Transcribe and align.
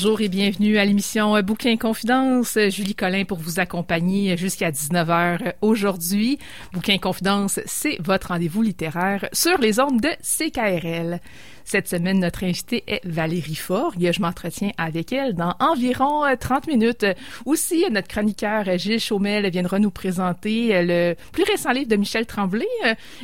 Bonjour 0.00 0.20
et 0.20 0.28
bienvenue 0.28 0.78
à 0.78 0.84
l'émission 0.84 1.42
Bouquin 1.42 1.76
Confidence. 1.76 2.56
Julie 2.68 2.94
Collin 2.94 3.24
pour 3.24 3.38
vous 3.38 3.58
accompagner 3.58 4.36
jusqu'à 4.36 4.70
19h 4.70 5.54
aujourd'hui. 5.60 6.38
Bouquin 6.72 6.98
Confidence, 6.98 7.58
c'est 7.66 8.00
votre 8.00 8.28
rendez-vous 8.28 8.62
littéraire 8.62 9.28
sur 9.32 9.58
les 9.58 9.80
ondes 9.80 10.00
de 10.00 10.10
CKRL. 10.22 11.18
Cette 11.64 11.88
semaine, 11.88 12.20
notre 12.20 12.44
invitée 12.44 12.84
est 12.86 13.04
Valérie 13.04 13.56
Forgue. 13.56 14.12
Je 14.12 14.22
m'entretiens 14.22 14.70
avec 14.78 15.12
elle 15.12 15.34
dans 15.34 15.56
environ 15.58 16.22
30 16.38 16.68
minutes. 16.68 17.04
Aussi, 17.44 17.84
notre 17.90 18.06
chroniqueur 18.06 18.78
Gilles 18.78 19.00
Chaumel 19.00 19.50
viendra 19.50 19.80
nous 19.80 19.90
présenter 19.90 20.80
le 20.80 21.16
plus 21.32 21.42
récent 21.42 21.72
livre 21.72 21.88
de 21.88 21.96
Michel 21.96 22.24
Tremblay. 22.24 22.68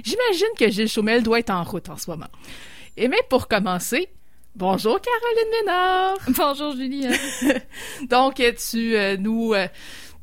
J'imagine 0.02 0.48
que 0.58 0.68
Gilles 0.72 0.88
Chaumel 0.88 1.22
doit 1.22 1.38
être 1.38 1.50
en 1.50 1.62
route 1.62 1.88
en 1.88 1.96
ce 1.96 2.10
moment. 2.10 2.26
Et 2.96 3.06
mais 3.06 3.22
pour 3.30 3.46
commencer, 3.46 4.08
Bonjour 4.56 5.00
Caroline 5.00 5.50
Ménard. 5.50 6.16
Bonjour 6.28 6.76
Julie. 6.76 7.08
Donc 8.08 8.34
tu 8.36 8.96
euh, 8.96 9.16
nous 9.16 9.52
euh, 9.52 9.66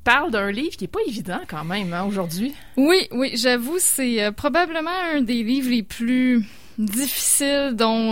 parles 0.06 0.32
d'un 0.32 0.50
livre 0.52 0.78
qui 0.78 0.86
est 0.86 0.88
pas 0.88 1.02
évident 1.06 1.42
quand 1.50 1.66
même 1.66 1.92
hein, 1.92 2.06
aujourd'hui. 2.06 2.54
Oui, 2.78 3.10
oui, 3.12 3.34
j'avoue 3.36 3.76
c'est 3.78 4.24
euh, 4.24 4.32
probablement 4.32 4.90
un 5.14 5.22
des 5.22 5.44
livres 5.44 5.70
les 5.70 5.84
plus 5.84 6.46
difficiles 6.78 7.74
dont 7.74 8.12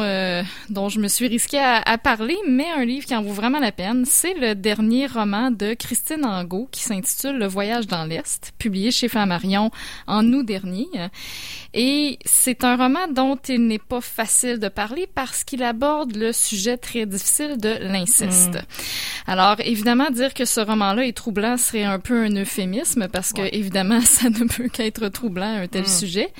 dont 0.70 0.90
je 0.90 1.00
me 1.00 1.08
suis 1.08 1.28
risquée 1.28 1.60
à, 1.60 1.82
à, 1.82 1.98
parler, 1.98 2.38
mais 2.48 2.68
un 2.76 2.86
livre 2.86 3.06
qui 3.06 3.16
en 3.16 3.22
vaut 3.22 3.34
vraiment 3.34 3.60
la 3.60 3.72
peine. 3.72 4.06
C'est 4.06 4.34
le 4.34 4.56
dernier 4.56 5.08
roman 5.08 5.52
de 5.52 5.74
Christine 5.74 6.26
Angot 6.26 6.68
qui 6.72 6.82
s'intitule 6.82 7.38
Le 7.38 7.48
Voyage 7.48 7.88
dans 7.88 8.06
l'Est, 8.06 8.54
publié 8.58 8.92
chez 8.92 9.08
Flammarion 9.08 9.72
en 10.08 10.26
août 10.34 10.46
dernier. 10.46 10.88
Et 11.74 12.18
c'est 12.26 12.64
un 12.64 12.76
roman 12.76 13.08
dont 13.08 13.38
il 13.48 13.68
n'est 13.68 13.78
pas 13.78 14.02
facile 14.02 14.60
de 14.60 14.70
parler 14.70 15.08
parce 15.14 15.44
qu'il 15.44 15.62
aborde 15.64 16.16
le 16.16 16.34
sujet 16.34 16.78
très 16.78 17.06
difficile 17.06 17.58
de 17.58 17.78
l'inceste. 17.82 18.56
Mm. 18.56 19.32
Alors, 19.32 19.56
évidemment, 19.60 20.10
dire 20.10 20.33
que 20.33 20.45
ce 20.45 20.62
roman-là 20.62 21.06
est 21.06 21.16
troublant 21.16 21.58
serait 21.58 21.83
un 21.83 22.00
peu 22.00 22.23
un 22.23 22.36
euphémisme 22.36 23.08
parce 23.08 23.33
que, 23.33 23.42
évidemment, 23.54 24.02
ça 24.04 24.30
ne 24.30 24.48
peut 24.48 24.67
qu'être 24.67 25.08
troublant, 25.10 25.62
un 25.62 25.67
tel 25.67 25.83
mm. 25.83 25.88
sujet. 25.88 26.33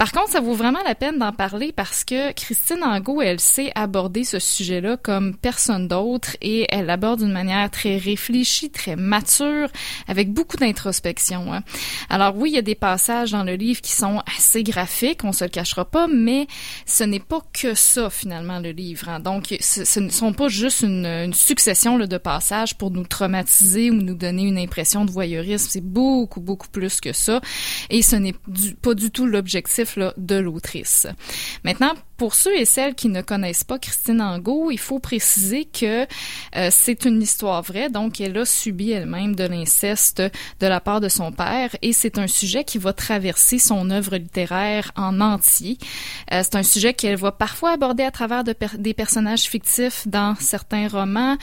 Par 0.00 0.12
contre, 0.12 0.30
ça 0.30 0.40
vaut 0.40 0.54
vraiment 0.54 0.78
la 0.86 0.94
peine 0.94 1.18
d'en 1.18 1.30
parler 1.30 1.72
parce 1.72 2.04
que 2.04 2.32
Christine 2.32 2.82
Angot, 2.82 3.20
elle 3.20 3.38
sait 3.38 3.70
aborder 3.74 4.24
ce 4.24 4.38
sujet-là 4.38 4.96
comme 4.96 5.36
personne 5.36 5.88
d'autre 5.88 6.38
et 6.40 6.66
elle 6.70 6.86
l'aborde 6.86 7.20
d'une 7.20 7.32
manière 7.32 7.70
très 7.70 7.98
réfléchie, 7.98 8.70
très 8.70 8.96
mature, 8.96 9.68
avec 10.08 10.32
beaucoup 10.32 10.56
d'introspection. 10.56 11.52
Hein. 11.52 11.62
Alors 12.08 12.34
oui, 12.34 12.48
il 12.48 12.54
y 12.54 12.58
a 12.58 12.62
des 12.62 12.74
passages 12.74 13.32
dans 13.32 13.44
le 13.44 13.56
livre 13.56 13.82
qui 13.82 13.92
sont 13.92 14.22
assez 14.38 14.62
graphique, 14.62 15.22
on 15.22 15.32
se 15.32 15.44
le 15.44 15.50
cachera 15.50 15.84
pas, 15.84 16.06
mais 16.08 16.46
ce 16.86 17.04
n'est 17.04 17.20
pas 17.20 17.42
que 17.52 17.74
ça 17.74 18.08
finalement 18.08 18.58
le 18.58 18.70
livre. 18.70 19.10
Hein. 19.10 19.20
Donc, 19.20 19.54
ce, 19.60 20.00
ne 20.00 20.08
sont 20.08 20.32
pas 20.32 20.48
juste 20.48 20.80
une, 20.80 21.34
succession 21.34 21.98
de 21.98 22.16
passages 22.16 22.74
pour 22.74 22.90
nous 22.90 23.04
traumatiser 23.04 23.90
ou 23.90 23.96
nous 23.96 24.14
donner 24.14 24.44
une 24.44 24.56
impression 24.56 25.04
de 25.04 25.10
voyeurisme. 25.10 25.68
C'est 25.68 25.84
beaucoup 25.84 26.40
beaucoup 26.40 26.68
plus 26.68 27.02
que 27.02 27.12
ça, 27.12 27.42
et 27.90 28.00
ce 28.00 28.16
n'est 28.16 28.34
pas 28.80 28.94
du 28.94 29.10
tout 29.10 29.26
l'objectif 29.26 29.89
de 29.98 30.36
l'autrice. 30.36 31.06
Maintenant, 31.64 31.94
pour 32.20 32.34
ceux 32.34 32.54
et 32.54 32.66
celles 32.66 32.94
qui 32.94 33.08
ne 33.08 33.22
connaissent 33.22 33.64
pas 33.64 33.78
Christine 33.78 34.20
Angot, 34.20 34.70
il 34.70 34.78
faut 34.78 34.98
préciser 34.98 35.64
que 35.64 36.02
euh, 36.54 36.68
c'est 36.70 37.06
une 37.06 37.22
histoire 37.22 37.62
vraie, 37.62 37.88
donc 37.88 38.20
elle 38.20 38.36
a 38.36 38.44
subi 38.44 38.90
elle-même 38.90 39.34
de 39.34 39.44
l'inceste 39.44 40.22
de 40.60 40.66
la 40.66 40.80
part 40.80 41.00
de 41.00 41.08
son 41.08 41.32
père 41.32 41.74
et 41.80 41.94
c'est 41.94 42.18
un 42.18 42.26
sujet 42.26 42.62
qui 42.62 42.76
va 42.76 42.92
traverser 42.92 43.58
son 43.58 43.88
œuvre 43.88 44.16
littéraire 44.16 44.92
en 44.96 45.22
entier. 45.22 45.78
Euh, 46.30 46.42
c'est 46.42 46.56
un 46.56 46.62
sujet 46.62 46.92
qu'elle 46.92 47.16
va 47.16 47.32
parfois 47.32 47.70
aborder 47.70 48.02
à 48.02 48.10
travers 48.10 48.44
de 48.44 48.54
des 48.76 48.92
personnages 48.92 49.44
fictifs 49.44 50.06
dans 50.06 50.34
certains 50.38 50.88
romans, 50.88 51.38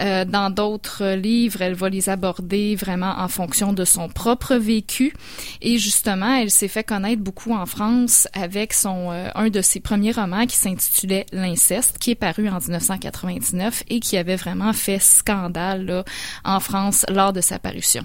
euh, 0.00 0.24
dans 0.24 0.48
d'autres 0.48 1.12
livres, 1.12 1.60
elle 1.60 1.74
va 1.74 1.90
les 1.90 2.08
aborder 2.08 2.74
vraiment 2.74 3.16
en 3.18 3.28
fonction 3.28 3.74
de 3.74 3.84
son 3.84 4.08
propre 4.08 4.54
vécu. 4.54 5.12
Et 5.60 5.76
justement, 5.76 6.36
elle 6.36 6.50
s'est 6.50 6.68
fait 6.68 6.84
connaître 6.84 7.20
beaucoup 7.20 7.52
en 7.52 7.66
France 7.66 8.28
avec 8.32 8.72
son 8.72 9.10
un 9.34 9.50
de 9.50 9.60
ses 9.60 9.80
premiers 9.80 10.12
romans 10.12 10.21
qui 10.46 10.56
s'intitulait 10.56 11.26
L'inceste, 11.32 11.98
qui 11.98 12.12
est 12.12 12.16
paru 12.16 12.48
en 12.48 12.58
1999 12.58 13.84
et 13.88 14.00
qui 14.00 14.16
avait 14.16 14.36
vraiment 14.36 14.72
fait 14.72 14.98
scandale 14.98 15.84
là, 15.84 16.04
en 16.44 16.60
France 16.60 17.04
lors 17.08 17.32
de 17.32 17.40
sa 17.40 17.58
parution. 17.58 18.04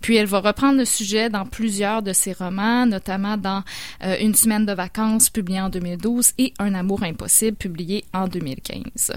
Puis 0.00 0.16
elle 0.16 0.26
va 0.26 0.40
reprendre 0.40 0.78
le 0.78 0.84
sujet 0.84 1.28
dans 1.28 1.44
plusieurs 1.44 2.02
de 2.02 2.12
ses 2.12 2.32
romans, 2.32 2.86
notamment 2.86 3.36
dans 3.36 3.62
euh, 4.04 4.16
Une 4.20 4.34
semaine 4.34 4.66
de 4.66 4.72
vacances, 4.72 5.30
publié 5.30 5.60
en 5.60 5.68
2012, 5.68 6.32
et 6.38 6.52
Un 6.58 6.74
amour 6.74 7.02
impossible, 7.02 7.56
publié 7.56 8.04
en 8.12 8.28
2015. 8.28 9.12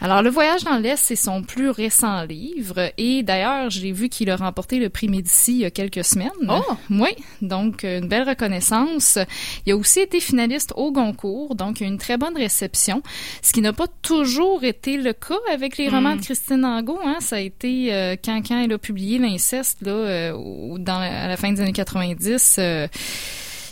Alors, 0.00 0.22
Le 0.22 0.30
voyage 0.30 0.64
dans 0.64 0.78
l'Est, 0.78 0.96
c'est 0.96 1.16
son 1.16 1.42
plus 1.42 1.70
récent 1.70 2.24
livre, 2.24 2.90
et 2.98 3.22
d'ailleurs, 3.22 3.70
j'ai 3.70 3.92
vu 3.92 4.08
qu'il 4.08 4.30
a 4.30 4.36
remporté 4.36 4.78
le 4.78 4.88
prix 4.88 5.08
Médicis 5.08 5.52
il 5.52 5.58
y 5.58 5.64
a 5.64 5.70
quelques 5.70 6.04
semaines. 6.04 6.30
Oh! 6.48 6.62
Oui, 6.90 7.10
donc 7.40 7.82
une 7.84 8.08
belle 8.08 8.28
reconnaissance. 8.28 9.18
Il 9.66 9.72
a 9.72 9.76
aussi 9.76 10.00
été 10.00 10.20
finaliste 10.20 10.72
au 10.76 10.92
Goncourt, 10.92 11.54
donc 11.54 11.81
une 11.86 11.98
très 11.98 12.16
bonne 12.16 12.36
réception, 12.36 13.02
ce 13.42 13.52
qui 13.52 13.60
n'a 13.60 13.72
pas 13.72 13.86
toujours 14.02 14.64
été 14.64 14.96
le 14.96 15.12
cas 15.12 15.38
avec 15.52 15.76
les 15.76 15.88
romans 15.88 16.14
de 16.14 16.20
mm. 16.20 16.24
Christine 16.24 16.64
Angot. 16.64 17.00
Hein. 17.04 17.18
Ça 17.20 17.36
a 17.36 17.40
été 17.40 17.92
euh, 17.92 18.16
quand, 18.22 18.42
quand 18.46 18.62
elle 18.62 18.72
a 18.72 18.78
publié 18.78 19.18
l'inceste 19.18 19.78
là, 19.82 19.92
euh, 19.92 20.78
dans, 20.78 21.00
à 21.00 21.28
la 21.28 21.36
fin 21.36 21.52
des 21.52 21.60
années 21.60 21.72
90 21.72 22.56
euh, 22.58 22.88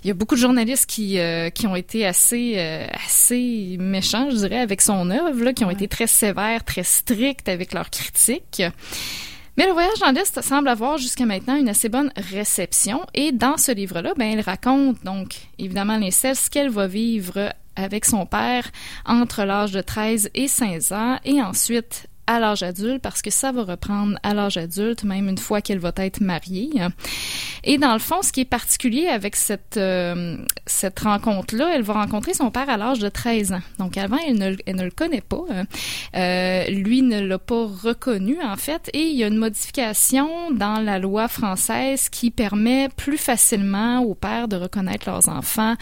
il 0.03 0.09
y 0.09 0.11
a 0.11 0.15
beaucoup 0.15 0.35
de 0.35 0.41
journalistes 0.41 0.87
qui 0.87 1.19
qui 1.55 1.67
ont 1.67 1.77
été 1.77 2.07
assez 2.07 2.59
assez 3.05 3.77
méchants, 3.79 4.31
je 4.31 4.37
dirais, 4.37 4.61
avec 4.61 4.81
son 4.81 5.11
œuvre, 5.11 5.45
là, 5.45 5.53
qui 5.53 5.63
ont 5.63 5.71
été 5.71 5.89
très 5.89 6.07
sévères, 6.07 6.65
très 6.65 6.85
stricts 6.85 7.51
avec 7.51 7.75
leurs 7.75 7.91
critiques. 7.91 8.63
Mais 9.61 9.67
le 9.67 9.73
voyage 9.73 9.99
dans 9.99 10.11
l'Est 10.11 10.41
semble 10.41 10.69
avoir 10.69 10.97
jusqu'à 10.97 11.27
maintenant 11.27 11.55
une 11.55 11.69
assez 11.69 11.91
bonne 11.91 12.11
réception 12.17 13.03
et 13.13 13.31
dans 13.31 13.59
ce 13.59 13.73
livre-là, 13.73 14.15
ben, 14.17 14.33
elle 14.33 14.41
raconte 14.41 15.05
donc 15.05 15.35
évidemment 15.59 15.99
l'inceste, 15.99 16.45
ce 16.45 16.51
qu'elle 16.51 16.71
va 16.71 16.87
vivre 16.87 17.53
avec 17.83 18.05
son 18.05 18.27
père 18.27 18.71
entre 19.07 19.45
l'âge 19.45 19.73
de 19.73 19.81
13 19.81 20.31
et 20.35 20.47
15 20.49 20.93
ans. 20.93 21.19
Et 21.25 21.43
ensuite 21.43 22.10
à 22.31 22.39
l'âge 22.39 22.63
adulte 22.63 23.03
parce 23.03 23.23
que 23.23 23.31
ça 23.31 23.51
va 23.51 23.65
reprendre 23.65 24.17
à 24.23 24.35
l'âge 24.35 24.57
adulte, 24.57 25.03
même 25.03 25.29
une 25.29 25.37
fois 25.37 25.61
qu'elle 25.61 25.81
va 25.81 25.93
être 25.97 26.21
mariée. 26.21 26.71
Et 27.65 27.77
dans 27.77 27.93
le 27.93 27.99
fond, 27.99 28.23
ce 28.23 28.31
qui 28.31 28.41
est 28.41 28.45
particulier 28.45 29.09
avec 29.09 29.35
cette, 29.35 29.77
euh, 29.77 30.37
cette 30.65 31.01
rencontre-là, 31.01 31.73
elle 31.75 31.83
va 31.83 31.95
rencontrer 31.95 32.33
son 32.33 32.53
père 32.53 32.71
à 32.71 32.77
l'âge 32.77 33.01
de 33.01 33.09
13 33.09 33.53
ans. 33.53 33.63
Donc 33.79 33.99
avant, 33.99 34.17
elle 34.25 34.39
ne, 34.39 34.83
le 34.85 34.91
connaît 34.91 35.21
pas. 35.21 35.43
Euh, 36.15 36.65
lui 36.69 37.03
ne 37.03 37.21
l'a 37.21 37.39
pas 37.39 37.67
reconnu, 37.67 38.39
en 38.41 38.57
fait. 38.57 38.91
Et 38.95 39.03
il 39.03 39.17
y 39.17 39.25
a 39.25 39.27
une 39.27 39.37
modification 39.37 40.53
dans 40.53 40.79
la 40.79 41.01
loi 41.01 41.27
française 41.27 42.09
qui 42.09 42.31
permet 42.31 42.89
plus 42.97 43.19
facilement 43.19 44.01
aux 44.03 44.15
pères 44.15 44.47
de 44.47 44.57
reconnaître 44.57 45.11
leurs 45.11 45.29
enfants 45.29 45.75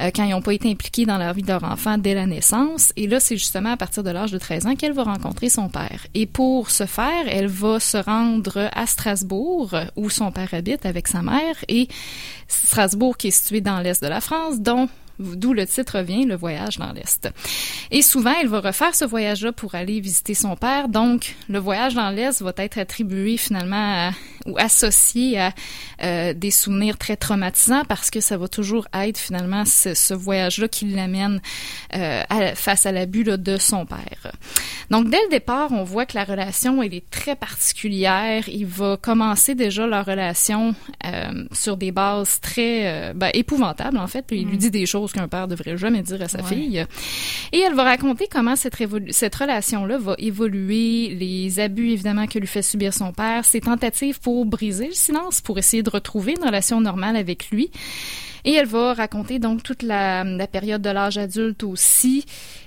euh, 0.00 0.10
quand 0.14 0.24
ils 0.24 0.30
n'ont 0.30 0.42
pas 0.42 0.54
été 0.54 0.70
impliqués 0.70 1.04
dans 1.04 1.18
la 1.18 1.34
vie 1.34 1.42
de 1.42 1.48
leur 1.48 1.64
enfant 1.64 1.98
dès 1.98 2.14
la 2.14 2.24
naissance. 2.24 2.94
Et 2.96 3.06
là, 3.06 3.20
c'est 3.20 3.36
justement 3.36 3.72
à 3.72 3.76
partir 3.76 4.02
de 4.02 4.10
l'âge 4.10 4.32
de 4.32 4.38
13 4.38 4.66
ans 4.66 4.74
qu'elle 4.74 4.92
va 4.92 5.02
rencontrer 5.02 5.50
son 5.50 5.68
père. 5.68 5.81
Et 6.14 6.26
pour 6.26 6.70
ce 6.70 6.86
faire, 6.86 7.26
elle 7.26 7.46
va 7.46 7.80
se 7.80 7.96
rendre 7.96 8.70
à 8.72 8.86
Strasbourg, 8.86 9.74
où 9.96 10.10
son 10.10 10.30
père 10.30 10.52
habite 10.52 10.86
avec 10.86 11.08
sa 11.08 11.22
mère, 11.22 11.56
et 11.68 11.88
Strasbourg 12.48 13.16
qui 13.16 13.28
est 13.28 13.32
situé 13.32 13.60
dans 13.60 13.80
l'est 13.80 14.02
de 14.02 14.08
la 14.08 14.20
France, 14.20 14.60
dont 14.60 14.88
d'où 15.22 15.52
le 15.52 15.66
titre 15.66 16.00
vient, 16.00 16.24
le 16.26 16.36
voyage 16.36 16.78
dans 16.78 16.92
l'Est. 16.92 17.28
Et 17.90 18.02
souvent, 18.02 18.34
elle 18.40 18.48
va 18.48 18.60
refaire 18.60 18.94
ce 18.94 19.04
voyage-là 19.04 19.52
pour 19.52 19.74
aller 19.74 20.00
visiter 20.00 20.34
son 20.34 20.56
père. 20.56 20.88
Donc, 20.88 21.36
le 21.48 21.58
voyage 21.58 21.94
dans 21.94 22.10
l'Est 22.10 22.42
va 22.42 22.52
être 22.56 22.78
attribué 22.78 23.36
finalement 23.36 24.10
ou 24.46 24.58
associé 24.58 25.38
à 25.38 25.52
euh, 26.02 26.32
des 26.34 26.50
souvenirs 26.50 26.98
très 26.98 27.16
traumatisants 27.16 27.84
parce 27.88 28.10
que 28.10 28.20
ça 28.20 28.36
va 28.36 28.48
toujours 28.48 28.88
être 28.92 29.18
finalement 29.18 29.64
ce, 29.64 29.94
ce 29.94 30.14
voyage-là 30.14 30.68
qui 30.68 30.86
l'amène 30.86 31.40
euh, 31.94 32.22
face 32.54 32.86
à 32.86 32.92
l'abus 32.92 33.24
de 33.24 33.56
son 33.56 33.86
père. 33.86 34.32
Donc, 34.90 35.10
dès 35.10 35.22
le 35.24 35.30
départ, 35.30 35.72
on 35.72 35.84
voit 35.84 36.06
que 36.06 36.16
la 36.16 36.24
relation, 36.24 36.82
elle 36.82 36.94
est 36.94 37.08
très 37.10 37.36
particulière. 37.36 38.48
Il 38.48 38.66
va 38.66 38.96
commencer 38.96 39.54
déjà 39.54 39.86
leur 39.86 40.04
relation 40.04 40.74
euh, 41.06 41.44
sur 41.52 41.76
des 41.76 41.92
bases 41.92 42.40
très 42.40 43.12
ben, 43.14 43.30
épouvantables, 43.34 43.98
en 43.98 44.06
fait. 44.06 44.22
Puis 44.26 44.40
il 44.40 44.48
lui 44.48 44.56
mm. 44.56 44.60
dit 44.60 44.70
des 44.70 44.86
choses 44.86 45.11
qu'un 45.12 45.28
père 45.28 45.48
devrait 45.48 45.76
jamais 45.76 46.02
dire 46.02 46.20
à 46.22 46.28
sa 46.28 46.42
fille. 46.42 46.84
Et 47.52 47.60
elle 47.60 47.74
va 47.74 47.84
raconter 47.84 48.28
comment 48.30 48.56
cette, 48.56 48.76
cette 49.10 49.34
relation-là 49.34 49.98
va 49.98 50.14
évoluer, 50.18 51.14
les 51.14 51.60
abus, 51.60 51.90
évidemment, 51.90 52.26
que 52.26 52.38
lui 52.38 52.46
fait 52.46 52.62
subir 52.62 52.94
son 52.94 53.12
père, 53.12 53.44
ses 53.44 53.60
tentatives 53.60 54.20
pour 54.20 54.44
briser 54.44 54.86
le 54.86 54.94
silence, 54.94 55.40
pour 55.40 55.58
essayer 55.58 55.82
de 55.82 55.90
retrouver 55.90 56.34
une 56.36 56.44
relation 56.44 56.80
normale 56.80 57.16
avec 57.16 57.50
lui. 57.50 57.70
Et 58.44 58.54
elle 58.54 58.66
va 58.66 58.94
raconter 58.94 59.38
donc 59.38 59.62
toute 59.62 59.82
la, 59.82 60.24
période 60.50 60.82
de 60.82 60.90
l'âge 60.90 61.18
adulte 61.18 61.62
aussi 61.62 62.24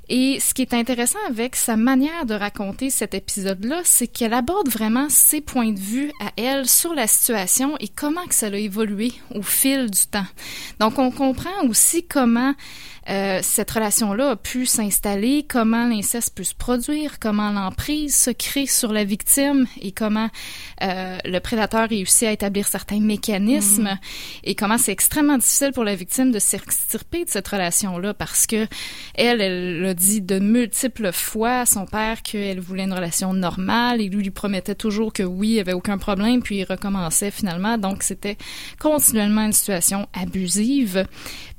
et 0.07 0.39
ce 0.39 0.53
qui 0.53 0.61
est 0.61 0.73
intéressant 0.73 1.19
avec 1.27 1.55
sa 1.55 1.77
manière 1.77 2.25
de 2.27 2.35
raconter 2.35 2.91
cet 2.91 3.15
épisode-là, 3.15 3.81
c'est 3.83 4.05
qu'elle 4.05 4.33
aborde 4.33 4.69
vraiment 4.69 5.07
ses 5.09 5.41
points 5.41 5.71
de 5.71 5.79
vue 5.79 6.11
à 6.21 6.31
elle 6.37 6.67
sur 6.67 6.93
la 6.93 7.07
situation 7.07 7.75
et 7.79 7.87
comment 7.87 8.25
que 8.27 8.35
ça 8.35 8.47
a 8.47 8.55
évolué 8.55 9.13
au 9.33 9.41
fil 9.41 9.89
du 9.89 10.05
temps. 10.05 10.27
Donc, 10.79 10.99
on 10.99 11.09
comprend 11.09 11.65
aussi 11.67 12.05
comment 12.05 12.53
euh, 13.09 13.39
cette 13.41 13.71
relation-là 13.71 14.31
a 14.31 14.35
pu 14.35 14.65
s'installer, 14.65 15.45
comment 15.47 15.87
l'inceste 15.87 16.35
peut 16.35 16.43
se 16.43 16.55
produire, 16.55 17.19
comment 17.19 17.51
l'emprise 17.51 18.15
se 18.15 18.31
crée 18.31 18.65
sur 18.65 18.91
la 18.91 19.03
victime 19.03 19.67
et 19.81 19.91
comment 19.91 20.29
euh, 20.81 21.17
le 21.23 21.39
prédateur 21.39 21.87
réussit 21.87 22.27
à 22.27 22.31
établir 22.31 22.67
certains 22.67 22.99
mécanismes 22.99 23.83
mm. 23.83 23.99
et 24.43 24.55
comment 24.55 24.77
c'est 24.77 24.91
extrêmement 24.91 25.37
difficile 25.37 25.71
pour 25.71 25.83
la 25.83 25.95
victime 25.95 26.31
de 26.31 26.39
s'extirper 26.39 27.25
de 27.25 27.29
cette 27.29 27.47
relation-là 27.47 28.13
parce 28.13 28.47
que 28.47 28.67
elle, 29.13 29.39
elle 29.39 29.81
l'a 29.81 29.93
dit 29.93 30.21
de 30.21 30.39
multiples 30.39 31.11
fois 31.11 31.59
à 31.59 31.65
son 31.65 31.85
père 31.85 32.21
qu'elle 32.21 32.59
voulait 32.59 32.83
une 32.83 32.93
relation 32.93 33.33
normale 33.33 34.01
et 34.01 34.09
lui 34.09 34.23
lui 34.23 34.31
promettait 34.31 34.75
toujours 34.75 35.13
que 35.13 35.23
oui, 35.23 35.49
il 35.49 35.53
n'y 35.53 35.59
avait 35.59 35.73
aucun 35.73 35.97
problème, 35.97 36.41
puis 36.41 36.57
il 36.57 36.63
recommençait 36.63 37.31
finalement. 37.31 37.77
Donc 37.77 38.03
c'était 38.03 38.37
continuellement 38.79 39.45
une 39.45 39.53
situation 39.53 40.07
abusive. 40.13 41.05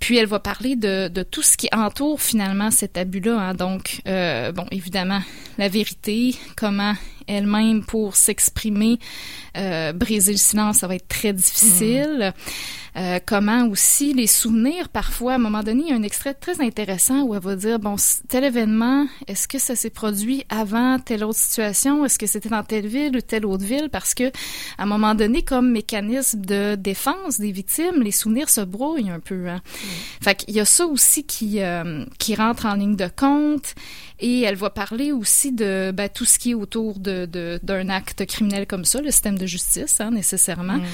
Puis 0.01 0.19
elle 0.19 0.27
va 0.27 0.41
parler 0.41 0.77
de, 0.77 1.09
de 1.09 1.23
tout 1.23 1.36
ce 1.43 1.57
qui 1.57 1.69
entoure 1.73 2.21
finalement 2.21 2.71
cet 2.71 2.97
abus-là. 2.97 3.39
Hein. 3.39 3.55
Donc, 3.55 4.01
euh, 4.07 4.53
bon, 4.53 4.67
évidemment, 4.71 5.21
la 5.59 5.69
vérité, 5.69 6.35
comment 6.57 6.95
elle-même 7.27 7.85
pour 7.85 8.17
s'exprimer, 8.17 8.99
euh, 9.57 9.93
briser 9.93 10.33
le 10.33 10.39
silence, 10.39 10.79
ça 10.79 10.87
va 10.87 10.97
être 10.97 11.09
très 11.09 11.33
difficile. 11.33 12.33
Euh, 12.97 13.19
comment 13.25 13.67
aussi 13.69 14.15
les 14.15 14.27
souvenirs, 14.27 14.89
parfois, 14.89 15.33
à 15.33 15.35
un 15.35 15.39
moment 15.39 15.63
donné, 15.63 15.83
il 15.87 15.91
y 15.91 15.93
a 15.93 15.97
un 15.97 16.03
extrait 16.03 16.33
très 16.33 16.63
intéressant 16.63 17.23
où 17.23 17.35
elle 17.35 17.43
va 17.43 17.55
dire, 17.55 17.79
bon, 17.79 17.97
tel 18.29 18.45
événement, 18.45 19.07
est-ce 19.27 19.47
que 19.49 19.59
ça 19.59 19.77
s'est 19.77 19.91
produit 19.91 20.45
avant 20.49 20.99
telle 20.99 21.23
autre 21.25 21.39
situation? 21.39 22.07
Est-ce 22.07 22.19
que 22.19 22.27
c'était 22.27 22.49
dans 22.49 22.63
telle 22.63 22.87
ville 22.87 23.17
ou 23.17 23.21
telle 23.21 23.45
autre 23.45 23.65
ville? 23.65 23.91
Parce 23.93 24.15
que, 24.15 24.29
à 24.79 24.85
un 24.85 24.87
moment 24.87 25.15
donné, 25.15 25.43
comme 25.43 25.71
mécanisme 25.71 26.41
de 26.41 26.75
défense 26.75 27.39
des 27.39 27.53
victimes, 27.53 28.03
les 28.03 28.13
souvenirs 28.13 28.49
se 28.49 28.63
brouillent 28.63 29.11
un 29.11 29.21
peu. 29.21 29.47
Hein? 29.49 29.61
Mm. 29.67 30.25
Fait 30.25 30.35
qu'il 30.35 30.55
y 30.55 30.61
a 30.61 30.65
ça 30.65 30.87
aussi 30.87 31.25
qui, 31.25 31.61
euh, 31.61 32.05
qui 32.19 32.35
rentre 32.35 32.65
en 32.65 32.75
ligne 32.75 32.97
de 32.97 33.09
compte. 33.15 33.75
Et 34.19 34.43
elle 34.43 34.57
va 34.57 34.71
parler 34.71 35.13
aussi 35.13 35.53
de 35.53 35.93
ben, 35.93 36.09
tout 36.09 36.25
ce 36.25 36.39
qui 36.39 36.53
est 36.53 36.55
autour 36.55 36.99
de, 36.99 37.16
d'un 37.25 37.89
acte 37.89 38.27
criminel 38.27 38.67
comme 38.67 38.85
ça, 38.85 39.01
le 39.01 39.11
système 39.11 39.39
de 39.39 39.47
justice, 39.47 40.01
hein, 40.01 40.11
nécessairement. 40.11 40.77
Mm. 40.77 40.85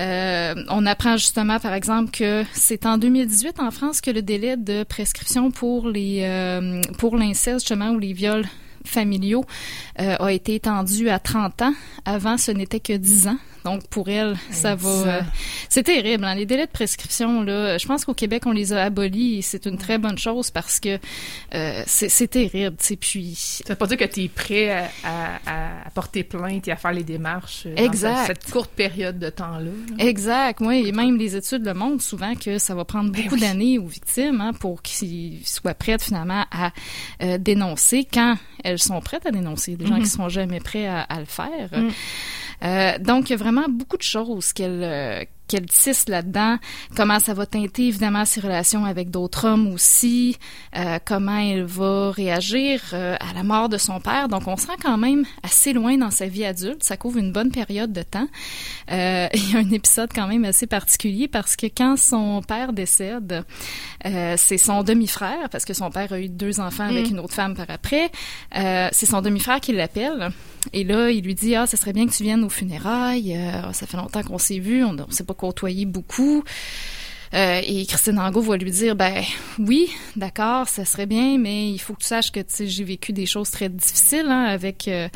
Euh, 0.00 0.54
on 0.68 0.84
apprend 0.86 1.16
justement, 1.16 1.60
par 1.60 1.74
exemple, 1.74 2.10
que 2.10 2.44
c'est 2.52 2.86
en 2.86 2.98
2018 2.98 3.60
en 3.60 3.70
France 3.70 4.00
que 4.00 4.10
le 4.10 4.22
délai 4.22 4.56
de 4.56 4.82
prescription 4.82 5.50
pour 5.50 5.88
les 5.88 6.22
euh, 6.22 6.80
pour 6.98 7.16
l'inceste, 7.16 7.60
justement, 7.60 7.90
ou 7.90 7.98
les 7.98 8.12
viols 8.12 8.46
familiaux 8.84 9.44
euh, 10.00 10.16
a 10.18 10.32
été 10.32 10.54
étendu 10.56 11.08
à 11.10 11.18
30 11.18 11.62
ans. 11.62 11.74
Avant, 12.04 12.36
ce 12.36 12.50
n'était 12.50 12.80
que 12.80 12.94
10 12.94 13.28
ans. 13.28 13.38
Donc 13.68 13.86
pour 13.88 14.08
elle, 14.08 14.34
ça 14.50 14.74
va. 14.74 14.88
Euh, 14.88 15.20
c'est 15.68 15.82
terrible. 15.82 16.24
Hein? 16.24 16.34
Les 16.34 16.46
délais 16.46 16.64
de 16.64 16.72
prescription, 16.72 17.42
là, 17.42 17.76
je 17.76 17.86
pense 17.86 18.06
qu'au 18.06 18.14
Québec 18.14 18.44
on 18.46 18.52
les 18.52 18.72
a 18.72 18.84
abolis. 18.84 19.42
C'est 19.42 19.66
une 19.66 19.76
très 19.76 19.98
bonne 19.98 20.16
chose 20.16 20.50
parce 20.50 20.80
que 20.80 20.98
euh, 21.54 21.82
c'est 21.86 22.28
terrible. 22.28 22.76
Puis. 22.98 23.34
Ça 23.36 23.74
veut 23.74 23.76
pas 23.76 23.86
dire 23.86 23.98
que 23.98 24.06
tu 24.06 24.22
es 24.22 24.28
prêt 24.28 24.88
à, 25.04 25.36
à, 25.84 25.90
porter 25.94 26.24
plainte 26.24 26.66
et 26.66 26.72
à 26.72 26.76
faire 26.76 26.92
les 26.92 27.04
démarches. 27.04 27.64
Euh, 27.66 27.76
exact. 27.76 28.14
Dans 28.14 28.26
cette 28.26 28.50
courte 28.50 28.70
période 28.70 29.18
de 29.18 29.28
temps-là. 29.28 29.70
Exact. 29.98 30.60
Oui. 30.62 30.84
Et 30.86 30.92
même 30.92 31.18
les 31.18 31.36
études 31.36 31.66
le 31.66 31.74
montrent 31.74 32.02
souvent 32.02 32.34
que 32.34 32.58
ça 32.58 32.74
va 32.74 32.86
prendre 32.86 33.12
ben 33.12 33.22
beaucoup 33.22 33.36
d'années 33.36 33.78
aux 33.78 33.86
victimes 33.86 34.40
hein, 34.40 34.52
pour 34.58 34.80
qu'ils 34.80 35.46
soient 35.46 35.74
prêtes 35.74 36.02
finalement 36.02 36.46
à 36.50 36.72
dénoncer 37.38 38.06
quand 38.10 38.38
elles 38.64 38.78
sont 38.78 39.00
prêtes 39.02 39.26
à 39.26 39.30
dénoncer. 39.30 39.76
Des 39.76 39.86
gens 39.86 39.96
qui 39.96 40.04
mm-hmm. 40.04 40.16
sont 40.16 40.28
jamais 40.30 40.60
prêts 40.60 40.86
à, 40.86 41.06
le 41.18 41.26
faire. 41.26 41.68
Mm. 41.72 41.90
Euh, 42.62 42.98
donc, 42.98 43.30
il 43.30 43.32
y 43.32 43.34
a 43.34 43.38
vraiment 43.38 43.68
beaucoup 43.68 43.96
de 43.96 44.02
choses 44.02 44.52
qu'elle 44.52 44.82
euh, 44.82 45.24
qu'elle 45.48 45.66
tisse 45.66 46.08
là-dedans, 46.08 46.58
comment 46.96 47.18
ça 47.18 47.34
va 47.34 47.46
teinter 47.46 47.88
évidemment 47.88 48.24
ses 48.24 48.40
relations 48.40 48.84
avec 48.84 49.10
d'autres 49.10 49.46
hommes 49.46 49.72
aussi, 49.72 50.36
euh, 50.76 50.98
comment 51.04 51.38
elle 51.38 51.64
va 51.64 52.10
réagir 52.10 52.82
euh, 52.92 53.16
à 53.18 53.34
la 53.34 53.42
mort 53.42 53.68
de 53.68 53.78
son 53.78 54.00
père. 54.00 54.28
Donc 54.28 54.46
on 54.46 54.56
sent 54.56 54.72
quand 54.82 54.98
même 54.98 55.24
assez 55.42 55.72
loin 55.72 55.96
dans 55.96 56.10
sa 56.10 56.26
vie 56.26 56.44
adulte, 56.44 56.82
ça 56.82 56.96
couvre 56.96 57.18
une 57.18 57.32
bonne 57.32 57.50
période 57.50 57.92
de 57.92 58.02
temps. 58.02 58.28
Euh, 58.90 59.28
il 59.34 59.52
y 59.52 59.56
a 59.56 59.58
un 59.58 59.70
épisode 59.70 60.10
quand 60.14 60.26
même 60.26 60.44
assez 60.44 60.66
particulier 60.66 61.28
parce 61.28 61.56
que 61.56 61.66
quand 61.66 61.96
son 61.96 62.42
père 62.42 62.72
décède, 62.72 63.44
euh, 64.06 64.34
c'est 64.36 64.58
son 64.58 64.82
demi-frère, 64.82 65.48
parce 65.50 65.64
que 65.64 65.74
son 65.74 65.90
père 65.90 66.12
a 66.12 66.20
eu 66.20 66.28
deux 66.28 66.60
enfants 66.60 66.84
avec 66.84 67.08
mm. 67.08 67.12
une 67.12 67.20
autre 67.20 67.34
femme 67.34 67.54
par 67.54 67.66
après, 67.68 68.10
euh, 68.56 68.88
c'est 68.92 69.06
son 69.06 69.20
demi-frère 69.20 69.60
qui 69.60 69.72
l'appelle. 69.72 70.30
Et 70.72 70.84
là, 70.84 71.10
il 71.10 71.24
lui 71.24 71.34
dit, 71.34 71.54
ah, 71.54 71.66
ça 71.66 71.76
serait 71.76 71.92
bien 71.92 72.06
que 72.06 72.12
tu 72.12 72.22
viennes 72.22 72.44
aux 72.44 72.48
funérailles, 72.48 73.38
ça 73.72 73.86
fait 73.86 73.96
longtemps 73.96 74.22
qu'on 74.22 74.38
s'est 74.38 74.58
vu, 74.58 74.84
on 74.84 74.92
ne 74.92 75.04
s'est 75.10 75.24
pas 75.24 75.34
côtoyer 75.38 75.86
beaucoup. 75.86 76.44
Euh, 77.34 77.60
et 77.62 77.84
Christine 77.84 78.18
Angot 78.18 78.40
va 78.40 78.56
lui 78.56 78.70
dire 78.70 78.96
ben 78.96 79.22
oui, 79.58 79.90
d'accord, 80.16 80.66
ça 80.68 80.84
serait 80.84 81.06
bien, 81.06 81.38
mais 81.38 81.70
il 81.70 81.78
faut 81.78 81.94
que 81.94 82.00
tu 82.00 82.06
saches 82.06 82.32
que 82.32 82.40
j'ai 82.58 82.84
vécu 82.84 83.12
des 83.12 83.26
choses 83.26 83.50
très 83.50 83.68
difficiles 83.68 84.28
hein, 84.28 84.44
avec 84.44 84.88
euh, 84.88 85.08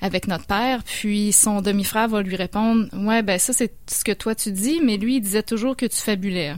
avec 0.00 0.28
notre 0.28 0.46
père. 0.46 0.82
Puis 0.82 1.32
son 1.32 1.60
demi-frère 1.60 2.08
va 2.08 2.22
lui 2.22 2.36
répondre 2.36 2.86
ouais 2.94 3.22
ben 3.22 3.38
ça 3.38 3.52
c'est 3.52 3.74
ce 3.90 4.04
que 4.04 4.12
toi 4.12 4.34
tu 4.34 4.50
dis, 4.52 4.80
mais 4.82 4.96
lui 4.96 5.16
il 5.16 5.20
disait 5.20 5.42
toujours 5.42 5.76
que 5.76 5.86
tu 5.86 5.96
fabulais. 5.96 6.54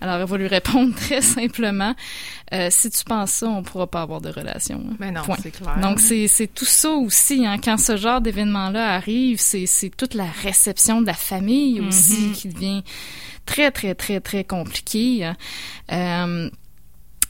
Alors, 0.00 0.16
elle 0.16 0.26
va 0.26 0.36
lui 0.36 0.48
répondre 0.48 0.94
très 0.96 1.20
simplement 1.20 1.94
euh, 2.52 2.68
si 2.70 2.90
tu 2.90 3.04
penses 3.04 3.30
ça, 3.30 3.48
on 3.48 3.62
pourra 3.62 3.86
pas 3.86 4.02
avoir 4.02 4.20
de 4.20 4.28
relation. 4.28 4.82
Mais 4.98 5.10
non, 5.10 5.22
c'est 5.40 5.50
clair. 5.50 5.78
Donc, 5.80 6.00
c'est, 6.00 6.50
tout 6.52 6.64
ça 6.64 6.90
aussi. 6.90 7.46
Hein. 7.46 7.56
Quand 7.62 7.78
ce 7.78 7.96
genre 7.96 8.20
d'événement-là 8.20 8.94
arrive, 8.94 9.40
c'est, 9.40 9.66
toute 9.96 10.14
la 10.14 10.26
réception 10.42 11.00
de 11.00 11.06
la 11.06 11.14
famille 11.14 11.80
aussi 11.80 12.28
mm-hmm. 12.28 12.32
qui 12.32 12.48
devient 12.48 12.82
très, 13.46 13.70
très, 13.70 13.94
très, 13.94 14.20
très 14.20 14.44
compliquée. 14.44 15.24
Hein. 15.24 15.36
Euh, 15.92 16.50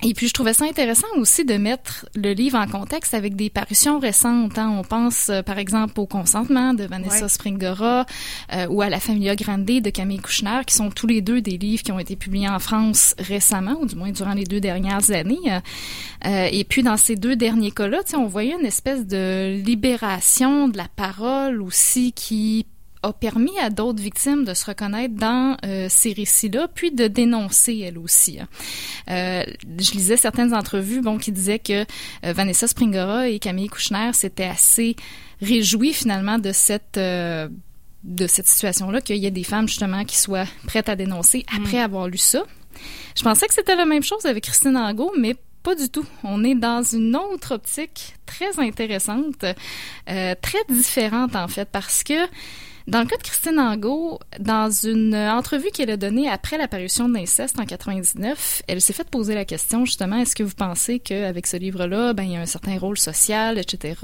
et 0.04 0.14
puis, 0.14 0.26
je 0.26 0.32
trouvais 0.32 0.52
ça 0.52 0.64
intéressant 0.64 1.06
aussi 1.16 1.44
de 1.44 1.54
mettre 1.54 2.06
le 2.16 2.32
livre 2.32 2.58
en 2.58 2.66
contexte 2.66 3.14
avec 3.14 3.36
des 3.36 3.50
parutions 3.50 4.00
récentes. 4.00 4.58
Hein. 4.58 4.74
On 4.76 4.82
pense, 4.82 5.28
euh, 5.28 5.42
par 5.42 5.58
exemple, 5.58 6.00
au 6.00 6.06
Consentement 6.06 6.74
de 6.74 6.84
Vanessa 6.84 7.28
Springora 7.28 8.04
euh, 8.52 8.66
ou 8.66 8.82
à 8.82 8.88
La 8.88 8.98
Familia 8.98 9.36
Grande 9.36 9.64
de 9.64 9.90
Camille 9.90 10.18
Kouchner, 10.18 10.62
qui 10.66 10.74
sont 10.74 10.90
tous 10.90 11.06
les 11.06 11.20
deux 11.20 11.40
des 11.40 11.56
livres 11.56 11.84
qui 11.84 11.92
ont 11.92 12.00
été 12.00 12.16
publiés 12.16 12.48
en 12.48 12.58
France 12.58 13.14
récemment, 13.18 13.78
ou 13.80 13.86
du 13.86 13.94
moins 13.94 14.10
durant 14.10 14.34
les 14.34 14.44
deux 14.44 14.60
dernières 14.60 15.12
années. 15.12 15.38
Euh, 16.26 16.48
et 16.50 16.64
puis, 16.64 16.82
dans 16.82 16.96
ces 16.96 17.14
deux 17.14 17.36
derniers 17.36 17.70
cas-là, 17.70 18.00
on 18.14 18.26
voyait 18.26 18.56
une 18.58 18.66
espèce 18.66 19.06
de 19.06 19.56
libération 19.64 20.66
de 20.66 20.78
la 20.78 20.88
parole 20.96 21.62
aussi 21.62 22.12
qui 22.12 22.66
a 23.02 23.12
permis 23.12 23.58
à 23.58 23.70
d'autres 23.70 24.02
victimes 24.02 24.44
de 24.44 24.54
se 24.54 24.64
reconnaître 24.64 25.14
dans 25.14 25.56
euh, 25.64 25.86
ces 25.90 26.12
récits-là, 26.12 26.68
puis 26.72 26.92
de 26.92 27.08
dénoncer 27.08 27.78
elles 27.78 27.98
aussi. 27.98 28.38
Hein. 28.40 28.48
Euh, 29.10 29.44
je 29.78 29.92
lisais 29.92 30.16
certaines 30.16 30.54
entrevues 30.54 31.00
bon, 31.00 31.18
qui 31.18 31.32
disaient 31.32 31.58
que 31.58 31.82
euh, 32.24 32.32
Vanessa 32.32 32.66
Springora 32.66 33.28
et 33.28 33.38
Camille 33.38 33.68
Kouchner 33.68 34.12
s'étaient 34.12 34.44
assez 34.44 34.96
réjouies 35.40 35.92
finalement 35.92 36.38
de 36.38 36.52
cette 36.52 36.98
de 36.98 38.26
cette 38.26 38.48
situation-là, 38.48 39.00
qu'il 39.00 39.16
y 39.16 39.26
ait 39.26 39.30
des 39.30 39.44
femmes 39.44 39.68
justement 39.68 40.04
qui 40.04 40.18
soient 40.18 40.46
prêtes 40.66 40.88
à 40.88 40.96
dénoncer 40.96 41.44
après 41.56 41.78
mm. 41.78 41.84
avoir 41.84 42.08
lu 42.08 42.18
ça. 42.18 42.42
Je 43.16 43.22
pensais 43.22 43.46
que 43.46 43.54
c'était 43.54 43.76
la 43.76 43.84
même 43.84 44.02
chose 44.02 44.26
avec 44.26 44.44
Christine 44.44 44.76
Angot, 44.76 45.12
mais 45.16 45.36
pas 45.62 45.76
du 45.76 45.88
tout. 45.88 46.04
On 46.24 46.42
est 46.42 46.56
dans 46.56 46.82
une 46.82 47.14
autre 47.14 47.54
optique 47.54 48.16
très 48.26 48.58
intéressante, 48.58 49.44
très 50.06 50.64
différente 50.68 51.36
en 51.36 51.46
fait, 51.46 51.68
parce 51.70 52.02
que 52.02 52.26
Dans 52.88 53.00
le 53.00 53.06
cas 53.06 53.16
de 53.16 53.22
Christine 53.22 53.60
Angot, 53.60 54.18
dans 54.40 54.70
une 54.70 55.14
entrevue 55.14 55.70
qu'elle 55.72 55.90
a 55.90 55.96
donnée 55.96 56.28
après 56.28 56.58
l'apparition 56.58 57.08
de 57.08 57.14
l'inceste 57.14 57.58
en 57.60 57.64
99, 57.64 58.62
elle 58.66 58.80
s'est 58.80 58.92
fait 58.92 59.08
poser 59.08 59.34
la 59.34 59.44
question 59.44 59.84
justement 59.84 60.16
est-ce 60.16 60.34
que 60.34 60.42
vous 60.42 60.54
pensez 60.54 60.98
qu'avec 60.98 61.46
ce 61.46 61.56
livre-là, 61.56 62.12
ben 62.12 62.24
il 62.24 62.32
y 62.32 62.36
a 62.36 62.40
un 62.40 62.46
certain 62.46 62.78
rôle 62.78 62.98
social, 62.98 63.58
etc., 63.58 63.94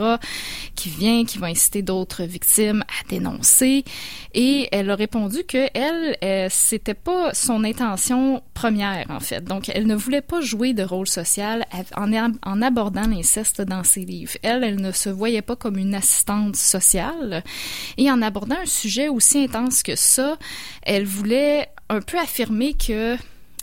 qui 0.76 0.90
vient, 0.90 1.24
qui 1.24 1.38
va 1.38 1.48
inciter 1.48 1.82
d'autres 1.82 2.22
victimes 2.22 2.82
à 2.82 3.08
dénoncer? 3.08 3.84
Et 4.34 4.68
elle 4.70 4.90
a 4.90 4.94
répondu 4.94 5.44
que 5.44 5.68
elle, 5.74 6.16
euh, 6.22 6.46
c'était 6.50 6.94
pas 6.94 7.34
son 7.34 7.64
intention 7.64 8.42
première 8.54 9.06
en 9.10 9.20
fait. 9.20 9.42
Donc 9.42 9.68
elle 9.68 9.86
ne 9.86 9.96
voulait 9.96 10.20
pas 10.20 10.40
jouer 10.40 10.72
de 10.72 10.82
rôle 10.82 11.08
social 11.08 11.66
en, 11.96 12.62
abordant 12.62 13.06
l'inceste 13.06 13.60
dans 13.60 13.84
ses 13.84 14.02
livres. 14.02 14.34
Elle, 14.42 14.62
elle 14.62 14.80
ne 14.80 14.92
se 14.92 15.08
voyait 15.08 15.42
pas 15.42 15.56
comme 15.56 15.78
une 15.78 15.94
assistante 15.94 16.56
sociale 16.56 17.42
et 17.96 18.10
en 18.10 18.22
abordant 18.22 18.56
sujet 18.68 19.08
aussi 19.08 19.38
intense 19.38 19.82
que 19.82 19.96
ça, 19.96 20.38
elle 20.82 21.04
voulait 21.04 21.68
un 21.88 22.00
peu 22.00 22.18
affirmer 22.18 22.74
que 22.74 23.16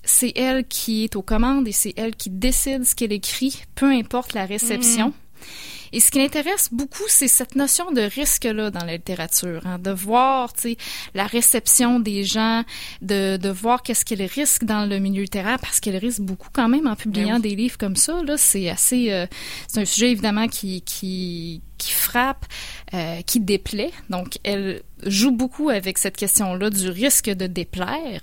c'est 0.04 0.34
elle 0.36 0.66
qui 0.68 1.04
est 1.04 1.16
aux 1.16 1.22
commandes 1.22 1.68
et 1.68 1.72
c'est 1.72 1.94
elle 1.98 2.16
qui 2.16 2.30
décide 2.30 2.86
ce 2.86 2.96
qu'elle 2.96 3.14
écrit, 3.14 3.64
peu 3.76 3.92
importe 3.92 4.34
la 4.34 4.46
réception. 4.46 5.10
Mm-hmm. 5.10 5.14
Et 5.96 6.02
ce 6.02 6.12
qui 6.12 6.18
l'intéresse 6.18 6.70
beaucoup, 6.74 7.06
c'est 7.08 7.30
cette 7.30 7.56
notion 7.56 7.92
de 7.92 8.02
risque-là 8.02 8.70
dans 8.70 8.84
la 8.84 8.94
littérature, 8.98 9.66
hein, 9.66 9.80
de 9.80 9.92
voir 9.92 10.52
la 11.14 11.26
réception 11.26 12.02
des 12.02 12.26
gens, 12.26 12.64
de, 13.02 13.38
de 13.38 13.50
voir 13.50 13.82
qu'est-ce 13.82 14.04
qu'elle 14.04 14.24
risque 14.24 14.66
dans 14.66 14.86
le 14.86 15.00
milieu 15.00 15.22
littéraire, 15.22 15.58
parce 15.60 15.80
qu'elle 15.80 15.96
risque 15.96 16.20
beaucoup 16.20 16.50
quand 16.52 16.68
même 16.68 16.88
en 16.88 16.96
publiant 16.96 17.36
ben 17.36 17.44
des 17.44 17.56
livres 17.56 17.78
comme 17.78 17.96
ça. 17.96 18.22
Là, 18.24 18.36
c'est 18.38 18.70
assez, 18.70 19.12
euh, 19.12 19.26
c'est 19.68 19.80
un 19.80 19.86
sujet 19.86 20.12
évidemment 20.12 20.50
qui, 20.50 20.82
qui 20.82 21.62
qui 21.78 21.92
frappe, 21.92 22.46
euh, 22.94 23.22
qui 23.22 23.40
déplaît. 23.40 23.92
Donc, 24.10 24.38
elle 24.44 24.82
joue 25.06 25.32
beaucoup 25.32 25.70
avec 25.70 25.98
cette 25.98 26.18
question-là 26.18 26.70
du 26.70 26.90
risque 26.90 27.30
de 27.30 27.48
déplaire. 27.48 28.22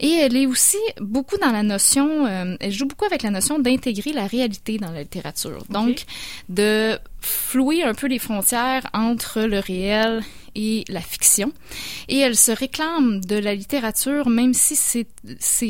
Et 0.00 0.10
elle 0.10 0.36
est 0.36 0.46
aussi 0.46 0.78
beaucoup 1.00 1.36
dans 1.38 1.50
la 1.50 1.62
notion, 1.62 2.26
euh, 2.26 2.56
elle 2.60 2.72
joue 2.72 2.86
beaucoup 2.86 3.04
avec 3.04 3.22
la 3.22 3.30
notion 3.30 3.58
d'intégrer 3.58 4.12
la 4.12 4.26
réalité 4.26 4.78
dans 4.78 4.90
la 4.90 5.02
littérature. 5.02 5.64
Donc, 5.70 6.04
de 6.48 6.98
flouer 7.20 7.82
un 7.82 7.94
peu 7.94 8.06
les 8.06 8.18
frontières 8.18 8.88
entre 8.92 9.42
le 9.42 9.58
réel 9.58 10.22
et 10.54 10.84
la 10.88 11.00
fiction. 11.00 11.52
Et 12.08 12.18
elle 12.18 12.36
se 12.36 12.52
réclame 12.52 13.20
de 13.24 13.36
la 13.36 13.54
littérature, 13.54 14.28
même 14.28 14.54
si 14.54 14.76
c'est, 14.76 15.06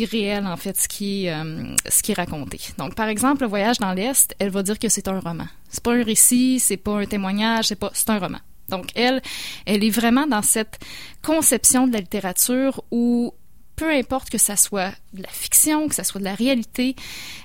réel, 0.05 0.47
en 0.47 0.57
fait, 0.57 0.77
ce 0.81 0.89
qui, 0.89 1.29
euh, 1.29 1.75
ce 1.89 2.03
qui 2.03 2.13
est 2.13 2.17
raconté. 2.17 2.61
Donc, 2.79 2.95
par 2.95 3.09
exemple, 3.09 3.43
Le 3.43 3.49
Voyage 3.49 3.79
dans 3.79 3.93
l'Est, 3.93 4.35
elle 4.39 4.51
va 4.51 4.63
dire 4.63 4.79
que 4.79 4.89
c'est 4.89 5.09
un 5.09 5.21
roman. 5.21 5.47
C'est 5.69 5.83
pas 5.83 5.95
un 5.95 6.03
récit, 6.03 6.59
c'est 6.61 6.77
pas 6.77 6.99
un 6.99 7.07
témoignage, 7.07 7.69
c'est 7.69 7.77
pas, 7.77 7.91
c'est 7.95 8.11
un 8.11 8.19
roman. 8.19 8.39
Donc, 8.69 8.87
elle, 8.95 9.21
elle 9.67 9.85
est 9.85 9.91
vraiment 9.91 10.27
dans 10.27 10.43
cette 10.43 10.79
conception 11.23 11.87
de 11.87 11.93
la 11.93 11.99
littérature 11.99 12.83
où 12.91 13.35
peu 13.77 13.91
importe 13.91 14.31
que 14.31 14.39
ça 14.39 14.57
soit 14.57 14.93
de 15.13 15.23
la 15.23 15.29
fiction, 15.29 15.89
que 15.89 15.95
ça 15.95 16.05
soit 16.05 16.21
de 16.21 16.25
la 16.25 16.35
réalité, 16.35 16.95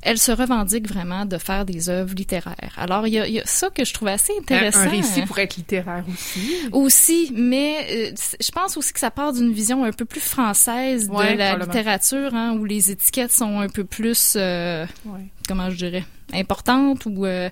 elle 0.02 0.18
se 0.18 0.32
revendique 0.32 0.88
vraiment 0.88 1.26
de 1.26 1.38
faire 1.38 1.66
des 1.66 1.90
œuvres 1.90 2.14
littéraires. 2.16 2.74
Alors, 2.78 3.08
il 3.08 3.14
y 3.14 3.20
a, 3.20 3.28
y 3.28 3.40
a 3.40 3.46
ça 3.46 3.70
que 3.70 3.86
je 3.86 3.94
trouve 3.94 4.10
assez 4.10 4.34
intéressant. 4.38 4.80
Un, 4.80 4.90
récit 4.90 5.22
pourrait 5.22 5.44
être 5.44 5.58
littéraire 5.58 6.04
aussi. 6.08 6.70
Aussi, 6.72 7.32
mais 7.34 7.88
euh, 7.90 8.16
je 8.40 8.52
pense 8.52 8.78
aussi 8.78 8.94
que 8.94 9.00
ça 9.00 9.12
part 9.12 9.34
d'une 9.34 9.52
vision 9.52 9.84
un 9.84 9.92
peu 9.92 10.06
plus 10.06 10.22
française 10.22 11.10
de 11.10 11.38
la 11.38 11.58
littérature, 11.58 12.34
hein, 12.34 12.56
où 12.58 12.66
les 12.66 12.92
étiquettes 12.92 13.32
sont 13.32 13.60
un 13.60 13.70
peu 13.70 13.84
plus, 13.84 14.34
euh, 14.36 14.86
ouais. 15.06 15.22
comment 15.48 15.70
je 15.70 15.78
dirais, 15.78 16.06
importantes 16.34 17.06
ou, 17.06 17.26
euh, 17.26 17.50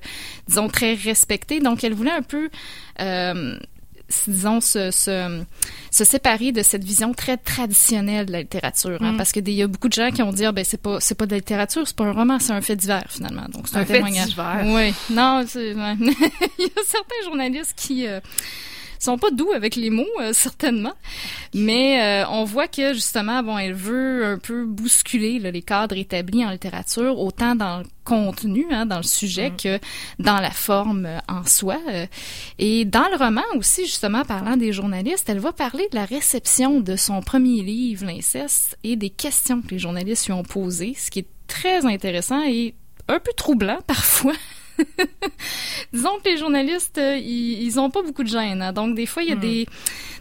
disons, 0.48 0.68
très 0.68 0.94
respectées. 0.94 1.60
Donc, 1.60 1.84
elle 1.84 1.94
voulait 1.94 2.12
un 2.12 2.22
peu 2.22 2.50
disons, 4.28 4.62
se, 4.62 4.92
se, 4.92 5.44
se, 5.92 6.04
séparer 6.04 6.52
de 6.52 6.62
cette 6.62 6.84
vision 6.84 7.14
très 7.14 7.38
traditionnelle 7.38 8.26
de 8.28 8.32
la 8.32 8.42
littérature. 8.42 8.98
Hein, 9.02 9.14
mm. 9.14 9.18
parce 9.18 9.32
qu'il 9.32 9.50
y 9.50 9.62
a 9.62 9.68
beaucoup 9.68 9.88
de 9.88 9.94
gens 9.94 10.12
qui 10.12 10.22
ont 10.22 10.32
dit, 10.32 10.46
ah, 10.46 10.52
ben, 10.52 10.64
c'est 10.64 10.82
pas, 10.82 11.00
c'est 11.00 11.16
pas 11.16 11.26
de 11.26 11.32
la 11.32 11.38
littérature, 11.38 11.88
c'est 11.88 11.96
pas 11.96 12.06
un 12.06 12.12
roman, 12.12 12.40
c'est 12.40 12.54
un 12.54 12.62
fait 12.62 12.76
divers, 12.76 13.06
finalement. 13.10 13.46
Donc, 13.50 13.68
c'est 13.68 13.78
un, 13.78 13.82
un 13.82 13.86
témoignage. 13.86 14.30
Fait 14.30 14.32
divers. 14.32 14.62
Oui. 14.66 14.94
Non, 15.10 15.44
ouais. 15.56 15.96
il 16.60 16.66
y 16.66 16.68
a 16.68 16.84
certains 16.86 17.24
journalistes 17.24 17.74
qui, 17.76 18.08
euh, 18.08 18.20
sont 19.00 19.18
pas 19.18 19.32
doux 19.32 19.52
avec 19.54 19.76
les 19.76 19.90
mots, 19.90 20.06
euh, 20.22 20.34
certainement. 20.34 20.94
Mais 21.54 22.02
euh, 22.02 22.28
on 22.30 22.44
voit 22.44 22.68
que 22.68 22.94
justement, 22.94 23.44
bon, 23.44 23.58
elle 23.58 23.74
veut 23.74 24.26
un 24.26 24.38
peu 24.38 24.66
bousculer 24.66 25.40
là, 25.40 25.52
les 25.52 25.62
cadres 25.62 25.98
établis 25.98 26.46
en 26.46 26.52
littérature, 26.52 27.20
autant 27.20 27.56
dans 27.56 27.80
le 27.80 27.86
contenu, 28.04 28.66
hein, 28.72 28.86
dans 28.86 28.98
le 28.98 29.04
sujet, 29.04 29.50
mm. 29.50 29.58
que 29.58 29.80
dans 30.20 30.40
la 30.40 30.52
forme 30.52 31.06
euh, 31.06 31.20
en 31.28 31.46
soi. 31.46 31.78
Et 32.60 32.86
dans 32.86 33.08
le 33.10 33.18
roman 33.18 33.42
aussi, 33.56 33.86
justement, 33.86 34.24
parlant 34.24 34.58
des 34.58 34.74
journalistes, 34.74 35.30
elle 35.30 35.40
va 35.40 35.54
parler 35.54 35.88
de 35.92 35.96
la 35.96 36.06
réception 36.06 36.80
de 36.80 36.96
son 36.96 37.22
premier 37.22 37.62
livre, 37.62 38.06
L'inceste, 38.06 38.78
et 38.84 38.96
des 38.96 39.10
questions 39.10 39.62
que 39.62 39.70
les 39.70 39.80
journalistes 39.80 40.28
lui 40.28 40.34
ont 40.34 40.44
posées, 40.44 40.96
ce 40.98 41.10
qui 41.10 41.20
est 41.20 41.28
très 41.48 41.86
intéressant 41.86 42.44
et 42.44 42.76
un 43.08 43.20
peu 43.20 43.32
troublant 43.36 43.80
parfois. 43.88 44.34
Disons 45.94 46.20
que 46.24 46.30
les 46.30 46.38
journalistes, 46.38 46.98
euh, 46.98 47.18
ils, 47.18 47.80
ont 47.80 47.90
pas 47.90 48.02
beaucoup 48.02 48.24
de 48.24 48.30
gêne. 48.30 48.62
Hein. 48.62 48.74
Donc, 48.74 48.96
des 48.96 49.06
fois, 49.06 49.24
il 49.24 49.30
y 49.30 49.32
a 49.32 49.36
hmm. 49.36 49.40
des, 49.40 49.66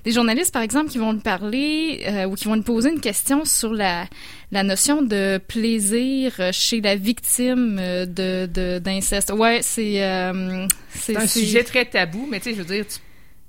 des 0.04 0.12
journalistes, 0.12 0.52
par 0.52 0.62
exemple, 0.62 0.90
qui 0.90 0.98
vont 0.98 1.12
lui 1.12 1.20
parler 1.20 2.04
euh, 2.06 2.26
ou 2.26 2.34
qui 2.34 2.44
vont 2.44 2.54
lui 2.54 2.62
poser 2.62 2.90
une 2.90 3.00
question 3.00 3.44
sur 3.44 3.72
la, 3.72 4.06
la 4.52 4.62
notion 4.62 5.02
de 5.02 5.38
plaisir 5.38 6.32
chez 6.52 6.80
la 6.80 6.96
victime 6.96 7.78
euh, 7.80 8.06
de 8.06 8.78
d'inceste. 8.78 9.32
ouais, 9.32 9.60
c'est... 9.62 10.00
c'est 10.90 11.16
un 11.16 11.26
sujet 11.26 11.64
très 11.64 11.84
tabou, 11.84 12.26
mais 12.30 12.38
tu 12.40 12.50
sais, 12.50 12.56
je 12.56 12.62
veux 12.62 12.74
dire, 12.74 12.86
tu 12.86 12.98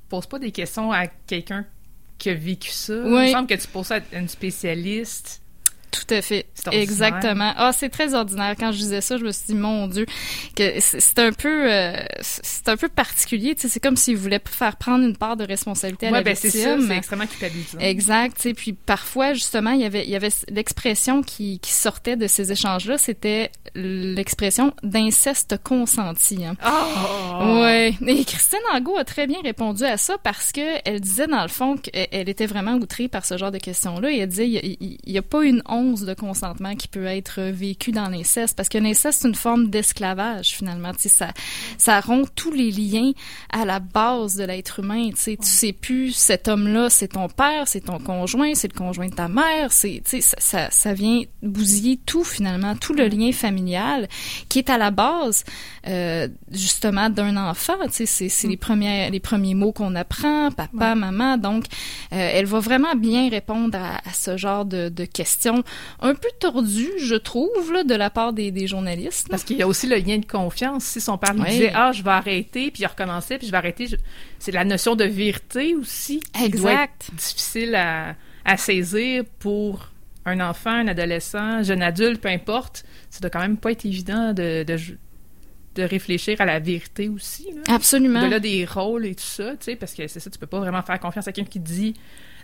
poses 0.09 0.27
pas 0.27 0.39
des 0.39 0.51
questions 0.51 0.91
à 0.91 1.07
quelqu'un 1.07 1.65
qui 2.17 2.29
a 2.29 2.33
vécu 2.33 2.71
ça. 2.71 2.93
Il 2.93 3.11
me 3.11 3.27
semble 3.27 3.47
que 3.47 3.55
tu 3.55 3.67
poses 3.67 3.87
ça 3.87 3.95
à 3.95 4.17
une 4.17 4.29
spécialiste 4.29 5.41
tout 5.95 6.13
à 6.13 6.21
fait. 6.21 6.45
Exactement. 6.71 7.53
Ah, 7.55 7.71
c'est 7.73 7.89
très 7.89 8.13
ordinaire. 8.13 8.55
Quand 8.59 8.71
je 8.71 8.77
disais 8.77 9.01
ça, 9.01 9.17
je 9.17 9.23
me 9.23 9.31
suis 9.31 9.45
dit, 9.47 9.55
mon 9.55 9.87
Dieu, 9.87 10.05
que 10.55 10.79
c'est 10.79 11.19
un 11.19 11.31
peu, 11.31 11.71
euh, 11.71 11.97
c'est 12.21 12.67
un 12.69 12.77
peu 12.77 12.89
particulier. 12.89 13.55
C'est 13.57 13.79
comme 13.79 13.97
s'ils 13.97 14.17
voulaient 14.17 14.41
faire 14.45 14.75
prendre 14.77 15.05
une 15.05 15.17
part 15.17 15.37
de 15.37 15.43
responsabilité 15.43 16.07
à 16.07 16.11
la 16.11 16.21
ben, 16.21 16.33
victime. 16.33 16.51
c'est 16.51 16.87
c'est 16.87 16.97
extrêmement 16.97 17.27
culpabilisant. 17.27 17.79
Exact. 17.79 18.53
Puis 18.55 18.73
parfois, 18.73 19.33
justement, 19.33 19.71
il 19.71 19.81
y 19.81 19.85
avait, 19.85 20.03
il 20.03 20.09
y 20.09 20.15
avait 20.15 20.29
l'expression 20.49 21.21
qui, 21.23 21.59
qui 21.59 21.71
sortait 21.71 22.15
de 22.15 22.27
ces 22.27 22.51
échanges-là, 22.51 22.97
c'était 22.97 23.51
l'expression 23.75 24.73
d'inceste 24.83 25.57
consenti. 25.63 26.45
Hein. 26.45 26.55
Oh! 26.65 27.61
Ouais. 27.61 27.93
Et 28.05 28.23
Christine 28.23 28.59
Angot 28.73 28.97
a 28.97 29.03
très 29.03 29.27
bien 29.27 29.41
répondu 29.43 29.83
à 29.83 29.97
ça 29.97 30.17
parce 30.21 30.51
que 30.51 30.61
elle 30.85 30.99
disait 30.99 31.27
dans 31.27 31.41
le 31.41 31.47
fond 31.47 31.77
qu'elle 31.77 32.29
était 32.29 32.45
vraiment 32.45 32.75
outrée 32.75 33.07
par 33.07 33.25
ce 33.25 33.37
genre 33.37 33.51
de 33.51 33.57
questions-là. 33.57 34.11
Et 34.11 34.19
elle 34.19 34.29
disait, 34.29 34.47
il 34.47 34.97
n'y 35.05 35.17
a, 35.17 35.19
a, 35.19 35.23
pas 35.23 35.43
une 35.43 35.61
honte 35.67 35.84
de 35.93 36.13
consentement 36.13 36.75
qui 36.75 36.87
peut 36.87 37.05
être 37.05 37.41
vécu 37.41 37.91
dans 37.91 38.09
l'inceste 38.09 38.57
parce 38.57 38.69
que 38.69 38.77
l'inceste 38.77 39.21
c'est 39.21 39.27
une 39.27 39.35
forme 39.35 39.69
d'esclavage 39.69 40.49
finalement. 40.55 40.91
Tu 40.93 41.01
sais 41.01 41.09
ça 41.09 41.29
ça 41.77 41.99
rompt 42.01 42.27
tous 42.35 42.51
les 42.51 42.71
liens 42.71 43.11
à 43.51 43.65
la 43.65 43.79
base 43.79 44.35
de 44.35 44.43
l'être 44.43 44.79
humain. 44.79 45.09
Tu 45.11 45.17
sais 45.17 45.37
tu 45.37 45.47
sais 45.47 45.73
plus 45.73 46.11
cet 46.13 46.47
homme 46.47 46.67
là 46.67 46.89
c'est 46.89 47.09
ton 47.09 47.29
père 47.29 47.67
c'est 47.67 47.81
ton 47.81 47.99
conjoint 47.99 48.53
c'est 48.55 48.73
le 48.73 48.77
conjoint 48.77 49.07
de 49.07 49.15
ta 49.15 49.27
mère. 49.27 49.71
C'est 49.71 50.01
tu 50.03 50.21
sais 50.21 50.21
ça, 50.21 50.37
ça, 50.39 50.71
ça 50.71 50.93
vient 50.93 51.21
bousiller 51.43 51.99
tout 52.05 52.23
finalement 52.23 52.75
tout 52.75 52.93
le 52.93 53.07
lien 53.07 53.31
familial 53.31 54.07
qui 54.49 54.59
est 54.59 54.69
à 54.69 54.77
la 54.77 54.91
base 54.91 55.43
euh, 55.87 56.27
justement 56.51 57.09
d'un 57.09 57.37
enfant. 57.37 57.75
Tu 57.91 58.05
sais 58.05 58.29
c'est 58.29 58.47
les 58.47 58.57
premiers 58.57 59.09
les 59.09 59.19
premiers 59.19 59.53
mots 59.53 59.71
qu'on 59.71 59.95
apprend 59.95 60.49
papa 60.51 60.95
maman. 60.95 61.37
Donc 61.37 61.65
euh, 62.11 62.29
elle 62.33 62.45
va 62.45 62.59
vraiment 62.59 62.95
bien 62.95 63.29
répondre 63.29 63.77
à, 63.77 63.97
à 63.97 64.13
ce 64.13 64.37
genre 64.37 64.65
de, 64.65 64.89
de 64.89 65.05
questions 65.05 65.63
un 66.01 66.15
peu 66.15 66.29
tordu, 66.39 66.87
je 66.99 67.15
trouve, 67.15 67.71
là, 67.73 67.83
de 67.83 67.95
la 67.95 68.09
part 68.09 68.33
des, 68.33 68.51
des 68.51 68.67
journalistes. 68.67 69.27
Parce 69.29 69.43
qu'il 69.43 69.57
y 69.57 69.61
a 69.61 69.67
aussi 69.67 69.87
le 69.87 69.97
lien 69.97 70.17
de 70.17 70.25
confiance. 70.25 70.83
Si 70.83 71.01
son 71.01 71.17
père 71.17 71.33
lui 71.33 71.43
disait 71.43 71.71
Ah, 71.73 71.91
je 71.91 72.03
vais 72.03 72.11
arrêter, 72.11 72.71
puis 72.71 72.83
il 72.83 72.85
recommençait, 72.85 73.37
puis 73.37 73.47
je 73.47 73.51
vais 73.51 73.57
arrêter, 73.57 73.87
c'est 74.39 74.51
la 74.51 74.65
notion 74.65 74.95
de 74.95 75.05
vérité 75.05 75.75
aussi 75.75 76.19
qui 76.33 76.45
exact. 76.45 76.61
doit 76.61 76.83
être 76.83 77.15
difficile 77.15 77.75
à, 77.75 78.15
à 78.43 78.57
saisir 78.57 79.23
pour 79.39 79.89
un 80.25 80.39
enfant, 80.39 80.71
un 80.71 80.87
adolescent, 80.87 81.63
jeune 81.63 81.81
adulte, 81.81 82.21
peu 82.21 82.29
importe. 82.29 82.83
Ça 83.09 83.19
doit 83.19 83.29
quand 83.29 83.39
même 83.39 83.57
pas 83.57 83.71
être 83.71 83.85
évident 83.85 84.33
de, 84.33 84.63
de, 84.63 84.77
de 85.75 85.83
réfléchir 85.83 86.41
à 86.41 86.45
la 86.45 86.59
vérité 86.59 87.09
aussi. 87.09 87.47
Là. 87.53 87.75
Absolument. 87.75 88.23
De 88.23 88.31
là 88.31 88.39
des 88.39 88.65
rôles 88.65 89.05
et 89.05 89.15
tout 89.15 89.23
ça, 89.23 89.51
tu 89.51 89.65
sais, 89.65 89.75
parce 89.75 89.93
que 89.93 90.07
c'est 90.07 90.19
ça, 90.19 90.29
tu 90.29 90.39
peux 90.39 90.47
pas 90.47 90.59
vraiment 90.59 90.81
faire 90.81 90.99
confiance 90.99 91.27
à 91.27 91.31
quelqu'un 91.31 91.49
qui 91.49 91.59
dit 91.59 91.93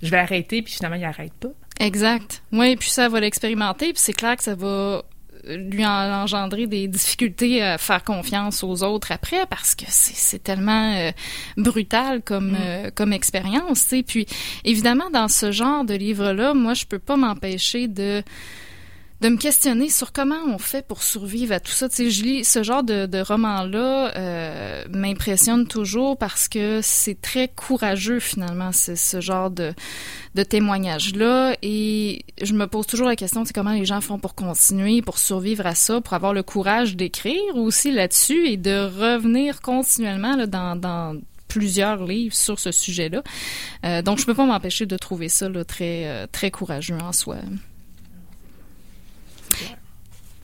je 0.01 0.09
vais 0.09 0.17
arrêter, 0.17 0.61
puis 0.61 0.73
finalement 0.73 0.97
il 0.97 1.03
arrête 1.03 1.33
pas. 1.33 1.50
Exact. 1.81 2.43
Oui, 2.51 2.75
puis 2.75 2.89
ça 2.89 3.09
va 3.09 3.19
l'expérimenter, 3.19 3.93
puis 3.93 4.01
c'est 4.01 4.13
clair 4.13 4.38
que 4.38 4.43
ça 4.43 4.55
va 4.55 5.03
lui 5.47 5.83
engendrer 5.85 6.67
des 6.67 6.88
difficultés 6.88 7.63
à 7.63 7.79
faire 7.79 8.03
confiance 8.03 8.63
aux 8.63 8.83
autres 8.83 9.11
après 9.11 9.45
parce 9.50 9.73
que 9.73 9.85
c'est 9.88 10.43
tellement 10.43 10.95
euh, 10.95 11.11
brutal 11.57 12.21
comme 12.21 12.51
mm. 12.51 12.57
euh, 12.61 12.89
comme 12.93 13.11
expérience, 13.11 13.88
tu 13.88 14.03
Puis 14.03 14.27
évidemment 14.63 15.09
dans 15.09 15.27
ce 15.27 15.51
genre 15.51 15.83
de 15.83 15.95
livre 15.95 16.31
là, 16.31 16.53
moi 16.53 16.75
je 16.75 16.85
peux 16.85 17.00
pas 17.00 17.17
m'empêcher 17.17 17.88
de 17.88 18.23
de 19.21 19.29
me 19.29 19.37
questionner 19.37 19.89
sur 19.89 20.11
comment 20.13 20.39
on 20.47 20.57
fait 20.57 20.85
pour 20.85 21.03
survivre 21.03 21.53
à 21.53 21.59
tout 21.59 21.71
ça. 21.71 21.87
Tu 21.87 21.95
sais, 21.95 22.09
je 22.09 22.23
lis 22.23 22.43
ce 22.43 22.63
genre 22.63 22.83
de, 22.83 23.05
de 23.05 23.19
roman-là 23.19 24.17
euh, 24.17 24.83
m'impressionne 24.89 25.67
toujours 25.67 26.17
parce 26.17 26.47
que 26.47 26.79
c'est 26.81 27.21
très 27.21 27.47
courageux 27.47 28.19
finalement, 28.19 28.71
c'est 28.71 28.95
ce 28.95 29.21
genre 29.21 29.51
de, 29.51 29.73
de 30.33 30.43
témoignage-là. 30.43 31.55
Et 31.61 32.25
je 32.41 32.53
me 32.53 32.65
pose 32.65 32.87
toujours 32.87 33.07
la 33.07 33.15
question, 33.15 33.45
c'est 33.45 33.53
comment 33.53 33.73
les 33.73 33.85
gens 33.85 34.01
font 34.01 34.17
pour 34.17 34.33
continuer, 34.33 35.03
pour 35.03 35.19
survivre 35.19 35.67
à 35.67 35.75
ça, 35.75 36.01
pour 36.01 36.13
avoir 36.13 36.33
le 36.33 36.41
courage 36.41 36.95
d'écrire 36.95 37.55
aussi 37.55 37.91
là-dessus 37.91 38.47
et 38.47 38.57
de 38.57 38.87
revenir 38.87 39.61
continuellement 39.61 40.35
là, 40.35 40.47
dans, 40.47 40.75
dans 40.75 41.15
plusieurs 41.47 42.05
livres 42.05 42.33
sur 42.33 42.59
ce 42.59 42.71
sujet-là. 42.71 43.21
Euh, 43.85 44.01
donc, 44.01 44.17
je 44.17 44.25
peux 44.25 44.33
pas 44.33 44.45
m'empêcher 44.45 44.87
de 44.87 44.97
trouver 44.97 45.29
ça 45.29 45.47
là, 45.47 45.63
très, 45.63 46.07
euh, 46.07 46.25
très 46.31 46.49
courageux 46.49 46.97
en 47.03 47.11
soi. 47.11 47.37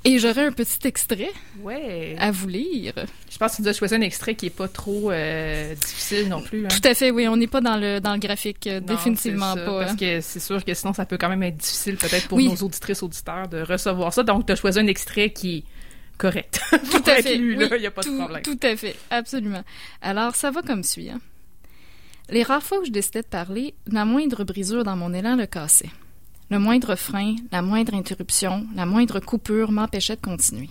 Et 0.10 0.20
j'aurais 0.20 0.46
un 0.46 0.52
petit 0.54 0.88
extrait 0.88 1.32
Ouais. 1.62 2.16
à 2.18 2.32
vous 2.32 2.48
lire. 2.48 2.94
Je 3.30 3.38
pense 3.38 3.52
que 3.52 3.56
tu 3.58 3.62
nous 3.64 3.68
as 3.68 3.74
choisi 3.74 3.94
un 3.96 4.02
extrait 4.02 4.36
qui 4.36 4.46
est 4.46 4.50
pas 4.50 4.68
trop 4.70 5.12
euh, 5.12 5.76
difficile 5.76 6.30
non 6.30 6.42
plus. 6.42 6.64
hein. 6.66 6.70
Tout 6.70 6.88
à 6.88 6.94
fait, 6.94 7.12
oui, 7.12 7.28
on 7.28 7.36
n'est 7.36 7.48
pas 7.48 7.60
dans 7.60 7.76
le 7.76 8.00
dans 8.00 8.14
le 8.14 8.20
graphique, 8.20 8.68
euh, 8.68 8.80
Non, 8.80 8.86
définitivement 8.88 9.54
ça, 9.56 9.62
pas. 9.66 9.80
Parce 9.80 9.92
hein. 9.92 9.96
que 10.00 10.22
c'est 10.22 10.40
sûr 10.40 10.64
que 10.64 10.74
sinon, 10.74 10.94
ça 10.94 11.06
peut 11.06 11.18
quand 11.18 11.28
même 11.30 11.44
être 11.44 11.58
difficile 11.58 11.98
peut-être 11.98 12.28
pour 12.30 12.38
Oui. 12.38 12.48
nos 12.48 12.56
auditrices 12.56 13.04
auditeurs 13.04 13.50
de 13.50 13.62
recevoir 13.62 14.14
ça. 14.14 14.24
Donc, 14.24 14.46
tu 14.46 14.54
as 14.54 14.56
choisi 14.56 14.80
un 14.80 14.88
extrait 14.88 15.32
qui 15.32 15.58
est 15.58 15.64
correct. 16.18 16.62
Tout 16.92 17.04
à 17.06 17.22
fait, 17.22 17.36
lu, 17.36 17.58
oui, 17.58 17.68
là, 17.70 17.76
il 17.76 17.82
n'y 17.82 17.88
a 17.88 17.92
pas 17.92 18.02
tout, 18.02 18.14
de 18.14 18.18
problème. 18.24 18.42
Tout 18.44 18.60
à 18.64 18.76
fait, 18.78 18.96
absolument. 19.10 19.64
Alors, 20.02 20.36
ça 20.36 20.52
va 20.52 20.62
comme 20.62 20.84
suit. 20.84 21.10
hein. 21.10 21.20
Les 22.30 22.44
rares 22.44 22.64
fois 22.64 22.80
où 22.80 22.86
je 22.86 22.92
décidais 22.92 23.22
de 23.24 23.28
parler, 23.28 23.74
la 23.92 24.06
moindre 24.06 24.44
brisure 24.46 24.84
dans 24.84 24.96
mon 24.96 25.14
élan 25.14 25.36
le 25.36 25.46
cassait. 25.48 25.90
Le 26.50 26.60
moindre 26.60 26.96
frein, 26.96 27.36
la 27.51 27.62
moindre 27.62 27.94
interruption, 27.94 28.66
la 28.74 28.86
moindre 28.86 29.20
coupure 29.20 29.72
m'empêchait 29.72 30.16
de 30.16 30.22
continuer. 30.22 30.70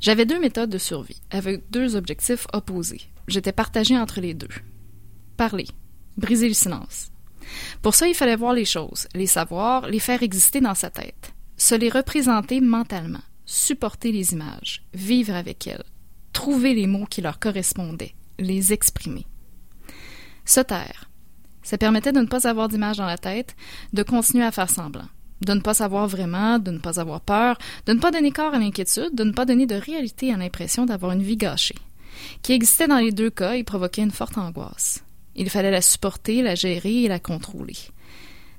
J'avais 0.00 0.26
deux 0.26 0.38
méthodes 0.38 0.70
de 0.70 0.78
survie, 0.78 1.20
avec 1.30 1.68
deux 1.70 1.96
objectifs 1.96 2.46
opposés. 2.52 3.00
J'étais 3.26 3.52
partagée 3.52 3.98
entre 3.98 4.20
les 4.20 4.34
deux. 4.34 4.54
Parler, 5.36 5.66
briser 6.16 6.46
le 6.46 6.54
silence. 6.54 7.10
Pour 7.82 7.94
ça, 7.94 8.06
il 8.06 8.14
fallait 8.14 8.36
voir 8.36 8.52
les 8.52 8.64
choses, 8.64 9.08
les 9.14 9.26
savoir, 9.26 9.88
les 9.88 9.98
faire 9.98 10.22
exister 10.22 10.60
dans 10.60 10.74
sa 10.74 10.90
tête, 10.90 11.34
se 11.56 11.74
les 11.74 11.88
représenter 11.88 12.60
mentalement, 12.60 13.22
supporter 13.46 14.12
les 14.12 14.32
images, 14.32 14.84
vivre 14.94 15.34
avec 15.34 15.66
elles, 15.66 15.84
trouver 16.32 16.72
les 16.74 16.86
mots 16.86 17.06
qui 17.06 17.20
leur 17.20 17.38
correspondaient, 17.38 18.14
les 18.38 18.72
exprimer. 18.72 19.26
Se 20.44 20.60
taire. 20.60 21.10
Ça 21.64 21.78
permettait 21.78 22.12
de 22.12 22.20
ne 22.20 22.26
pas 22.26 22.46
avoir 22.46 22.68
d'image 22.68 22.98
dans 22.98 23.06
la 23.06 23.18
tête, 23.18 23.56
de 23.92 24.02
continuer 24.04 24.44
à 24.44 24.52
faire 24.52 24.70
semblant, 24.70 25.08
de 25.40 25.54
ne 25.54 25.60
pas 25.60 25.74
savoir 25.74 26.06
vraiment, 26.06 26.60
de 26.60 26.70
ne 26.70 26.78
pas 26.78 27.00
avoir 27.00 27.20
peur, 27.20 27.58
de 27.86 27.94
ne 27.94 27.98
pas 27.98 28.12
donner 28.12 28.30
corps 28.30 28.54
à 28.54 28.58
l'inquiétude, 28.58 29.14
de 29.14 29.24
ne 29.24 29.32
pas 29.32 29.46
donner 29.46 29.66
de 29.66 29.74
réalité 29.74 30.32
à 30.32 30.36
l'impression 30.36 30.84
d'avoir 30.84 31.12
une 31.12 31.22
vie 31.22 31.38
gâchée, 31.38 31.74
qui 32.42 32.52
existait 32.52 32.86
dans 32.86 32.98
les 32.98 33.10
deux 33.10 33.30
cas 33.30 33.54
et 33.54 33.64
provoquait 33.64 34.02
une 34.02 34.12
forte 34.12 34.38
angoisse. 34.38 35.02
Il 35.34 35.50
fallait 35.50 35.72
la 35.72 35.82
supporter, 35.82 36.42
la 36.42 36.54
gérer 36.54 37.02
et 37.02 37.08
la 37.08 37.18
contrôler. 37.18 37.76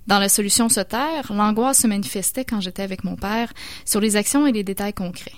Dans 0.08 0.20
la 0.20 0.30
solution 0.30 0.68
se 0.68 0.82
taire, 0.82 1.32
l'angoisse 1.32 1.82
se 1.82 1.88
manifestait 1.88 2.46
quand 2.46 2.60
j'étais 2.60 2.84
avec 2.84 3.04
mon 3.04 3.16
père 3.16 3.54
sur 3.86 4.02
les 4.02 4.18
actions 4.18 4.46
et 4.46 4.52
les 4.52 4.64
détails 4.64 4.94
concrets. 4.94 5.32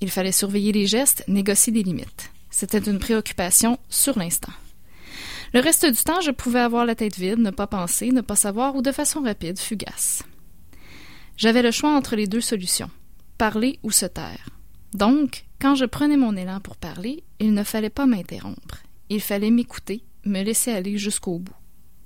Il 0.00 0.10
fallait 0.10 0.32
surveiller 0.32 0.72
les 0.72 0.86
gestes, 0.86 1.24
négocier 1.28 1.72
des 1.72 1.82
limites. 1.82 2.30
C'était 2.50 2.78
une 2.78 2.98
préoccupation 2.98 3.78
sur 3.88 4.18
l'instant. 4.18 4.52
Le 5.54 5.60
reste 5.60 5.84
du 5.84 6.02
temps, 6.02 6.20
je 6.22 6.30
pouvais 6.30 6.60
avoir 6.60 6.86
la 6.86 6.94
tête 6.94 7.18
vide, 7.18 7.38
ne 7.38 7.50
pas 7.50 7.66
penser, 7.66 8.10
ne 8.10 8.22
pas 8.22 8.36
savoir 8.36 8.74
ou 8.74 8.82
de 8.82 8.90
façon 8.90 9.22
rapide, 9.22 9.58
fugace. 9.58 10.22
J'avais 11.36 11.62
le 11.62 11.70
choix 11.70 11.94
entre 11.94 12.16
les 12.16 12.26
deux 12.26 12.40
solutions, 12.40 12.90
parler 13.36 13.78
ou 13.82 13.90
se 13.90 14.06
taire. 14.06 14.48
Donc, 14.94 15.44
quand 15.60 15.74
je 15.74 15.84
prenais 15.84 16.16
mon 16.16 16.36
élan 16.36 16.60
pour 16.60 16.76
parler, 16.76 17.22
il 17.38 17.52
ne 17.52 17.64
fallait 17.64 17.90
pas 17.90 18.06
m'interrompre. 18.06 18.82
Il 19.10 19.20
fallait 19.20 19.50
m'écouter, 19.50 20.04
me 20.24 20.42
laisser 20.42 20.72
aller 20.72 20.96
jusqu'au 20.96 21.38
bout. 21.38 21.54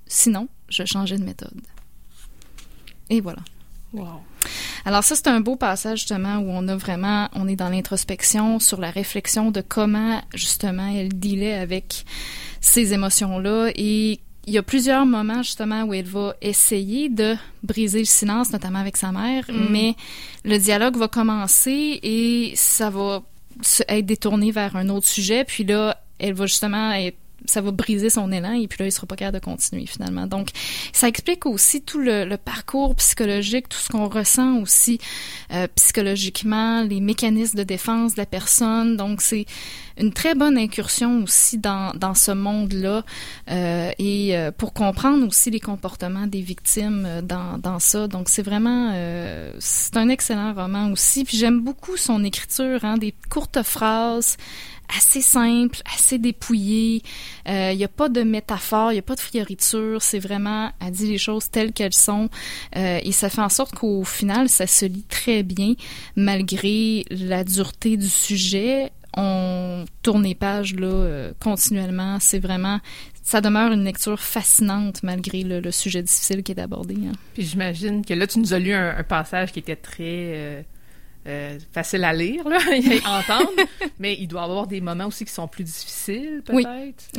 Sinon, 0.07 0.49
je 0.67 0.83
changeais 0.85 1.17
de 1.17 1.23
méthode. 1.23 1.61
Et 3.09 3.21
voilà. 3.21 3.43
Wow. 3.93 4.21
Alors 4.85 5.03
ça, 5.03 5.15
c'est 5.15 5.27
un 5.27 5.39
beau 5.39 5.55
passage 5.55 5.99
justement 5.99 6.37
où 6.37 6.49
on 6.49 6.67
a 6.67 6.75
vraiment, 6.75 7.29
on 7.33 7.47
est 7.47 7.55
dans 7.55 7.69
l'introspection 7.69 8.59
sur 8.59 8.79
la 8.79 8.91
réflexion 8.91 9.51
de 9.51 9.61
comment 9.61 10.21
justement 10.33 10.87
elle 10.87 11.17
dealait 11.17 11.53
avec 11.53 12.05
ces 12.61 12.93
émotions-là 12.93 13.69
et 13.75 14.19
il 14.47 14.53
y 14.53 14.57
a 14.57 14.63
plusieurs 14.63 15.05
moments 15.05 15.43
justement 15.43 15.83
où 15.83 15.93
elle 15.93 16.05
va 16.05 16.33
essayer 16.41 17.09
de 17.09 17.35
briser 17.63 17.99
le 17.99 18.05
silence, 18.05 18.51
notamment 18.53 18.79
avec 18.79 18.95
sa 18.95 19.11
mère, 19.11 19.43
Mm. 19.49 19.67
mais 19.69 19.95
le 20.45 20.57
dialogue 20.57 20.95
va 20.95 21.09
commencer 21.09 21.99
et 22.01 22.53
ça 22.55 22.89
va 22.89 23.23
être 23.89 24.05
détourné 24.05 24.51
vers 24.51 24.77
un 24.77 24.87
autre 24.87 25.07
sujet, 25.07 25.43
puis 25.43 25.65
là, 25.65 26.01
elle 26.19 26.33
va 26.33 26.45
justement 26.45 26.93
être 26.93 27.17
ça 27.45 27.61
va 27.61 27.71
briser 27.71 28.09
son 28.09 28.31
élan 28.31 28.53
et 28.53 28.67
puis 28.67 28.79
là, 28.79 28.85
il 28.87 28.91
sera 28.91 29.07
pas 29.07 29.15
capable 29.15 29.39
de 29.39 29.45
continuer 29.45 29.85
finalement. 29.85 30.27
Donc, 30.27 30.49
ça 30.93 31.07
explique 31.07 31.45
aussi 31.45 31.81
tout 31.81 31.99
le, 31.99 32.25
le 32.25 32.37
parcours 32.37 32.95
psychologique, 32.95 33.69
tout 33.69 33.77
ce 33.77 33.89
qu'on 33.89 34.09
ressent 34.09 34.57
aussi 34.57 34.99
euh, 35.53 35.67
psychologiquement, 35.75 36.83
les 36.83 36.99
mécanismes 36.99 37.57
de 37.57 37.63
défense 37.63 38.15
de 38.15 38.21
la 38.21 38.25
personne. 38.25 38.97
Donc, 38.97 39.21
c'est 39.21 39.45
une 39.99 40.13
très 40.13 40.35
bonne 40.35 40.57
incursion 40.57 41.23
aussi 41.23 41.57
dans, 41.57 41.91
dans 41.95 42.13
ce 42.13 42.31
monde-là 42.31 43.03
euh, 43.49 43.91
et 43.97 44.37
euh, 44.37 44.51
pour 44.51 44.73
comprendre 44.73 45.25
aussi 45.25 45.49
les 45.49 45.59
comportements 45.59 46.27
des 46.27 46.41
victimes 46.41 47.05
euh, 47.07 47.21
dans, 47.21 47.57
dans 47.57 47.79
ça. 47.79 48.07
Donc, 48.07 48.29
c'est 48.29 48.43
vraiment... 48.43 48.91
euh, 48.93 49.53
c'est 49.59 49.97
un 49.97 50.09
excellent 50.09 50.53
roman 50.53 50.91
aussi. 50.91 51.23
Puis 51.23 51.37
j'aime 51.37 51.61
beaucoup 51.61 51.97
son 51.97 52.23
écriture, 52.23 52.83
hein, 52.83 52.97
des 52.97 53.13
courtes 53.29 53.63
phrases 53.63 54.37
assez 54.95 55.21
simple, 55.21 55.79
assez 55.95 56.17
dépouillé. 56.17 57.01
Il 57.45 57.77
n'y 57.77 57.83
a 57.83 57.89
pas 57.89 58.09
de 58.09 58.23
métaphore, 58.23 58.91
il 58.91 58.95
n'y 58.95 58.99
a 58.99 59.03
pas 59.03 59.15
de 59.15 59.19
fioriture. 59.19 60.01
C'est 60.01 60.19
vraiment, 60.19 60.71
elle 60.79 60.91
dit 60.91 61.07
les 61.07 61.17
choses 61.17 61.49
telles 61.49 61.73
qu'elles 61.73 61.93
sont. 61.93 62.29
Euh, 62.75 62.99
et 63.03 63.11
ça 63.11 63.29
fait 63.29 63.41
en 63.41 63.49
sorte 63.49 63.75
qu'au 63.75 64.03
final, 64.03 64.49
ça 64.49 64.67
se 64.67 64.85
lit 64.85 65.03
très 65.03 65.43
bien, 65.43 65.73
malgré 66.15 67.05
la 67.09 67.43
dureté 67.43 67.97
du 67.97 68.09
sujet. 68.09 68.91
On 69.15 69.85
tourne 70.03 70.23
les 70.23 70.35
pages 70.35 70.75
là, 70.75 70.87
euh, 70.87 71.33
continuellement. 71.39 72.17
C'est 72.19 72.39
vraiment... 72.39 72.79
Ça 73.23 73.41
demeure 73.41 73.73
une 73.73 73.83
lecture 73.83 74.21
fascinante 74.21 75.03
malgré 75.03 75.43
le, 75.43 75.71
sujet 75.71 76.01
difficile 76.01 76.43
qui 76.43 76.53
est 76.53 76.61
abordé. 76.61 76.95
hein. 76.95 77.11
Puis 77.33 77.43
j'imagine 77.43 78.05
que 78.05 78.13
là, 78.13 78.25
tu 78.25 78.39
nous 78.39 78.53
as 78.53 78.59
lu 78.59 78.73
un, 78.73 78.95
un 78.97 79.03
passage 79.03 79.51
qui 79.51 79.59
était 79.59 79.75
très 79.75 80.65
euh, 81.27 81.57
facile 81.73 82.03
à 82.03 82.13
lire, 82.13 82.47
là, 82.47 82.57
et 82.73 83.01
à 83.05 83.19
entendre, 83.19 83.51
mais 83.99 84.15
il 84.19 84.27
doit 84.27 84.41
y 84.41 84.43
avoir 84.45 84.67
des 84.67 84.79
moments 84.81 85.07
aussi 85.07 85.25
qui 85.25 85.31
sont 85.33 85.47
plus 85.47 85.63
difficiles, 85.63 86.41
peut-être. 86.45 86.55
Oui. 86.55 86.65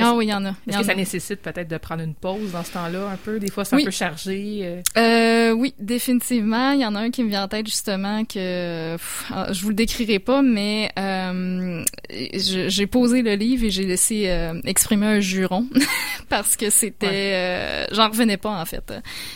Ah 0.01 0.15
oui, 0.15 0.27
il 0.27 0.29
y 0.31 0.35
en 0.35 0.45
a. 0.47 0.55
est-ce 0.67 0.77
en 0.77 0.81
que 0.81 0.87
ça 0.87 0.95
nécessite 0.95 1.43
peut-être 1.43 1.69
de 1.69 1.77
prendre 1.77 2.03
une 2.03 2.15
pause 2.15 2.53
dans 2.53 2.65
ce 2.65 2.73
temps-là 2.73 3.11
un 3.13 3.17
peu? 3.17 3.39
Des 3.39 3.51
fois, 3.51 3.65
c'est 3.65 3.77
Oui. 3.77 3.83
un 3.83 3.85
peu 3.87 3.91
chargé. 3.91 4.61
euh. 4.63 4.83
Euh, 4.97 5.53
oui, 5.53 5.75
définitivement. 5.79 6.73
Il 6.73 6.81
y 6.81 6.87
en 6.87 6.95
a 6.95 7.01
un 7.01 7.11
qui 7.11 7.23
me 7.23 7.29
vient 7.29 7.45
en 7.45 7.49
tête 7.49 7.67
justement 7.67 8.25
que 8.25 8.95
pff, 8.97 9.25
ah, 9.31 9.53
je 9.53 9.63
vous 9.63 9.69
le 9.71 9.75
décrirai 9.75 10.19
pas, 10.19 10.43
mais 10.43 10.91
euh, 10.99 11.83
j'ai 12.11 12.87
posé 12.87 13.23
le 13.23 13.35
livre 13.35 13.65
et 13.65 13.71
j'ai 13.71 13.85
laissé 13.85 14.25
exprimer 14.65 15.07
un 15.07 15.21
juron 15.21 15.67
parce 16.29 16.57
que 16.57 16.71
c'était, 16.71 17.87
j'en 17.93 18.09
revenais 18.09 18.37
pas 18.37 18.51
en 18.61 18.65
fait. 18.65 18.93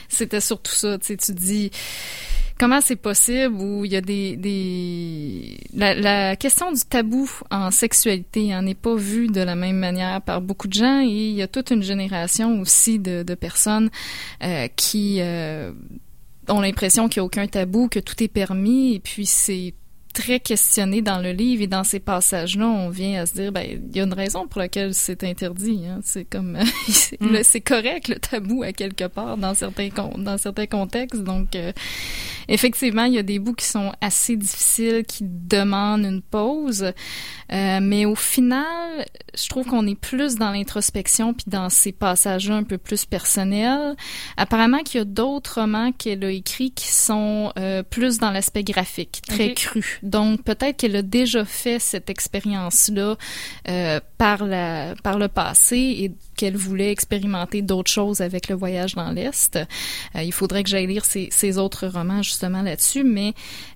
C'était 0.08 0.40
surtout 0.40 0.72
ça. 0.72 0.98
Tu 0.98 1.06
sais, 1.06 1.16
tu 1.16 1.32
dis 1.32 1.70
comment 2.62 2.80
c'est 2.80 2.94
possible 2.94 3.56
où 3.56 3.84
il 3.84 3.90
y 3.90 3.96
a 3.96 4.00
des, 4.00 4.36
des... 4.36 5.58
La, 5.74 5.96
la 5.96 6.36
question 6.36 6.70
du 6.70 6.80
tabou 6.88 7.28
en 7.50 7.72
sexualité 7.72 8.54
n'est 8.62 8.76
pas 8.76 8.94
vue 8.94 9.26
de 9.26 9.40
la 9.40 9.56
même 9.56 9.78
manière 9.78 10.22
par 10.22 10.40
beaucoup 10.40 10.68
de 10.68 10.72
gens 10.72 11.00
et 11.00 11.08
il 11.08 11.34
y 11.34 11.42
a 11.42 11.48
toute 11.48 11.72
une 11.72 11.82
génération 11.82 12.60
aussi 12.60 13.00
de, 13.00 13.24
de 13.24 13.34
personnes 13.34 13.90
euh, 14.44 14.68
qui 14.76 15.16
euh, 15.22 15.72
ont 16.48 16.60
l'impression 16.60 17.08
qu'il 17.08 17.20
n'y 17.20 17.24
a 17.24 17.26
aucun 17.26 17.48
tabou, 17.48 17.88
que 17.88 17.98
tout 17.98 18.22
est 18.22 18.28
permis 18.28 18.94
et 18.94 19.00
puis 19.00 19.26
c'est 19.26 19.74
très 20.12 20.40
questionné 20.40 21.02
dans 21.02 21.18
le 21.18 21.32
livre 21.32 21.62
et 21.62 21.66
dans 21.66 21.84
ces 21.84 22.00
passages-là, 22.00 22.66
on 22.66 22.88
vient 22.90 23.22
à 23.22 23.26
se 23.26 23.34
dire, 23.34 23.52
ben, 23.52 23.64
il 23.90 23.96
y 23.96 24.00
a 24.00 24.04
une 24.04 24.12
raison 24.12 24.46
pour 24.46 24.60
laquelle 24.60 24.94
c'est 24.94 25.24
interdit. 25.24 25.82
Hein. 25.88 26.00
C'est 26.04 26.24
comme, 26.24 26.58
Mm. 27.20 27.38
c'est 27.42 27.60
correct 27.60 28.08
le 28.08 28.16
tabou 28.16 28.62
à 28.62 28.72
quelque 28.72 29.06
part 29.06 29.36
dans 29.36 29.54
certains 29.54 29.90
con- 29.90 30.14
dans 30.18 30.38
certains 30.38 30.66
contextes. 30.66 31.22
Donc, 31.22 31.54
euh, 31.54 31.72
effectivement, 32.48 33.04
il 33.04 33.14
y 33.14 33.18
a 33.18 33.22
des 33.22 33.38
bouts 33.38 33.54
qui 33.54 33.64
sont 33.66 33.92
assez 34.00 34.36
difficiles, 34.36 35.04
qui 35.06 35.24
demandent 35.24 36.04
une 36.04 36.22
pause. 36.22 36.92
Euh, 37.52 37.78
mais 37.82 38.06
au 38.06 38.14
final, 38.14 39.06
je 39.34 39.48
trouve 39.48 39.66
qu'on 39.66 39.86
est 39.86 39.94
plus 39.98 40.36
dans 40.36 40.50
l'introspection 40.50 41.34
puis 41.34 41.44
dans 41.48 41.68
ces 41.68 41.92
passages-là 41.92 42.56
un 42.56 42.62
peu 42.64 42.78
plus 42.78 43.04
personnels. 43.04 43.94
Apparemment 44.36 44.78
qu'il 44.78 44.98
y 44.98 45.02
a 45.02 45.04
d'autres 45.04 45.60
romans 45.60 45.92
qu'elle 45.92 46.24
a 46.24 46.30
écrits 46.30 46.70
qui 46.72 46.88
sont 46.90 47.52
euh, 47.58 47.82
plus 47.82 48.18
dans 48.18 48.30
l'aspect 48.30 48.64
graphique, 48.64 49.20
très 49.28 49.54
cru. 49.54 50.00
Donc 50.02 50.42
peut-être 50.42 50.76
qu'elle 50.78 50.96
a 50.96 51.02
déjà 51.02 51.44
fait 51.44 51.78
cette 51.78 52.10
expérience-là 52.10 53.16
euh, 53.68 54.00
par 54.18 54.44
la 54.44 54.94
par 55.02 55.18
le 55.18 55.28
passé 55.28 55.76
et 55.76 56.12
qu'elle 56.36 56.56
voulait 56.56 56.90
expérimenter 56.90 57.62
d'autres 57.62 57.90
choses 57.90 58.20
avec 58.20 58.48
le 58.48 58.56
voyage 58.56 58.94
dans 58.94 59.10
l'Est. 59.10 59.56
Euh, 59.56 60.22
il 60.22 60.32
faudrait 60.32 60.64
que 60.64 60.68
j'aille 60.68 60.86
lire 60.86 61.04
ses, 61.04 61.28
ses, 61.30 61.58
autres 61.58 61.86
romans 61.86 62.22
justement 62.22 62.62
là-dessus, 62.62 63.04
mais 63.04 63.34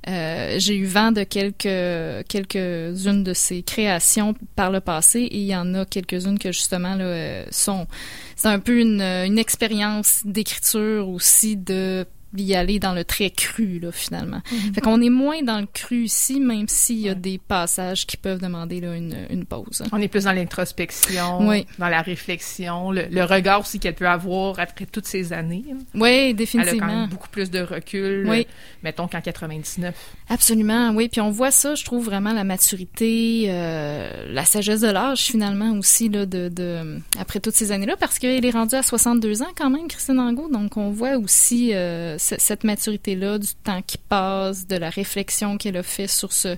euh, 0.08 0.56
j'ai 0.58 0.76
eu 0.76 0.86
vent 0.86 1.12
de 1.12 1.22
quelques 1.22 2.26
quelques-unes 2.28 3.22
de 3.22 3.34
ses 3.34 3.62
créations 3.62 4.34
par 4.56 4.70
le 4.70 4.80
passé 4.80 5.20
et 5.20 5.38
il 5.38 5.46
y 5.46 5.56
en 5.56 5.74
a 5.74 5.84
quelques-unes 5.84 6.38
que 6.38 6.50
justement 6.50 6.96
là, 6.96 7.44
sont 7.50 7.86
c'est 8.34 8.48
un 8.48 8.58
peu 8.58 8.80
une, 8.80 9.00
une 9.00 9.38
expérience 9.38 10.22
d'écriture 10.24 11.08
aussi 11.08 11.56
de 11.56 12.06
y 12.42 12.54
aller 12.54 12.78
dans 12.78 12.92
le 12.92 13.04
très 13.04 13.30
cru, 13.30 13.78
là, 13.78 13.92
finalement. 13.92 14.42
Mm-hmm. 14.50 14.74
Fait 14.74 14.80
qu'on 14.80 15.00
est 15.00 15.10
moins 15.10 15.42
dans 15.42 15.60
le 15.60 15.66
cru 15.66 16.04
ici, 16.04 16.40
même 16.40 16.68
s'il 16.68 16.98
y 16.98 17.08
a 17.08 17.14
des 17.14 17.38
passages 17.38 18.06
qui 18.06 18.16
peuvent 18.16 18.40
demander 18.40 18.80
là, 18.80 18.94
une, 18.94 19.16
une 19.30 19.44
pause. 19.44 19.82
On 19.92 20.00
est 20.00 20.08
plus 20.08 20.24
dans 20.24 20.32
l'introspection, 20.32 21.46
oui. 21.48 21.66
dans 21.78 21.88
la 21.88 22.02
réflexion, 22.02 22.90
le, 22.90 23.06
le 23.10 23.24
regard 23.24 23.60
aussi 23.60 23.78
qu'elle 23.78 23.94
peut 23.94 24.08
avoir 24.08 24.58
après 24.58 24.86
toutes 24.86 25.06
ces 25.06 25.32
années. 25.32 25.64
Oui, 25.94 26.34
définitivement. 26.34 26.76
Elle 26.76 26.82
a 26.82 26.86
quand 26.86 27.00
même 27.00 27.08
beaucoup 27.08 27.28
plus 27.28 27.50
de 27.50 27.60
recul, 27.60 28.26
oui. 28.28 28.46
mettons 28.82 29.08
qu'en 29.08 29.20
99. 29.20 29.94
Absolument, 30.28 30.90
oui. 30.94 31.08
Puis 31.08 31.20
on 31.20 31.30
voit 31.30 31.50
ça, 31.50 31.74
je 31.74 31.84
trouve 31.84 32.04
vraiment 32.04 32.32
la 32.32 32.44
maturité, 32.44 33.46
euh, 33.48 34.32
la 34.32 34.44
sagesse 34.44 34.80
de 34.80 34.88
l'âge 34.88 35.20
finalement 35.20 35.72
aussi 35.72 36.08
là, 36.08 36.26
de, 36.26 36.48
de 36.48 36.98
après 37.18 37.40
toutes 37.40 37.54
ces 37.54 37.72
années-là, 37.72 37.96
parce 37.98 38.18
qu'elle 38.18 38.44
est 38.44 38.50
rendue 38.50 38.74
à 38.74 38.82
62 38.82 39.42
ans 39.42 39.52
quand 39.56 39.70
même, 39.70 39.88
Christine 39.88 40.18
Angot. 40.18 40.48
Donc 40.50 40.76
on 40.76 40.90
voit 40.90 41.16
aussi 41.16 41.74
euh, 41.74 42.16
cette 42.38 42.64
maturité-là, 42.64 43.38
du 43.38 43.54
temps 43.62 43.82
qui 43.82 43.98
passe, 43.98 44.66
de 44.66 44.76
la 44.76 44.90
réflexion 44.90 45.56
qu'elle 45.56 45.76
a 45.76 45.82
fait 45.82 46.06
sur 46.06 46.32
ce, 46.32 46.56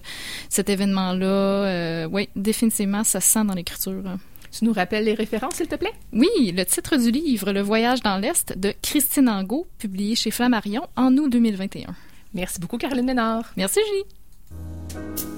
cet 0.49 0.69
événement-là. 0.69 1.27
Euh, 1.27 2.09
oui, 2.11 2.29
définitivement, 2.37 3.05
ça 3.05 3.21
se 3.21 3.31
sent 3.31 3.45
dans 3.45 3.55
l'écriture. 3.55 4.03
Tu 4.51 4.65
nous 4.65 4.73
rappelles 4.73 5.05
les 5.05 5.15
références, 5.15 5.57
s'il 5.57 5.69
te 5.69 5.77
plaît? 5.77 5.93
Oui, 6.13 6.53
le 6.53 6.65
titre 6.65 6.97
du 6.97 7.11
livre, 7.11 7.53
Le 7.53 7.61
voyage 7.61 8.03
dans 8.03 8.17
l'Est, 8.17 8.57
de 8.59 8.73
Christine 8.83 9.29
Angot, 9.29 9.67
publié 9.79 10.15
chez 10.15 10.31
Flammarion 10.31 10.89
en 10.97 11.17
août 11.17 11.29
2021. 11.31 11.95
Merci 12.35 12.61
beaucoup, 12.61 12.79
Caroline 12.79 13.07
Ménard. 13.07 13.53
Merci, 13.57 13.81
Julie. 13.87 15.38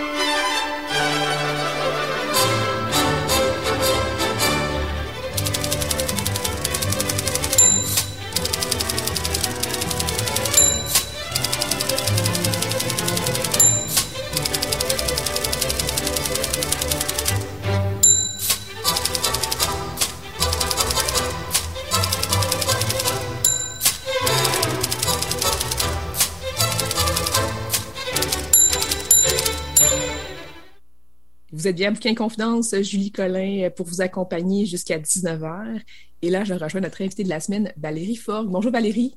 Vous 31.61 31.67
êtes 31.67 31.75
bien 31.75 31.91
Bouquin 31.91 32.15
Confidence, 32.15 32.73
Julie 32.81 33.11
Collin, 33.11 33.69
pour 33.69 33.85
vous 33.85 34.01
accompagner 34.01 34.65
jusqu'à 34.65 34.97
19h. 34.97 35.79
Et 36.23 36.31
là, 36.31 36.43
je 36.43 36.55
rejoins 36.55 36.81
notre 36.81 37.03
invitée 37.03 37.23
de 37.23 37.29
la 37.29 37.39
semaine, 37.39 37.71
Valérie 37.77 38.15
Forgue. 38.15 38.49
Bonjour 38.49 38.71
Valérie. 38.71 39.15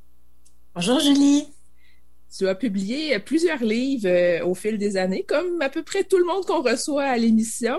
Bonjour 0.75 1.01
Julie. 1.01 1.49
Tu 2.37 2.47
as 2.47 2.55
publié 2.55 3.19
plusieurs 3.19 3.65
livres 3.65 4.11
euh, 4.11 4.45
au 4.45 4.55
fil 4.55 4.77
des 4.77 4.99
années, 4.99 5.25
comme 5.27 5.63
à 5.63 5.71
peu 5.71 5.83
près 5.83 6.05
tout 6.05 6.19
le 6.19 6.27
monde 6.27 6.45
qu'on 6.45 6.61
reçoit 6.61 7.05
à 7.05 7.17
l'émission. 7.17 7.79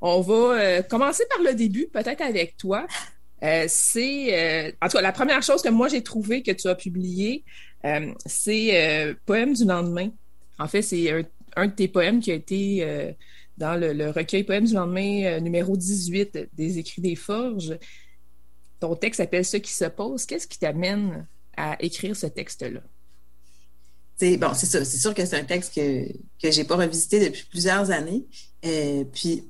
On 0.00 0.22
va 0.22 0.58
euh, 0.58 0.80
commencer 0.80 1.24
par 1.28 1.42
le 1.42 1.52
début, 1.52 1.86
peut-être 1.92 2.22
avec 2.22 2.56
toi. 2.56 2.86
Euh, 3.42 3.66
c'est, 3.68 4.74
en 4.80 4.88
tout 4.88 4.96
cas, 4.96 5.02
la 5.02 5.12
première 5.12 5.42
chose 5.42 5.60
que 5.60 5.68
moi 5.68 5.88
j'ai 5.88 6.02
trouvé 6.02 6.42
que 6.42 6.52
tu 6.52 6.66
as 6.66 6.74
publié, 6.74 7.44
c'est 8.24 9.14
Poème 9.26 9.52
du 9.52 9.66
lendemain. 9.66 10.08
En 10.58 10.66
fait, 10.66 10.80
c'est 10.80 11.12
un, 11.12 11.22
un, 11.56 11.66
de 11.66 11.72
tes 11.72 11.88
poèmes 11.88 12.20
qui 12.20 12.30
a 12.30 12.34
été 12.36 13.14
dans 13.58 13.78
le, 13.78 14.10
recueil 14.10 14.44
Poèmes 14.44 14.64
du 14.64 14.74
lendemain 14.74 15.24
euh, 15.24 15.40
numéro 15.40 15.76
18 15.76 16.50
des 16.54 16.78
Écrits 16.78 17.02
des 17.02 17.16
Forges. 17.16 17.76
Ton 18.80 18.94
texte 18.94 19.18
s'appelle 19.18 19.44
Ce 19.44 19.56
qui 19.56 19.72
se 19.72 19.84
pose. 19.84 20.24
Qu'est-ce 20.24 20.46
qui 20.46 20.58
t'amène 20.58 21.26
à 21.56 21.76
écrire 21.82 22.16
ce 22.16 22.26
texte-là? 22.26 22.80
C'est 24.16 24.36
bon, 24.36 24.52
c'est 24.54 24.84
sûr 24.84 25.14
que 25.14 25.24
c'est 25.24 25.36
un 25.38 25.44
texte 25.44 25.74
que, 25.74 26.08
que 26.42 26.50
j'ai 26.50 26.64
pas 26.64 26.76
revisité 26.76 27.24
depuis 27.24 27.44
plusieurs 27.50 27.90
années. 27.90 28.24
Euh, 28.64 29.04
puis, 29.12 29.44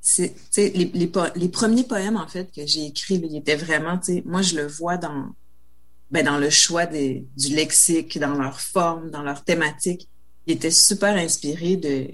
c'est, 0.00 0.34
les, 0.56 0.90
les, 0.94 1.10
les, 1.36 1.48
premiers 1.48 1.84
poèmes, 1.84 2.16
en 2.16 2.26
fait, 2.26 2.50
que 2.52 2.66
j'ai 2.66 2.86
écrits, 2.86 3.20
ils 3.22 3.36
étaient 3.36 3.54
vraiment, 3.54 4.00
moi, 4.24 4.42
je 4.42 4.56
le 4.56 4.66
vois 4.66 4.96
dans, 4.96 5.26
ben, 6.10 6.24
dans 6.24 6.38
le 6.38 6.50
choix 6.50 6.86
des, 6.86 7.24
du 7.36 7.54
lexique, 7.54 8.18
dans 8.18 8.34
leur 8.34 8.60
forme, 8.60 9.10
dans 9.10 9.22
leur 9.22 9.44
thématique. 9.44 10.08
Ils 10.46 10.54
étaient 10.54 10.72
super 10.72 11.14
inspirés 11.14 11.76
de, 11.76 12.08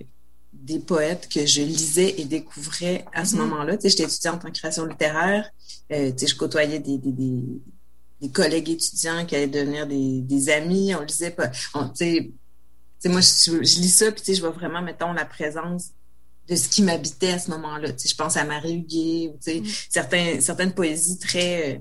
des 0.69 0.79
poètes 0.79 1.29
que 1.29 1.47
je 1.47 1.63
lisais 1.63 2.15
et 2.19 2.25
découvrais 2.27 3.05
à 3.15 3.25
ce 3.25 3.35
mm-hmm. 3.35 3.39
moment-là. 3.39 3.77
Tu 3.77 3.83
sais, 3.83 3.89
j'étais 3.89 4.05
étudiante 4.05 4.45
en 4.45 4.51
création 4.51 4.85
littéraire. 4.85 5.51
Euh, 5.91 6.13
tu 6.13 6.19
sais, 6.19 6.27
je 6.27 6.37
côtoyais 6.37 6.79
des, 6.79 6.99
des, 6.99 7.11
des, 7.11 7.43
des, 8.21 8.29
collègues 8.29 8.69
étudiants 8.69 9.25
qui 9.25 9.35
allaient 9.35 9.47
devenir 9.47 9.87
des, 9.87 10.21
des 10.21 10.51
amis. 10.51 10.95
On 10.95 11.03
lisait 11.03 11.31
pas. 11.31 11.49
Tu 11.49 12.35
sais, 12.99 13.09
moi, 13.09 13.21
je, 13.21 13.65
je, 13.65 13.81
lis 13.81 13.89
ça, 13.89 14.13
puis 14.13 14.21
tu 14.21 14.27
sais, 14.27 14.35
je 14.35 14.41
vois 14.41 14.51
vraiment, 14.51 14.83
mettons, 14.83 15.13
la 15.13 15.25
présence 15.25 15.89
de 16.49 16.55
ce 16.55 16.69
qui 16.69 16.83
m'habitait 16.83 17.33
à 17.33 17.39
ce 17.39 17.51
moment-là. 17.51 17.93
Tu 17.93 18.01
sais, 18.01 18.09
je 18.11 18.17
pense 18.17 18.37
à 18.37 18.45
Marie 18.45 18.75
Huguet, 18.75 19.33
ou 19.33 19.39
tu 19.43 19.65
sais, 19.65 19.87
certains, 19.89 20.41
certaines 20.41 20.73
poésies 20.73 21.19
très... 21.19 21.77
Euh, 21.77 21.79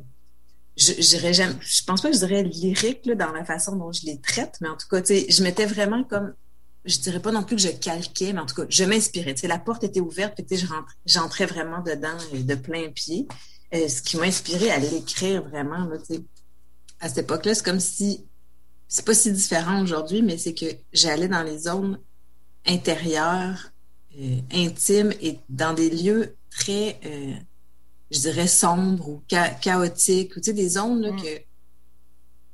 je, 0.78 0.94
je, 0.94 1.18
je 1.18 1.84
pense 1.86 2.02
pas 2.02 2.10
que 2.10 2.14
je 2.14 2.20
dirais 2.20 2.44
lyrique 2.44 3.06
là, 3.08 3.16
dans 3.16 3.32
la 3.32 3.44
façon 3.44 3.76
dont 3.76 3.92
je 3.92 4.06
les 4.06 4.22
traite, 4.22 4.58
mais 4.62 4.70
en 4.70 4.78
tout 4.78 4.88
cas, 4.88 5.02
tu 5.02 5.08
sais, 5.08 5.26
je 5.28 5.42
m'étais 5.42 5.66
vraiment 5.66 6.04
comme 6.04 6.34
je 6.88 7.00
dirais 7.00 7.20
pas 7.20 7.32
non 7.32 7.44
plus 7.44 7.58
que 7.58 7.62
je 7.62 7.70
calquais, 7.70 8.34
mais 8.34 8.40
en 8.40 8.46
tout 8.46 8.56
cas, 8.56 8.66
je 8.70 8.84
m'inspirais. 8.86 9.34
Tu 9.34 9.42
sais, 9.42 9.48
la 9.48 9.60
porte 9.60 9.84
était 9.84 10.00
ouverte, 10.00 10.40
puis 10.48 10.64
j'entrais 11.06 11.46
vraiment 11.46 11.82
dedans 11.82 12.18
de 12.34 12.56
plein 12.56 12.90
pied. 12.90 13.28
Euh, 13.74 13.90
ce 13.90 14.02
qui 14.02 14.16
m'a 14.16 14.24
inspiré 14.24 14.72
à 14.72 14.80
l'écrire 14.80 15.44
vraiment, 15.44 15.86
là, 15.86 15.98
tu 15.98 16.16
sais. 16.16 16.22
À 17.00 17.10
cette 17.10 17.20
époque-là, 17.20 17.54
c'est 17.54 17.66
comme 17.66 17.82
si, 17.82 18.26
c'est 18.88 19.06
pas 19.06 19.14
si 19.14 19.32
différent 19.32 19.84
aujourd'hui, 19.84 20.22
mais 20.22 20.38
c'est 20.38 20.54
que 20.54 20.66
j'allais 20.94 21.28
dans 21.28 21.44
les 21.44 21.60
zones 21.60 22.00
intérieures, 22.66 23.72
euh, 24.20 24.40
intimes 24.54 25.14
et 25.22 25.40
dans 25.50 25.74
des 25.74 25.90
lieux 25.90 26.36
très, 26.50 27.00
euh, 27.06 27.34
je 28.10 28.20
dirais, 28.20 28.48
sombres 28.48 29.10
ou 29.10 29.22
cha 29.30 29.50
chaotiques, 29.50 30.38
ou 30.38 30.40
tu 30.40 30.46
sais, 30.46 30.54
des 30.54 30.70
zones 30.70 31.02
là, 31.02 31.12
mm. 31.12 31.22
que 31.22 31.42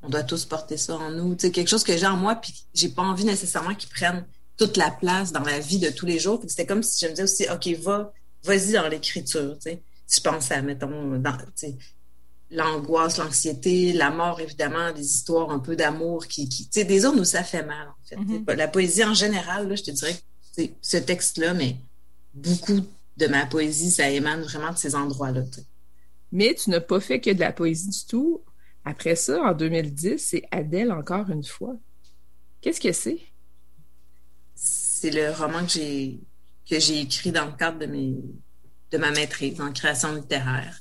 on 0.04 0.10
doit 0.10 0.24
tous 0.24 0.46
porter 0.46 0.78
ça 0.78 0.96
en 0.96 1.12
nous. 1.12 1.36
C'est 1.40 1.52
quelque 1.52 1.70
chose 1.70 1.84
que 1.84 1.98
j'ai 1.98 2.06
en 2.06 2.18
moi, 2.18 2.36
puis 2.36 2.54
j'ai 2.74 2.90
pas 2.90 3.02
envie 3.02 3.26
nécessairement 3.26 3.74
qu'ils 3.74 3.90
prennent 3.90 4.26
toute 4.58 4.78
la 4.78 4.92
place 4.92 5.32
dans 5.32 5.44
la 5.44 5.60
vie 5.60 5.80
de 5.80 5.90
tous 5.90 6.06
les 6.06 6.20
jours. 6.20 6.42
C'était 6.48 6.66
comme 6.66 6.84
si 6.84 7.04
je 7.04 7.10
me 7.10 7.16
disais 7.16 7.24
aussi, 7.24 7.46
OK, 7.52 7.68
va, 7.82 8.14
vas-y 8.44 8.74
dans 8.74 8.88
l'écriture. 8.88 9.58
Si 9.62 9.80
je 10.18 10.22
pense 10.22 10.52
à, 10.52 10.62
mettons, 10.62 11.18
dans, 11.18 11.38
l'angoisse, 12.52 13.18
l'anxiété, 13.18 13.94
la 13.94 14.12
mort, 14.12 14.40
évidemment, 14.40 14.92
des 14.92 15.06
histoires 15.06 15.50
un 15.50 15.60
peu 15.60 15.76
d'amour 15.76 16.28
qui, 16.28 16.48
qui 16.50 16.66
tu 16.66 16.72
sais, 16.72 16.86
des 16.86 17.00
zones 17.00 17.20
où 17.20 17.26
ça 17.26 17.44
fait 17.44 17.64
mal, 17.64 17.88
en 17.88 18.08
fait. 18.08 18.16
Mm-hmm. 18.16 18.54
La 18.54 18.68
poésie 18.68 19.04
en 19.04 19.14
général, 19.14 19.68
là, 19.68 19.76
je 19.76 19.84
te 19.84 19.92
dirais 19.92 20.16
que 20.56 20.64
ce 20.82 20.98
texte-là, 20.98 21.54
mais 21.54 21.78
beaucoup 22.34 22.82
de 23.18 23.28
ma 23.28 23.46
poésie, 23.46 23.92
ça 23.92 24.10
émane 24.10 24.42
vraiment 24.42 24.72
de 24.72 24.78
ces 24.78 24.96
endroits-là. 24.96 25.42
Mais 26.32 26.56
tu 26.56 26.70
n'as 26.70 26.82
pas 26.82 27.00
fait 27.00 27.20
que 27.20 27.32
de 27.32 27.40
la 27.40 27.52
poésie 27.52 27.90
du 27.90 28.06
tout. 28.06 28.42
Après 28.86 29.16
ça, 29.16 29.42
en 29.42 29.54
2010, 29.54 30.18
c'est 30.18 30.44
Adèle 30.52 30.92
encore 30.92 31.30
une 31.30 31.44
fois. 31.44 31.76
Qu'est-ce 32.62 32.82
que 32.82 32.92
c'est? 32.92 33.20
C'est 34.56 35.12
le 35.12 35.32
roman 35.32 35.66
que 35.66 36.80
j'ai 36.80 37.00
écrit 37.00 37.32
dans 37.32 37.46
le 37.46 37.54
cadre 37.54 37.80
de 37.80 37.86
mes 37.86 38.16
de 38.94 38.98
ma 39.00 39.12
maîtrise 39.12 39.60
en 39.60 39.72
création 39.74 40.14
littéraire. 40.14 40.80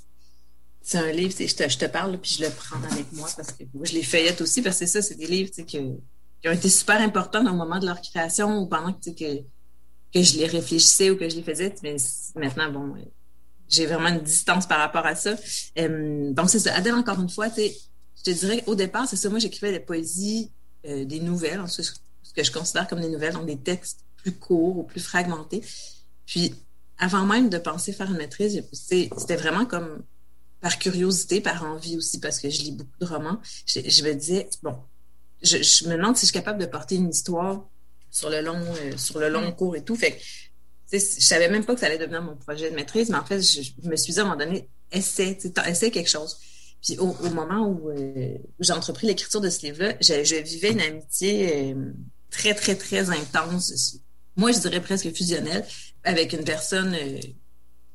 C'est 0.82 0.98
un 0.98 1.10
livre, 1.12 1.34
je 1.38 1.54
te, 1.54 1.68
je 1.68 1.78
te 1.78 1.86
parle 1.86 2.18
puis 2.18 2.36
je 2.38 2.44
le 2.44 2.50
prends 2.50 2.82
avec 2.90 3.10
moi 3.12 3.28
parce 3.34 3.52
que 3.52 3.64
je 3.82 3.92
les 3.94 4.02
feuillette 4.02 4.40
aussi 4.40 4.60
parce 4.60 4.78
que 4.78 4.86
ça, 4.86 5.00
c'est 5.00 5.14
des 5.14 5.26
livres 5.26 5.50
qui 5.50 5.78
ont 5.78 6.52
été 6.52 6.68
super 6.68 7.00
importantes 7.00 7.48
au 7.48 7.54
moment 7.54 7.78
de 7.78 7.86
leur 7.86 8.00
création 8.02 8.58
ou 8.58 8.66
pendant 8.66 8.92
que, 8.92 9.10
que, 9.10 9.42
que 10.12 10.22
je 10.22 10.36
les 10.36 10.46
réfléchissais 10.46 11.10
ou 11.10 11.16
que 11.16 11.28
je 11.28 11.36
les 11.36 11.42
faisais. 11.42 11.74
Mais 11.82 11.96
maintenant, 12.36 12.70
bon, 12.70 12.94
j'ai 13.68 13.86
vraiment 13.86 14.08
une 14.08 14.20
distance 14.20 14.66
par 14.66 14.78
rapport 14.78 15.06
à 15.06 15.14
ça. 15.14 15.34
Euh, 15.78 16.32
donc, 16.32 16.50
c'est 16.50 16.58
ça. 16.58 16.74
Adèle, 16.74 16.94
encore 16.94 17.20
une 17.20 17.30
fois, 17.30 17.48
je 18.24 18.30
te 18.30 18.38
dirais, 18.38 18.62
au 18.66 18.74
départ, 18.74 19.08
c'est 19.08 19.16
ça. 19.16 19.28
Moi, 19.28 19.38
j'écrivais 19.38 19.72
des 19.72 19.80
poésies, 19.80 20.50
euh, 20.86 21.04
des 21.04 21.20
nouvelles, 21.20 21.62
ce 21.68 21.82
que 22.34 22.42
je 22.42 22.52
considère 22.52 22.86
comme 22.86 23.00
des 23.00 23.08
nouvelles, 23.08 23.34
donc 23.34 23.46
des 23.46 23.58
textes 23.58 24.00
plus 24.16 24.32
courts 24.32 24.78
ou 24.78 24.82
plus 24.84 25.00
fragmentés. 25.00 25.62
Puis, 26.26 26.54
avant 26.98 27.26
même 27.26 27.48
de 27.48 27.58
penser 27.58 27.92
faire 27.92 28.10
une 28.10 28.16
maîtrise, 28.16 28.62
c'était 28.72 29.36
vraiment 29.36 29.66
comme 29.66 30.02
par 30.60 30.78
curiosité, 30.78 31.40
par 31.40 31.64
envie 31.64 31.96
aussi, 31.96 32.20
parce 32.20 32.38
que 32.38 32.48
je 32.48 32.62
lis 32.62 32.72
beaucoup 32.72 32.98
de 33.00 33.06
romans. 33.06 33.38
Je, 33.66 34.04
me 34.04 34.12
disais, 34.12 34.48
bon, 34.62 34.76
je, 35.42 35.56
me 35.88 35.96
demande 35.96 36.16
si 36.16 36.22
je 36.22 36.26
suis 36.26 36.32
capable 36.32 36.60
de 36.60 36.66
porter 36.66 36.94
une 36.94 37.10
histoire 37.10 37.68
sur 38.12 38.30
le 38.30 38.40
long, 38.40 38.60
euh, 38.60 38.96
sur 38.96 39.18
le 39.18 39.28
long 39.28 39.48
mm. 39.48 39.56
cours 39.56 39.74
et 39.74 39.82
tout. 39.82 39.96
Fait 39.96 40.12
que, 40.12 40.22
je 40.92 40.98
savais 40.98 41.48
même 41.48 41.64
pas 41.64 41.74
que 41.74 41.80
ça 41.80 41.86
allait 41.86 41.98
devenir 41.98 42.22
mon 42.22 42.36
projet 42.36 42.70
de 42.70 42.76
maîtrise, 42.76 43.10
mais 43.10 43.16
en 43.16 43.24
fait, 43.24 43.42
je, 43.42 43.88
me 43.88 43.96
suis 43.96 44.12
dit 44.12 44.20
à 44.20 44.22
un 44.22 44.26
moment 44.26 44.38
donné, 44.38 44.68
essaie, 44.92 45.36
essaie 45.66 45.90
quelque 45.90 46.10
chose. 46.10 46.38
Puis 46.82 46.98
au, 46.98 47.14
moment 47.30 47.78
euh, 47.86 48.36
où, 48.58 48.62
j'ai 48.62 48.72
entrepris 48.72 49.06
l'écriture 49.06 49.40
de 49.40 49.48
ce 49.48 49.64
livre-là, 49.66 49.94
je, 50.00 50.42
vivais 50.42 50.72
une 50.72 50.80
amitié 50.80 51.72
euh, 51.72 51.92
très, 52.30 52.54
très, 52.54 52.74
très 52.74 53.10
intense. 53.10 53.98
Moi, 54.36 54.50
je 54.52 54.58
dirais 54.58 54.80
presque 54.80 55.12
fusionnelle 55.14 55.64
avec 56.02 56.32
une 56.32 56.44
personne. 56.44 56.96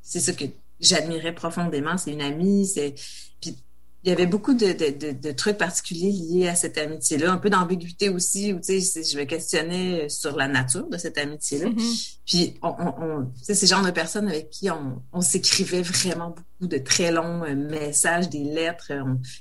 c'est 0.00 0.20
ça 0.20 0.32
que 0.32 0.44
j'admirais 0.80 1.34
profondément. 1.34 1.98
C'est 1.98 2.12
une 2.12 2.22
amie. 2.22 2.66
C'est 2.66 2.94
puis 3.40 3.56
il 4.04 4.10
y 4.10 4.12
avait 4.12 4.26
beaucoup 4.26 4.54
de, 4.54 4.66
de, 4.66 5.12
de, 5.12 5.32
trucs 5.32 5.58
particuliers 5.58 6.12
liés 6.12 6.48
à 6.48 6.54
cette 6.54 6.78
amitié-là, 6.78 7.32
un 7.32 7.36
peu 7.36 7.50
d'ambiguïté 7.50 8.08
aussi, 8.08 8.52
où 8.52 8.60
tu 8.60 8.80
sais, 8.80 9.02
je 9.02 9.18
me 9.18 9.24
questionnais 9.24 10.08
sur 10.08 10.36
la 10.36 10.46
nature 10.46 10.88
de 10.88 10.96
cette 10.96 11.18
amitié-là. 11.18 11.68
Mm-hmm. 11.70 12.18
Puis, 12.24 12.54
on, 12.62 12.74
on, 12.78 13.32
c'est 13.42 13.54
ce 13.54 13.66
genre 13.66 13.84
de 13.84 13.90
personnes 13.90 14.28
avec 14.28 14.50
qui 14.50 14.70
on, 14.70 15.02
on 15.12 15.20
s'écrivait 15.20 15.82
vraiment 15.82 16.28
beaucoup 16.28 16.68
de 16.68 16.78
très 16.78 17.10
longs 17.10 17.42
euh, 17.44 17.56
messages, 17.56 18.28
des 18.28 18.44
lettres. 18.44 18.92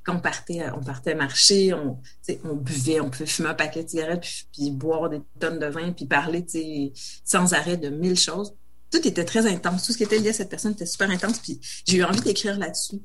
quand 0.03 0.15
on 0.15 0.19
partait, 0.19 0.65
on 0.75 0.81
partait 0.81 1.13
marcher, 1.13 1.75
on, 1.75 1.99
on 2.43 2.55
buvait, 2.55 2.99
on 2.99 3.11
pouvait 3.11 3.27
fumer 3.27 3.49
un 3.49 3.53
paquet 3.53 3.83
de 3.83 3.89
cigarettes, 3.89 4.21
puis, 4.21 4.47
puis 4.51 4.71
boire 4.71 5.09
des 5.09 5.21
tonnes 5.39 5.59
de 5.59 5.67
vin, 5.67 5.91
puis 5.91 6.07
parler, 6.07 6.43
tu 6.43 6.59
sais, 6.59 6.93
sans 7.23 7.53
arrêt 7.53 7.77
de 7.77 7.89
mille 7.89 8.17
choses 8.17 8.53
tout 8.89 9.05
était 9.05 9.25
très 9.25 9.45
intense. 9.45 9.85
Tout 9.85 9.91
ce 9.91 9.97
qui 9.97 10.03
était 10.03 10.17
lié 10.17 10.29
à 10.29 10.33
cette 10.33 10.49
personne 10.49 10.71
était 10.71 10.85
super 10.85 11.09
intense. 11.09 11.39
Puis 11.39 11.59
j'ai 11.85 11.97
eu 11.97 12.03
envie 12.05 12.21
d'écrire 12.21 12.57
là-dessus. 12.57 13.01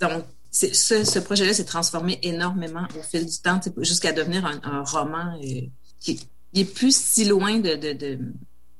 Donc, 0.00 0.24
ce, 0.50 1.18
projet-là 1.18 1.54
s'est 1.54 1.64
transformé 1.64 2.18
énormément 2.22 2.86
au 2.98 3.02
fil 3.02 3.26
du 3.26 3.38
temps, 3.38 3.60
jusqu'à 3.78 4.12
devenir 4.12 4.44
un, 4.46 4.82
roman 4.84 5.38
euh, 5.42 5.60
qui, 6.00 6.20
est 6.54 6.64
plus 6.64 6.94
si 6.94 7.24
loin 7.24 7.58
de, 7.58 8.18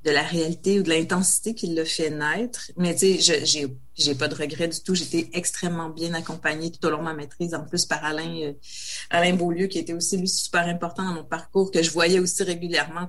de 0.03 0.11
la 0.11 0.23
réalité 0.23 0.79
ou 0.79 0.83
de 0.83 0.89
l'intensité 0.89 1.53
qui 1.53 1.67
l'a 1.67 1.85
fait 1.85 2.09
naître. 2.09 2.71
Mais 2.77 2.95
tu 2.95 3.19
sais, 3.19 3.45
j'ai 3.45 3.67
j'ai 3.95 4.15
pas 4.15 4.27
de 4.27 4.35
regrets 4.35 4.67
du 4.67 4.79
tout. 4.81 4.95
J'étais 4.95 5.29
extrêmement 5.33 5.89
bien 5.89 6.13
accompagnée 6.13 6.71
tout 6.71 6.85
au 6.87 6.89
long 6.89 6.99
de 6.99 7.03
ma 7.03 7.13
maîtrise, 7.13 7.53
en 7.53 7.63
plus 7.63 7.85
par 7.85 8.03
Alain 8.03 8.41
euh, 8.41 8.53
Alain 9.09 9.35
Beaulieu, 9.35 9.67
qui 9.67 9.79
était 9.79 9.93
aussi 9.93 10.17
lui 10.17 10.27
super 10.27 10.67
important 10.67 11.03
dans 11.03 11.13
mon 11.13 11.23
parcours, 11.23 11.71
que 11.71 11.83
je 11.83 11.91
voyais 11.91 12.19
aussi 12.19 12.41
régulièrement. 12.43 13.07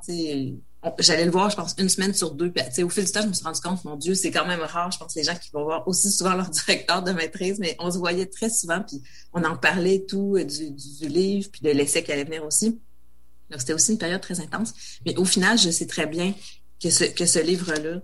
J'allais 0.99 1.25
le 1.25 1.31
voir, 1.31 1.49
je 1.49 1.57
pense, 1.57 1.77
une 1.79 1.89
semaine 1.89 2.13
sur 2.13 2.33
deux. 2.33 2.51
Puis, 2.51 2.83
au 2.83 2.89
fil 2.89 3.05
du 3.05 3.13
temps, 3.13 3.23
je 3.23 3.29
me 3.29 3.33
suis 3.33 3.45
rendu 3.45 3.61
compte, 3.61 3.85
mon 3.85 3.97
Dieu, 3.97 4.15
c'est 4.15 4.33
quand 4.33 4.47
même 4.47 4.61
rare, 4.61 4.91
je 4.91 4.99
pense, 4.99 5.15
les 5.15 5.23
gens 5.23 5.37
qui 5.37 5.51
vont 5.53 5.65
voir 5.65 5.87
aussi 5.87 6.11
souvent 6.11 6.35
leur 6.35 6.49
directeur 6.67 7.03
de 7.03 7.13
maîtrise, 7.13 7.59
mais 7.61 7.77
on 7.79 7.91
se 7.91 7.99
voyait 7.99 8.27
très 8.27 8.51
souvent, 8.51 8.83
puis 8.83 9.01
on 9.33 9.45
en 9.45 9.57
parlait 9.57 10.05
tout 10.07 10.37
euh, 10.37 10.45
du, 10.45 10.73
du, 10.73 11.09
livre, 11.09 11.49
puis 11.53 11.63
de 11.63 11.71
l'essai 11.71 12.03
qui 12.03 12.11
allait 12.13 12.25
venir 12.25 12.45
aussi. 12.45 12.81
Donc, 13.51 13.61
c'était 13.61 13.75
aussi 13.75 13.93
une 13.93 13.99
période 13.99 14.21
très 14.21 14.41
intense. 14.41 14.75
Mais 15.07 15.17
au 15.17 15.25
final, 15.25 15.57
je 15.57 15.71
sais 15.71 15.87
très 15.87 16.07
bien 16.07 16.35
que 16.83 16.91
ce, 16.91 17.05
que 17.05 17.27
ce 17.27 17.39
livre-là 17.39 18.01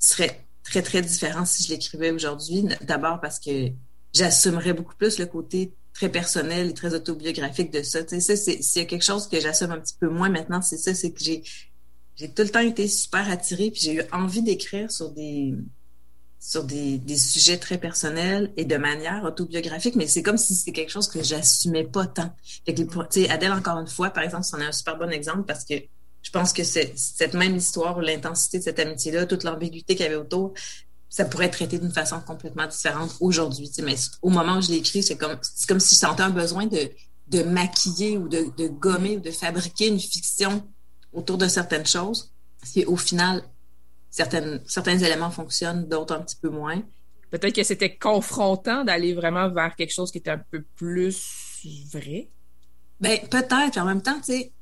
serait 0.00 0.46
très, 0.64 0.82
très 0.82 1.02
différent 1.02 1.44
si 1.44 1.62
je 1.62 1.70
l'écrivais 1.70 2.10
aujourd'hui. 2.10 2.64
D'abord 2.82 3.20
parce 3.20 3.38
que 3.38 3.68
j'assumerais 4.12 4.72
beaucoup 4.72 4.96
plus 4.96 5.18
le 5.18 5.26
côté 5.26 5.72
très 5.94 6.08
personnel 6.10 6.70
et 6.70 6.74
très 6.74 6.94
autobiographique 6.94 7.72
de 7.72 7.82
ça. 7.82 8.02
Tu 8.02 8.20
sais, 8.20 8.36
s'il 8.36 8.82
y 8.82 8.84
a 8.84 8.88
quelque 8.88 9.04
chose 9.04 9.28
que 9.28 9.40
j'assume 9.40 9.70
un 9.70 9.78
petit 9.78 9.94
peu 9.98 10.08
moins 10.08 10.28
maintenant, 10.28 10.60
c'est 10.60 10.76
ça, 10.76 10.94
c'est 10.94 11.12
que 11.12 11.22
j'ai 11.22 11.42
j'ai 12.16 12.30
tout 12.32 12.42
le 12.42 12.48
temps 12.48 12.60
été 12.60 12.88
super 12.88 13.30
attirée, 13.30 13.70
puis 13.70 13.82
j'ai 13.82 13.94
eu 13.96 14.02
envie 14.10 14.42
d'écrire 14.42 14.90
sur 14.90 15.10
des 15.10 15.54
sur 16.40 16.64
des, 16.64 16.98
des, 16.98 17.16
sujets 17.16 17.58
très 17.58 17.76
personnels 17.76 18.52
et 18.56 18.64
de 18.64 18.76
manière 18.76 19.24
autobiographique, 19.24 19.96
mais 19.96 20.06
c'est 20.06 20.22
comme 20.22 20.36
si 20.36 20.54
c'était 20.54 20.72
quelque 20.72 20.92
chose 20.92 21.08
que 21.08 21.20
j'assumais 21.20 21.82
pas 21.82 22.06
tant. 22.06 22.32
Fait 22.64 22.72
que, 22.72 23.30
Adèle, 23.30 23.52
encore 23.52 23.78
une 23.78 23.88
fois, 23.88 24.10
par 24.10 24.22
exemple, 24.22 24.44
c'en 24.44 24.60
est 24.60 24.64
un 24.64 24.72
super 24.72 24.96
bon 24.96 25.10
exemple 25.10 25.42
parce 25.42 25.64
que 25.64 25.74
je 26.26 26.32
pense 26.32 26.52
que 26.52 26.64
cette 26.64 27.34
même 27.34 27.54
histoire, 27.54 28.00
l'intensité 28.00 28.58
de 28.58 28.64
cette 28.64 28.80
amitié-là, 28.80 29.26
toute 29.26 29.44
l'ambiguïté 29.44 29.94
qu'il 29.94 30.06
y 30.06 30.08
avait 30.08 30.16
autour, 30.16 30.54
ça 31.08 31.24
pourrait 31.24 31.46
être 31.46 31.52
traité 31.52 31.78
d'une 31.78 31.92
façon 31.92 32.20
complètement 32.20 32.66
différente 32.66 33.12
aujourd'hui. 33.20 33.70
Mais 33.84 33.94
au 34.22 34.30
moment 34.30 34.56
où 34.56 34.60
je 34.60 34.70
l'ai 34.70 34.78
écrit, 34.78 35.04
c'est 35.04 35.16
comme, 35.16 35.38
si 35.40 35.66
je 35.68 35.78
sentais 35.78 36.24
un 36.24 36.30
besoin 36.30 36.66
de, 36.66 36.90
de 37.28 37.44
maquiller 37.44 38.18
ou 38.18 38.26
de, 38.26 38.46
de 38.56 38.66
gommer 38.66 39.18
ou 39.18 39.20
de 39.20 39.30
fabriquer 39.30 39.86
une 39.86 40.00
fiction 40.00 40.68
autour 41.12 41.38
de 41.38 41.46
certaines 41.46 41.86
choses. 41.86 42.32
Si 42.64 42.84
au 42.86 42.96
final, 42.96 43.44
certaines, 44.10 44.60
certains 44.66 44.98
éléments 44.98 45.30
fonctionnent, 45.30 45.86
d'autres 45.86 46.16
un 46.16 46.22
petit 46.22 46.36
peu 46.42 46.48
moins. 46.48 46.82
Peut-être 47.30 47.54
que 47.54 47.62
c'était 47.62 47.96
confrontant 47.96 48.82
d'aller 48.82 49.14
vraiment 49.14 49.48
vers 49.48 49.76
quelque 49.76 49.92
chose 49.92 50.10
qui 50.10 50.18
était 50.18 50.32
un 50.32 50.42
peu 50.50 50.64
plus 50.74 51.86
vrai. 51.92 52.30
Ben, 52.98 53.16
peut-être. 53.30 53.78
En 53.78 53.84
même 53.84 54.02
temps, 54.02 54.16
tu 54.16 54.32
sais, 54.32 54.52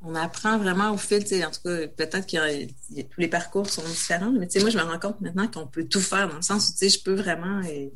on 0.00 0.14
apprend 0.14 0.58
vraiment 0.58 0.92
au 0.92 0.96
fil, 0.96 1.24
en 1.44 1.50
tout 1.50 1.60
cas, 1.64 1.88
peut-être 1.88 2.26
que 2.26 2.66
tous 3.02 3.20
les 3.20 3.28
parcours 3.28 3.68
sont 3.68 3.82
différents, 3.82 4.30
mais 4.30 4.48
moi, 4.60 4.70
je 4.70 4.78
me 4.78 4.82
rends 4.82 4.98
compte 4.98 5.20
maintenant 5.20 5.48
qu'on 5.48 5.66
peut 5.66 5.84
tout 5.84 6.00
faire 6.00 6.28
dans 6.28 6.36
le 6.36 6.42
sens 6.42 6.70
où, 6.70 6.88
je 6.88 6.98
peux 7.00 7.14
vraiment 7.14 7.60
euh, 7.64 7.88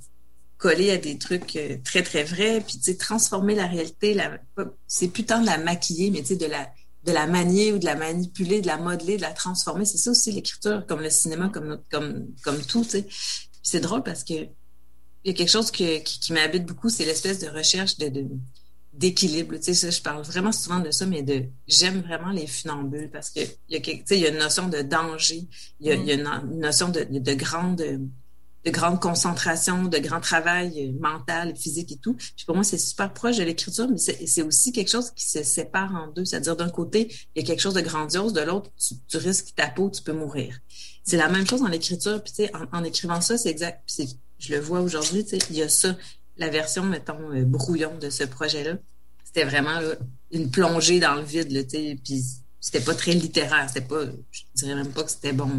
coller 0.58 0.90
à 0.90 0.98
des 0.98 1.16
trucs 1.16 1.54
euh, 1.56 1.76
très, 1.84 2.02
très 2.02 2.24
vrais, 2.24 2.60
puis, 2.60 2.96
transformer 2.96 3.54
la 3.54 3.66
réalité, 3.66 4.16
c'est 4.86 5.08
plus 5.08 5.24
tant 5.24 5.40
de 5.40 5.46
la 5.46 5.58
maquiller, 5.58 6.10
mais 6.10 6.22
de 6.22 6.46
la, 6.46 6.68
de 7.04 7.12
la 7.12 7.26
manier 7.26 7.72
ou 7.72 7.78
de 7.78 7.84
la 7.84 7.94
manipuler, 7.94 8.60
de 8.60 8.66
la 8.66 8.78
modeler, 8.78 9.16
de 9.16 9.22
la 9.22 9.32
transformer. 9.32 9.84
C'est 9.84 9.98
ça 9.98 10.10
aussi 10.10 10.32
l'écriture, 10.32 10.84
comme 10.86 11.00
le 11.00 11.10
cinéma, 11.10 11.50
comme, 11.50 11.80
comme, 11.90 12.26
comme 12.42 12.60
tout. 12.62 12.84
C'est 13.62 13.80
drôle 13.80 14.02
parce 14.02 14.24
que 14.24 14.48
il 15.24 15.30
y 15.30 15.34
a 15.34 15.36
quelque 15.36 15.50
chose 15.50 15.70
qui, 15.70 16.02
qui 16.02 16.32
m'habite 16.32 16.66
beaucoup, 16.66 16.88
c'est 16.88 17.04
l'espèce 17.04 17.38
de 17.38 17.48
recherche 17.48 17.96
de, 17.96 18.26
d'équilibre. 18.92 19.56
Tu 19.56 19.74
sais, 19.74 19.90
je 19.90 20.02
parle 20.02 20.22
vraiment 20.22 20.52
souvent 20.52 20.80
de 20.80 20.90
ça, 20.90 21.06
mais 21.06 21.22
de 21.22 21.44
j'aime 21.66 22.00
vraiment 22.00 22.30
les 22.30 22.46
funambules 22.46 23.10
parce 23.10 23.30
que 23.30 23.40
il 23.68 23.74
y 23.74 23.76
a, 23.76 23.80
tu 23.80 24.02
sais, 24.04 24.18
il 24.18 24.20
y 24.20 24.26
a 24.26 24.30
une 24.30 24.38
notion 24.38 24.68
de 24.68 24.82
danger, 24.82 25.48
il 25.80 25.86
y 25.86 25.90
a, 25.90 25.94
une, 25.94 26.58
notion 26.60 26.88
de, 26.88 27.04
de 27.04 27.34
grande 27.34 27.82
de 28.64 28.70
grande 28.70 29.00
concentration, 29.00 29.84
de 29.84 29.98
grand 29.98 30.20
travail 30.20 30.86
euh, 30.86 31.00
mental, 31.00 31.56
physique 31.56 31.92
et 31.92 31.96
tout. 31.96 32.14
Puis 32.14 32.44
pour 32.46 32.54
moi, 32.54 32.64
c'est 32.64 32.78
super 32.78 33.12
proche 33.12 33.38
de 33.38 33.42
l'écriture, 33.42 33.88
mais 33.88 33.98
c'est 33.98 34.42
aussi 34.42 34.72
quelque 34.72 34.90
chose 34.90 35.10
qui 35.10 35.28
se 35.28 35.42
sépare 35.42 35.94
en 35.94 36.08
deux. 36.08 36.24
C'est-à-dire, 36.24 36.56
d'un 36.56 36.70
côté, 36.70 37.12
il 37.34 37.42
y 37.42 37.44
a 37.44 37.46
quelque 37.46 37.60
chose 37.60 37.74
de 37.74 37.80
grandiose, 37.80 38.32
de 38.32 38.40
l'autre, 38.40 38.70
tu, 39.08 39.16
risques 39.16 39.54
ta 39.56 39.68
peau, 39.68 39.90
tu 39.90 40.02
peux 40.02 40.12
mourir. 40.12 40.58
C'est 41.04 41.16
la 41.16 41.28
même 41.28 41.46
chose 41.46 41.60
dans 41.60 41.68
l'écriture. 41.68 42.22
Puis, 42.22 42.32
tu 42.32 42.44
sais, 42.44 42.52
en, 42.72 42.84
écrivant 42.84 43.20
ça, 43.20 43.36
c'est 43.36 43.50
exact. 43.50 43.82
Je 44.38 44.54
le 44.54 44.60
vois 44.60 44.80
aujourd'hui, 44.80 45.24
tu 45.24 45.30
sais, 45.30 45.46
il 45.50 45.56
y 45.56 45.62
a 45.62 45.68
ça, 45.68 45.96
la 46.42 46.50
version, 46.50 46.84
mettons, 46.84 47.32
euh, 47.32 47.44
brouillon 47.44 47.96
de 47.98 48.10
ce 48.10 48.24
projet-là. 48.24 48.74
C'était 49.24 49.44
vraiment 49.44 49.80
une 50.30 50.50
plongée 50.50 51.00
dans 51.00 51.14
le 51.14 51.22
vide, 51.22 51.50
là, 51.52 51.62
tu 51.62 51.70
sais, 51.70 51.98
puis 52.02 52.22
c'était 52.60 52.84
pas 52.84 52.94
très 52.94 53.12
littéraire. 53.12 53.66
C'était 53.68 53.86
pas, 53.86 54.04
je 54.30 54.42
dirais 54.54 54.74
même 54.74 54.92
pas 54.92 55.02
que 55.02 55.10
c'était 55.10 55.32
bon. 55.32 55.50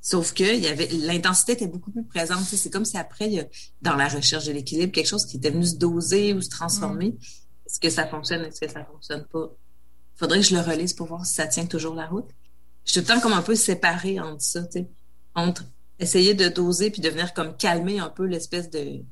Sauf 0.00 0.32
que 0.32 0.56
il 0.56 0.62
y 0.62 0.68
avait 0.68 0.88
l'intensité 0.88 1.52
était 1.52 1.66
beaucoup 1.66 1.90
plus 1.90 2.04
présente. 2.04 2.44
C'est 2.44 2.70
comme 2.70 2.86
si 2.86 2.96
après, 2.96 3.30
il 3.30 3.48
dans 3.82 3.94
la 3.94 4.08
recherche 4.08 4.46
de 4.46 4.52
l'équilibre, 4.52 4.92
quelque 4.92 5.06
chose 5.06 5.26
qui 5.26 5.36
était 5.36 5.50
venu 5.50 5.66
se 5.66 5.76
doser 5.76 6.32
ou 6.32 6.40
se 6.40 6.48
transformer. 6.48 7.10
Mm. 7.10 7.18
Est-ce 7.66 7.80
que 7.80 7.90
ça 7.90 8.06
fonctionne, 8.06 8.42
est-ce 8.44 8.60
que 8.60 8.70
ça 8.70 8.84
fonctionne 8.84 9.26
pas? 9.30 9.50
Faudrait 10.16 10.40
que 10.40 10.46
je 10.46 10.54
le 10.54 10.62
relise 10.62 10.94
pour 10.94 11.08
voir 11.08 11.26
si 11.26 11.34
ça 11.34 11.46
tient 11.46 11.66
toujours 11.66 11.94
la 11.94 12.06
route. 12.06 12.30
Je 12.86 12.92
suis 12.92 13.02
tout 13.02 13.08
le 13.08 13.14
temps 13.16 13.20
comme 13.20 13.34
un 13.34 13.42
peu 13.42 13.54
séparée 13.54 14.18
entre 14.18 14.42
ça, 14.42 14.62
tu 14.62 14.78
sais, 14.78 14.88
entre 15.34 15.64
essayer 15.98 16.32
de 16.32 16.48
doser 16.48 16.90
puis 16.90 17.02
de 17.02 17.08
venir 17.10 17.34
comme 17.34 17.56
calmer 17.56 17.98
un 17.98 18.08
peu 18.08 18.24
l'espèce 18.24 18.70
de 18.70 19.02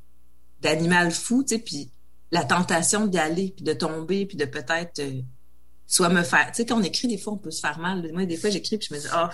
d'animal 0.61 1.11
fou, 1.11 1.43
tu 1.43 1.55
sais, 1.55 1.61
puis 1.61 1.89
la 2.31 2.43
tentation 2.43 3.07
d'y 3.07 3.17
aller 3.17 3.53
puis 3.55 3.63
de 3.63 3.73
tomber 3.73 4.25
puis 4.25 4.37
de 4.37 4.45
peut-être 4.45 4.99
euh, 4.99 5.21
soit 5.85 6.09
me 6.09 6.23
faire, 6.23 6.47
tu 6.47 6.57
sais, 6.57 6.65
quand 6.65 6.79
on 6.79 6.83
écrit 6.83 7.07
des 7.07 7.17
fois 7.17 7.33
on 7.33 7.37
peut 7.37 7.51
se 7.51 7.61
faire 7.61 7.79
mal. 7.79 8.11
Moi 8.13 8.25
des 8.25 8.37
fois 8.37 8.49
j'écris 8.49 8.77
puis 8.77 8.87
je 8.89 8.95
me 8.95 8.99
dis 8.99 9.07
oh 9.15 9.27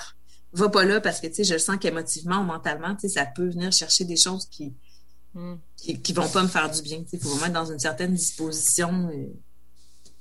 va 0.53 0.69
pas 0.69 0.85
là 0.85 1.01
parce 1.01 1.19
que 1.19 1.27
tu 1.27 1.35
sais 1.35 1.43
je 1.43 1.57
sens 1.57 1.77
qu'émotivement 1.77 2.39
ou 2.39 2.43
mentalement 2.43 2.95
tu 2.95 3.01
sais 3.01 3.09
ça 3.09 3.25
peut 3.25 3.49
venir 3.49 3.71
chercher 3.71 4.05
des 4.05 4.17
choses 4.17 4.45
qui 4.45 4.73
mm. 5.33 5.55
qui, 5.77 6.13
vont 6.13 6.29
pas 6.29 6.43
me 6.43 6.47
faire 6.47 6.69
du 6.69 6.81
bien 6.81 7.03
il 7.11 7.19
faut 7.19 7.29
vraiment 7.29 7.47
être 7.47 7.53
dans 7.53 7.71
une 7.71 7.79
certaine 7.79 8.13
disposition 8.13 9.09
euh, 9.09 9.25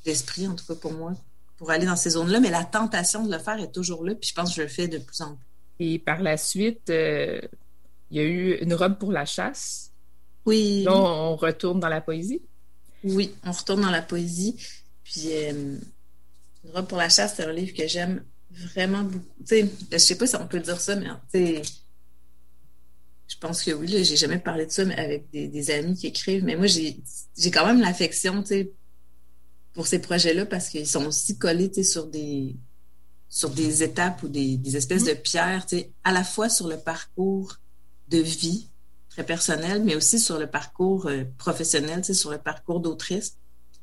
d'esprit 0.04 0.48
en 0.48 0.54
tout 0.54 0.64
cas 0.66 0.74
pour 0.74 0.92
moi 0.92 1.12
pour 1.58 1.70
aller 1.70 1.86
dans 1.86 1.96
ces 1.96 2.10
zones 2.10 2.30
là 2.30 2.40
mais 2.40 2.50
la 2.50 2.64
tentation 2.64 3.26
de 3.26 3.30
le 3.30 3.38
faire 3.38 3.58
est 3.58 3.72
toujours 3.72 4.04
là 4.04 4.14
puis 4.14 4.30
je 4.30 4.34
pense 4.34 4.50
que 4.50 4.56
je 4.56 4.62
le 4.62 4.68
fais 4.68 4.88
de 4.88 4.98
plus 4.98 5.20
en 5.20 5.34
plus 5.34 5.46
et 5.80 5.98
par 5.98 6.22
la 6.22 6.36
suite 6.36 6.88
euh, 6.90 7.40
il 8.10 8.16
y 8.16 8.20
a 8.20 8.24
eu 8.24 8.54
une 8.62 8.74
robe 8.74 8.98
pour 8.98 9.12
la 9.12 9.26
chasse 9.26 9.81
oui. 10.46 10.82
Là 10.84 10.94
on 10.94 11.36
retourne 11.36 11.80
dans 11.80 11.88
la 11.88 12.00
poésie. 12.00 12.42
Oui 13.04 13.34
on 13.44 13.52
retourne 13.52 13.82
dans 13.82 13.90
la 13.90 14.02
poésie. 14.02 14.56
Puis 15.04 15.28
euh, 15.32 15.78
pour 16.88 16.98
la 16.98 17.08
chasse, 17.08 17.34
c'est 17.36 17.44
un 17.44 17.52
livre 17.52 17.74
que 17.76 17.86
j'aime 17.86 18.24
vraiment 18.74 19.02
beaucoup. 19.02 19.24
Tu 19.40 19.46
sais, 19.46 19.70
je 19.90 19.98
sais 19.98 20.16
pas 20.16 20.26
si 20.26 20.36
on 20.36 20.46
peut 20.46 20.60
dire 20.60 20.80
ça, 20.80 20.96
mais 20.96 21.06
tu 21.32 21.38
sais, 21.38 21.62
je 23.28 23.36
pense 23.38 23.62
que 23.62 23.70
oui, 23.72 23.86
là, 23.86 24.02
j'ai 24.02 24.16
jamais 24.16 24.38
parlé 24.38 24.66
de 24.66 24.70
ça 24.70 24.84
mais 24.84 24.96
avec 24.96 25.30
des, 25.30 25.70
amis 25.70 25.96
qui 25.96 26.06
écrivent, 26.06 26.44
mais 26.44 26.56
moi, 26.56 26.66
j'ai, 26.66 26.98
j'ai 27.36 27.50
quand 27.50 27.66
même 27.66 27.80
l'affection, 27.80 28.42
tu 28.42 28.48
sais, 28.48 28.72
pour 29.72 29.86
ces 29.86 30.00
projets-là 30.00 30.44
parce 30.46 30.68
qu'ils 30.68 30.86
sont 30.86 31.06
aussi 31.06 31.38
collés, 31.38 31.70
tu 31.70 31.82
sais, 31.82 31.90
sur 31.90 32.06
des, 32.06 32.54
sur 33.28 33.50
des 33.50 33.82
étapes 33.82 34.22
ou 34.22 34.28
des, 34.28 34.58
des 34.58 34.76
espèces 34.76 35.04
de 35.04 35.14
pierres, 35.14 35.64
tu 35.66 35.78
sais, 35.78 35.92
à 36.04 36.12
la 36.12 36.24
fois 36.24 36.48
sur 36.48 36.68
le 36.68 36.76
parcours 36.76 37.56
de 38.08 38.18
vie 38.18 38.68
très 39.12 39.24
personnel, 39.24 39.82
mais 39.84 39.94
aussi 39.94 40.18
sur 40.18 40.38
le 40.38 40.46
parcours 40.46 41.06
euh, 41.06 41.24
professionnel, 41.38 42.04
sur 42.04 42.30
le 42.30 42.38
parcours 42.38 42.80
d'autrice. 42.80 43.36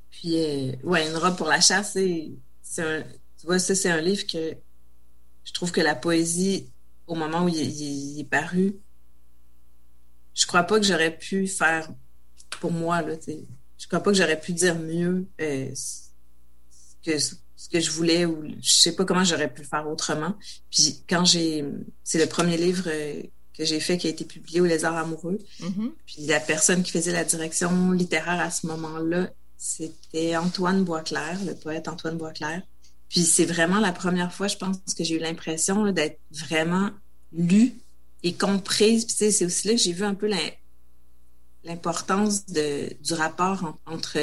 Puis, 0.10 0.38
euh, 0.38 0.72
ouais, 0.84 1.08
Une 1.08 1.16
robe 1.18 1.38
pour 1.38 1.48
la 1.48 1.62
chasse, 1.62 1.94
c'est, 1.94 2.82
un, 2.82 3.04
tu 3.38 3.46
vois, 3.46 3.60
ça, 3.60 3.76
c'est 3.76 3.90
un 3.90 4.02
livre 4.02 4.26
que 4.26 4.56
je 5.44 5.54
trouve 5.54 5.72
que 5.72 5.82
la 5.82 5.96
poésie, 5.96 6.72
au 7.08 7.16
moment 7.16 7.44
où 7.44 7.50
il, 7.50 8.20
est 8.20 8.30
paru, 8.30 8.76
je 10.34 10.46
crois 10.48 10.64
pas 10.64 10.80
que 10.80 10.86
j'aurais 10.86 11.16
pu 11.16 11.48
faire 11.48 11.90
pour 12.60 12.72
moi, 12.72 13.02
là, 13.02 13.16
tu 13.16 13.26
sais, 13.26 13.46
je 13.78 13.88
crois 13.88 14.02
pas 14.02 14.12
que 14.12 14.18
j'aurais 14.18 14.40
pu 14.40 14.54
dire 14.54 14.78
mieux 14.78 15.28
euh, 15.40 15.72
que 17.06 17.18
ce 17.60 17.68
que 17.70 17.80
je 17.80 17.92
voulais 17.92 18.26
ou 18.26 18.44
je 18.62 18.74
sais 18.74 18.96
pas 18.96 19.06
comment 19.06 19.24
j'aurais 19.24 19.54
pu 19.54 19.64
faire 19.64 19.88
autrement. 19.88 20.36
Puis 20.72 21.04
quand 21.10 21.24
j'ai, 21.24 21.66
c'est 22.04 22.20
le 22.20 22.26
premier 22.26 22.58
livre 22.58 22.86
euh, 22.88 23.22
que 23.60 23.66
j'ai 23.66 23.82
fait 23.82 23.98
qui 23.98 24.08
a 24.08 24.10
été 24.10 24.24
publié 24.24 24.62
au 24.62 24.66
Lézard 24.66 24.96
amoureux. 24.96 25.38
Mm-hmm. 25.60 25.92
Puis 26.06 26.26
la 26.28 26.40
personne 26.40 26.82
qui 26.82 26.92
faisait 26.92 27.12
la 27.12 27.26
direction 27.26 27.92
littéraire 27.92 28.40
à 28.40 28.50
ce 28.50 28.66
moment-là, 28.68 29.30
c'était 29.58 30.38
Antoine 30.38 30.86
Boisclair, 30.86 31.38
le 31.46 31.54
poète 31.54 31.90
Antoine 31.90 32.18
Boisclair. 32.18 32.62
Puis 33.10 33.22
c'est 33.22 33.46
vraiment 33.46 33.80
la 33.80 33.92
première 33.92 34.34
fois, 34.34 34.48
je 34.48 34.56
pense, 34.56 34.78
que 34.98 35.04
j'ai 35.04 35.16
eu 35.16 35.20
l'impression 35.20 35.92
d'être 35.92 36.20
vraiment 36.32 36.92
lue 37.34 37.74
et 38.24 38.34
comprise. 38.34 39.04
Puis 39.04 39.16
c'est 39.18 39.46
aussi 39.46 39.68
là 39.68 39.74
que 39.74 39.80
j'ai 39.80 39.92
vu 39.92 40.06
un 40.06 40.16
peu 40.16 40.32
l'importance 41.66 42.46
du 42.46 43.14
rapport 43.14 43.78
entre 43.86 44.20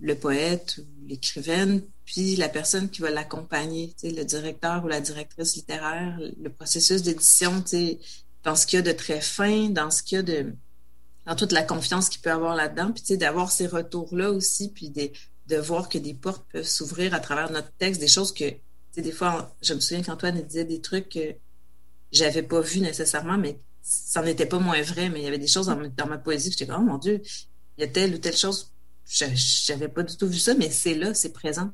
le 0.00 0.14
poète 0.16 0.78
ou 0.78 1.06
l'écrivaine 1.06 1.80
puis 2.12 2.34
la 2.34 2.48
personne 2.48 2.90
qui 2.90 3.02
va 3.02 3.10
l'accompagner, 3.10 3.94
le 4.02 4.24
directeur 4.24 4.84
ou 4.84 4.88
la 4.88 5.00
directrice 5.00 5.54
littéraire, 5.54 6.18
le 6.42 6.50
processus 6.50 7.02
d'édition, 7.02 7.62
dans 8.44 8.56
ce 8.56 8.66
qu'il 8.66 8.78
y 8.78 8.80
a 8.80 8.82
de 8.82 8.92
très 8.92 9.20
fin, 9.20 9.68
dans 9.68 9.90
ce 9.90 10.02
qu'il 10.02 10.16
y 10.16 10.18
a 10.18 10.22
de 10.22 10.54
dans 11.26 11.36
toute 11.36 11.52
la 11.52 11.62
confiance 11.62 12.08
qu'il 12.08 12.20
peut 12.20 12.30
avoir 12.32 12.56
là-dedans, 12.56 12.92
puis 12.92 13.16
d'avoir 13.16 13.52
ces 13.52 13.66
retours-là 13.66 14.30
aussi, 14.30 14.70
puis 14.70 14.90
de, 14.90 15.56
voir 15.56 15.88
que 15.88 15.98
des 15.98 16.14
portes 16.14 16.44
peuvent 16.52 16.66
s'ouvrir 16.66 17.14
à 17.14 17.20
travers 17.20 17.50
notre 17.50 17.70
texte, 17.72 18.00
des 18.00 18.08
choses 18.08 18.32
que, 18.32 18.44
des 18.96 19.12
fois, 19.12 19.54
je 19.62 19.74
me 19.74 19.80
souviens 19.80 20.02
qu'Antoine 20.02 20.40
disait 20.42 20.64
des 20.64 20.80
trucs 20.80 21.08
que 21.08 21.34
j'avais 22.12 22.42
pas 22.42 22.60
vus 22.60 22.80
nécessairement, 22.80 23.38
mais 23.38 23.58
ça 23.82 24.22
n'était 24.22 24.46
pas 24.46 24.58
moins 24.58 24.82
vrai, 24.82 25.08
mais 25.08 25.20
il 25.20 25.24
y 25.24 25.28
avait 25.28 25.38
des 25.38 25.46
choses 25.46 25.66
dans, 25.66 26.06
ma 26.06 26.18
poésie 26.18 26.50
que 26.50 26.56
j'étais 26.58 26.72
oh 26.72 26.80
mon 26.80 26.98
Dieu, 26.98 27.22
il 27.78 27.80
y 27.80 27.84
a 27.84 27.88
telle 27.88 28.14
ou 28.14 28.18
telle 28.18 28.36
chose, 28.36 28.70
j'avais 29.06 29.88
pas 29.88 30.02
du 30.02 30.16
tout 30.16 30.28
vu 30.28 30.38
ça, 30.38 30.54
mais 30.54 30.70
c'est 30.70 30.94
là, 30.94 31.14
c'est 31.14 31.32
présent. 31.32 31.70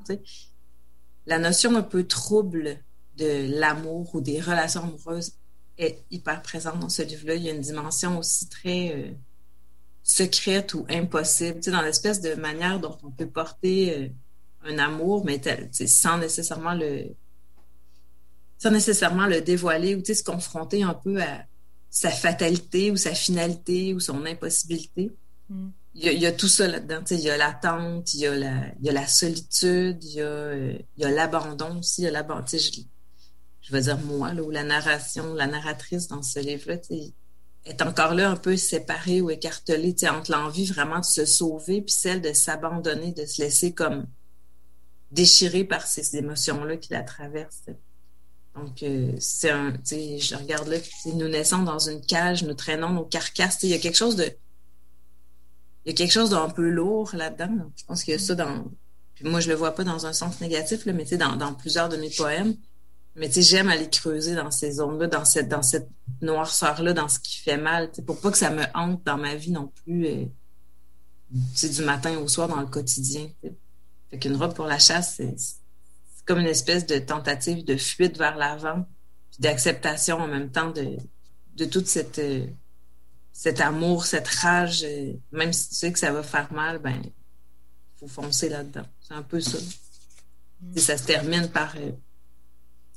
La 1.26 1.38
notion 1.38 1.74
un 1.76 1.82
peu 1.82 2.06
trouble 2.06 2.78
de 3.16 3.58
l'amour 3.58 4.14
ou 4.14 4.20
des 4.20 4.40
relations 4.40 4.82
amoureuses 4.82 5.32
est 5.78 6.02
hyper 6.10 6.42
présente 6.42 6.80
dans 6.80 6.88
ce 6.88 7.02
livre-là. 7.02 7.34
Il 7.34 7.42
y 7.42 7.50
a 7.50 7.52
une 7.52 7.60
dimension 7.60 8.18
aussi 8.18 8.48
très 8.48 8.92
euh, 8.94 9.10
secrète 10.02 10.74
ou 10.74 10.86
impossible, 10.88 11.60
dans 11.60 11.82
l'espèce 11.82 12.20
de 12.20 12.34
manière 12.34 12.80
dont 12.80 12.96
on 13.02 13.10
peut 13.10 13.26
porter 13.26 13.94
euh, 13.94 14.08
un 14.64 14.78
amour, 14.78 15.24
mais 15.24 15.40
sans 15.86 16.18
nécessairement 16.18 16.74
le 16.74 17.14
sans 18.58 18.70
nécessairement 18.70 19.26
le 19.26 19.42
dévoiler 19.42 19.94
ou 19.94 20.02
se 20.04 20.22
confronter 20.22 20.82
un 20.82 20.94
peu 20.94 21.20
à 21.20 21.44
sa 21.90 22.10
fatalité 22.10 22.90
ou 22.90 22.96
sa 22.96 23.14
finalité 23.14 23.92
ou 23.92 24.00
son 24.00 24.24
impossibilité. 24.24 25.12
Mm. 25.50 25.68
Il, 25.94 26.12
y 26.12 26.26
a, 26.26 26.32
tout 26.32 26.48
ça 26.48 26.66
là-dedans. 26.68 27.02
Il 27.10 27.20
y 27.20 27.30
a 27.30 27.38
l'attente, 27.38 28.12
il, 28.12 28.20
y 28.20 28.26
a 28.26 28.34
la, 28.34 28.68
il 28.78 28.84
y 28.84 28.90
a 28.90 28.92
la 28.92 29.06
solitude, 29.06 30.04
il 30.04 30.14
y 30.14 30.20
a, 30.20 30.54
il 30.54 30.84
y 30.98 31.04
a 31.04 31.10
l'abandon 31.10 31.78
aussi. 31.78 32.02
Il 32.02 32.04
y 32.04 32.08
a 32.08 32.10
l'abandon. 32.10 32.44
Je, 32.46 32.80
je 33.66 33.72
veux 33.72 33.80
dire 33.80 33.98
moi, 33.98 34.32
là, 34.32 34.42
ou 34.42 34.50
la 34.50 34.62
narration, 34.62 35.34
la 35.34 35.48
narratrice 35.48 36.06
dans 36.06 36.22
ce 36.22 36.38
livre-là, 36.38 36.76
est 37.64 37.82
encore 37.82 38.14
là 38.14 38.30
un 38.30 38.36
peu 38.36 38.56
séparée 38.56 39.20
ou 39.20 39.30
écartelée 39.30 39.96
entre 40.08 40.30
l'envie 40.30 40.66
vraiment 40.66 41.00
de 41.00 41.04
se 41.04 41.24
sauver 41.24 41.82
puis 41.82 41.92
celle 41.92 42.22
de 42.22 42.32
s'abandonner, 42.32 43.10
de 43.12 43.26
se 43.26 43.42
laisser 43.42 43.72
comme 43.72 44.06
déchirée 45.10 45.64
par 45.64 45.84
ces 45.84 46.16
émotions-là 46.16 46.76
qui 46.76 46.92
la 46.92 47.02
traversent. 47.02 47.64
Donc, 48.54 48.82
euh, 48.84 49.12
c'est 49.18 49.50
un, 49.50 49.74
je 49.84 50.36
regarde 50.36 50.68
là, 50.68 50.76
nous 51.06 51.28
naissons 51.28 51.62
dans 51.62 51.80
une 51.80 52.00
cage, 52.00 52.44
nous 52.44 52.54
traînons 52.54 52.90
nos 52.90 53.04
carcasses. 53.04 53.58
Il 53.64 53.70
y 53.70 53.74
a 53.74 53.78
quelque 53.78 53.96
chose 53.96 54.14
de, 54.14 54.30
il 55.84 55.90
y 55.90 55.90
a 55.90 55.94
quelque 55.94 56.12
chose 56.12 56.30
d'un 56.30 56.48
peu 56.48 56.68
lourd 56.68 57.10
là-dedans. 57.14 57.72
Je 57.76 57.84
pense 57.84 58.04
qu'il 58.04 58.12
y 58.12 58.16
a 58.16 58.20
ça 58.20 58.36
dans, 58.36 58.64
puis 59.16 59.28
moi 59.28 59.40
je 59.40 59.48
le 59.48 59.56
vois 59.56 59.74
pas 59.74 59.82
dans 59.82 60.06
un 60.06 60.12
sens 60.12 60.40
négatif 60.40 60.86
là, 60.86 60.92
mais 60.92 61.04
dans, 61.04 61.34
dans 61.34 61.52
plusieurs 61.52 61.88
de 61.88 61.96
mes 61.96 62.10
poèmes. 62.10 62.54
Mais 63.16 63.28
tu 63.28 63.34
sais, 63.34 63.42
j'aime 63.42 63.68
aller 63.68 63.88
creuser 63.88 64.34
dans 64.34 64.50
ces 64.50 64.72
zones-là, 64.72 65.06
dans 65.06 65.24
cette, 65.24 65.48
dans 65.48 65.62
cette 65.62 65.88
noirceur-là, 66.20 66.92
dans 66.92 67.08
ce 67.08 67.18
qui 67.18 67.38
fait 67.38 67.56
mal, 67.56 67.88
tu 67.88 67.96
sais, 67.96 68.02
pour 68.02 68.20
pas 68.20 68.30
que 68.30 68.38
ça 68.38 68.50
me 68.50 68.64
hante 68.74 69.02
dans 69.04 69.16
ma 69.16 69.34
vie 69.34 69.52
non 69.52 69.72
plus, 69.84 70.06
euh, 70.06 70.24
du 71.30 71.82
matin 71.82 72.18
au 72.18 72.28
soir 72.28 72.48
dans 72.48 72.60
le 72.60 72.66
quotidien. 72.66 73.28
Fait 74.10 74.18
qu'une 74.18 74.36
robe 74.36 74.54
pour 74.54 74.66
la 74.66 74.78
chasse, 74.78 75.16
c'est 75.16 75.34
comme 76.26 76.38
une 76.38 76.46
espèce 76.46 76.86
de 76.86 76.98
tentative 76.98 77.64
de 77.64 77.76
fuite 77.76 78.18
vers 78.18 78.36
l'avant, 78.36 78.86
puis 79.30 79.40
d'acceptation 79.40 80.18
en 80.18 80.28
même 80.28 80.50
temps 80.50 80.70
de, 80.70 80.96
de 81.56 81.64
toute 81.64 81.86
cette, 81.86 82.18
euh, 82.18 82.46
cet 83.32 83.60
amour, 83.60 84.06
cette 84.06 84.28
rage, 84.28 84.84
euh, 84.84 85.14
même 85.32 85.52
si 85.52 85.70
tu 85.70 85.74
sais 85.74 85.92
que 85.92 85.98
ça 85.98 86.12
va 86.12 86.22
faire 86.22 86.52
mal, 86.52 86.78
ben, 86.78 87.02
faut 87.96 88.08
foncer 88.08 88.48
là-dedans. 88.48 88.86
C'est 89.00 89.14
un 89.14 89.22
peu 89.22 89.40
ça. 89.40 89.58
Mm. 90.60 90.78
Ça 90.78 90.96
se 90.96 91.04
termine 91.04 91.48
par, 91.48 91.74
euh, 91.76 91.92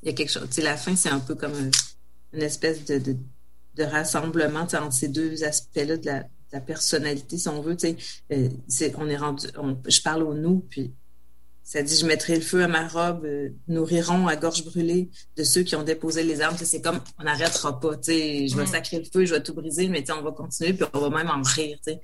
il 0.04 0.10
y 0.10 0.12
a 0.12 0.14
quelque 0.14 0.32
chose. 0.32 0.48
Tu 0.48 0.56
sais, 0.56 0.62
la 0.62 0.78
fin, 0.78 0.96
c'est 0.96 1.10
un 1.10 1.20
peu 1.20 1.36
comme 1.36 1.72
une 2.34 2.42
espèce 2.42 2.86
de, 2.86 2.98
de, 3.00 3.16
de 3.76 3.84
rassemblement 3.84 4.62
entre 4.62 4.94
ces 4.94 5.08
deux 5.08 5.44
aspects-là 5.44 5.98
de 5.98 6.06
la, 6.06 6.20
de 6.24 6.28
la, 6.54 6.62
personnalité, 6.62 7.38
si 7.38 7.48
on 7.50 7.62
veut. 7.62 7.76
Tu 7.76 7.96
sais, 8.68 8.94
on 8.98 9.08
est 9.08 9.18
rendu, 9.18 9.48
je 9.88 10.02
parle 10.02 10.24
au 10.24 10.34
nous, 10.34 10.60
puis 10.70 10.94
ça 11.70 11.84
dit, 11.84 11.96
je 11.96 12.06
mettrai 12.08 12.36
le 12.36 12.42
feu 12.42 12.64
à 12.64 12.68
ma 12.68 12.88
robe, 12.88 13.26
euh, 13.26 13.50
nourriront 13.68 14.28
à 14.28 14.36
gorge 14.36 14.66
brûlée 14.66 15.12
de 15.38 15.44
ceux 15.44 15.62
qui 15.62 15.76
ont 15.76 15.84
déposé 15.84 16.24
les 16.24 16.42
armes. 16.42 16.58
C'est 16.58 16.82
comme, 16.82 17.00
on 17.20 17.24
n'arrêtera 17.24 17.80
pas, 17.80 17.96
tu 17.96 18.12
sais, 18.12 18.48
je 18.48 18.58
vais 18.58 18.66
sacrer 18.66 18.98
le 18.98 19.06
feu, 19.06 19.24
je 19.26 19.36
vais 19.36 19.44
tout 19.44 19.54
briser, 19.54 19.88
mais 19.88 20.04
on 20.10 20.24
va 20.24 20.32
continuer, 20.32 20.74
puis 20.74 20.88
on 20.94 21.00
va 21.00 21.16
même 21.16 21.30
en 21.30 21.44
rire, 21.44 21.78
tu 21.86 21.94
sais. 21.94 22.02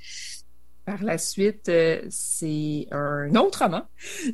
Par 0.85 1.01
la 1.03 1.17
suite, 1.17 1.67
euh, 1.69 1.99
c'est 2.11 2.87
un 2.91 3.33
autre 3.33 3.63
roman, 3.63 3.81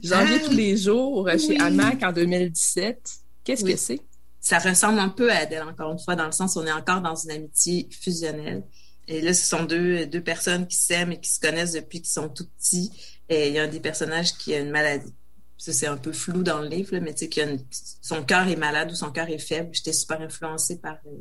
Janvier 0.04 0.40
ah, 0.42 0.46
tous 0.46 0.54
les 0.54 0.76
jours, 0.76 1.30
euh, 1.30 1.38
chez 1.38 1.58
Amac 1.62 2.04
en 2.04 2.12
2017. 2.12 3.21
Qu'est-ce 3.56 3.66
que 3.66 3.78
c'est? 3.78 4.02
Ça 4.40 4.58
ressemble 4.60 5.00
un 5.00 5.10
peu 5.10 5.32
à 5.32 5.38
Adèle, 5.38 5.64
encore 5.64 5.92
une 5.92 6.00
fois, 6.00 6.16
dans 6.16 6.26
le 6.26 6.32
sens 6.32 6.56
où 6.56 6.60
on 6.60 6.66
est 6.66 6.72
encore 6.72 7.02
dans 7.02 7.16
une 7.16 7.32
amitié 7.32 7.88
fusionnelle. 7.92 8.64
Et 9.08 9.22
là, 9.22 9.34
ce 9.34 9.48
sont 9.48 9.64
deux, 9.64 10.06
deux 10.08 10.22
personnes 10.22 10.68
qui 10.68 10.78
s'aiment 10.78 11.12
et 11.12 11.20
qui 11.20 11.30
se 11.30 11.40
connaissent 11.40 11.74
depuis 11.74 12.02
qu'ils 12.02 12.12
sont 12.12 12.30
tout 12.30 12.48
petits. 12.58 12.92
Et 13.30 13.50
il 13.50 13.54
y 13.54 13.60
a 13.60 13.64
un 13.64 13.68
des 13.68 13.80
personnages 13.80 14.34
qui 14.38 14.54
a 14.54 14.60
une 14.60 14.72
maladie 14.72 15.14
ça 15.62 15.72
c'est 15.74 15.86
un 15.86 15.98
peu 15.98 16.12
flou 16.12 16.42
dans 16.42 16.60
le 16.60 16.68
livre, 16.68 16.98
mais 16.98 17.14
tu 17.14 17.30
sais, 17.32 17.60
son 18.02 18.24
cœur 18.24 18.48
est 18.48 18.56
malade 18.56 18.92
ou 18.92 18.96
son 18.96 19.12
cœur 19.12 19.30
est 19.30 19.38
faible. 19.38 19.70
J'étais 19.74 19.94
super 19.94 20.20
influencée 20.20 20.80
par 20.80 20.98
euh, 21.06 21.12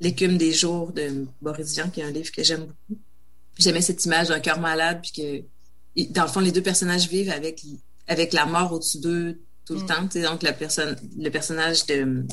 L'écume 0.00 0.36
des 0.36 0.52
jours 0.52 0.90
de 0.90 1.26
Boris 1.40 1.74
Vian, 1.74 1.88
qui 1.88 2.00
est 2.00 2.04
un 2.04 2.10
livre 2.10 2.32
que 2.32 2.42
j'aime 2.42 2.64
beaucoup. 2.64 3.00
J'aimais 3.56 3.80
cette 3.80 4.04
image 4.04 4.28
d'un 4.28 4.40
cœur 4.40 4.58
malade, 4.58 5.00
puis 5.00 5.12
que, 5.96 6.10
dans 6.10 6.24
le 6.24 6.28
fond, 6.28 6.40
les 6.40 6.50
deux 6.50 6.62
personnages 6.62 7.08
vivent 7.08 7.30
avec, 7.30 7.62
avec 8.08 8.32
la 8.32 8.46
mort 8.46 8.72
au-dessus 8.72 8.98
d'eux 8.98 9.38
tout 9.64 9.74
le 9.74 9.82
mm. 9.82 9.86
temps. 9.86 10.08
Tu 10.08 10.20
sais, 10.20 10.22
donc, 10.22 10.42
la 10.42 10.52
personne, 10.52 10.96
le 11.16 11.30
personnage 11.30 11.86
de 11.86 12.24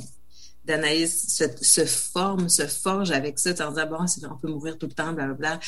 d'Anaïs 0.63 1.28
se, 1.28 1.46
se, 1.62 1.86
forme, 1.86 2.48
se 2.48 2.67
forge 2.67 3.12
avec 3.12 3.39
ça, 3.39 3.50
en 3.67 3.72
disant, 3.72 3.88
bon, 3.89 4.06
on 4.30 4.38
peut 4.38 4.48
mourir 4.48 4.78
tout 4.78 4.86
le 4.86 4.94
temps, 4.94 5.12
blablabla. 5.12 5.60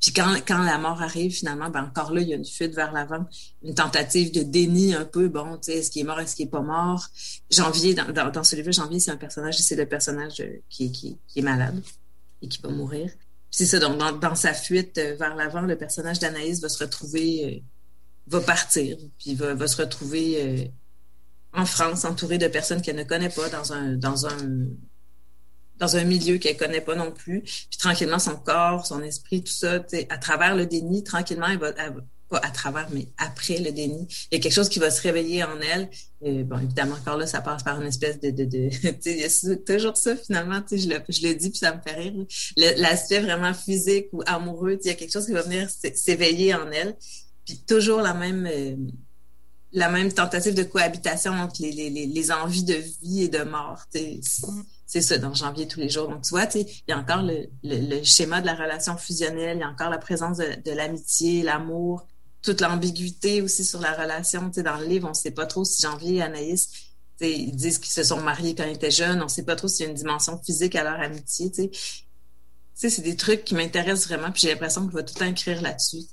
Puis 0.00 0.12
quand, 0.12 0.34
quand 0.46 0.62
la 0.62 0.76
mort 0.76 1.00
arrive, 1.00 1.32
finalement, 1.32 1.70
ben 1.70 1.84
encore 1.84 2.12
là, 2.12 2.20
il 2.20 2.28
y 2.28 2.34
a 2.34 2.36
une 2.36 2.44
fuite 2.44 2.74
vers 2.74 2.92
l'avant, 2.92 3.24
une 3.62 3.74
tentative 3.74 4.32
de 4.32 4.42
déni 4.42 4.92
un 4.92 5.06
peu. 5.06 5.28
Bon, 5.28 5.56
tu 5.56 5.72
sais, 5.72 5.78
est-ce 5.78 5.90
qu'il 5.90 6.02
est 6.02 6.04
mort, 6.04 6.20
est-ce 6.20 6.36
qu'il 6.36 6.46
est 6.46 6.50
pas 6.50 6.60
mort? 6.60 7.08
Janvier, 7.50 7.94
dans, 7.94 8.12
dans, 8.12 8.30
dans 8.30 8.44
ce 8.44 8.54
livre, 8.54 8.70
Janvier, 8.70 9.00
c'est 9.00 9.12
un 9.12 9.16
personnage, 9.16 9.56
c'est 9.56 9.76
le 9.76 9.86
personnage 9.86 10.40
euh, 10.40 10.60
qui, 10.68 10.92
qui, 10.92 11.16
qui, 11.26 11.38
est 11.38 11.42
malade 11.42 11.82
et 12.42 12.48
qui 12.48 12.60
va 12.60 12.68
mourir. 12.68 13.10
C'est 13.50 13.64
ça, 13.64 13.78
donc 13.78 13.96
dans, 13.96 14.12
dans, 14.12 14.34
sa 14.34 14.52
fuite 14.52 14.98
euh, 14.98 15.14
vers 15.14 15.34
l'avant, 15.36 15.62
le 15.62 15.78
personnage 15.78 16.18
d'Anaïs 16.18 16.60
va 16.60 16.68
se 16.68 16.84
retrouver, 16.84 17.46
euh, 17.46 17.60
va 18.26 18.40
partir, 18.42 18.98
puis 19.18 19.34
va, 19.34 19.54
va 19.54 19.66
se 19.66 19.80
retrouver 19.80 20.70
en 21.54 21.66
France, 21.66 22.04
entourée 22.04 22.38
de 22.38 22.48
personnes 22.48 22.82
qu'elle 22.82 22.96
ne 22.96 23.04
connaît 23.04 23.28
pas, 23.28 23.48
dans 23.48 23.72
un, 23.72 23.94
dans 23.94 24.26
un 24.26 24.68
dans 25.78 25.96
un 25.96 26.04
milieu 26.04 26.38
qu'elle 26.38 26.56
connaît 26.56 26.80
pas 26.80 26.94
non 26.94 27.10
plus. 27.10 27.42
Puis 27.42 27.78
tranquillement, 27.78 28.18
son 28.18 28.36
corps, 28.36 28.86
son 28.86 29.02
esprit, 29.02 29.42
tout 29.42 29.52
ça, 29.52 29.84
à 30.08 30.18
travers 30.18 30.54
le 30.54 30.66
déni, 30.66 31.02
tranquillement, 31.02 31.46
elle 31.48 31.58
va, 31.58 31.72
pas 32.28 32.38
à 32.38 32.50
travers, 32.50 32.88
mais 32.90 33.08
après 33.18 33.58
le 33.58 33.70
déni. 33.70 34.06
Il 34.30 34.36
y 34.36 34.38
a 34.38 34.42
quelque 34.42 34.54
chose 34.54 34.68
qui 34.68 34.78
va 34.78 34.90
se 34.90 35.02
réveiller 35.02 35.44
en 35.44 35.60
elle. 35.60 35.90
Et 36.22 36.42
bon, 36.42 36.58
évidemment, 36.58 36.94
encore 36.94 37.16
là, 37.16 37.26
ça 37.26 37.40
passe 37.40 37.62
par 37.62 37.80
une 37.80 37.86
espèce 37.86 38.20
de... 38.20 38.30
de, 38.30 38.44
de 38.44 38.70
il 39.06 39.18
y 39.18 39.24
a 39.24 39.56
toujours 39.56 39.96
ça, 39.96 40.16
finalement, 40.16 40.62
je 40.70 40.88
le, 40.88 41.00
je 41.08 41.26
le 41.26 41.34
dis, 41.34 41.50
puis 41.50 41.58
ça 41.58 41.74
me 41.74 41.80
fait 41.82 41.96
rire. 41.96 42.24
L'aspect 42.56 43.20
vraiment 43.20 43.52
physique 43.52 44.06
ou 44.12 44.22
amoureux, 44.26 44.78
il 44.82 44.86
y 44.86 44.90
a 44.90 44.94
quelque 44.94 45.12
chose 45.12 45.26
qui 45.26 45.32
va 45.32 45.42
venir 45.42 45.68
s'éveiller 45.94 46.54
en 46.54 46.70
elle. 46.70 46.96
Puis 47.44 47.62
toujours 47.66 48.00
la 48.00 48.14
même... 48.14 48.48
Euh, 48.50 48.76
la 49.74 49.88
même 49.88 50.12
tentative 50.12 50.54
de 50.54 50.62
cohabitation 50.62 51.32
entre 51.32 51.60
les, 51.60 51.72
les, 51.72 51.90
les, 51.90 52.30
envies 52.30 52.62
de 52.62 52.76
vie 53.02 53.24
et 53.24 53.28
de 53.28 53.42
mort. 53.42 53.84
C'est 54.86 55.00
ça, 55.02 55.18
dans 55.18 55.34
janvier 55.34 55.66
tous 55.66 55.80
les 55.80 55.88
jours. 55.88 56.08
Donc, 56.08 56.22
tu 56.22 56.30
vois, 56.30 56.46
il 56.54 56.66
y 56.88 56.92
a 56.92 56.98
encore 56.98 57.22
le, 57.22 57.48
le, 57.64 58.04
schéma 58.04 58.40
de 58.40 58.46
la 58.46 58.54
relation 58.54 58.96
fusionnelle, 58.96 59.56
il 59.56 59.60
y 59.60 59.64
a 59.64 59.68
encore 59.68 59.90
la 59.90 59.98
présence 59.98 60.38
de, 60.38 60.46
de 60.64 60.70
l'amitié, 60.70 61.42
l'amour, 61.42 62.06
toute 62.40 62.60
l'ambiguïté 62.60 63.42
aussi 63.42 63.64
sur 63.64 63.80
la 63.80 63.92
relation. 63.92 64.50
Dans 64.56 64.76
le 64.76 64.86
livre, 64.86 65.06
on 65.06 65.10
ne 65.10 65.14
sait 65.14 65.32
pas 65.32 65.46
trop 65.46 65.64
si 65.64 65.82
Janvier 65.82 66.16
et 66.16 66.22
Anaïs, 66.22 66.70
ils 67.20 67.56
disent 67.56 67.78
qu'ils 67.78 67.92
se 67.92 68.04
sont 68.04 68.20
mariés 68.20 68.54
quand 68.54 68.64
ils 68.64 68.74
étaient 68.74 68.92
jeunes. 68.92 69.20
On 69.20 69.24
ne 69.24 69.28
sait 69.28 69.44
pas 69.44 69.56
trop 69.56 69.66
s'il 69.66 69.86
y 69.86 69.88
a 69.88 69.90
une 69.90 69.96
dimension 69.96 70.40
physique 70.40 70.76
à 70.76 70.84
leur 70.84 71.00
amitié. 71.00 71.50
C'est 72.74 73.02
des 73.02 73.16
trucs 73.16 73.44
qui 73.44 73.54
m'intéressent 73.56 74.06
vraiment. 74.06 74.30
Puis 74.30 74.42
j'ai 74.42 74.50
l'impression 74.50 74.86
que 74.86 74.92
je 74.92 74.96
vais 74.98 75.04
tout 75.04 75.14
le 75.16 75.20
temps 75.20 75.30
écrire 75.30 75.62
là-dessus. 75.62 76.04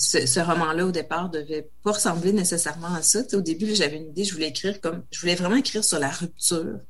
Ce, 0.00 0.40
roman-là, 0.40 0.86
au 0.86 0.90
départ, 0.92 1.28
devait 1.28 1.68
pas 1.84 1.92
ressembler 1.92 2.32
nécessairement 2.32 2.94
à 2.94 3.02
ça. 3.02 3.20
Au 3.34 3.42
début, 3.42 3.74
j'avais 3.74 3.98
une 3.98 4.08
idée, 4.08 4.24
je 4.24 4.32
voulais 4.32 4.48
écrire 4.48 4.80
comme, 4.80 5.02
je 5.10 5.20
voulais 5.20 5.34
vraiment 5.34 5.56
écrire 5.56 5.84
sur 5.84 5.98
la 5.98 6.08
rupture. 6.08 6.80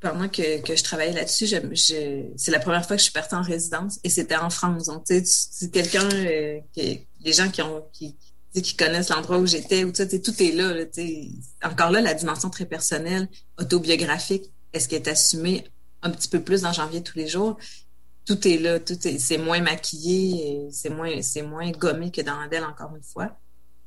Pendant 0.00 0.28
que, 0.28 0.60
que 0.60 0.76
je 0.76 0.84
travaillais 0.84 1.14
là-dessus, 1.14 1.46
c'est 1.46 2.50
la 2.50 2.60
première 2.60 2.86
fois 2.86 2.96
que 2.96 3.00
je 3.00 3.04
suis 3.04 3.12
partie 3.12 3.34
en 3.34 3.42
résidence 3.42 3.98
et 4.04 4.10
c'était 4.10 4.36
en 4.36 4.50
France. 4.50 4.84
Donc, 4.84 5.04
tu 5.06 5.18
sais, 5.24 5.70
quelqu'un, 5.70 6.08
euh, 6.10 6.60
les 6.76 7.32
gens 7.32 7.50
qui 7.50 7.62
ont, 7.62 7.84
qui, 7.94 8.18
qui 8.52 8.76
connaissent 8.76 9.08
l'endroit 9.08 9.38
où 9.38 9.46
j'étais, 9.46 9.84
ou 9.84 9.90
tout 9.92 10.42
est 10.42 10.52
là, 10.52 10.74
là 10.74 10.84
Encore 11.62 11.90
là, 11.90 12.02
la 12.02 12.12
dimension 12.12 12.50
très 12.50 12.66
personnelle, 12.66 13.28
autobiographique, 13.58 14.52
est-ce 14.74 14.90
qu'elle 14.90 15.02
est 15.02 15.08
assumée 15.08 15.64
un 16.02 16.10
petit 16.10 16.28
peu 16.28 16.40
plus 16.40 16.62
dans 16.62 16.72
janvier 16.72 17.02
tous 17.02 17.16
les 17.16 17.28
jours? 17.28 17.56
Tout 18.28 18.46
est 18.46 18.58
là, 18.58 18.78
tout 18.78 19.08
est, 19.08 19.18
c'est 19.18 19.38
moins 19.38 19.62
maquillé, 19.62 20.68
c'est 20.70 20.90
moins, 20.90 21.22
c'est 21.22 21.40
moins 21.40 21.70
gommé 21.70 22.10
que 22.10 22.20
dans 22.20 22.38
Adèle, 22.38 22.64
encore 22.64 22.94
une 22.94 23.02
fois. 23.02 23.34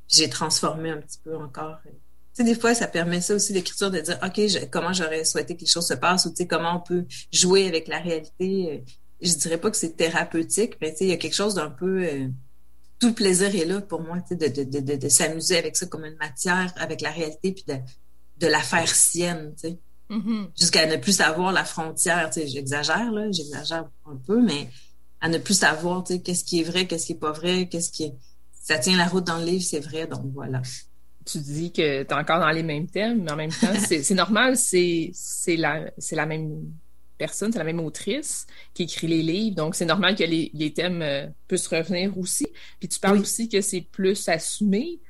J'ai 0.08 0.28
transformé 0.28 0.90
un 0.90 0.96
petit 0.96 1.20
peu 1.22 1.36
encore. 1.36 1.76
Tu 1.84 1.90
sais, 2.32 2.42
des 2.42 2.56
fois, 2.56 2.74
ça 2.74 2.88
permet 2.88 3.20
ça 3.20 3.36
aussi, 3.36 3.52
l'écriture, 3.52 3.92
de 3.92 4.00
dire, 4.00 4.18
OK, 4.20 4.68
comment 4.72 4.92
j'aurais 4.92 5.24
souhaité 5.24 5.54
que 5.54 5.60
les 5.60 5.68
choses 5.68 5.86
se 5.86 5.94
passent, 5.94 6.26
ou 6.26 6.30
tu 6.30 6.38
sais, 6.38 6.48
comment 6.48 6.78
on 6.78 6.80
peut 6.80 7.06
jouer 7.32 7.68
avec 7.68 7.86
la 7.86 8.00
réalité. 8.00 8.82
Je 9.20 9.32
dirais 9.34 9.58
pas 9.58 9.70
que 9.70 9.76
c'est 9.76 9.96
thérapeutique, 9.96 10.76
mais 10.80 10.90
tu 10.90 10.98
sais, 10.98 11.04
il 11.04 11.10
y 11.10 11.12
a 11.12 11.18
quelque 11.18 11.36
chose 11.36 11.54
d'un 11.54 11.70
peu, 11.70 12.02
euh, 12.02 12.26
tout 12.98 13.06
le 13.10 13.14
plaisir 13.14 13.54
est 13.54 13.64
là 13.64 13.80
pour 13.80 14.00
moi, 14.00 14.18
de, 14.28 14.34
de, 14.34 14.64
de, 14.64 14.96
de 14.96 15.08
s'amuser 15.08 15.56
avec 15.56 15.76
ça 15.76 15.86
comme 15.86 16.04
une 16.04 16.16
matière, 16.16 16.72
avec 16.78 17.00
la 17.00 17.12
réalité, 17.12 17.52
puis 17.52 17.64
de, 17.68 17.76
de 18.38 18.46
la 18.48 18.60
faire 18.60 18.92
sienne, 18.92 19.54
tu 19.54 19.68
sais. 19.68 19.78
Mm-hmm. 20.12 20.48
Jusqu'à 20.58 20.86
ne 20.86 20.96
plus 20.96 21.16
savoir 21.16 21.52
la 21.52 21.64
frontière, 21.64 22.28
tu 22.30 22.40
sais, 22.40 22.46
j'exagère, 22.46 23.10
là, 23.10 23.30
j'exagère 23.30 23.88
un 24.06 24.16
peu, 24.16 24.42
mais 24.42 24.68
à 25.22 25.28
ne 25.28 25.38
plus 25.38 25.54
savoir, 25.54 26.04
tu 26.04 26.14
sais, 26.14 26.20
qu'est-ce 26.20 26.44
qui 26.44 26.60
est 26.60 26.64
vrai, 26.64 26.86
qu'est-ce 26.86 27.06
qui 27.06 27.12
est 27.12 27.18
pas 27.18 27.32
vrai, 27.32 27.68
qu'est-ce 27.68 27.90
qui 27.90 28.04
est... 28.04 28.14
Ça 28.52 28.78
tient 28.78 28.96
la 28.96 29.06
route 29.06 29.24
dans 29.24 29.38
le 29.38 29.46
livre, 29.46 29.64
c'est 29.64 29.80
vrai, 29.80 30.06
donc 30.06 30.22
voilà. 30.34 30.60
Tu 31.24 31.38
dis 31.38 31.72
que 31.72 32.02
tu 32.02 32.08
es 32.08 32.12
encore 32.12 32.40
dans 32.40 32.50
les 32.50 32.62
mêmes 32.62 32.88
thèmes, 32.88 33.22
mais 33.22 33.32
en 33.32 33.36
même 33.36 33.50
temps, 33.50 33.72
c'est 33.88 34.14
normal, 34.14 34.56
c'est 34.56 35.12
la, 35.56 35.90
la 36.12 36.26
même 36.26 36.72
personne, 37.16 37.52
c'est 37.52 37.58
la 37.58 37.64
même 37.64 37.80
autrice 37.80 38.46
qui 38.74 38.82
écrit 38.82 39.06
les 39.06 39.22
livres, 39.22 39.56
donc 39.56 39.74
c'est 39.76 39.84
normal 39.84 40.16
que 40.16 40.24
les, 40.24 40.72
thèmes 40.74 41.02
euh, 41.02 41.26
puissent 41.48 41.68
revenir 41.68 42.16
aussi. 42.18 42.48
Puis 42.80 42.88
tu 42.88 42.98
parles 42.98 43.18
aussi 43.18 43.48
que 43.48 43.60
c'est 43.60 43.80
plus 43.80 44.28
assumé, 44.28 45.00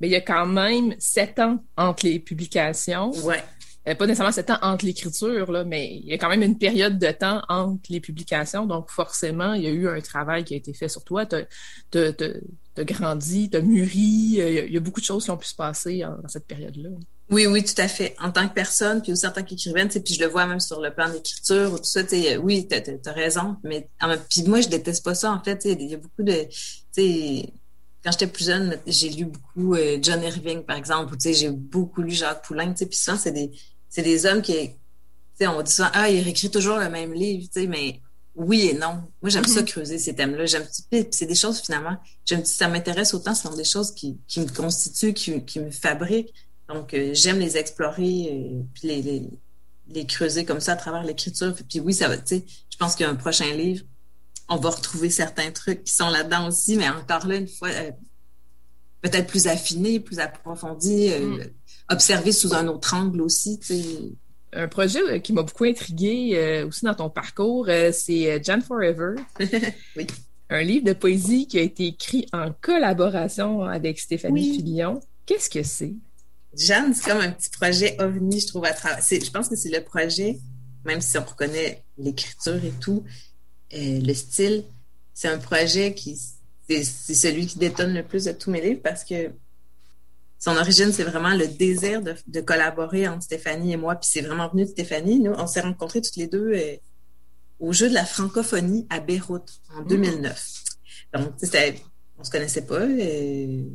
mais 0.00 0.08
il 0.08 0.12
y 0.12 0.16
a 0.16 0.20
quand 0.20 0.46
même 0.46 0.94
sept 0.98 1.38
ans 1.38 1.62
entre 1.76 2.06
les 2.06 2.18
publications. 2.18 3.10
Ouais. 3.22 3.44
Euh, 3.88 3.94
pas 3.94 4.06
nécessairement 4.06 4.32
sept 4.32 4.50
ans 4.50 4.58
entre 4.60 4.84
l'écriture, 4.84 5.50
là, 5.50 5.64
mais 5.64 5.96
il 6.02 6.06
y 6.06 6.12
a 6.12 6.18
quand 6.18 6.28
même 6.28 6.42
une 6.42 6.58
période 6.58 6.98
de 6.98 7.10
temps 7.10 7.42
entre 7.48 7.80
les 7.88 8.00
publications, 8.00 8.66
donc 8.66 8.90
forcément, 8.90 9.54
il 9.54 9.62
y 9.62 9.66
a 9.66 9.70
eu 9.70 9.88
un 9.88 10.00
travail 10.00 10.44
qui 10.44 10.54
a 10.54 10.56
été 10.56 10.72
fait 10.74 10.88
sur 10.88 11.04
toi. 11.04 11.24
Tu 11.26 11.36
as, 11.96 12.84
grandi, 12.84 13.50
tu 13.50 13.56
as 13.56 13.60
mûri, 13.60 14.36
il 14.38 14.72
y, 14.72 14.76
a 14.76 14.80
beaucoup 14.80 15.00
de 15.00 15.04
choses 15.04 15.24
qui 15.24 15.30
ont 15.30 15.36
pu 15.36 15.48
se 15.48 15.54
passer 15.54 16.00
dans 16.00 16.28
cette 16.28 16.46
période-là. 16.46 16.90
Oui, 17.30 17.46
oui, 17.46 17.64
tout 17.64 17.80
à 17.80 17.88
fait. 17.88 18.14
En 18.20 18.30
tant 18.30 18.48
que 18.48 18.54
personne, 18.54 19.02
puis 19.02 19.12
aussi 19.12 19.26
en 19.26 19.32
tant 19.32 19.42
qu'écrivaine, 19.42 19.88
puis 19.88 20.14
je 20.14 20.20
le 20.20 20.28
vois 20.28 20.46
même 20.46 20.60
sur 20.60 20.80
le 20.80 20.92
plan 20.94 21.10
d'écriture 21.10 21.72
ou 21.72 21.78
tout 21.78 21.84
ça, 21.84 22.00
oui, 22.40 22.68
tu 22.68 23.08
as, 23.08 23.12
raison. 23.12 23.56
Mais 23.64 23.88
puis 24.30 24.44
moi, 24.44 24.60
je 24.60 24.68
déteste 24.68 25.04
pas 25.04 25.14
ça, 25.14 25.32
en 25.32 25.42
fait. 25.42 25.64
Il 25.64 25.82
y 25.82 25.94
a 25.94 25.98
beaucoup 25.98 26.22
de. 26.22 26.46
Quand 28.04 28.12
j'étais 28.12 28.28
plus 28.28 28.46
jeune, 28.46 28.78
j'ai 28.86 29.10
lu 29.10 29.24
beaucoup 29.24 29.74
euh, 29.74 29.98
John 30.00 30.22
Irving, 30.22 30.62
par 30.62 30.76
exemple, 30.76 31.14
ou 31.14 31.18
j'ai 31.20 31.50
beaucoup 31.50 32.00
lu 32.00 32.12
Jacques 32.12 32.46
Poulain, 32.46 32.72
puis 32.72 32.88
souvent, 32.92 33.18
c'est 33.18 33.32
des, 33.32 33.50
des 33.96 34.26
hommes 34.26 34.42
qui. 34.42 34.70
On 35.40 35.62
dit 35.62 35.70
souvent, 35.70 35.90
ah, 35.92 36.10
il 36.10 36.20
réécrit 36.22 36.50
toujours 36.50 36.78
le 36.78 36.88
même 36.88 37.12
livre, 37.12 37.48
mais 37.68 38.00
oui 38.38 38.68
et 38.68 38.74
non. 38.74 39.02
Moi, 39.20 39.30
j'aime 39.30 39.44
ça 39.44 39.60
mm-hmm. 39.60 39.64
creuser 39.64 39.98
ces 39.98 40.14
thèmes-là. 40.14 40.46
J'aime 40.46 40.66
c'est 41.10 41.26
des 41.26 41.34
choses 41.34 41.60
finalement. 41.60 41.96
J'aime 42.24 42.44
ça 42.44 42.68
m'intéresse 42.68 43.12
autant, 43.14 43.34
ce 43.34 43.42
sont 43.42 43.54
des 43.54 43.64
choses 43.64 43.92
qui, 43.92 44.18
qui 44.26 44.40
me 44.40 44.48
constituent, 44.48 45.12
qui, 45.12 45.44
qui 45.44 45.60
me 45.60 45.70
fabriquent. 45.70 46.32
Donc, 46.68 46.94
euh, 46.94 47.10
j'aime 47.14 47.38
les 47.38 47.56
explorer 47.56 48.28
euh, 48.30 48.62
puis 48.74 48.88
les, 48.88 49.02
les, 49.02 49.22
les, 49.88 50.06
creuser 50.06 50.44
comme 50.44 50.60
ça 50.60 50.72
à 50.72 50.76
travers 50.76 51.02
l'écriture. 51.02 51.54
Puis 51.68 51.80
oui, 51.80 51.94
ça 51.94 52.08
va, 52.08 52.18
tu 52.18 52.36
sais, 52.36 52.44
je 52.70 52.76
pense 52.76 52.94
qu'il 52.94 53.06
y 53.06 53.08
a 53.08 53.12
un 53.12 53.16
prochain 53.16 53.50
livre. 53.54 53.84
On 54.48 54.56
va 54.56 54.70
retrouver 54.70 55.10
certains 55.10 55.50
trucs 55.50 55.84
qui 55.84 55.92
sont 55.92 56.08
là-dedans 56.08 56.48
aussi, 56.48 56.76
mais 56.76 56.88
encore 56.88 57.26
là, 57.26 57.36
une 57.36 57.48
fois, 57.48 57.70
euh, 57.70 57.90
peut-être 59.02 59.26
plus 59.26 59.46
affiné, 59.46 59.98
plus 59.98 60.20
approfondi, 60.20 61.08
mm. 61.08 61.50
Observé 61.90 62.32
sous 62.32 62.54
un 62.54 62.66
autre 62.68 62.94
angle 62.94 63.22
aussi. 63.22 63.60
Un 64.52 64.68
projet 64.68 65.20
qui 65.20 65.32
m'a 65.32 65.42
beaucoup 65.42 65.64
intrigué 65.64 66.62
aussi 66.66 66.84
dans 66.84 66.94
ton 66.94 67.10
parcours, 67.10 67.68
c'est 67.92 68.42
Jan 68.42 68.60
Forever. 68.60 69.16
oui. 69.96 70.06
Un 70.50 70.62
livre 70.62 70.86
de 70.86 70.94
poésie 70.94 71.46
qui 71.46 71.58
a 71.58 71.62
été 71.62 71.86
écrit 71.88 72.26
en 72.32 72.52
collaboration 72.60 73.62
avec 73.62 73.98
Stéphanie 73.98 74.56
Filion. 74.56 75.00
Qu'est-ce 75.26 75.50
que 75.50 75.62
c'est? 75.62 75.94
Jeanne, 76.56 76.94
c'est 76.94 77.10
comme 77.10 77.20
un 77.20 77.30
petit 77.30 77.50
projet 77.50 77.96
ovni, 78.00 78.40
je 78.40 78.46
trouve, 78.46 78.64
à 78.64 78.72
travers. 78.72 79.02
Je 79.02 79.30
pense 79.30 79.48
que 79.48 79.56
c'est 79.56 79.70
le 79.70 79.84
projet, 79.84 80.38
même 80.84 81.00
si 81.00 81.18
on 81.18 81.24
reconnaît 81.24 81.84
l'écriture 81.98 82.64
et 82.64 82.72
tout, 82.80 83.04
euh, 83.74 84.00
le 84.00 84.14
style, 84.14 84.64
c'est 85.14 85.28
un 85.28 85.38
projet 85.38 85.94
qui. 85.94 86.18
C'est 86.70 86.84
celui 86.84 87.46
qui 87.46 87.58
détonne 87.58 87.94
le 87.94 88.02
plus 88.02 88.24
de 88.24 88.32
tous 88.32 88.50
mes 88.50 88.60
livres 88.60 88.82
parce 88.82 89.02
que 89.02 89.30
son 90.38 90.56
origine, 90.56 90.92
c'est 90.92 91.04
vraiment 91.04 91.34
le 91.34 91.48
désir 91.48 92.00
de, 92.02 92.40
collaborer 92.40 93.08
entre 93.08 93.24
Stéphanie 93.24 93.72
et 93.72 93.76
moi. 93.76 93.96
Puis 93.96 94.08
c'est 94.12 94.20
vraiment 94.20 94.48
venu 94.48 94.64
de 94.64 94.70
Stéphanie. 94.70 95.18
Nous, 95.18 95.32
on 95.32 95.46
s'est 95.46 95.60
rencontrés 95.60 96.00
toutes 96.00 96.16
les 96.16 96.28
deux 96.28 96.52
euh, 96.54 96.76
au 97.58 97.72
jeu 97.72 97.88
de 97.88 97.94
la 97.94 98.04
francophonie 98.04 98.86
à 98.88 99.00
Beyrouth 99.00 99.60
en 99.74 99.82
2009. 99.82 100.62
Mmh. 101.14 101.18
Donc, 101.18 101.32
on 102.18 102.24
se 102.24 102.30
connaissait 102.30 102.66
pas. 102.66 102.86
Et 102.86 103.66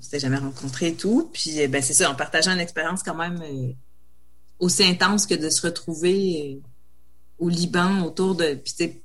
on 0.00 0.02
s'était 0.02 0.20
jamais 0.20 0.38
rencontrés 0.38 0.88
et 0.88 0.94
tout. 0.94 1.30
Puis, 1.32 1.60
euh, 1.60 1.68
ben, 1.68 1.82
c'est 1.82 1.92
ça, 1.92 2.10
en 2.10 2.14
partageant 2.14 2.52
une 2.52 2.60
expérience 2.60 3.02
quand 3.02 3.14
même 3.14 3.40
euh, 3.42 3.72
aussi 4.58 4.84
intense 4.84 5.26
que 5.26 5.34
de 5.34 5.50
se 5.50 5.62
retrouver 5.62 6.60
euh, 6.60 6.68
au 7.38 7.48
Liban 7.48 8.02
autour 8.02 8.34
de. 8.34 8.54
Puis, 8.54 9.02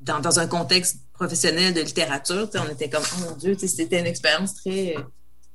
dans, 0.00 0.20
dans 0.20 0.38
un 0.38 0.46
contexte 0.46 0.98
professionnel 1.12 1.74
de 1.74 1.80
littérature, 1.80 2.48
on 2.54 2.68
était 2.70 2.88
comme, 2.88 3.02
oh 3.16 3.30
mon 3.30 3.36
Dieu, 3.36 3.56
c'était 3.58 4.00
une 4.00 4.06
expérience 4.06 4.54
très 4.54 4.94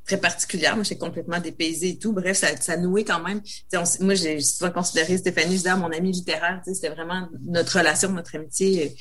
très 0.06 0.18
particulière. 0.18 0.76
Moi, 0.76 0.84
j'étais 0.84 1.00
complètement 1.00 1.40
dépaysée 1.40 1.90
et 1.90 1.98
tout. 1.98 2.14
Bref, 2.14 2.38
ça, 2.38 2.56
ça 2.58 2.78
nouait 2.78 3.04
quand 3.04 3.22
même. 3.22 3.42
moi, 4.02 4.14
j'ai 4.14 4.40
souvent 4.40 4.72
considéré 4.72 5.18
Stéphanie, 5.18 5.58
je 5.58 5.76
mon 5.76 5.92
amie 5.92 6.12
littéraire. 6.12 6.62
C'était 6.66 6.90
vraiment 6.90 7.28
notre 7.42 7.78
relation, 7.78 8.12
notre 8.12 8.36
amitié 8.36 8.96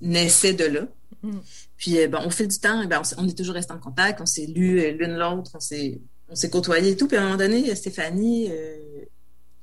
naissait 0.00 0.52
de 0.52 0.64
là. 0.64 0.80
Mm. 1.22 1.38
Puis, 1.76 1.98
euh, 1.98 2.08
bon, 2.08 2.26
au 2.26 2.30
fil 2.30 2.48
du 2.48 2.58
temps, 2.58 2.84
ben, 2.86 3.00
on, 3.18 3.28
est 3.28 3.36
toujours 3.36 3.54
resté 3.54 3.72
en 3.72 3.78
contact, 3.78 4.20
on 4.20 4.26
s'est 4.26 4.46
lu 4.46 4.80
euh, 4.80 4.92
l'une 4.92 5.16
l'autre, 5.16 5.52
on 5.54 5.60
s'est, 5.60 6.00
on 6.28 6.34
s'est 6.34 6.50
côtoyé 6.50 6.90
et 6.90 6.96
tout. 6.96 7.06
Puis, 7.06 7.16
à 7.16 7.20
un 7.20 7.24
moment 7.24 7.36
donné, 7.36 7.74
Stéphanie, 7.74 8.50
euh, 8.50 8.76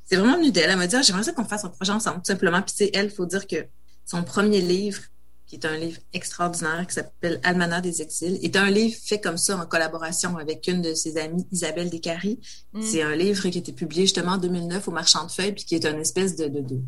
c'est 0.06 0.16
vraiment 0.16 0.38
venu 0.38 0.52
d'elle. 0.52 0.70
Elle 0.70 0.78
m'a 0.78 0.88
dit, 0.88 0.96
ah, 0.96 1.02
j'aimerais 1.02 1.24
ça 1.24 1.34
qu'on 1.34 1.46
fasse 1.46 1.66
un 1.66 1.70
projet 1.70 1.92
ensemble, 1.92 2.18
tout 2.18 2.32
simplement. 2.32 2.62
Puis, 2.62 2.74
c'est 2.76 2.92
elle, 2.94 3.06
il 3.06 3.12
faut 3.12 3.26
dire 3.26 3.48
que 3.48 3.66
son 4.06 4.24
premier 4.24 4.62
livre, 4.62 5.02
qui 5.54 5.60
est 5.60 5.70
un 5.70 5.78
livre 5.78 6.00
extraordinaire 6.14 6.84
qui 6.88 6.96
s'appelle 6.96 7.40
Almanach 7.44 7.84
des 7.84 8.02
exils, 8.02 8.40
est 8.42 8.56
un 8.56 8.72
livre 8.72 8.96
fait 9.06 9.22
comme 9.22 9.38
ça 9.38 9.56
en 9.56 9.68
collaboration 9.68 10.36
avec 10.38 10.68
une 10.68 10.82
de 10.82 10.96
ses 10.96 11.18
amies, 11.18 11.46
Isabelle 11.52 11.92
Descaries. 11.92 12.40
Mm. 12.74 12.82
C'est 12.82 13.04
un 13.04 13.16
livre 13.16 13.48
qui 13.48 13.58
a 13.58 13.62
été 13.62 13.72
publié 13.72 14.04
justement 14.04 14.32
en 14.32 14.38
2009 14.38 14.88
au 14.88 14.92
Marchand 14.92 15.26
de 15.26 15.32
Feuilles, 15.32 15.52
puis 15.52 15.64
qui 15.66 15.76
est 15.76 15.86
une 15.86 16.00
espèce 16.00 16.36
de, 16.36 16.48
de, 16.48 16.62
de 16.62 16.82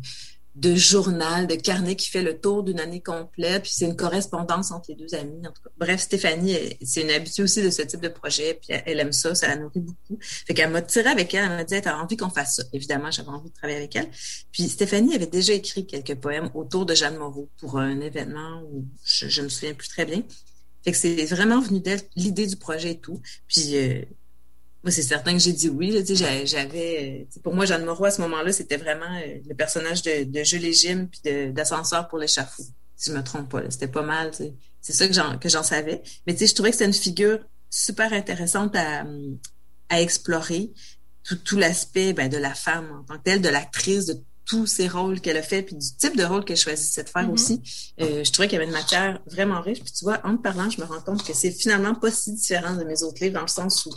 de 0.56 0.74
journal, 0.74 1.46
de 1.46 1.54
carnet 1.54 1.96
qui 1.96 2.08
fait 2.08 2.22
le 2.22 2.40
tour 2.40 2.62
d'une 2.62 2.80
année 2.80 3.02
complète. 3.02 3.64
Puis 3.64 3.72
c'est 3.74 3.84
une 3.84 3.94
correspondance 3.94 4.70
entre 4.72 4.86
les 4.88 4.94
deux 4.94 5.14
amis. 5.14 5.46
En 5.46 5.52
tout 5.52 5.62
cas. 5.62 5.70
Bref, 5.76 6.00
Stéphanie, 6.00 6.56
c'est 6.82 7.02
une 7.02 7.10
habituée 7.10 7.42
aussi 7.42 7.62
de 7.62 7.68
ce 7.68 7.82
type 7.82 8.00
de 8.00 8.08
projet. 8.08 8.58
Puis 8.60 8.78
elle 8.86 8.98
aime 8.98 9.12
ça, 9.12 9.34
ça 9.34 9.48
la 9.48 9.56
nourrit 9.56 9.80
beaucoup. 9.80 10.18
Fait 10.20 10.54
qu'elle 10.54 10.70
m'a 10.70 10.80
tiré 10.80 11.10
avec 11.10 11.34
elle. 11.34 11.44
Elle 11.44 11.56
m'a 11.56 11.64
dit, 11.64 11.80
t'as 11.82 11.98
envie 11.98 12.16
qu'on 12.16 12.30
fasse 12.30 12.56
ça? 12.56 12.62
Évidemment, 12.72 13.10
j'avais 13.10 13.28
envie 13.28 13.50
de 13.50 13.54
travailler 13.54 13.78
avec 13.78 13.94
elle. 13.96 14.08
Puis 14.50 14.68
Stéphanie 14.68 15.14
avait 15.14 15.26
déjà 15.26 15.52
écrit 15.52 15.86
quelques 15.86 16.14
poèmes 16.14 16.50
autour 16.54 16.86
de 16.86 16.94
Jeanne 16.94 17.18
Moreau 17.18 17.50
pour 17.58 17.78
un 17.78 18.00
événement 18.00 18.62
où 18.72 18.86
je, 19.04 19.28
je 19.28 19.42
me 19.42 19.50
souviens 19.50 19.74
plus 19.74 19.88
très 19.88 20.06
bien. 20.06 20.22
Fait 20.84 20.92
que 20.92 20.98
c'est 20.98 21.26
vraiment 21.26 21.60
venu 21.60 21.80
d'elle, 21.80 22.00
l'idée 22.14 22.46
du 22.46 22.56
projet 22.56 22.92
et 22.92 22.98
tout. 22.98 23.20
Puis 23.46 23.76
euh, 23.76 24.02
moi, 24.86 24.92
c'est 24.92 25.02
certain 25.02 25.32
que 25.32 25.40
j'ai 25.40 25.52
dit 25.52 25.68
oui. 25.68 25.90
Là, 25.90 26.00
j'avais, 26.44 27.26
pour 27.42 27.56
moi, 27.56 27.66
Jeanne 27.66 27.84
Moreau, 27.84 28.04
à 28.04 28.12
ce 28.12 28.20
moment-là, 28.20 28.52
c'était 28.52 28.76
vraiment 28.76 29.20
le 29.44 29.54
personnage 29.54 30.02
de, 30.02 30.22
de 30.22 30.44
Jules 30.44 30.72
Jim 30.72 31.08
puis 31.10 31.52
d'ascenseur 31.52 32.06
pour 32.06 32.18
l'échafaud, 32.18 32.62
si 32.94 33.10
je 33.10 33.16
me 33.16 33.24
trompe 33.24 33.50
pas. 33.50 33.68
C'était 33.68 33.88
pas 33.88 34.02
mal. 34.02 34.30
C'est 34.80 34.92
ça 34.92 35.08
que 35.08 35.12
j'en, 35.12 35.38
que 35.38 35.48
j'en 35.48 35.64
savais. 35.64 36.04
Mais 36.28 36.34
tu 36.34 36.38
sais, 36.38 36.46
je 36.46 36.54
trouvais 36.54 36.70
que 36.70 36.76
c'était 36.76 36.86
une 36.86 36.92
figure 36.92 37.40
super 37.68 38.12
intéressante 38.12 38.76
à, 38.76 39.04
à 39.88 40.00
explorer. 40.00 40.70
Tout, 41.24 41.34
tout 41.34 41.56
l'aspect 41.56 42.12
ben, 42.12 42.28
de 42.28 42.36
la 42.36 42.54
femme 42.54 42.88
en 42.92 43.02
tant 43.02 43.18
que 43.18 43.24
telle, 43.24 43.40
de 43.42 43.48
l'actrice, 43.48 44.06
de 44.06 44.22
tous 44.44 44.66
ces 44.66 44.86
rôles 44.86 45.20
qu'elle 45.20 45.36
a 45.36 45.42
fait, 45.42 45.62
puis 45.62 45.74
du 45.74 45.96
type 45.98 46.16
de 46.16 46.22
rôle 46.22 46.44
qu'elle 46.44 46.56
choisissait 46.56 47.02
de 47.02 47.08
faire 47.08 47.26
mm-hmm. 47.26 47.32
aussi. 47.32 47.60
Euh, 48.00 48.22
je 48.22 48.30
trouvais 48.30 48.46
qu'il 48.46 48.54
y 48.54 48.62
avait 48.62 48.70
une 48.70 48.78
matière 48.78 49.20
vraiment 49.26 49.60
riche. 49.60 49.82
Puis 49.82 49.90
tu 49.90 50.04
vois, 50.04 50.20
en 50.22 50.36
te 50.36 50.42
parlant, 50.42 50.70
je 50.70 50.80
me 50.80 50.86
rends 50.86 51.00
compte 51.00 51.26
que 51.26 51.34
c'est 51.34 51.50
finalement 51.50 51.96
pas 51.96 52.12
si 52.12 52.32
différent 52.32 52.76
de 52.76 52.84
mes 52.84 53.02
autres 53.02 53.20
livres, 53.20 53.34
dans 53.34 53.40
le 53.40 53.48
sens 53.48 53.84
où, 53.86 53.90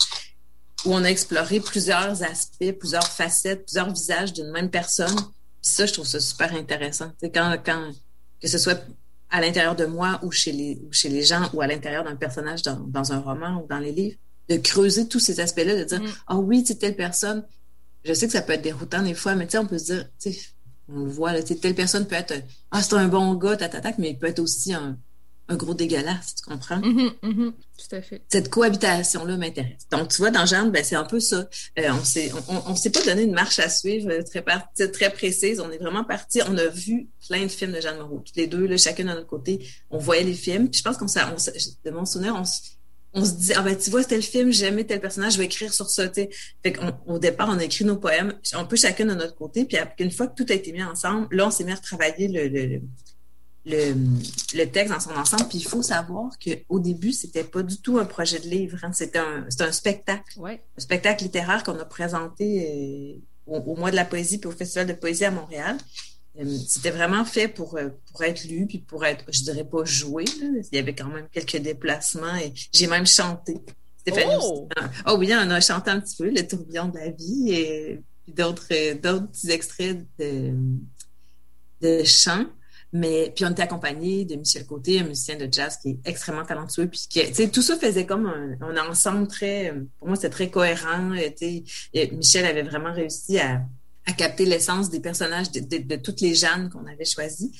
où 0.85 0.93
on 0.93 1.03
a 1.03 1.09
exploré 1.09 1.59
plusieurs 1.59 2.23
aspects, 2.23 2.71
plusieurs 2.79 3.07
facettes, 3.07 3.65
plusieurs 3.65 3.91
visages 3.91 4.33
d'une 4.33 4.51
même 4.51 4.69
personne. 4.69 5.15
Puis 5.15 5.71
ça, 5.71 5.85
je 5.85 5.93
trouve 5.93 6.07
ça 6.07 6.19
super 6.19 6.53
intéressant. 6.53 7.11
Quand, 7.21 7.57
quand, 7.63 7.91
que 8.41 8.47
ce 8.47 8.57
soit 8.57 8.81
à 9.29 9.41
l'intérieur 9.41 9.75
de 9.75 9.85
moi 9.85 10.19
ou 10.23 10.31
chez 10.31 10.51
les, 10.51 10.81
ou 10.87 10.93
chez 10.93 11.09
les 11.09 11.23
gens 11.23 11.49
ou 11.53 11.61
à 11.61 11.67
l'intérieur 11.67 12.03
d'un 12.03 12.15
personnage 12.15 12.61
dans, 12.63 12.79
dans, 12.79 13.11
un 13.11 13.19
roman 13.19 13.61
ou 13.61 13.67
dans 13.67 13.79
les 13.79 13.91
livres, 13.91 14.17
de 14.49 14.57
creuser 14.57 15.07
tous 15.07 15.19
ces 15.19 15.39
aspects-là, 15.39 15.75
de 15.75 15.83
dire, 15.83 16.01
mm. 16.01 16.07
ah 16.27 16.35
oh, 16.35 16.39
oui, 16.39 16.63
c'est 16.65 16.79
telle 16.79 16.95
personne. 16.95 17.43
Je 18.03 18.13
sais 18.13 18.25
que 18.25 18.33
ça 18.33 18.41
peut 18.41 18.53
être 18.53 18.61
déroutant 18.61 19.03
des 19.03 19.13
fois, 19.13 19.35
mais 19.35 19.45
tu 19.45 19.51
sais, 19.51 19.57
on 19.57 19.67
peut 19.67 19.77
se 19.77 19.85
dire, 19.93 20.09
tu 20.19 20.33
sais, 20.33 20.39
on 20.87 21.03
le 21.03 21.11
voit, 21.11 21.33
là, 21.33 21.43
telle 21.43 21.75
personne 21.75 22.07
peut 22.07 22.15
être, 22.15 22.33
ah, 22.71 22.81
c'est 22.81 22.95
un 22.95 23.07
bon 23.07 23.35
gars, 23.35 23.57
tatatac, 23.57 23.99
mais 23.99 24.11
il 24.11 24.17
peut 24.17 24.27
être 24.27 24.39
aussi 24.39 24.73
un, 24.73 24.97
un 25.49 25.55
gros 25.55 25.73
dégueulasse, 25.73 26.35
tu 26.35 26.49
comprends? 26.49 26.77
Mm-hmm, 26.77 27.19
mm-hmm. 27.23 27.51
tout 27.51 27.95
à 27.95 28.01
fait. 28.01 28.21
Cette 28.29 28.49
cohabitation-là 28.49 29.35
m'intéresse. 29.35 29.87
Donc, 29.91 30.09
tu 30.09 30.17
vois, 30.17 30.29
dans 30.29 30.45
Jeanne, 30.45 30.71
ben, 30.71 30.83
c'est 30.83 30.95
un 30.95 31.03
peu 31.03 31.19
ça. 31.19 31.49
Euh, 31.79 31.89
on 31.91 32.03
s'est, 32.03 32.31
on, 32.47 32.71
on, 32.71 32.75
s'est 32.75 32.91
pas 32.91 33.03
donné 33.03 33.23
une 33.23 33.33
marche 33.33 33.57
à 33.57 33.67
suivre 33.67 34.09
euh, 34.11 34.21
très, 34.21 34.43
très 34.91 35.09
précise. 35.09 35.59
On 35.59 35.71
est 35.71 35.79
vraiment 35.79 36.03
parti. 36.03 36.41
On 36.47 36.55
a 36.57 36.67
vu 36.67 37.09
plein 37.27 37.43
de 37.43 37.47
films 37.47 37.71
de 37.71 37.81
Jeanne 37.81 37.97
Moreau. 37.97 38.23
Tous 38.23 38.39
les 38.39 38.45
deux, 38.45 38.67
là, 38.67 38.77
chacun 38.77 39.03
de 39.03 39.09
notre 39.09 39.27
côté, 39.27 39.67
on 39.89 39.97
voyait 39.97 40.23
les 40.23 40.33
films. 40.33 40.69
Puis 40.69 40.79
je 40.79 40.83
pense 40.83 40.97
qu'on 40.97 41.07
s'est, 41.07 41.21
de 41.83 41.91
mon 41.91 42.05
souvenir, 42.05 42.35
on, 42.35 42.43
on 43.13 43.25
se 43.25 43.31
dit, 43.31 43.53
ah 43.55 43.63
ben, 43.63 43.75
tu 43.75 43.89
vois, 43.89 44.01
le 44.09 44.21
film, 44.21 44.53
j'aimais 44.53 44.83
tel 44.83 45.01
personnage, 45.01 45.33
je 45.33 45.39
vais 45.39 45.45
écrire 45.45 45.73
sur 45.73 45.89
ça, 45.89 46.07
tu 46.09 46.27
Fait 46.61 46.73
qu'au 46.73 47.17
départ, 47.17 47.49
on 47.49 47.57
a 47.57 47.63
écrit 47.63 47.85
nos 47.85 47.97
poèmes, 47.97 48.35
un 48.53 48.65
peu 48.65 48.75
chacun 48.75 49.05
de 49.05 49.15
notre 49.15 49.35
côté. 49.35 49.65
Puis 49.65 49.79
une 49.97 50.11
fois 50.11 50.27
que 50.27 50.35
tout 50.35 50.45
a 50.51 50.53
été 50.53 50.71
mis 50.71 50.83
ensemble, 50.83 51.27
là, 51.31 51.47
on 51.47 51.51
s'est 51.51 51.63
mis 51.63 51.71
à 51.71 51.77
travailler 51.77 52.27
le, 52.27 52.47
le 52.49 52.81
le, 53.69 53.95
le, 54.55 54.65
texte 54.65 54.93
dans 54.93 54.99
son 54.99 55.11
ensemble. 55.11 55.47
Puis 55.47 55.59
il 55.59 55.67
faut 55.67 55.81
savoir 55.81 56.31
qu'au 56.39 56.79
début, 56.79 57.11
c'était 57.11 57.43
pas 57.43 57.63
du 57.63 57.77
tout 57.77 57.99
un 57.99 58.05
projet 58.05 58.39
de 58.39 58.47
livre. 58.47 58.77
Hein. 58.83 58.91
C'était 58.93 59.19
un, 59.19 59.45
un 59.59 59.71
spectacle. 59.71 60.39
Ouais. 60.39 60.61
Un 60.77 60.81
spectacle 60.81 61.23
littéraire 61.23 61.63
qu'on 61.63 61.77
a 61.79 61.85
présenté 61.85 63.19
euh, 63.47 63.57
au, 63.57 63.75
mois 63.75 63.91
de 63.91 63.95
la 63.95 64.05
poésie 64.05 64.39
puis 64.39 64.49
au 64.49 64.51
Festival 64.53 64.87
de 64.87 64.93
poésie 64.93 65.25
à 65.25 65.31
Montréal. 65.31 65.77
Euh, 66.39 66.45
c'était 66.67 66.91
vraiment 66.91 67.25
fait 67.25 67.47
pour, 67.47 67.77
euh, 67.77 67.89
pour 68.11 68.23
être 68.23 68.43
lu 68.45 68.65
puis 68.67 68.79
pour 68.79 69.05
être, 69.05 69.25
je 69.31 69.43
dirais 69.43 69.65
pas 69.65 69.83
joué. 69.85 70.25
Il 70.41 70.75
y 70.75 70.77
avait 70.77 70.95
quand 70.95 71.09
même 71.09 71.27
quelques 71.31 71.57
déplacements 71.57 72.35
et 72.35 72.53
j'ai 72.73 72.87
même 72.87 73.07
chanté. 73.07 73.57
Stéphanie 73.97 74.35
oh! 74.41 74.67
oh 75.07 75.15
oui, 75.17 75.31
on 75.33 75.49
a 75.49 75.59
chanté 75.59 75.91
un 75.91 75.99
petit 75.99 76.15
peu 76.15 76.29
le 76.29 76.47
tourbillon 76.47 76.87
de 76.87 76.97
la 76.97 77.09
vie 77.09 77.51
et 77.51 78.01
d'autres 78.27 78.93
d'autres 78.93 79.27
petits 79.27 79.51
extraits 79.51 80.05
de, 80.17 80.53
de 81.81 82.03
chants. 82.03 82.45
Mais 82.91 83.31
puis 83.35 83.45
on 83.45 83.51
était 83.51 83.61
accompagné 83.61 84.25
de 84.25 84.35
Michel 84.35 84.65
Côté, 84.65 84.99
un 84.99 85.03
musicien 85.03 85.37
de 85.37 85.47
jazz 85.51 85.77
qui 85.77 85.89
est 85.89 85.99
extrêmement 86.05 86.43
talentueux. 86.43 86.87
Puis 86.87 87.49
tout 87.51 87.61
ça 87.61 87.77
faisait 87.77 88.05
comme 88.05 88.25
un, 88.25 88.57
un, 88.61 88.89
ensemble 88.89 89.27
très, 89.27 89.73
pour 89.99 90.07
moi, 90.07 90.15
c'était 90.15 90.29
très 90.29 90.49
cohérent. 90.49 91.13
Et, 91.13 91.63
Michel 92.11 92.45
avait 92.45 92.63
vraiment 92.63 92.91
réussi 92.91 93.37
à, 93.39 93.61
à 94.07 94.13
capter 94.13 94.45
l'essence 94.45 94.89
des 94.89 94.99
personnages 94.99 95.51
de, 95.51 95.95
toutes 95.97 96.21
les 96.21 96.33
Jeannes 96.33 96.69
qu'on 96.69 96.85
avait 96.87 97.05
choisies. 97.05 97.51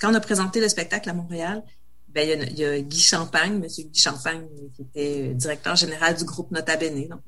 Quand 0.00 0.12
on 0.12 0.14
a 0.14 0.20
présenté 0.20 0.60
le 0.60 0.68
spectacle 0.68 1.10
à 1.10 1.12
Montréal, 1.12 1.64
ben, 2.08 2.28
il, 2.28 2.58
y 2.58 2.64
a, 2.64 2.80
Guy 2.80 3.00
Champagne, 3.00 3.58
Monsieur 3.58 3.84
Guy 3.84 3.98
Champagne, 3.98 4.46
qui 4.76 4.82
était 4.82 5.34
directeur 5.34 5.74
général 5.74 6.14
du 6.14 6.24
groupe 6.24 6.50
Nota 6.52 6.76
Bene. 6.76 7.08
Donc, 7.08 7.20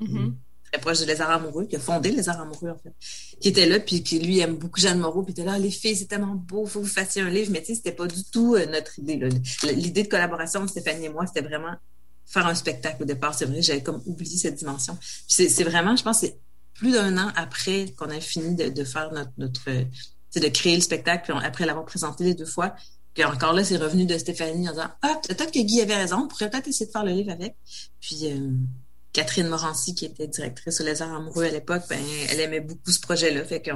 mm-hmm 0.76 0.80
proche 0.80 1.00
de 1.00 1.20
Arts 1.20 1.30
Amoureux, 1.30 1.66
qui 1.66 1.76
a 1.76 1.80
fondé 1.80 2.16
Arts 2.28 2.40
Amoureux, 2.40 2.70
en 2.70 2.78
fait, 2.78 2.92
qui 3.40 3.48
était 3.48 3.66
là, 3.66 3.80
puis 3.80 4.02
qui, 4.02 4.18
lui, 4.18 4.40
aime 4.40 4.56
beaucoup 4.56 4.80
Jeanne 4.80 4.98
Moreau, 4.98 5.22
puis 5.22 5.32
était 5.32 5.44
là, 5.44 5.58
les 5.58 5.70
filles, 5.70 5.96
c'est 5.96 6.06
tellement 6.06 6.34
beau, 6.34 6.66
faut 6.66 6.80
que 6.80 6.84
vous 6.84 6.90
fassiez 6.90 7.22
un 7.22 7.30
livre, 7.30 7.50
mais 7.52 7.60
tu 7.60 7.66
sais, 7.66 7.74
c'était 7.76 7.92
pas 7.92 8.06
du 8.06 8.24
tout 8.24 8.54
euh, 8.54 8.66
notre 8.66 8.98
idée, 8.98 9.16
L'idée 9.74 10.02
de 10.02 10.08
collaboration 10.08 10.62
de 10.62 10.68
Stéphanie 10.68 11.06
et 11.06 11.08
moi, 11.08 11.26
c'était 11.26 11.46
vraiment 11.46 11.74
faire 12.26 12.46
un 12.46 12.54
spectacle 12.54 13.02
au 13.02 13.06
départ. 13.06 13.34
C'est 13.34 13.44
vrai, 13.44 13.62
j'avais 13.62 13.82
comme 13.82 14.02
oublié 14.06 14.36
cette 14.36 14.56
dimension. 14.56 14.96
c'est 15.28 15.64
vraiment, 15.64 15.96
je 15.96 16.02
pense, 16.02 16.20
c'est 16.20 16.38
plus 16.74 16.92
d'un 16.92 17.16
an 17.18 17.30
après 17.36 17.86
qu'on 17.96 18.10
a 18.10 18.20
fini 18.20 18.54
de, 18.54 18.84
faire 18.84 19.12
notre, 19.12 19.30
notre 19.38 19.70
de 19.70 20.48
créer 20.48 20.74
le 20.74 20.82
spectacle, 20.82 21.30
puis 21.32 21.44
après 21.44 21.66
l'avoir 21.66 21.84
présenté 21.84 22.24
les 22.24 22.34
deux 22.34 22.46
fois, 22.46 22.74
puis 23.14 23.24
encore 23.24 23.52
là, 23.52 23.62
c'est 23.62 23.76
revenu 23.76 24.06
de 24.06 24.18
Stéphanie 24.18 24.68
en 24.68 24.72
disant 24.72 24.90
Ah, 25.02 25.20
peut-être 25.28 25.52
que 25.52 25.60
Guy 25.60 25.80
avait 25.80 25.96
raison, 25.96 26.24
on 26.24 26.28
pourrait 26.28 26.50
peut-être 26.50 26.66
essayer 26.66 26.86
de 26.86 26.90
faire 26.90 27.04
le 27.04 27.12
livre 27.12 27.30
avec. 27.30 27.56
Puis 28.00 28.26
euh, 28.26 28.50
Catherine 29.14 29.48
Morancy, 29.48 29.94
qui 29.94 30.04
était 30.06 30.26
directrice 30.26 30.80
les 30.80 31.00
arts 31.00 31.14
amoureux 31.14 31.44
à 31.44 31.50
l'époque, 31.50 31.84
ben, 31.88 32.04
elle 32.28 32.40
aimait 32.40 32.60
beaucoup 32.60 32.90
ce 32.90 33.00
projet-là. 33.00 33.44
Fait 33.44 33.62
que 33.62 33.70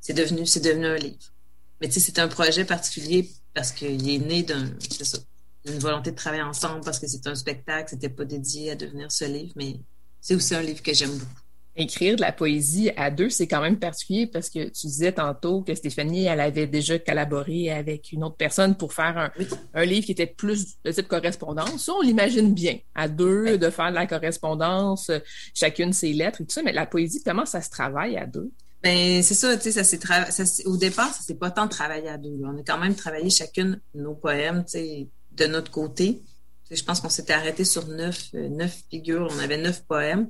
c'est 0.00 0.12
devenu, 0.12 0.46
c'est 0.46 0.60
devenu 0.60 0.86
un 0.86 0.96
livre. 0.96 1.32
Mais 1.80 1.88
tu 1.88 1.94
sais, 1.94 2.00
c'est 2.00 2.18
un 2.20 2.28
projet 2.28 2.64
particulier 2.64 3.28
parce 3.54 3.72
qu'il 3.72 4.08
est 4.08 4.18
né 4.18 4.42
d'une 4.42 5.78
volonté 5.78 6.10
de 6.10 6.16
travailler 6.16 6.42
ensemble 6.42 6.84
parce 6.84 6.98
que 6.98 7.06
c'est 7.08 7.26
un 7.26 7.34
spectacle, 7.34 7.88
c'était 7.90 8.10
pas 8.10 8.26
dédié 8.26 8.70
à 8.70 8.74
devenir 8.74 9.10
ce 9.10 9.24
livre, 9.24 9.54
mais 9.56 9.80
c'est 10.20 10.34
aussi 10.34 10.54
un 10.54 10.62
livre 10.62 10.82
que 10.82 10.92
j'aime 10.92 11.16
beaucoup 11.16 11.41
écrire 11.76 12.16
de 12.16 12.20
la 12.20 12.32
poésie 12.32 12.90
à 12.96 13.10
deux, 13.10 13.30
c'est 13.30 13.46
quand 13.46 13.62
même 13.62 13.78
particulier 13.78 14.26
parce 14.26 14.50
que 14.50 14.64
tu 14.64 14.86
disais 14.86 15.12
tantôt 15.12 15.62
que 15.62 15.74
Stéphanie, 15.74 16.24
elle 16.26 16.40
avait 16.40 16.66
déjà 16.66 16.98
collaboré 16.98 17.70
avec 17.70 18.12
une 18.12 18.24
autre 18.24 18.36
personne 18.36 18.76
pour 18.76 18.92
faire 18.92 19.16
un, 19.16 19.30
un 19.74 19.84
livre 19.84 20.04
qui 20.04 20.12
était 20.12 20.26
plus 20.26 20.76
de 20.84 20.92
type 20.92 21.08
correspondance. 21.08 21.86
Ça, 21.86 21.92
on 21.92 22.02
l'imagine 22.02 22.52
bien, 22.52 22.78
à 22.94 23.08
deux, 23.08 23.56
de 23.56 23.70
faire 23.70 23.90
de 23.90 23.94
la 23.94 24.06
correspondance, 24.06 25.10
chacune 25.54 25.92
ses 25.92 26.12
lettres 26.12 26.42
et 26.42 26.44
tout 26.44 26.52
ça, 26.52 26.62
mais 26.62 26.72
la 26.72 26.86
poésie, 26.86 27.22
comment 27.24 27.46
ça 27.46 27.62
se 27.62 27.70
travaille 27.70 28.16
à 28.16 28.26
deux? 28.26 28.50
Ben 28.82 29.22
c'est 29.22 29.34
ça, 29.34 29.56
tu 29.56 29.70
sais, 29.70 29.84
ça 29.84 29.84
s'est 29.84 30.66
au 30.66 30.76
départ, 30.76 31.14
ça 31.14 31.22
s'est 31.22 31.36
pas 31.36 31.52
tant 31.52 31.68
travaillé 31.68 32.08
à 32.08 32.18
deux. 32.18 32.36
On 32.44 32.58
a 32.58 32.62
quand 32.66 32.78
même 32.78 32.96
travaillé 32.96 33.30
chacune 33.30 33.80
nos 33.94 34.14
poèmes, 34.14 34.64
tu 34.64 34.72
sais, 34.72 35.08
de 35.30 35.46
notre 35.46 35.70
côté. 35.70 36.20
je 36.68 36.82
pense 36.82 37.00
qu'on 37.00 37.08
s'était 37.08 37.32
arrêté 37.32 37.64
sur 37.64 37.86
neuf, 37.86 38.30
euh, 38.34 38.48
neuf 38.48 38.82
figures, 38.90 39.28
on 39.30 39.38
avait 39.38 39.56
neuf 39.56 39.84
poèmes 39.86 40.28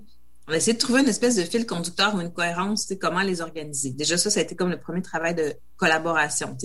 on 0.49 0.53
a 0.53 0.57
essayé 0.57 0.75
de 0.75 0.79
trouver 0.79 1.01
une 1.01 1.09
espèce 1.09 1.37
de 1.37 1.45
fil 1.45 1.67
conducteur 1.67 2.15
ou 2.15 2.21
une 2.21 2.33
cohérence, 2.33 2.93
comment 3.01 3.23
les 3.23 3.41
organiser. 3.41 3.91
Déjà, 3.91 4.19
ça, 4.19 4.31
ça 4.31 4.41
a 4.41 4.43
été 4.43 4.57
comme 4.57 4.71
le 4.71 4.81
premier 4.81 5.03
travail 5.03 5.35
de 5.35 5.55
collaboration. 5.77 6.57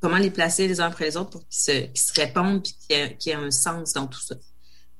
Comment 0.00 0.16
les 0.16 0.30
placer 0.30 0.66
les 0.66 0.80
uns 0.80 0.86
après 0.86 1.04
les 1.04 1.16
autres 1.16 1.30
pour 1.30 1.46
qu'ils 1.48 1.90
se, 1.94 2.00
se 2.00 2.12
répondent 2.14 2.62
puis 2.62 2.74
qu'il 2.88 3.16
y, 3.26 3.30
ait, 3.30 3.34
un 3.34 3.50
sens 3.50 3.92
dans 3.92 4.06
tout 4.06 4.20
ça. 4.20 4.36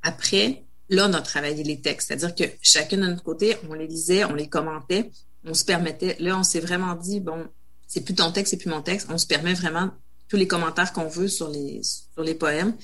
Après, 0.03 0.65
là, 0.89 1.07
on 1.09 1.15
a 1.15 1.23
travaillé 1.23 1.63
les 1.65 1.81
textes. 1.81 2.09
C'est-à-dire 2.09 2.35
que 2.35 2.45
chacun 2.61 2.99
de 2.99 3.07
notre 3.07 3.23
côté, 3.23 3.57
on 3.69 3.75
les 3.75 3.87
lisait, 3.87 4.25
on 4.25 4.35
les 4.35 4.49
commentait, 4.49 5.11
on 5.45 5.55
se 5.55 5.65
permettait. 5.65 6.17
Là, 6.19 6.39
on 6.39 6.43
s'est 6.43 6.61
vraiment 6.61 6.95
dit, 6.97 7.21
bon, 7.21 7.47
c'est 7.87 8.03
plus 8.03 8.15
ton 8.15 8.31
texte, 8.33 8.51
c'est 8.51 8.57
plus 8.59 8.71
mon 8.71 8.83
texte. 8.83 9.07
On 9.11 9.19
se 9.19 9.27
permet 9.27 9.55
vraiment 9.55 9.91
tous 10.29 10.37
les 10.37 10.47
commentaires 10.47 10.93
qu'on 10.93 11.09
veut 11.09 11.29
sur 11.29 11.49
les, 11.49 11.81
sur 11.83 12.23
les 12.23 12.35
poèmes. 12.35 12.77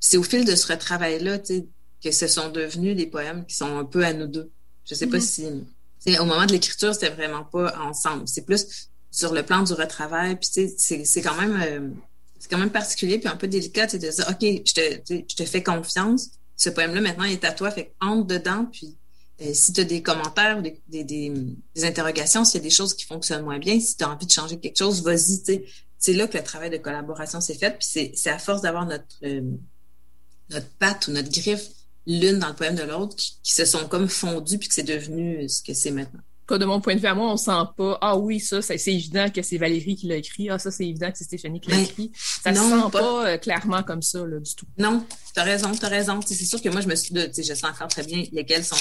C'est 0.00 0.16
au 0.16 0.22
fil 0.22 0.44
de 0.44 0.56
ce 0.56 0.72
retravail-là, 0.72 1.38
tu 1.38 1.46
sais, 1.46 1.68
que 2.02 2.10
ce 2.10 2.26
sont 2.26 2.50
devenus 2.50 2.96
des 2.96 3.06
poèmes 3.06 3.44
qui 3.46 3.56
sont 3.56 3.78
un 3.78 3.84
peu 3.84 4.04
à 4.04 4.12
nous 4.12 4.26
deux. 4.26 4.50
Je 4.84 4.94
sais 4.94 5.06
pas 5.06 5.18
mm-hmm. 5.18 5.64
si... 6.04 6.18
Au 6.20 6.24
moment 6.24 6.46
de 6.46 6.52
l'écriture, 6.52 6.94
c'était 6.94 7.10
vraiment 7.10 7.44
pas 7.44 7.76
ensemble. 7.80 8.26
C'est 8.26 8.46
plus 8.46 8.88
sur 9.10 9.34
le 9.34 9.42
plan 9.42 9.62
du 9.62 9.72
retravail. 9.72 10.36
Puis 10.36 10.48
c'est, 10.78 11.04
c'est 11.04 11.22
quand 11.22 11.36
même... 11.36 11.60
Euh, 11.60 11.88
c'est 12.38 12.48
quand 12.48 12.58
même 12.58 12.70
particulier 12.70 13.18
puis 13.18 13.28
un 13.28 13.36
peu 13.36 13.48
délicat 13.48 13.88
de 13.88 13.98
dire 13.98 14.12
OK, 14.28 14.40
je 14.40 14.72
te, 14.72 15.22
je 15.28 15.34
te 15.34 15.44
fais 15.44 15.62
confiance. 15.62 16.30
Ce 16.56 16.70
poème-là, 16.70 17.00
maintenant, 17.00 17.24
il 17.24 17.32
est 17.32 17.44
à 17.44 17.52
toi. 17.52 17.70
Fait 17.70 17.94
entre 18.00 18.28
dedans. 18.28 18.66
Puis 18.72 18.96
euh, 19.40 19.50
si 19.52 19.72
tu 19.72 19.80
as 19.80 19.84
des 19.84 20.02
commentaires 20.02 20.58
ou 20.58 20.62
des, 20.62 20.80
des, 20.88 21.04
des, 21.04 21.84
interrogations, 21.84 22.44
s'il 22.44 22.60
y 22.60 22.62
a 22.62 22.64
des 22.64 22.74
choses 22.74 22.94
qui 22.94 23.04
fonctionnent 23.04 23.44
moins 23.44 23.58
bien, 23.58 23.78
si 23.80 23.96
tu 23.96 24.04
as 24.04 24.10
envie 24.10 24.26
de 24.26 24.32
changer 24.32 24.58
quelque 24.58 24.78
chose, 24.78 25.02
vas-y. 25.02 25.64
C'est 25.98 26.12
là 26.12 26.28
que 26.28 26.38
le 26.38 26.44
travail 26.44 26.70
de 26.70 26.76
collaboration 26.76 27.40
s'est 27.40 27.54
fait. 27.54 27.76
Puis 27.76 28.12
c'est 28.14 28.30
à 28.30 28.38
force 28.38 28.62
d'avoir 28.62 28.86
notre, 28.86 29.04
euh, 29.24 29.42
notre 30.50 30.68
patte 30.78 31.08
ou 31.08 31.12
notre 31.12 31.30
griffe 31.30 31.68
l'une 32.08 32.38
dans 32.38 32.48
le 32.48 32.54
poème 32.54 32.74
de 32.74 32.82
l'autre 32.82 33.14
qui, 33.14 33.52
se 33.52 33.64
sont 33.64 33.86
comme 33.86 34.08
fondues 34.08 34.58
puis 34.58 34.68
que 34.68 34.74
c'est 34.74 34.82
devenu 34.82 35.48
ce 35.48 35.62
que 35.62 35.74
c'est 35.74 35.90
maintenant. 35.90 36.20
de 36.50 36.64
mon 36.64 36.80
point 36.80 36.94
de 36.94 37.00
vue 37.00 37.06
à 37.06 37.14
moi, 37.14 37.30
on 37.30 37.36
sent 37.36 37.50
pas 37.76 37.98
ah 38.00 38.16
oui 38.16 38.40
ça, 38.40 38.62
c'est 38.62 38.82
évident 38.86 39.28
que 39.30 39.42
c'est 39.42 39.58
Valérie 39.58 39.94
qui 39.94 40.06
l'a 40.06 40.16
écrit, 40.16 40.48
ah 40.48 40.58
ça 40.58 40.70
c'est 40.70 40.86
évident 40.86 41.12
que 41.12 41.18
c'est 41.18 41.24
Stéphanie 41.24 41.60
qui 41.60 41.70
l'a 41.70 41.76
ben, 41.76 41.84
écrit. 41.84 42.10
Ça 42.14 42.50
non, 42.50 42.62
se 42.62 42.82
sent 42.84 42.90
pas, 42.92 43.28
euh, 43.28 43.36
clairement 43.36 43.82
comme 43.82 44.02
ça 44.02 44.26
là 44.26 44.40
du 44.40 44.54
tout. 44.54 44.66
Non, 44.78 45.04
tu 45.34 45.40
as 45.40 45.44
raison, 45.44 45.70
tu 45.72 45.84
as 45.84 45.88
raison. 45.88 46.20
C'est 46.24 46.34
sûr 46.34 46.62
que 46.62 46.70
moi 46.70 46.80
je 46.80 46.88
me 46.88 46.94
suis 46.94 47.14
je 47.14 47.42
sais 47.42 47.66
encore 47.66 47.88
très 47.88 48.04
bien 48.04 48.24
lesquels 48.32 48.64
sont, 48.64 48.76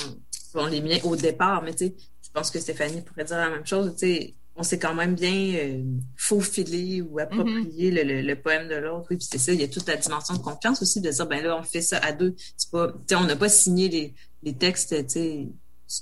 sont 0.54 0.66
les 0.68 0.82
miens 0.82 1.00
au 1.04 1.18
départ, 1.18 1.62
mais 1.62 1.74
tu 1.74 1.88
sais, 1.88 1.96
je 2.24 2.30
pense 2.34 2.50
que 2.50 2.60
Stéphanie 2.60 3.02
pourrait 3.02 3.26
dire 3.26 3.38
la 3.38 3.50
même 3.50 3.68
chose, 3.68 3.92
tu 3.94 4.08
sais 4.08 4.36
on 4.58 4.64
s'est 4.64 4.80
quand 4.80 4.96
même 4.96 5.14
bien 5.14 5.54
euh, 5.56 5.84
faufilé 6.16 7.02
ou 7.02 7.20
approprié 7.20 7.92
le, 7.92 8.22
le, 8.22 8.36
poème 8.36 8.68
de 8.68 8.76
l'autre. 8.76 9.08
Oui, 9.12 9.18
puis 9.18 9.28
c'est 9.30 9.38
ça, 9.38 9.54
il 9.54 9.62
y 9.62 9.64
a 9.64 9.68
toute 9.68 9.88
la 9.88 9.98
dimension 9.98 10.34
de 10.34 10.40
confiance 10.40 10.82
aussi 10.82 11.00
de 11.00 11.10
dire, 11.10 11.28
ben 11.28 11.44
là, 11.44 11.58
on 11.58 11.64
fait 11.64 11.82
ça 11.82 11.98
à 11.98 12.12
deux. 12.12 12.36
C'est 12.58 12.72
pas, 12.72 12.92
on 13.14 13.24
n'a 13.24 13.36
pas 13.36 13.50
signé 13.50 13.88
les, 13.88 14.14
les 14.44 14.54
textes, 14.54 14.96
tu 15.08 15.10
sais, 15.10 15.48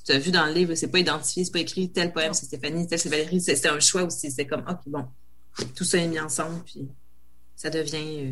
tu 0.06 0.12
as 0.12 0.18
vu 0.18 0.32
dans 0.32 0.46
le 0.46 0.54
livre, 0.54 0.74
c'est 0.76 0.88
pas 0.88 1.00
identifié, 1.00 1.44
c'est 1.44 1.52
pas 1.52 1.60
écrit 1.60 1.92
tel 1.92 2.12
poème, 2.12 2.34
c'est 2.34 2.46
Stéphanie, 2.46 2.88
tel 2.88 2.98
c'est 2.98 3.10
Valérie, 3.10 3.42
c'était 3.42 3.68
un 3.68 3.80
choix 3.80 4.04
aussi. 4.04 4.32
C'est 4.32 4.48
comme, 4.48 4.64
OK, 4.68 4.80
bon, 4.88 5.06
tout 5.76 5.84
ça 5.84 5.98
est 5.98 6.08
mis 6.08 6.20
ensemble, 6.20 6.64
puis 6.66 6.88
ça 7.56 7.70
devient 7.70 8.32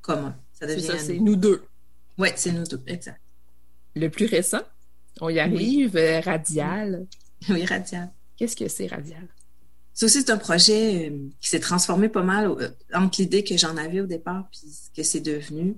commun. 0.00 0.36
Ça 0.52 0.66
devient. 0.66 0.90
c'est 0.98 1.18
nous 1.18 1.36
deux. 1.36 1.62
Oui, 2.16 2.28
c'est 2.34 2.52
nous 2.52 2.64
deux, 2.64 2.82
exact. 2.86 3.20
Le 3.94 4.08
plus 4.08 4.26
récent, 4.26 4.62
on 5.20 5.28
y 5.28 5.38
arrive, 5.38 5.96
euh, 5.96 6.20
Radial. 6.20 7.06
Oui, 7.48 7.64
Radial. 7.64 8.10
Qu'est-ce 8.36 8.56
que 8.56 8.68
c'est, 8.68 8.88
Radial? 8.88 9.28
Ça 9.98 10.06
aussi, 10.06 10.20
c'est 10.20 10.30
un 10.30 10.38
projet 10.38 11.10
euh, 11.10 11.28
qui 11.40 11.48
s'est 11.48 11.58
transformé 11.58 12.08
pas 12.08 12.22
mal 12.22 12.72
entre 12.94 13.20
l'idée 13.20 13.42
que 13.42 13.56
j'en 13.56 13.76
avais 13.76 14.00
au 14.00 14.06
départ 14.06 14.48
puis 14.48 14.60
ce 14.70 14.90
que 14.94 15.02
c'est 15.02 15.18
devenu. 15.18 15.74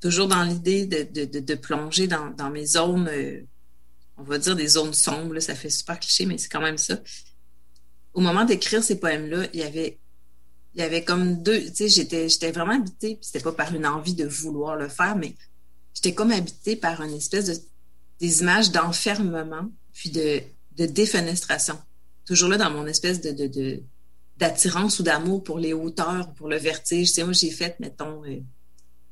Toujours 0.00 0.28
dans 0.28 0.44
l'idée 0.44 0.86
de, 0.86 1.24
de, 1.24 1.40
de, 1.40 1.54
plonger 1.56 2.06
dans, 2.06 2.30
dans 2.30 2.50
mes 2.50 2.66
zones, 2.66 3.10
on 4.16 4.22
va 4.22 4.38
dire 4.38 4.54
des 4.54 4.68
zones 4.68 4.94
sombres, 4.94 5.40
ça 5.40 5.56
fait 5.56 5.70
super 5.70 5.98
cliché, 5.98 6.24
mais 6.24 6.38
c'est 6.38 6.48
quand 6.48 6.60
même 6.60 6.78
ça. 6.78 7.00
Au 8.14 8.20
moment 8.20 8.44
d'écrire 8.44 8.84
ces 8.84 9.00
poèmes-là, 9.00 9.48
il 9.52 9.58
y 9.58 9.64
avait 9.64 9.98
il 10.76 10.80
y 10.80 10.84
avait 10.84 11.02
comme 11.02 11.42
deux, 11.42 11.60
tu 11.64 11.74
sais, 11.74 11.88
j'étais, 11.88 12.28
j'étais 12.28 12.52
vraiment 12.52 12.74
habitée, 12.74 13.16
puis 13.16 13.24
c'était 13.24 13.40
pas 13.40 13.50
par 13.50 13.74
une 13.74 13.86
envie 13.86 14.14
de 14.14 14.24
vouloir 14.24 14.76
le 14.76 14.86
faire, 14.88 15.16
mais 15.16 15.34
j'étais 15.94 16.14
comme 16.14 16.30
habitée 16.30 16.76
par 16.76 17.02
une 17.02 17.14
espèce 17.14 17.46
de, 17.46 17.56
des 18.20 18.42
images 18.42 18.70
d'enfermement, 18.70 19.68
puis 19.92 20.10
de, 20.10 20.42
de 20.76 20.86
défenestration. 20.86 21.76
Toujours 22.28 22.50
là 22.50 22.58
dans 22.58 22.70
mon 22.70 22.86
espèce 22.86 23.22
de, 23.22 23.32
de, 23.32 23.82
d'attirance 24.36 25.00
ou 25.00 25.02
d'amour 25.02 25.42
pour 25.42 25.58
les 25.58 25.72
hauteurs, 25.72 26.34
pour 26.34 26.46
le 26.46 26.58
vertige. 26.58 27.08
Tu 27.08 27.14
sais, 27.14 27.24
moi, 27.24 27.32
j'ai 27.32 27.50
fait, 27.50 27.80
mettons, 27.80 28.22
euh, 28.26 28.40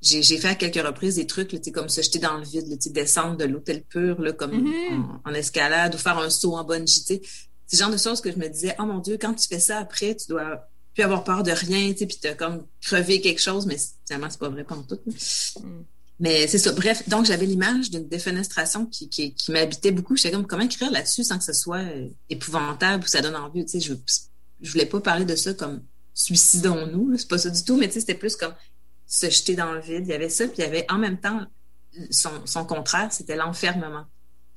j'ai, 0.03 0.23
j'ai 0.23 0.37
fait 0.37 0.49
à 0.49 0.55
quelques 0.55 0.87
reprises 0.87 1.17
des 1.17 1.27
trucs, 1.27 1.49
tu 1.49 1.59
sais, 1.63 1.73
comme 1.73 1.89
ça, 1.89 2.03
j'étais 2.03 2.19
dans 2.19 2.37
le 2.37 2.45
vide, 2.45 2.69
tu 2.69 2.77
sais, 2.79 2.91
descendre 2.91 3.39
de 3.39 3.45
l'hôtel 3.45 3.83
pur, 3.83 4.21
là, 4.21 4.33
comme 4.33 4.53
mm-hmm. 4.53 5.21
en, 5.25 5.33
escalade, 5.33 5.95
ou 5.95 5.99
faire 5.99 6.19
un 6.19 6.29
saut 6.29 6.57
en 6.57 6.65
bonne 6.65 6.87
sais. 6.87 7.23
C'est 7.67 7.77
le 7.79 7.83
genre 7.83 7.91
de 7.91 7.97
choses 7.97 8.21
que 8.21 8.31
je 8.31 8.37
me 8.37 8.49
disais, 8.49 8.77
oh 8.79 8.85
mon 8.85 8.99
Dieu, 8.99 9.17
quand 9.19 9.33
tu 9.33 9.49
fais 9.49 9.61
ça 9.61 9.79
après, 9.79 10.15
tu 10.15 10.29
dois 10.29 10.69
puis 10.93 11.03
avoir 11.03 11.25
peur 11.25 11.43
de 11.43 11.51
rien, 11.51 11.93
tu 11.93 11.99
sais, 11.99 12.07
puis 12.07 12.19
t'as 12.21 12.35
comme 12.35 12.67
crevé 12.81 13.21
quelque 13.21 13.41
chose, 13.41 13.67
mais 13.67 13.77
finalement, 14.07 14.29
c'est 14.31 14.39
pas 14.39 14.49
vrai 14.49 14.65
pas 14.65 14.77
tout. 14.89 14.99
Mm. 15.61 15.83
Mais 16.19 16.47
c'est 16.47 16.59
ça. 16.59 16.73
Bref, 16.73 17.07
donc 17.09 17.27
j'avais 17.27 17.45
l'image 17.45 17.91
d'une 17.91 18.09
défenestration 18.09 18.87
qui, 18.87 19.09
qui, 19.09 19.35
qui 19.35 19.53
m'habitait 19.53 19.91
beaucoup. 19.91 20.17
J'étais 20.17 20.33
comme, 20.33 20.47
comment 20.47 20.65
écrire 20.65 20.91
là-dessus 20.91 21.25
sans 21.25 21.39
que 21.39 21.45
ce 21.45 21.53
soit 21.53 21.79
euh, 21.79 22.09
épouvantable 22.31 23.05
ou 23.05 23.07
ça 23.07 23.21
donne 23.21 23.37
envie, 23.37 23.65
tu 23.67 23.73
sais, 23.73 23.81
je, 23.81 23.93
je 24.61 24.73
voulais 24.73 24.87
pas 24.87 25.01
parler 25.01 25.25
de 25.25 25.37
ça 25.37 25.53
comme 25.53 25.83
suicidons-nous, 26.15 27.19
c'est 27.19 27.29
pas 27.29 27.39
ça 27.39 27.51
du 27.51 27.63
tout, 27.63 27.77
mais 27.77 27.89
tu 27.89 27.95
sais, 27.95 28.01
c'était 28.01 28.15
plus 28.15 28.37
comme 28.37 28.55
se 29.07 29.29
jeter 29.29 29.55
dans 29.55 29.73
le 29.73 29.81
vide. 29.81 30.05
Il 30.07 30.09
y 30.09 30.15
avait 30.15 30.31
ça, 30.31 30.47
puis 30.47 30.57
il 30.59 30.63
y 30.63 30.67
avait 30.67 30.87
en 30.91 30.99
même 30.99 31.21
temps 31.21 31.43
son, 32.11 32.31
son 32.47 32.65
contraire, 32.65 33.13
c'était 33.13 33.37
l'enfermement. 33.37 34.07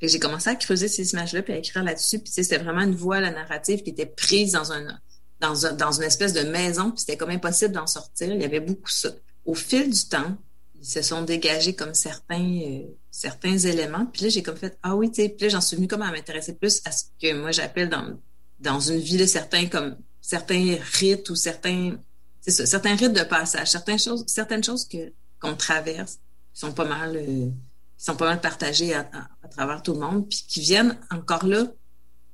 J'ai 0.02 0.20
commencé 0.20 0.50
à 0.50 0.56
creuser 0.56 0.88
ces 0.88 1.12
images-là, 1.12 1.42
puis 1.42 1.54
à 1.54 1.58
écrire 1.58 1.84
là-dessus, 1.84 2.20
puis 2.20 2.32
c'était 2.32 2.58
vraiment 2.58 2.82
une 2.82 2.96
voie, 2.96 3.20
la 3.20 3.32
narrative, 3.32 3.84
qui 3.84 3.90
était 3.90 4.06
prise 4.06 4.54
dans 4.54 4.72
un 4.72 4.98
dans, 5.42 5.54
dans 5.76 5.92
une 5.94 6.04
espèce 6.04 6.34
de 6.34 6.42
maison, 6.42 6.92
puis 6.92 7.00
c'était 7.00 7.18
comme 7.18 7.30
impossible 7.30 7.74
d'en 7.74 7.88
sortir. 7.88 8.34
Il 8.34 8.42
y 8.42 8.46
avait 8.46 8.60
beaucoup 8.60 8.90
ça. 8.90 9.10
Au 9.46 9.54
fil 9.54 9.90
du 9.90 10.06
temps, 10.06 10.38
ils 10.82 10.88
se 10.88 11.02
sont 11.02 11.24
dégagés 11.24 11.76
comme 11.76 11.94
certains 11.94 12.62
euh, 12.62 12.84
certains 13.12 13.58
éléments. 13.58 14.06
Puis 14.06 14.24
là, 14.24 14.30
j'ai 14.30 14.44
comme 14.44 14.58
fait 14.58 14.78
ah 14.84 14.96
oui, 14.96 15.12
tu 15.12 15.22
sais. 15.22 15.30
Puis 15.30 15.46
là, 15.46 15.50
j'en 15.50 15.62
suis 15.62 15.76
venue 15.76 15.88
comme 15.88 16.02
à 16.02 16.12
m'intéresser 16.12 16.54
plus 16.54 16.82
à 16.86 16.92
ce 16.92 17.06
que 17.22 17.34
moi 17.34 17.52
j'appelle 17.52 17.90
dans 17.90 18.18
dans 18.60 18.80
une 18.80 19.00
vie 19.00 19.18
de 19.18 19.26
certains 19.26 19.68
comme 19.68 19.98
certains 20.22 20.78
rites 21.00 21.30
ou 21.30 21.36
certains 21.36 21.98
c'est 22.42 22.52
ça, 22.52 22.66
certains 22.66 22.96
rites 22.96 23.14
de 23.14 23.24
passage, 23.24 23.70
certaines 23.70 24.00
choses 24.00 24.24
certaines 24.28 24.64
choses 24.64 24.88
que 24.88 25.14
qu'on 25.40 25.56
traverse 25.56 26.20
qui 26.54 26.60
sont 26.60 26.72
pas 26.72 26.86
mal 26.86 27.16
euh, 27.16 27.50
qui 27.98 28.06
sont 28.06 28.16
pas 28.16 28.28
mal 28.28 28.42
partagées 28.42 28.94
à, 28.94 29.10
à, 29.44 29.48
travers 29.50 29.82
tout 29.82 29.94
le 29.94 30.00
monde, 30.00 30.30
puis 30.30 30.46
qui 30.48 30.62
viennent 30.62 30.98
encore 31.12 31.46
là 31.46 31.66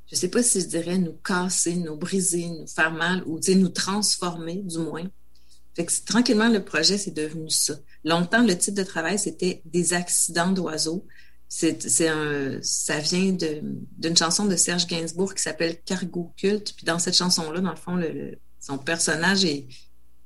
je 0.08 0.16
sais 0.16 0.28
pas 0.28 0.44
si 0.44 0.62
je 0.62 0.68
dirais 0.68 0.98
nous 0.98 1.14
casser, 1.14 1.76
nous 1.76 1.96
briser, 1.96 2.48
nous 2.48 2.68
faire 2.68 2.92
mal 2.92 3.24
ou 3.26 3.40
nous 3.56 3.70
transformer 3.70 4.58
du 4.58 4.78
moins. 4.78 5.06
Fait 5.76 5.86
que 5.86 5.92
tranquillement, 6.06 6.48
le 6.48 6.64
projet, 6.64 6.98
c'est 6.98 7.12
devenu 7.12 7.50
ça. 7.50 7.74
Longtemps, 8.06 8.44
le 8.44 8.56
titre 8.56 8.78
de 8.78 8.84
travail, 8.84 9.18
c'était 9.18 9.64
des 9.66 9.94
accidents 9.94 10.52
d'oiseaux. 10.52 11.06
C'est, 11.48 12.08
un, 12.08 12.60
ça 12.62 13.00
vient 13.00 13.36
d'une 13.98 14.16
chanson 14.16 14.46
de 14.46 14.56
Serge 14.56 14.86
Gainsbourg 14.88 15.34
qui 15.34 15.42
s'appelle 15.42 15.82
Cargo 15.84 16.32
Culte. 16.38 16.74
Puis 16.76 16.86
dans 16.86 17.00
cette 17.00 17.16
chanson-là, 17.16 17.62
dans 17.62 17.72
le 17.72 17.76
fond, 17.76 18.00
son 18.60 18.78
personnage 18.78 19.44
est, 19.44 19.68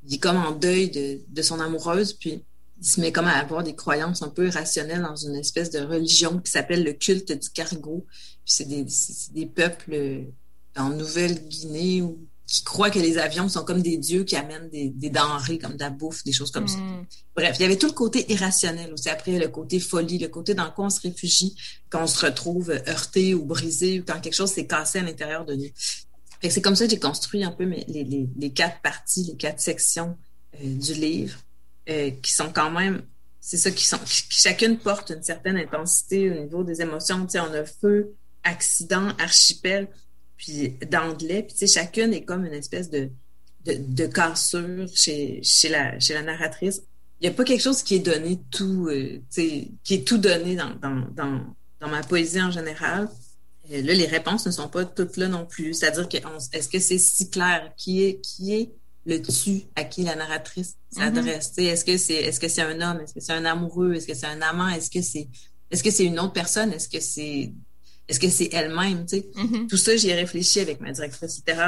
il 0.05 0.15
est 0.15 0.17
comme 0.17 0.37
en 0.37 0.51
deuil 0.51 0.91
de, 0.91 1.21
de 1.27 1.41
son 1.41 1.61
amoureuse. 1.61 2.13
Puis 2.13 2.43
il 2.81 2.85
se 2.85 2.99
met 2.99 3.13
comme 3.13 3.27
à 3.27 3.37
avoir 3.37 3.63
des 3.63 3.75
croyances 3.75 4.21
un 4.23 4.29
peu 4.29 4.47
irrationnelles 4.47 5.01
dans 5.01 5.15
une 5.15 5.35
espèce 5.35 5.69
de 5.69 5.79
religion 5.79 6.39
qui 6.39 6.51
s'appelle 6.51 6.83
le 6.83 6.93
culte 6.93 7.31
du 7.31 7.49
cargo. 7.49 8.05
Puis 8.09 8.53
c'est 8.55 8.67
des, 8.67 8.85
des, 9.31 9.45
peuples 9.45 9.93
euh, 9.93 10.23
en 10.75 10.89
Nouvelle-Guinée 10.89 12.03
qui 12.49 12.63
croient 12.63 12.89
que 12.89 12.97
les 12.97 13.19
avions 13.19 13.47
sont 13.47 13.63
comme 13.63 13.83
des 13.83 13.97
dieux 13.97 14.23
qui 14.23 14.35
amènent 14.35 14.69
des, 14.69 14.89
des 14.89 15.11
denrées 15.11 15.59
comme 15.59 15.75
de 15.75 15.79
la 15.79 15.91
bouffe, 15.91 16.23
des 16.23 16.31
choses 16.31 16.49
comme 16.49 16.67
ça. 16.67 16.79
Hmm. 16.79 17.05
Bref, 17.35 17.55
il 17.59 17.61
y 17.61 17.65
avait 17.65 17.77
tout 17.77 17.85
le 17.85 17.93
côté 17.93 18.31
irrationnel 18.31 18.91
aussi. 18.91 19.07
Après, 19.07 19.37
le 19.37 19.49
côté 19.49 19.79
folie, 19.79 20.17
le 20.17 20.29
côté 20.29 20.55
dans 20.55 20.71
quoi 20.71 20.85
on 20.85 20.89
se 20.89 20.99
réfugie, 21.01 21.55
quand 21.89 22.03
on 22.03 22.07
se 22.07 22.25
retrouve 22.25 22.71
heurté 22.87 23.35
ou 23.35 23.45
brisé, 23.45 23.99
ou 23.99 24.03
quand 24.03 24.19
quelque 24.19 24.33
chose 24.33 24.51
s'est 24.51 24.65
cassé 24.65 24.97
à 24.97 25.03
l'intérieur 25.03 25.45
de 25.45 25.53
nous. 25.53 25.69
c'est 26.41 26.61
comme 26.61 26.75
ça 26.75 26.85
que 26.85 26.91
j'ai 26.91 26.99
construit 26.99 27.43
un 27.43 27.51
peu 27.51 27.65
les, 27.65 27.85
les, 27.87 28.27
les, 28.35 28.49
quatre 28.51 28.81
parties, 28.81 29.25
les 29.25 29.37
quatre 29.37 29.59
sections 29.59 30.17
euh, 30.55 30.75
du 30.75 30.93
livre. 30.95 31.37
Euh, 31.89 32.11
qui 32.21 32.33
sont 32.33 32.51
quand 32.53 32.69
même, 32.69 33.01
c'est 33.39 33.57
ça, 33.57 33.71
qui 33.71 33.83
sont, 33.83 33.97
qui, 34.05 34.23
chacune 34.29 34.77
porte 34.77 35.09
une 35.09 35.23
certaine 35.23 35.57
intensité 35.57 36.29
au 36.29 36.39
niveau 36.39 36.63
des 36.63 36.81
émotions. 36.83 37.25
Tu 37.25 37.31
sais, 37.31 37.39
on 37.39 37.51
a 37.51 37.65
feu, 37.65 38.13
accident, 38.43 39.09
archipel, 39.17 39.87
puis 40.39 40.77
d'anglais. 40.89 41.43
Puis 41.43 41.53
tu 41.53 41.67
sais, 41.67 41.79
chacune 41.79 42.13
est 42.13 42.23
comme 42.23 42.45
une 42.45 42.53
espèce 42.53 42.89
de, 42.89 43.09
de, 43.65 43.75
de 43.77 44.05
cassure 44.07 44.87
chez, 44.95 45.41
chez, 45.43 45.69
la, 45.69 45.99
chez 45.99 46.15
la 46.15 46.23
narratrice. 46.23 46.81
Il 47.21 47.27
n'y 47.27 47.33
a 47.33 47.35
pas 47.35 47.43
quelque 47.43 47.61
chose 47.61 47.83
qui 47.83 47.95
est 47.95 47.99
donné 47.99 48.39
tout, 48.49 48.87
euh, 48.87 49.17
tu 49.17 49.21
sais, 49.29 49.67
qui 49.83 49.95
est 49.95 50.07
tout 50.07 50.17
donné 50.17 50.55
dans, 50.55 50.73
dans, 50.81 51.05
dans, 51.13 51.41
dans 51.81 51.89
ma 51.89 52.01
poésie 52.01 52.41
en 52.41 52.49
général. 52.49 53.09
Et 53.69 53.83
là, 53.83 53.93
les 53.93 54.07
réponses 54.07 54.45
ne 54.47 54.51
sont 54.51 54.69
pas 54.69 54.85
toutes 54.85 55.17
là 55.17 55.27
non 55.27 55.45
plus. 55.45 55.73
C'est-à-dire 55.73 56.07
que 56.07 56.17
est-ce 56.53 56.69
que 56.69 56.79
c'est 56.79 56.97
si 56.97 57.29
clair? 57.29 57.71
Qui 57.77 58.03
est 58.03 58.21
qui 58.21 58.55
est 58.55 58.71
le 59.05 59.21
tu 59.21 59.63
à 59.75 59.83
qui 59.83 60.03
la 60.03 60.15
narratrice 60.15 60.75
s'adresse? 60.89 61.51
Mm-hmm. 61.51 61.67
Est-ce 61.67 61.85
que 61.85 61.97
c'est 61.97 62.15
est-ce 62.15 62.39
que 62.39 62.47
c'est 62.47 62.61
un 62.61 62.81
homme, 62.81 63.01
est-ce 63.01 63.13
que 63.13 63.19
c'est 63.19 63.33
un 63.33 63.45
amoureux, 63.45 63.93
est-ce 63.93 64.07
que 64.07 64.15
c'est 64.15 64.25
un 64.25 64.41
amant, 64.41 64.69
est-ce 64.69 64.89
que 64.89 65.01
c'est 65.01 65.27
est-ce 65.69 65.83
que 65.83 65.91
c'est 65.91 66.05
une 66.05 66.19
autre 66.19 66.33
personne, 66.33 66.71
est-ce 66.73 66.89
que 66.89 66.99
c'est 66.99 67.51
est-ce 68.09 68.19
que 68.19 68.29
c'est 68.29 68.49
elle-même, 68.51 69.05
tu 69.05 69.17
sais? 69.17 69.29
Mm-hmm. 69.35 69.67
Tout 69.67 69.77
ça, 69.77 69.95
j'y 69.95 70.09
ai 70.09 70.15
réfléchi 70.15 70.59
avec 70.59 70.81
ma 70.81 70.91
directrice, 70.91 71.39
etc. 71.39 71.61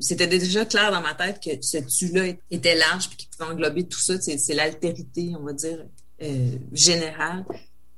C'était 0.00 0.26
déjà 0.26 0.64
clair 0.64 0.90
dans 0.90 1.00
ma 1.00 1.14
tête 1.14 1.40
que 1.40 1.64
ce 1.64 1.78
tu-là 1.78 2.34
était 2.50 2.74
large 2.74 3.08
puis 3.08 3.16
qu'il 3.16 3.28
pouvait 3.28 3.48
englober 3.50 3.86
tout 3.86 4.00
ça. 4.00 4.20
C'est 4.20 4.54
l'altérité, 4.54 5.32
on 5.38 5.44
va 5.44 5.52
dire, 5.52 5.86
euh, 6.20 6.56
générale. 6.72 7.44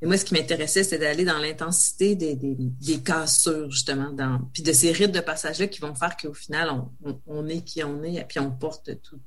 Et 0.03 0.07
moi, 0.07 0.19
ce 0.19 0.27
qui 0.27 0.35
m'intéressait, 0.35 0.85
c'était 0.85 0.99
d'aller 0.99 1.25
dans 1.25 1.39
l'intensité 1.39 2.15
des, 2.15 2.37
des, 2.37 2.55
des, 2.55 2.99
cassures, 3.01 3.71
justement, 3.71 4.13
dans, 4.13 4.41
puis 4.53 4.63
de 4.63 4.73
ces 4.75 4.93
rites 4.93 5.13
de 5.13 5.21
passage-là 5.21 5.67
qui 5.69 5.81
vont 5.81 5.95
faire 5.95 6.19
qu'au 6.19 6.35
final, 6.35 6.71
on, 7.03 7.19
on, 7.27 7.49
est 7.49 7.63
qui 7.63 7.83
on 7.83 8.03
est, 8.03 8.17
et 8.17 8.25
puis 8.25 8.39
on 8.39 8.51
porte 8.51 8.91
tout, 9.03 9.19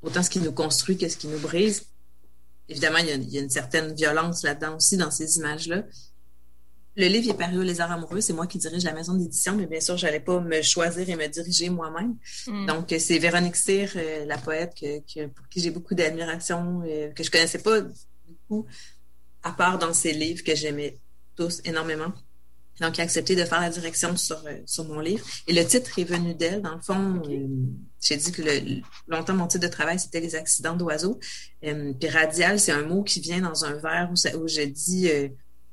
autant 0.00 0.22
ce 0.22 0.30
qui 0.30 0.40
nous 0.40 0.52
construit 0.52 0.96
que 0.96 1.06
ce 1.06 1.18
qui 1.18 1.28
nous 1.28 1.38
brise. 1.38 1.84
Évidemment, 2.70 2.98
il 2.98 3.08
y 3.08 3.12
a, 3.12 3.14
il 3.16 3.28
y 3.28 3.38
a 3.38 3.42
une 3.42 3.50
certaine 3.50 3.94
violence 3.94 4.42
là-dedans 4.42 4.76
aussi, 4.76 4.96
dans 4.96 5.10
ces 5.10 5.36
images-là. 5.36 5.84
Le 6.98 7.06
livre 7.06 7.30
est 7.30 7.38
paru 7.38 7.58
au 7.58 7.62
Lézard 7.62 7.90
amoureux. 7.92 8.20
C'est 8.20 8.32
moi 8.32 8.46
qui 8.46 8.58
dirige 8.58 8.82
la 8.82 8.92
maison 8.92 9.14
d'édition, 9.14 9.54
mais 9.54 9.66
bien 9.66 9.80
sûr, 9.80 9.96
je 9.96 10.04
n'allais 10.04 10.20
pas 10.20 10.40
me 10.40 10.60
choisir 10.62 11.08
et 11.08 11.16
me 11.16 11.28
diriger 11.28 11.70
moi-même. 11.70 12.16
Mm. 12.46 12.66
Donc, 12.66 12.94
c'est 12.98 13.18
Véronique 13.18 13.56
Cyr, 13.56 13.92
euh, 13.96 14.26
la 14.26 14.36
poète, 14.36 14.74
que, 14.78 14.98
que, 14.98 15.28
pour 15.28 15.48
qui 15.48 15.60
j'ai 15.60 15.70
beaucoup 15.70 15.94
d'admiration, 15.94 16.82
euh, 16.84 17.10
que 17.12 17.22
je 17.22 17.30
connaissais 17.30 17.60
pas 17.60 17.82
beaucoup 18.28 18.66
à 19.42 19.52
part 19.52 19.78
dans 19.78 19.94
ses 19.94 20.12
livres 20.12 20.42
que 20.42 20.54
j'aimais 20.54 20.98
tous 21.36 21.60
énormément. 21.64 22.12
Donc, 22.80 22.96
il 22.96 23.00
a 23.00 23.04
accepté 23.04 23.34
de 23.34 23.44
faire 23.44 23.60
la 23.60 23.70
direction 23.70 24.16
sur, 24.16 24.40
euh, 24.46 24.58
sur 24.66 24.84
mon 24.84 25.00
livre. 25.00 25.26
Et 25.46 25.52
le 25.52 25.64
titre 25.64 25.98
est 25.98 26.04
venu 26.04 26.34
d'elle. 26.34 26.62
Dans 26.62 26.76
le 26.76 26.80
fond, 26.80 27.22
euh, 27.28 27.46
j'ai 28.00 28.16
dit 28.16 28.30
que 28.30 28.42
longtemps, 29.08 29.34
mon 29.34 29.46
titre 29.46 29.66
de 29.66 29.70
travail, 29.70 29.98
c'était 29.98 30.20
les 30.20 30.34
accidents 30.36 30.76
d'oiseaux. 30.76 31.18
Euh, 31.64 31.92
puis 31.98 32.08
radial, 32.08 32.60
c'est 32.60 32.72
un 32.72 32.82
mot 32.82 33.02
qui 33.02 33.20
vient 33.20 33.40
dans 33.40 33.64
un 33.64 33.78
où, 34.10 34.16
ça, 34.16 34.36
où 34.36 34.46
je 34.46 34.62
dis 34.62 35.10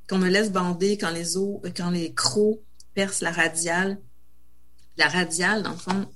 qu'on 0.08 0.18
me 0.18 0.30
laisse 0.30 0.51
bander 0.51 0.97
quand 0.97 1.12
les 1.12 1.38
os, 1.38 1.60
quand 1.76 1.89
les 1.89 2.14
crocs 2.14 2.60
percent 2.93 3.24
la 3.24 3.32
radiale. 3.32 3.97
La 4.97 5.08
radiale, 5.08 5.64
dans 5.64 5.72
le 5.72 5.78
fond, 5.78 6.08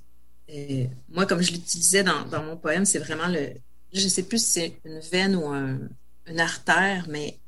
moi, 1.10 1.26
comme 1.26 1.42
je 1.42 1.52
l'utilisais 1.52 2.02
dans, 2.02 2.24
dans 2.26 2.42
mon 2.42 2.56
poème, 2.56 2.84
c'est 2.84 2.98
vraiment 2.98 3.28
le... 3.28 3.50
Je 3.92 4.08
sais 4.08 4.22
plus 4.22 4.42
si 4.42 4.50
c'est 4.50 4.80
une 4.84 5.00
veine 5.00 5.36
ou 5.36 5.48
un, 5.48 5.78
une 6.26 6.40
artère, 6.40 7.06
mais 7.08 7.38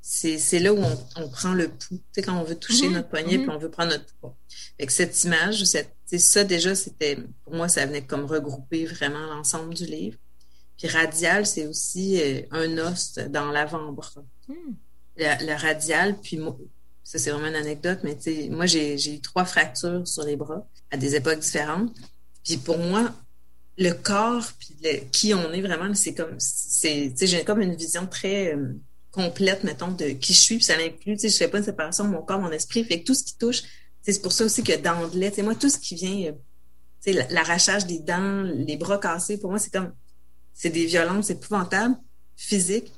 c'est 0.00 0.58
là 0.58 0.72
où 0.72 0.78
on, 0.78 1.06
on, 1.16 1.28
prend 1.28 1.52
le 1.52 1.68
pouls. 1.68 1.98
Tu 1.98 2.02
sais, 2.12 2.22
quand 2.22 2.38
on 2.38 2.44
veut 2.44 2.56
toucher 2.56 2.88
Mhm, 2.88 2.94
notre 2.94 3.08
poignet 3.08 3.38
mhm. 3.38 3.46
puis 3.46 3.54
on 3.54 3.58
veut 3.58 3.70
prendre 3.70 3.92
notre 3.92 4.12
poids. 4.14 4.34
Fait 4.78 4.86
que 4.86 4.92
cette 4.92 5.22
image, 5.24 5.64
cette, 5.64 5.94
ça 6.18 6.44
déjà, 6.44 6.74
c'était, 6.74 7.18
pour 7.44 7.54
moi, 7.54 7.68
ça 7.68 7.86
venait 7.86 8.02
comme 8.02 8.24
regrouper 8.24 8.86
vraiment 8.86 9.26
l'ensemble 9.26 9.74
du 9.74 9.84
livre. 9.84 10.16
Puis 10.78 10.88
radial, 10.88 11.46
c'est 11.46 11.66
aussi 11.66 12.20
euh, 12.20 12.42
un 12.50 12.78
os 12.78 13.18
dans 13.28 13.50
l'avant-bras. 13.50 14.24
Hmm. 14.48 14.74
Le, 15.20 15.46
le 15.48 15.54
radial, 15.54 16.18
puis 16.20 16.36
moi, 16.38 16.56
ça 17.04 17.18
c'est 17.18 17.30
vraiment 17.30 17.48
une 17.48 17.54
anecdote, 17.66 18.00
mais 18.04 18.16
moi 18.50 18.66
j'ai 18.66 18.94
eu 19.14 19.20
trois 19.20 19.44
fractures 19.44 20.06
sur 20.06 20.24
les 20.24 20.36
bras 20.36 20.66
à 20.90 20.96
des 20.96 21.14
époques 21.14 21.40
différentes. 21.40 21.92
Puis 22.44 22.56
pour 22.56 22.78
moi, 22.78 23.12
le 23.76 23.92
corps, 23.92 24.46
puis 24.58 24.74
le- 24.82 25.00
qui 25.10 25.34
on 25.34 25.52
est 25.52 25.60
vraiment, 25.60 25.92
c'est 25.94 26.14
comme, 26.14 26.36
c'est, 26.38 27.12
j'ai 27.20 27.44
comme 27.44 27.60
une 27.60 27.74
vision 27.74 28.06
très 28.06 28.54
euh, 28.54 28.72
complète, 29.10 29.64
mettons, 29.64 29.90
de 29.92 30.10
qui 30.10 30.32
je 30.34 30.40
suis, 30.40 30.56
puis 30.56 30.64
ça 30.64 30.76
l'inclut, 30.76 31.16
tu 31.16 31.22
sais, 31.22 31.28
je 31.28 31.36
fais 31.36 31.48
pas 31.48 31.58
une 31.58 31.64
séparation 31.64 32.04
mon 32.04 32.22
corps, 32.22 32.38
mon 32.40 32.50
esprit, 32.52 32.84
fait 32.84 33.00
que 33.00 33.06
tout 33.06 33.14
ce 33.14 33.24
qui 33.24 33.36
touche, 33.36 33.62
c'est 34.02 34.22
pour 34.22 34.32
ça 34.32 34.44
aussi 34.44 34.62
que 34.62 34.76
d'anglais, 34.76 35.30
tu 35.30 35.36
sais, 35.36 35.42
moi, 35.42 35.54
tout 35.54 35.68
ce 35.68 35.78
qui 35.78 35.94
vient, 35.96 36.28
euh, 36.30 36.32
tu 37.02 37.10
sais, 37.10 37.12
la- 37.12 37.28
l'arrachage 37.28 37.86
des 37.86 37.98
dents, 37.98 38.42
les 38.42 38.76
bras 38.76 38.98
cassés, 38.98 39.36
pour 39.38 39.50
moi, 39.50 39.58
c'est 39.58 39.72
comme, 39.72 39.92
c'est 40.54 40.70
des 40.70 40.86
violences 40.86 41.30
épouvantables, 41.30 41.96
physiques, 42.36 42.92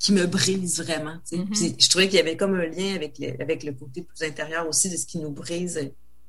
qui 0.00 0.12
me 0.12 0.26
brisent 0.26 0.80
vraiment, 0.80 1.18
tu 1.28 1.36
sais. 1.36 1.42
Mhm. 1.42 1.50
Puis 1.50 1.76
je 1.78 1.88
trouvais 1.90 2.08
qu'il 2.08 2.16
y 2.16 2.20
avait 2.20 2.36
comme 2.36 2.54
un 2.54 2.66
lien 2.66 2.94
avec 2.94 3.18
le, 3.18 3.40
avec 3.40 3.62
le 3.62 3.72
côté 3.72 4.02
plus 4.02 4.26
intérieur 4.26 4.66
aussi 4.66 4.88
de 4.88 4.96
ce 4.96 5.04
qui 5.04 5.18
nous 5.18 5.30
brise 5.30 5.78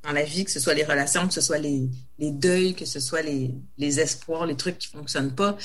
dans 0.04 0.12
la 0.12 0.24
vie, 0.24 0.44
que 0.44 0.52
ce 0.52 0.60
soit 0.60 0.74
les 0.74 0.84
relations, 0.84 1.26
que 1.26 1.34
ce 1.34 1.42
soit 1.42 1.58
les, 1.58 1.88
les 2.20 2.32
deuils, 2.32 2.76
que 2.76 2.86
ce 2.86 3.00
soit 3.00 3.22
les, 3.22 3.56
les 3.78 4.00
espoirs, 4.02 4.46
les 4.46 4.58
trucs 4.58 4.78
qui 4.78 4.90
fonctionnent 4.90 5.34
pas. 5.34 5.58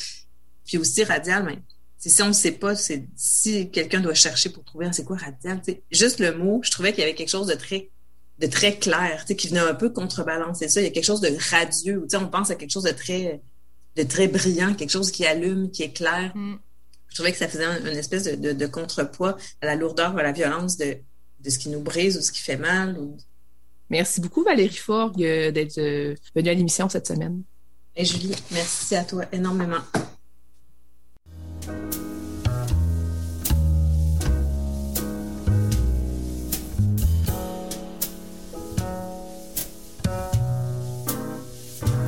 Puis 0.65 0.79
aussi 0.79 1.03
radial, 1.03 1.45
mais 1.45 1.59
c'est 1.99 2.11
si 2.11 2.23
on 2.23 2.29
ne 2.29 2.33
sait 2.33 2.53
pas, 2.53 2.77
c'est 2.77 3.09
si 3.17 3.71
quelqu'un 3.71 4.01
doit 4.01 4.15
chercher 4.15 4.51
pour 4.51 4.63
trouver 4.63 4.87
ah, 4.87 4.93
c'est 4.93 5.05
quoi 5.05 5.17
radial, 5.17 5.61
juste 5.91 6.21
le 6.21 6.37
mot, 6.37 6.61
je 6.63 6.71
trouvais 6.71 6.93
qu'il 6.93 7.01
y 7.01 7.05
avait 7.05 7.15
quelque 7.15 7.31
chose 7.31 7.49
de 7.49 7.55
très 7.55 7.91
de 8.39 8.47
très 8.47 8.77
clair, 8.77 9.25
qui 9.25 9.49
venait 9.49 9.61
un 9.61 9.75
peu 9.75 9.89
contrebalancer 9.89 10.69
ça. 10.69 10.81
Il 10.81 10.85
y 10.85 10.87
a 10.87 10.91
quelque 10.91 11.07
chose 11.07 11.23
de 11.23 11.35
radieux, 11.51 12.07
on 12.15 12.29
pense 12.29 12.51
à 12.51 12.55
quelque 12.55 12.71
chose 12.71 12.85
de 12.85 12.91
très 12.91 13.41
de 13.97 14.03
très 14.03 14.29
brillant, 14.29 14.75
quelque 14.75 14.91
chose 14.91 15.11
qui 15.11 15.27
allume, 15.27 15.71
qui 15.71 15.83
est 15.83 15.93
clair. 15.93 16.33
Mm. 16.35 16.57
Je 17.17 17.23
trouvais 17.23 17.33
que 17.33 17.39
ça 17.39 17.49
faisait 17.49 17.65
un- 17.65 17.81
une 17.81 17.97
espèce 17.97 18.25
de, 18.25 18.35
de, 18.37 18.53
de 18.53 18.67
contrepoids 18.67 19.39
à 19.63 19.67
la 19.67 19.75
lourdeur 19.75 20.15
ou 20.15 20.19
à 20.19 20.23
la 20.23 20.33
violence 20.33 20.77
de, 20.77 20.99
de 21.43 21.49
ce 21.49 21.59
qui 21.59 21.71
nous 21.71 21.81
brise 21.81 22.19
ou 22.19 22.21
ce 22.21 22.31
qui 22.31 22.43
fait 22.43 22.59
mal. 22.59 22.99
Ou... 22.99 23.17
Merci 23.89 24.21
beaucoup, 24.21 24.45
Valérie 24.45 24.77
Forgue, 24.77 25.25
euh, 25.25 25.51
d'être 25.51 25.79
euh, 25.79 26.15
venue 26.35 26.51
à 26.51 26.53
l'émission 26.53 26.91
cette 26.91 27.07
semaine. 27.07 27.43
Et 27.97 28.05
Julie, 28.05 28.35
merci 28.51 28.97
à 28.97 29.05
toi 29.05 29.25
énormément. 29.33 29.81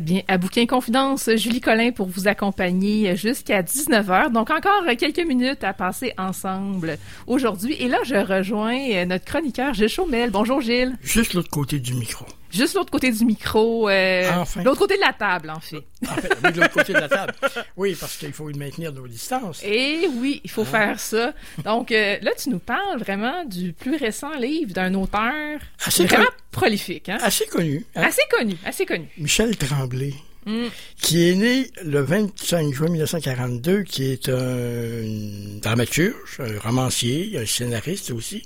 Bien 0.00 0.22
à 0.28 0.38
Bouquin 0.38 0.66
Confidence, 0.66 1.30
Julie 1.36 1.60
Collin 1.60 1.90
pour 1.90 2.06
vous 2.06 2.28
accompagner 2.28 3.16
jusqu'à 3.16 3.62
19h. 3.62 4.32
Donc 4.32 4.50
encore 4.50 4.84
quelques 4.98 5.26
minutes 5.26 5.64
à 5.64 5.72
passer 5.72 6.12
ensemble 6.18 6.98
aujourd'hui. 7.26 7.74
Et 7.78 7.88
là, 7.88 7.98
je 8.04 8.14
rejoins 8.14 9.04
notre 9.06 9.24
chroniqueur 9.24 9.74
Gilles 9.74 9.88
Chaumel. 9.88 10.30
Bonjour 10.30 10.60
Gilles. 10.60 10.96
Juste 11.02 11.34
l'autre 11.34 11.50
côté 11.50 11.78
du 11.78 11.94
micro. 11.94 12.26
Juste 12.56 12.74
l'autre 12.74 12.90
côté 12.90 13.10
du 13.12 13.24
micro, 13.24 13.88
euh, 13.88 14.30
Enfin. 14.34 14.62
l'autre 14.62 14.78
côté 14.78 14.96
de 14.96 15.00
la 15.00 15.12
table 15.12 15.50
en 15.50 15.60
fait. 15.60 15.82
En 16.08 16.14
fait, 16.14 16.32
oui, 16.44 16.52
de 16.52 16.60
l'autre 16.60 16.72
côté 16.74 16.92
de 16.92 16.98
la 16.98 17.08
table. 17.08 17.34
Oui, 17.76 17.96
parce 17.98 18.16
qu'il 18.16 18.32
faut 18.32 18.48
maintenir 18.56 18.92
nos 18.92 19.06
distances. 19.06 19.62
Et 19.64 20.08
oui, 20.16 20.40
il 20.44 20.50
faut 20.50 20.64
Ah. 20.72 20.78
faire 20.78 21.00
ça. 21.00 21.32
Donc 21.64 21.92
euh, 21.92 22.16
là, 22.22 22.32
tu 22.40 22.50
nous 22.50 22.58
parles 22.58 22.98
vraiment 22.98 23.44
du 23.44 23.72
plus 23.72 23.96
récent 23.96 24.34
livre 24.34 24.72
d'un 24.72 24.94
auteur 24.94 25.58
Assez, 25.84 26.04
vraiment 26.06 26.24
con- 26.24 26.30
prolifique, 26.50 27.08
hein? 27.08 27.18
assez 27.22 27.46
connu. 27.46 27.84
hein? 27.94 28.02
Assez 28.06 28.22
connu, 28.30 28.56
assez 28.64 28.86
connu. 28.86 29.08
Michel 29.18 29.56
Tremblay, 29.56 30.14
Mm. 30.46 30.66
qui 31.02 31.28
est 31.28 31.34
né 31.34 31.70
le 31.84 32.00
25 32.02 32.72
juin 32.72 32.88
1942, 32.88 33.82
qui 33.82 34.12
est 34.12 34.28
un 34.28 35.58
dramaturge, 35.60 36.38
un 36.38 36.58
romancier, 36.60 37.36
un 37.36 37.46
scénariste 37.46 38.12
aussi, 38.12 38.44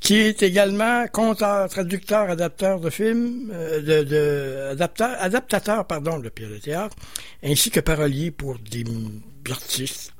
qui 0.00 0.14
est 0.16 0.42
également 0.42 1.06
conteur, 1.08 1.68
traducteur, 1.68 2.30
adapteur 2.30 2.80
de 2.80 2.88
films, 2.90 3.50
euh, 3.52 3.80
de, 3.82 4.02
de 4.08 4.68
adapteur, 4.72 5.10
adaptateur, 5.20 5.86
pardon, 5.86 6.18
de 6.18 6.28
pièces 6.30 6.48
de 6.50 6.56
théâtre, 6.58 6.96
ainsi 7.44 7.70
que 7.70 7.80
parolier 7.80 8.30
pour 8.30 8.58
des 8.58 8.84
artistes. 9.50 10.12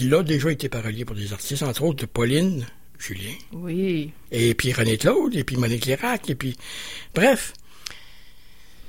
Il 0.00 0.12
a 0.14 0.22
déjà 0.22 0.50
été 0.50 0.68
parolier 0.68 1.04
pour 1.04 1.14
des 1.14 1.32
artistes, 1.32 1.62
entre 1.62 1.82
autres 1.84 2.00
de 2.00 2.06
Pauline 2.06 2.66
Julien, 2.98 3.34
Oui. 3.52 4.10
et 4.30 4.54
puis 4.54 4.72
René 4.72 4.96
Claude, 4.96 5.34
et 5.36 5.44
puis 5.44 5.56
Monique 5.56 5.86
Lérac, 5.86 6.28
et 6.30 6.34
puis... 6.34 6.56
Bref, 7.14 7.52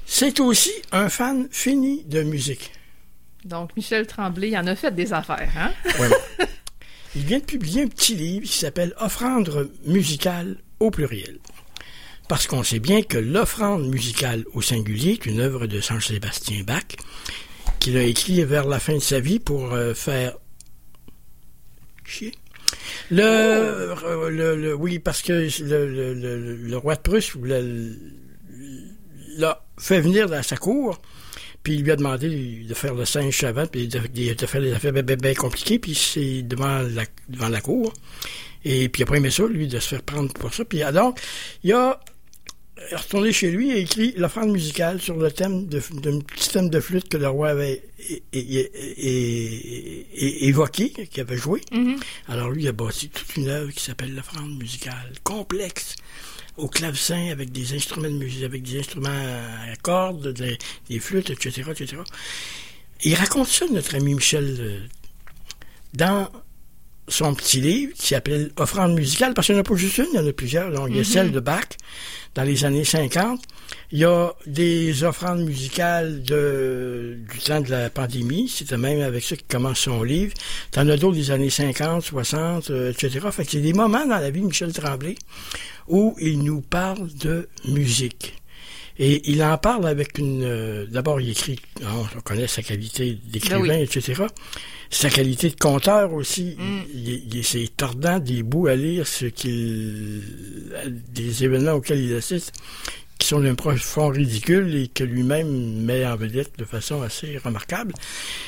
c'est 0.06 0.40
aussi 0.40 0.72
un 0.92 1.10
fan 1.10 1.48
fini 1.52 2.04
de 2.06 2.24
musique. 2.24 2.72
Donc 3.46 3.76
Michel 3.76 4.08
Tremblay 4.08 4.50
il 4.50 4.58
en 4.58 4.68
a 4.68 4.76
fait 4.76 4.92
des 4.96 5.12
affaires, 5.14 5.52
hein? 5.58 5.72
Voilà. 5.98 6.16
Il 7.16 7.24
vient 7.26 7.40
de 7.40 7.44
publier 7.44 7.84
un 7.84 7.88
petit 7.88 8.16
livre 8.16 8.46
qui 8.48 8.58
s'appelle 8.58 8.94
Offrande 9.00 9.70
musicale 9.86 10.58
au 10.80 10.90
pluriel. 10.90 11.40
Parce 12.28 12.48
qu'on 12.48 12.64
sait 12.64 12.80
bien 12.80 13.04
que 13.04 13.18
l'offrande 13.18 13.88
musicale 13.88 14.46
au 14.54 14.62
singulier 14.62 15.12
est 15.12 15.26
une 15.26 15.40
œuvre 15.40 15.68
de 15.68 15.80
Saint-Sébastien 15.82 16.64
Bach, 16.64 16.84
qu'il 17.80 17.98
a 17.98 18.04
écrit 18.04 18.44
vers 18.44 18.66
la 18.66 18.80
fin 18.80 18.96
de 18.96 19.00
sa 19.00 19.20
vie 19.20 19.40
pour 19.40 19.74
euh, 19.74 19.94
faire 19.94 20.34
chier. 22.04 22.32
Le, 23.12 23.94
le, 24.30 24.74
oui, 24.74 25.00
parce 25.00 25.22
que 25.22 25.48
le, 25.62 26.76
roi 26.78 26.96
de 26.96 27.02
Prusse 27.02 27.34
l'a 29.38 29.64
fait 29.78 30.02
venir 30.02 30.30
dans 30.30 30.42
sa 30.42 30.58
cour, 30.58 31.00
puis 31.64 31.76
il 31.76 31.84
lui 31.84 31.92
a 31.92 31.96
demandé 31.96 32.28
de 32.68 32.74
faire 32.74 32.94
le 32.94 33.06
singe 33.06 33.38
savant, 33.38 33.66
puis 33.68 33.88
de, 33.88 34.00
de- 34.00 34.34
de 34.34 34.46
faire 34.46 34.62
des 34.62 34.74
affaires 34.74 34.94
bien, 34.94 35.04
bien- 35.04 35.16
bien 35.16 35.34
compliquées, 35.34 35.80
puis 35.80 35.96
c'est 35.96 36.42
devant 36.44 36.80
la, 36.82 37.06
devant 37.30 37.50
la 37.50 37.62
cour. 37.62 37.94
Et 38.66 38.90
puis 38.90 39.04
après, 39.04 39.18
il 39.18 39.20
aimé 39.20 39.30
ça, 39.32 39.46
lui, 39.48 39.68
de 39.68 39.80
se 39.80 39.88
faire 39.90 40.04
prendre 40.04 40.32
pour 40.34 40.54
ça. 40.54 40.64
Puis 40.66 40.82
donc, 40.94 41.20
il 41.64 41.74
a 41.74 42.00
retourné 42.94 43.32
chez 43.32 43.52
lui 43.52 43.72
et 43.72 43.80
écrit 43.82 44.14
l'offrande 44.18 44.52
musicale 44.52 45.00
sur 45.02 45.16
le 45.16 45.32
thème 45.32 45.68
d'un 45.68 45.80
petit 46.20 46.50
thème 46.50 46.70
de 46.70 46.80
flûte 46.80 47.08
que 47.08 47.18
le 47.18 47.28
roi 47.28 47.50
avait 47.50 47.84
é- 48.10 48.24
é- 48.34 48.40
é- 48.40 48.72
é- 48.98 50.06
é- 50.16 50.48
évoqué, 50.48 50.90
qu'il 50.90 51.22
avait 51.22 51.38
joué. 51.38 51.62
Mhm. 51.72 51.98
Alors 52.28 52.50
lui, 52.52 52.64
il 52.64 52.68
a 52.68 52.72
bâti 52.74 53.10
toute 53.10 53.36
une 53.38 53.48
œuvre 53.50 53.72
qui 53.72 53.84
s'appelle 53.84 54.14
l'offrande 54.16 54.58
musicale, 54.58 55.14
complexe, 55.24 55.96
au 56.58 56.68
clavecin, 56.68 57.30
avec 57.32 57.52
des 57.52 57.74
instruments 57.76 58.10
de 58.10 58.18
musique, 58.18 58.44
avec 58.44 58.64
des 58.64 58.80
instruments 58.80 59.10
à 59.10 59.76
cordes, 59.82 60.34
des, 60.34 61.00
flûtes, 61.00 61.30
etc., 61.30 61.64
etc. 61.72 62.02
Il 63.04 63.16
raconte 63.16 63.48
ça, 63.48 63.66
notre 63.72 63.96
ami 63.96 64.14
Michel, 64.14 64.58
euh, 64.60 64.80
dans 65.94 66.30
son 67.08 67.34
petit 67.34 67.62
livre 67.62 67.94
qui 67.94 68.08
s'appelle 68.08 68.52
Offrande 68.58 68.94
musicale, 68.94 69.34
parce 69.34 69.48
qu'il 69.48 69.56
n'y 69.56 69.60
en 69.60 69.64
a 69.64 69.68
pas 69.68 69.76
juste 69.76 69.98
une, 69.98 70.08
il 70.14 70.16
y 70.16 70.20
en 70.20 70.28
a 70.28 70.34
plusieurs. 70.34 70.72
Donc, 70.72 70.88
il 70.90 70.98
y 70.98 71.00
a 71.00 71.04
celle 71.04 71.32
de 71.32 71.40
Bach 71.40 71.66
dans 72.36 72.44
les 72.44 72.66
années 72.66 72.84
50. 72.86 73.42
Il 73.92 74.00
y 74.00 74.06
a 74.06 74.32
des 74.48 75.04
offrandes 75.04 75.42
musicales 75.42 76.24
de, 76.24 77.18
du 77.32 77.40
temps 77.40 77.62
de 77.62 77.70
la 77.70 77.90
pandémie. 77.90 78.50
C'était 78.50 78.78
même 78.78 79.02
avec 79.02 79.24
ça 79.24 79.36
qu'il 79.36 79.46
commence 79.48 79.80
son 79.80 80.04
livre. 80.04 80.34
T'en 80.72 80.88
as 80.90 80.98
d'autres 80.98 81.16
des 81.16 81.32
années 81.32 81.50
50, 81.50 82.02
60, 82.02 82.70
euh, 82.70 82.92
etc. 82.92 83.20
Fait 83.32 83.46
que 83.46 83.52
c'est 83.52 83.62
des 83.62 83.74
moments 83.74 84.06
dans 84.06 84.20
la 84.20 84.32
vie 84.32 84.42
de 84.42 84.48
Michel 84.48 84.74
Tremblay 84.74 85.16
où 85.88 86.16
il 86.20 86.42
nous 86.44 86.62
parle 86.62 87.08
de 87.16 87.50
musique. 87.66 88.43
Et 89.00 89.30
il 89.32 89.44
en 89.44 89.58
parle 89.58 89.88
avec 89.88 90.18
une... 90.18 90.44
euh, 90.44 90.86
D'abord, 90.86 91.20
il 91.20 91.30
écrit, 91.32 91.60
hein, 91.84 92.04
on 92.16 92.22
connaît 92.22 92.48
sa 92.48 92.62
qualité 92.62 93.18
d'écrivain, 93.26 93.68
Ben 93.68 93.80
oui. 93.80 93.84
etc. 93.84 94.24
Sa 94.92 95.10
qualité 95.10 95.50
de 95.50 95.56
conteur 95.56 96.14
aussi. 96.14 96.56
Mm. 96.58 96.82
Il, 96.94 97.44
c'est 97.44 97.76
tordant 97.76 98.20
des 98.20 98.44
bouts 98.44 98.68
à 98.68 98.76
lire 98.76 99.08
ce 99.08 99.26
qu'il... 99.26 100.22
des 100.90 101.44
événements 101.44 101.74
auxquels 101.74 102.00
il 102.02 102.14
assiste 102.16 102.54
qui 103.20 103.28
sont 103.30 103.40
d'un 103.40 103.56
profond 103.56 104.10
ridicule 104.10 104.76
et 104.76 104.88
que 104.90 105.04
lui-même 105.04 105.82
met 105.84 106.06
en 106.06 106.18
vedette 106.18 106.60
de 106.60 106.66
façon 106.66 107.02
assez 107.04 107.38
remarquable. 107.38 107.94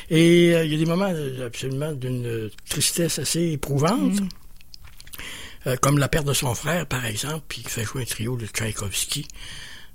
Et 0.09 0.53
euh, 0.53 0.65
il 0.65 0.71
y 0.71 0.75
a 0.75 0.77
des 0.77 0.85
moments 0.85 1.11
euh, 1.13 1.47
absolument 1.47 1.93
d'une 1.93 2.49
tristesse 2.67 3.19
assez 3.19 3.51
éprouvante, 3.53 4.19
euh, 5.67 5.77
comme 5.77 5.97
la 5.97 6.09
perte 6.09 6.25
de 6.27 6.33
son 6.33 6.53
frère, 6.55 6.85
par 6.87 7.05
exemple, 7.05 7.45
puis 7.47 7.61
il 7.63 7.69
fait 7.69 7.83
jouer 7.85 8.01
un 8.01 8.05
trio 8.05 8.35
de 8.35 8.47
Tchaïkovski. 8.47 9.27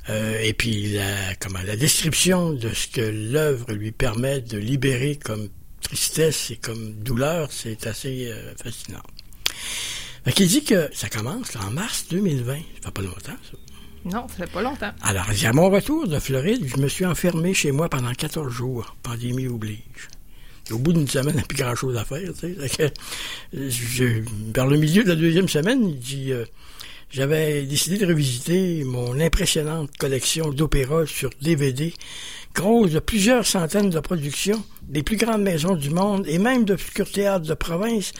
Euh, 0.09 0.41
et 0.43 0.53
puis 0.55 0.93
la, 0.95 1.35
comment, 1.37 1.59
la 1.65 1.77
description 1.77 2.53
de 2.53 2.71
ce 2.73 2.89
que 2.89 3.01
l'œuvre 3.03 3.73
lui 3.73 3.93
permet 3.93 4.41
de 4.41 4.57
libérer 4.59 5.17
comme 5.17 5.49
tristesse 5.83 6.51
et 6.51 6.57
comme 6.57 6.95
douleur, 6.95 7.53
c'est 7.53 7.87
assez 7.87 8.29
euh, 8.31 8.55
fascinant. 8.63 9.03
Fait 10.25 10.33
qu'il 10.33 10.49
dit 10.49 10.65
que 10.65 10.89
ça 10.93 11.09
commence 11.09 11.55
là, 11.55 11.61
en 11.67 11.71
mars 11.71 12.07
2020. 12.11 12.55
Ça 12.55 12.61
fait 12.87 12.91
pas 12.93 13.03
longtemps, 13.03 13.19
ça. 13.51 13.57
Non, 14.07 14.27
ça 14.29 14.35
fait 14.47 14.51
pas 14.51 14.63
longtemps. 14.63 14.93
Alors, 15.03 15.27
à 15.29 15.53
mon 15.53 15.69
retour 15.71 16.09
de 16.09 16.19
Floride, 16.19 16.65
je 16.67 16.81
me 16.81 16.89
suis 16.89 17.05
enfermé 17.05 17.53
chez 17.53 17.71
moi 17.71 17.89
pendant 17.91 18.13
14 18.13 18.51
jours. 18.53 18.97
Pandémie 19.03 19.47
oblige. 19.47 19.79
Au 20.71 20.79
bout 20.79 20.93
d'une 20.95 21.09
semaine, 21.09 21.35
il 21.35 21.37
n'y 21.37 21.43
a 21.43 21.47
plus 21.47 21.59
grand-chose 21.59 21.97
à 21.97 22.05
faire. 22.05 22.31
Tu 22.33 22.55
sais. 22.55 22.69
Que, 22.71 22.83
euh, 23.57 23.71
je- 23.71 24.23
vers 24.55 24.67
le 24.67 24.79
milieu 24.79 25.03
de 25.05 25.09
la 25.09 25.17
deuxième 25.17 25.49
semaine, 25.49 25.87
il 25.89 25.99
dit, 25.99 26.33
euh, 26.33 26.45
j'avais 27.11 27.63
décidé 27.63 27.99
de 27.99 28.07
revisiter 28.07 28.85
mon 28.85 29.21
impressionnante 29.21 29.91
collection 29.99 30.51
d'opéras 30.51 31.07
sur 31.07 31.31
DVD, 31.43 31.93
grosse 32.55 32.93
de 32.93 33.01
plusieurs 33.01 33.47
centaines 33.47 33.91
de 33.91 34.01
productions, 34.01 34.65
des 34.83 35.03
plus 35.03 35.17
grandes 35.17 35.43
maisons 35.43 35.75
du 35.75 35.91
monde 35.91 36.25
et 36.29 36.39
même 36.39 36.65
d'obscurs 36.65 37.11
théâtres 37.11 37.47
de 37.47 37.55
province 37.55 38.13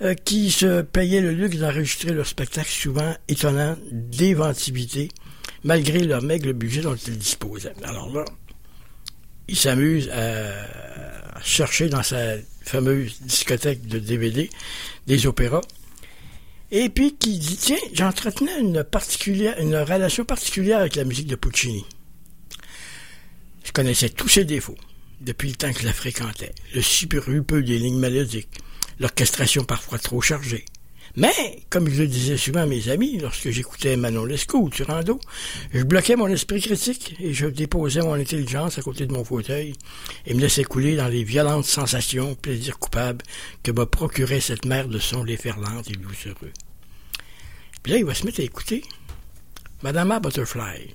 euh, 0.00 0.14
qui 0.14 0.50
se 0.50 0.80
payaient 0.80 1.20
le 1.20 1.32
luxe 1.32 1.58
d'enregistrer 1.58 2.12
leurs 2.12 2.26
spectacles 2.26 2.70
souvent 2.70 3.14
étonnants 3.28 3.76
d'inventivité, 3.90 5.08
malgré 5.62 6.00
leur 6.00 6.22
maigre 6.22 6.52
budget 6.52 6.80
dont 6.80 6.96
ils 6.96 7.18
disposaient. 7.18 7.74
Alors 7.84 8.10
là, 8.12 8.24
il 9.48 9.56
s'amuse 9.56 10.08
à 10.08 11.42
chercher 11.42 11.88
dans 11.88 12.02
sa 12.02 12.36
fameuse 12.62 13.20
discothèque 13.20 13.86
de 13.86 13.98
DVD 13.98 14.48
des 15.06 15.26
opéras. 15.26 15.60
Et 16.74 16.88
puis 16.88 17.14
qui 17.14 17.38
dit, 17.38 17.58
tiens, 17.58 17.76
j'entretenais 17.92 18.58
une, 18.58 18.78
relation 19.76 20.24
particulière 20.24 20.78
avec 20.78 20.96
la 20.96 21.04
musique 21.04 21.26
de 21.26 21.36
Puccini. 21.36 21.84
Je 23.62 23.72
connaissais 23.72 24.08
tous 24.08 24.28
ses 24.28 24.46
défauts 24.46 24.78
depuis 25.20 25.50
le 25.50 25.54
temps 25.54 25.70
que 25.70 25.80
je 25.80 25.84
la 25.84 25.92
fréquentais. 25.92 26.54
Le 26.74 26.80
superrupeux 26.80 27.62
des 27.62 27.78
lignes 27.78 27.98
mélodiques, 27.98 28.58
l'orchestration 28.98 29.64
parfois 29.64 29.98
trop 29.98 30.22
chargée. 30.22 30.64
Mais, 31.14 31.62
comme 31.68 31.90
je 31.90 32.02
le 32.02 32.08
disais 32.08 32.38
souvent 32.38 32.60
à 32.60 32.66
mes 32.66 32.88
amis, 32.88 33.18
lorsque 33.18 33.50
j'écoutais 33.50 33.96
Manon 33.96 34.24
Lescaut 34.24 34.60
ou 34.62 34.70
Turando, 34.70 35.20
je 35.74 35.82
bloquais 35.82 36.16
mon 36.16 36.26
esprit 36.28 36.62
critique 36.62 37.16
et 37.20 37.34
je 37.34 37.46
déposais 37.46 38.00
mon 38.00 38.14
intelligence 38.14 38.78
à 38.78 38.82
côté 38.82 39.04
de 39.06 39.12
mon 39.12 39.22
fauteuil 39.22 39.74
et 40.24 40.32
me 40.32 40.40
laissais 40.40 40.64
couler 40.64 40.96
dans 40.96 41.08
les 41.08 41.22
violentes 41.22 41.66
sensations, 41.66 42.34
plaisirs 42.34 42.78
coupables 42.78 43.22
que 43.62 43.72
me 43.72 43.84
procurait 43.84 44.40
cette 44.40 44.64
mer 44.64 44.88
de 44.88 44.98
sons 44.98 45.24
déferlante 45.24 45.90
et 45.90 45.96
doucereux. 45.96 46.52
Puis 47.82 47.92
là, 47.92 47.98
il 47.98 48.04
va 48.06 48.14
se 48.14 48.24
mettre 48.24 48.40
à 48.40 48.44
écouter 48.44 48.82
Madame 49.82 50.18
Butterfly. 50.18 50.94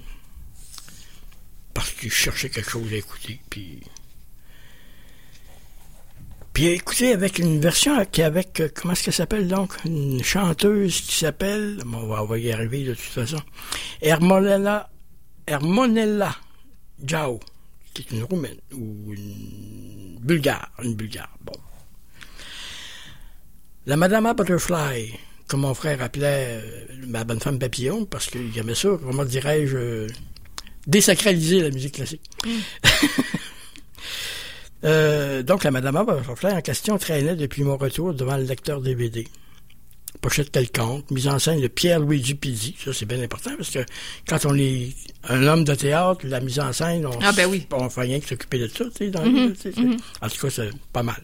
Parce 1.76 1.92
qu'il 1.92 2.12
cherchait 2.12 2.50
quelque 2.50 2.72
chose 2.72 2.92
à 2.92 2.96
écouter, 2.96 3.40
puis... 3.52 3.82
Puis 6.58 6.70
écoutez, 6.70 7.14
avec 7.14 7.38
une 7.38 7.60
version 7.62 8.04
qui 8.06 8.22
est 8.22 8.24
avec, 8.24 8.62
euh, 8.62 8.70
comment 8.74 8.94
est-ce 8.94 9.04
qu'elle 9.04 9.14
s'appelle 9.14 9.48
donc? 9.48 9.76
Une 9.86 10.24
chanteuse 10.24 11.02
qui 11.02 11.16
s'appelle, 11.16 11.78
bon, 11.86 12.00
on 12.00 12.08
va, 12.08 12.24
on 12.24 12.26
va 12.26 12.40
y 12.40 12.52
arriver 12.52 12.84
de 12.84 12.96
toute 12.96 13.04
façon, 13.04 13.38
Hermonella, 14.02 14.90
Hermonella 15.46 16.36
Giao, 17.08 17.40
qui 17.94 18.02
est 18.02 18.12
une 18.12 18.24
roumaine, 18.24 18.58
ou 18.74 19.14
une 19.14 20.18
bulgare, 20.20 20.72
une 20.82 20.96
bulgare, 20.96 21.30
bon. 21.42 21.54
La 23.86 23.96
Madame 23.96 24.34
Butterfly, 24.36 25.14
comme 25.46 25.60
mon 25.60 25.76
frère 25.76 26.02
appelait 26.02 26.60
euh, 26.60 26.88
ma 27.06 27.24
bonne 27.24 27.40
femme 27.40 27.60
papillon, 27.60 28.06
parce 28.06 28.32
qu'il 28.32 28.58
aimait 28.58 28.74
ça, 28.74 28.90
comment 29.04 29.26
dirais-je, 29.26 29.78
euh, 29.78 30.08
désacraliser 30.88 31.62
la 31.62 31.70
musique 31.70 31.94
classique. 31.94 32.28
Euh, 34.88 35.44
donc, 35.44 35.64
la 35.64 35.72
Madame 35.72 36.04
Butterfly 36.06 36.54
en 36.54 36.62
question 36.62 36.98
traînait 36.98 37.36
depuis 37.36 37.64
mon 37.64 37.78
retour 37.78 38.14
devant 38.14 38.38
le 38.38 38.44
lecteur 38.44 38.82
DVD. 38.82 39.28
Pochette 40.22 40.50
quelconque, 40.50 41.12
mise 41.12 41.28
en 41.28 41.38
scène 41.38 41.62
de 41.62 41.68
Pierre-Luigi 41.68 42.34
Pizzi. 42.36 42.76
Ça, 42.84 42.92
c'est 42.94 43.06
bien 43.06 43.22
important 43.22 43.52
parce 43.56 43.70
que 43.70 43.80
quand 44.28 44.46
on 44.46 44.56
est 44.58 44.90
un 45.30 45.46
homme 45.46 45.64
de 45.64 45.76
théâtre, 45.76 46.22
la 46.26 46.40
mise 46.40 46.60
en 46.60 46.74
scène, 46.74 47.06
on 47.06 47.20
Ah, 47.22 47.32
ben 47.34 47.48
oui. 47.48 47.68
on 47.72 47.90
fait 47.90 48.02
rien 48.02 48.20
que 48.20 48.28
s'occuper 48.28 48.58
de 48.60 48.68
ça, 48.68 48.86
tu 48.86 48.92
sais, 48.98 49.10
dans 49.10 49.22
la 49.24 49.30
vie, 49.30 49.54
tu 49.54 49.62
sais, 49.62 49.72
c'est- 49.76 50.26
En 50.26 50.30
tout 50.30 50.42
cas, 50.42 50.50
c'est 50.50 50.70
pas 50.92 51.04
mal. 51.04 51.22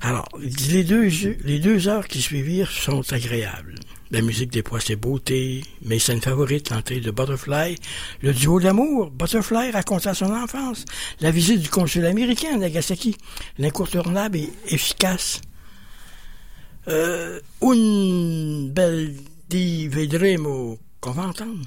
Alors, 0.00 0.26
les 0.70 0.84
deux, 0.84 1.08
les 1.44 1.58
deux 1.58 1.88
heures 1.88 2.08
qui 2.08 2.22
suivirent 2.22 2.70
sont 2.70 3.12
agréables. 3.12 3.74
La 4.14 4.22
musique 4.22 4.52
déploie 4.52 4.78
ses 4.78 4.94
beautés, 4.94 5.64
mes 5.82 5.98
scènes 5.98 6.20
favorites 6.20 6.68
tentées 6.68 7.00
de 7.00 7.10
Butterfly, 7.10 7.74
le 8.22 8.32
duo 8.32 8.60
d'amour, 8.60 9.10
Butterfly 9.10 9.72
raconta 9.72 10.14
son 10.14 10.32
enfance, 10.32 10.84
la 11.20 11.32
visite 11.32 11.60
du 11.60 11.68
consul 11.68 12.06
américain 12.06 12.54
à 12.54 12.58
Nagasaki, 12.58 13.16
l'incontournable 13.58 14.38
et 14.38 14.52
efficace. 14.68 15.40
Euh, 16.86 17.40
un 17.60 18.68
bel 18.68 19.16
vedremo, 19.50 20.78
qu'on 21.00 21.10
va 21.10 21.22
entendre. 21.24 21.66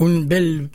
Une 0.00 0.26
belle... 0.26 0.26
ben, 0.26 0.26
Une 0.26 0.26
belle 0.26 0.70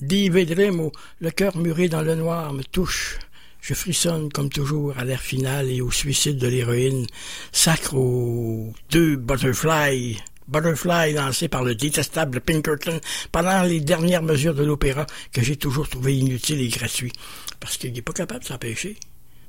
di 0.00 0.28
vedremo, 0.28 0.92
le 1.20 1.30
cœur 1.30 1.56
muré 1.56 1.88
dans 1.88 2.02
le 2.02 2.14
noir 2.14 2.52
me 2.52 2.62
touche. 2.62 3.18
Je 3.60 3.74
frissonne 3.74 4.30
comme 4.30 4.48
toujours 4.48 4.96
à 4.96 5.04
l'air 5.04 5.20
final 5.20 5.70
et 5.70 5.80
au 5.80 5.90
suicide 5.90 6.38
de 6.38 6.46
l'héroïne. 6.46 7.06
Sacre 7.50 7.94
aux 7.94 8.72
deux 8.90 9.16
butterfly. 9.16 10.18
Butterfly 10.46 11.14
lancé 11.14 11.48
par 11.48 11.64
le 11.64 11.74
détestable 11.74 12.40
Pinkerton 12.40 13.00
pendant 13.32 13.62
les 13.64 13.80
dernières 13.80 14.22
mesures 14.22 14.54
de 14.54 14.62
l'opéra 14.62 15.06
que 15.32 15.42
j'ai 15.42 15.56
toujours 15.56 15.88
trouvé 15.88 16.16
inutile 16.16 16.60
et 16.60 16.68
gratuit. 16.68 17.12
Parce 17.58 17.76
qu'il 17.76 17.92
n'est 17.92 18.02
pas 18.02 18.12
capable 18.12 18.40
de 18.40 18.46
s'empêcher, 18.46 18.96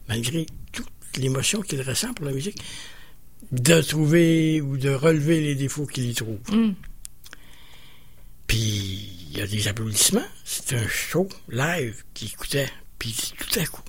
malgré 0.08 0.48
toute 0.72 0.88
l'émotion 1.18 1.62
qu'il 1.62 1.82
ressent 1.82 2.14
pour 2.14 2.26
la 2.26 2.32
musique, 2.32 2.60
de 3.52 3.82
trouver 3.82 4.62
ou 4.62 4.78
de 4.78 4.90
relever 4.90 5.42
les 5.42 5.56
défauts 5.56 5.86
qu'il 5.86 6.10
y 6.10 6.14
trouve. 6.16 6.40
Mm. 6.52 6.72
Puis 8.48 9.28
il 9.30 9.38
y 9.38 9.42
a 9.42 9.48
des 9.48 9.68
applaudissements. 9.68 10.26
C'est 10.44 10.76
un 10.76 10.88
show 10.88 11.28
live 11.50 12.04
qui 12.14 12.26
écoutait. 12.26 12.70
Puis 12.98 13.16
tout 13.38 13.60
à 13.60 13.66
coup, 13.66 13.84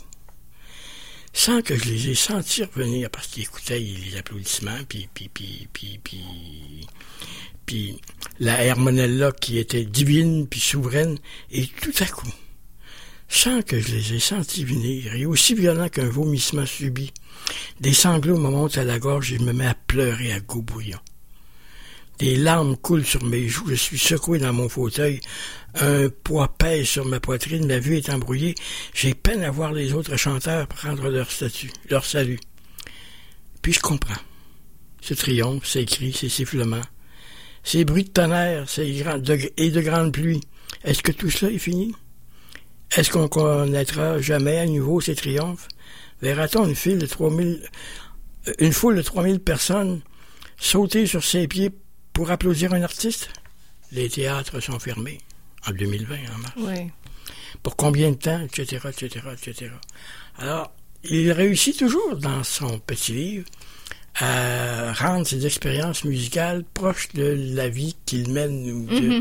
sans 1.33 1.63
que 1.63 1.77
je 1.77 1.85
les 1.85 2.09
ai 2.09 2.15
sentis 2.15 2.65
revenir 2.65 3.11
parce 3.11 3.29
qu'ils 3.29 3.45
écoutaient 3.45 3.79
les 3.79 4.17
applaudissements, 4.19 4.83
puis 4.89 5.09
puis 5.15 5.31
puis 5.33 5.69
puis 5.73 6.01
puis 6.03 6.21
puis 7.65 8.01
la 8.41 8.63
Hermonella 8.65 9.33
qui 9.33 9.59
était 9.59 9.85
divine 9.85 10.47
puis 10.49 10.61
souveraine, 10.61 11.19
et 11.51 11.67
tout 11.67 11.93
à 12.01 12.07
coup, 12.07 12.33
sans 13.29 13.63
que 13.63 13.79
je 13.79 13.95
les 13.95 14.15
ai 14.15 14.21
sentis 14.21 14.65
venir, 14.65 15.15
et 15.15 15.27
aussi 15.27 15.55
violent 15.55 15.89
qu'un 15.89 16.09
vomissement 16.09 16.67
subi, 16.67 17.13
des 17.81 17.93
sanglots 17.93 18.39
me 18.39 18.51
montent 18.51 18.79
à 18.79 18.85
la 18.85 18.99
gorge 18.99 19.33
et 19.33 19.39
je 19.39 19.45
me 19.45 19.53
mets 19.53 19.67
à 19.67 19.75
pleurer 19.75 20.33
à 20.33 20.41
goût 20.41 20.63
bouillon. 20.63 20.99
Des 22.19 22.35
larmes 22.35 22.77
coulent 22.77 23.05
sur 23.05 23.23
mes 23.25 23.47
joues, 23.49 23.69
je 23.69 23.75
suis 23.75 23.99
secoué 23.99 24.39
dans 24.39 24.53
mon 24.53 24.69
fauteuil, 24.69 25.21
un 25.75 26.09
poids 26.09 26.49
pèse 26.49 26.89
sur 26.89 27.05
ma 27.05 27.21
poitrine, 27.21 27.67
ma 27.67 27.79
vue 27.79 27.97
est 27.97 28.11
embrouillée, 28.11 28.57
j'ai 28.93 29.15
peine 29.15 29.45
à 29.45 29.53
voir 29.53 29.73
les 29.73 29.93
autres 29.93 30.17
chanteurs 30.17 30.67
prendre 30.67 31.09
leur 31.11 31.31
statut, 31.31 31.71
leur 31.89 32.05
salut. 32.05 32.41
Puis 33.63 33.73
je 33.73 33.81
comprends. 33.81 34.21
Ce 35.01 35.15
triomphe, 35.15 35.67
ces 35.67 35.85
cris, 35.85 36.13
ces 36.13 36.29
sifflements, 36.29 36.83
ces 37.63 37.85
bruits 37.85 38.05
de 38.05 38.11
tonnerre, 38.11 38.69
ces 38.69 39.05
et 39.57 39.71
de 39.71 39.81
grandes 39.81 40.13
pluies. 40.13 40.41
Est-ce 40.83 41.03
que 41.03 41.13
tout 41.13 41.31
cela 41.31 41.53
est 41.53 41.59
fini? 41.59 41.95
Est-ce 42.97 43.11
qu'on 43.11 43.29
connaîtra 43.29 44.21
jamais 44.21 44.59
à 44.59 44.67
nouveau 44.67 45.01
ces 45.01 45.15
triomphes? 45.15 45.69
verra-t-on 46.21 46.67
une 46.67 46.75
file 46.75 46.99
de 46.99 47.07
3000, 47.07 47.63
euh, 48.49 48.53
une 48.59 48.73
foule 48.73 48.97
de 48.97 49.03
3000 49.03 49.39
personnes 49.39 50.01
sauter 50.57 51.07
sur 51.07 51.23
ses 51.23 51.47
pieds 51.47 51.71
pour 52.19 52.33
applaudir 52.33 52.73
un 52.75 52.83
artiste? 52.83 53.29
Les 53.93 54.09
théâtres 54.09 54.59
sont 54.59 54.81
fermés 54.81 55.19
en 55.69 55.71
2020, 55.71 56.17
en 56.35 56.39
mars. 56.39 56.53
Oui. 56.57 56.91
Pour 57.63 57.77
combien 57.77 58.11
de 58.11 58.17
temps, 58.17 58.41
etc., 58.41 58.89
etc., 58.89 59.25
etc. 59.33 59.71
Alors, 60.37 60.73
il 61.05 61.31
réussit 61.31 61.79
toujours 61.79 62.17
dans 62.17 62.43
son 62.43 62.81
petit 62.81 63.13
livre 63.13 63.45
à 64.17 64.93
rendre 64.95 65.29
ses 65.29 65.47
expériences 65.47 66.03
musicales 66.03 66.65
proches 66.75 67.09
de 67.15 67.37
la 67.55 67.69
vie 67.69 67.95
qu'il 68.05 68.29
mène 68.33 68.69
ou 68.73 68.87
de- 68.87 69.21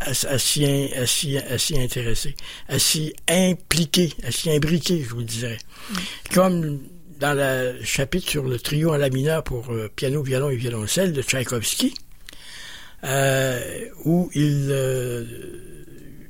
à, 0.00 0.08
à 0.08 0.38
s'y 0.38 0.64
à 0.64 1.78
intéresser, 1.82 2.34
à 2.68 2.78
s'y 2.78 3.12
impliquer, 3.28 4.14
à 4.24 4.30
s'y 4.30 4.50
imbriquer, 4.50 5.02
je 5.04 5.10
vous 5.10 5.18
le 5.18 5.24
dirais. 5.24 5.58
Comme 6.32 6.80
dans 7.18 7.34
le 7.36 7.84
chapitre 7.84 8.30
sur 8.30 8.44
le 8.44 8.58
trio 8.58 8.94
en 8.94 8.96
la 8.96 9.10
mineur 9.10 9.44
pour 9.44 9.68
euh, 9.72 9.90
piano, 9.94 10.22
violon 10.22 10.48
et 10.48 10.56
violoncelle 10.56 11.12
de 11.12 11.20
Tchaïkovski, 11.20 11.92
euh, 13.04 13.88
où 14.04 14.30
il, 14.34 14.68
euh, 14.70 15.24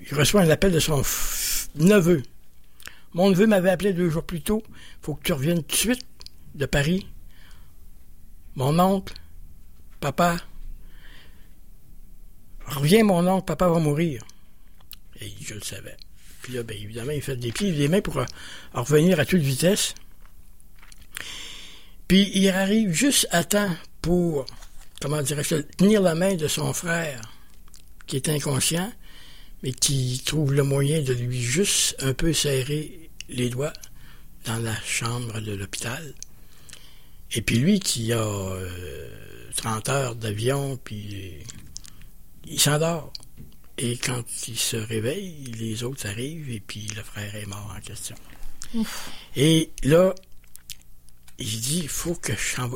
il 0.08 0.14
reçoit 0.16 0.42
un 0.42 0.50
appel 0.50 0.72
de 0.72 0.78
son 0.78 1.02
neveu. 1.76 2.22
Mon 3.12 3.30
neveu 3.30 3.46
m'avait 3.46 3.70
appelé 3.70 3.92
deux 3.92 4.08
jours 4.08 4.24
plus 4.24 4.40
tôt. 4.40 4.62
Faut 5.02 5.14
que 5.14 5.22
tu 5.22 5.32
reviennes 5.32 5.62
tout 5.62 5.70
de 5.70 5.80
suite 5.80 6.06
de 6.54 6.66
Paris. 6.66 7.06
Mon 8.54 8.78
oncle, 8.78 9.14
papa, 10.00 10.36
reviens 12.66 13.04
mon 13.04 13.26
oncle, 13.26 13.44
papa 13.44 13.68
va 13.68 13.78
mourir. 13.78 14.22
Et 15.20 15.32
je 15.40 15.54
le 15.54 15.60
savais. 15.60 15.96
Puis 16.42 16.54
là, 16.54 16.62
ben, 16.62 16.76
évidemment, 16.76 17.12
il 17.12 17.22
fait 17.22 17.36
des 17.36 17.52
pieds 17.52 17.68
et 17.68 17.72
des 17.72 17.88
mains 17.88 18.00
pour 18.00 18.18
euh, 18.18 18.24
revenir 18.72 19.20
à 19.20 19.26
toute 19.26 19.42
vitesse. 19.42 19.94
Puis 22.08 22.30
il 22.34 22.48
arrive 22.48 22.92
juste 22.92 23.28
à 23.30 23.44
temps 23.44 23.70
pour, 24.02 24.46
comment 25.00 25.22
dirais-je, 25.22 25.56
tenir 25.56 26.02
la 26.02 26.14
main 26.14 26.34
de 26.34 26.48
son 26.48 26.72
frère, 26.72 27.20
qui 28.06 28.16
est 28.16 28.28
inconscient, 28.28 28.92
mais 29.62 29.72
qui 29.72 30.22
trouve 30.24 30.52
le 30.52 30.62
moyen 30.62 31.02
de 31.02 31.12
lui 31.12 31.40
juste 31.40 31.96
un 32.00 32.14
peu 32.14 32.32
serrer 32.32 33.10
les 33.28 33.50
doigts 33.50 33.72
dans 34.44 34.58
la 34.58 34.74
chambre 34.82 35.40
de 35.40 35.52
l'hôpital. 35.52 36.14
Et 37.32 37.42
puis 37.42 37.56
lui 37.58 37.80
qui 37.80 38.12
a 38.12 38.22
euh, 38.22 39.08
30 39.56 39.88
heures 39.88 40.14
d'avion, 40.16 40.78
puis 40.82 41.38
il 42.46 42.60
s'endort. 42.60 43.12
Et 43.78 43.96
quand 43.96 44.24
il 44.48 44.58
se 44.58 44.76
réveille, 44.76 45.52
les 45.58 45.84
autres 45.84 46.06
arrivent 46.06 46.50
et 46.50 46.60
puis 46.60 46.86
le 46.94 47.02
frère 47.02 47.34
est 47.34 47.46
mort 47.46 47.74
en 47.76 47.80
question. 47.80 48.16
Et 49.36 49.70
là, 49.84 50.14
il 51.40 51.60
dit, 51.60 51.80
il 51.82 51.88
faut 51.88 52.14
que. 52.14 52.32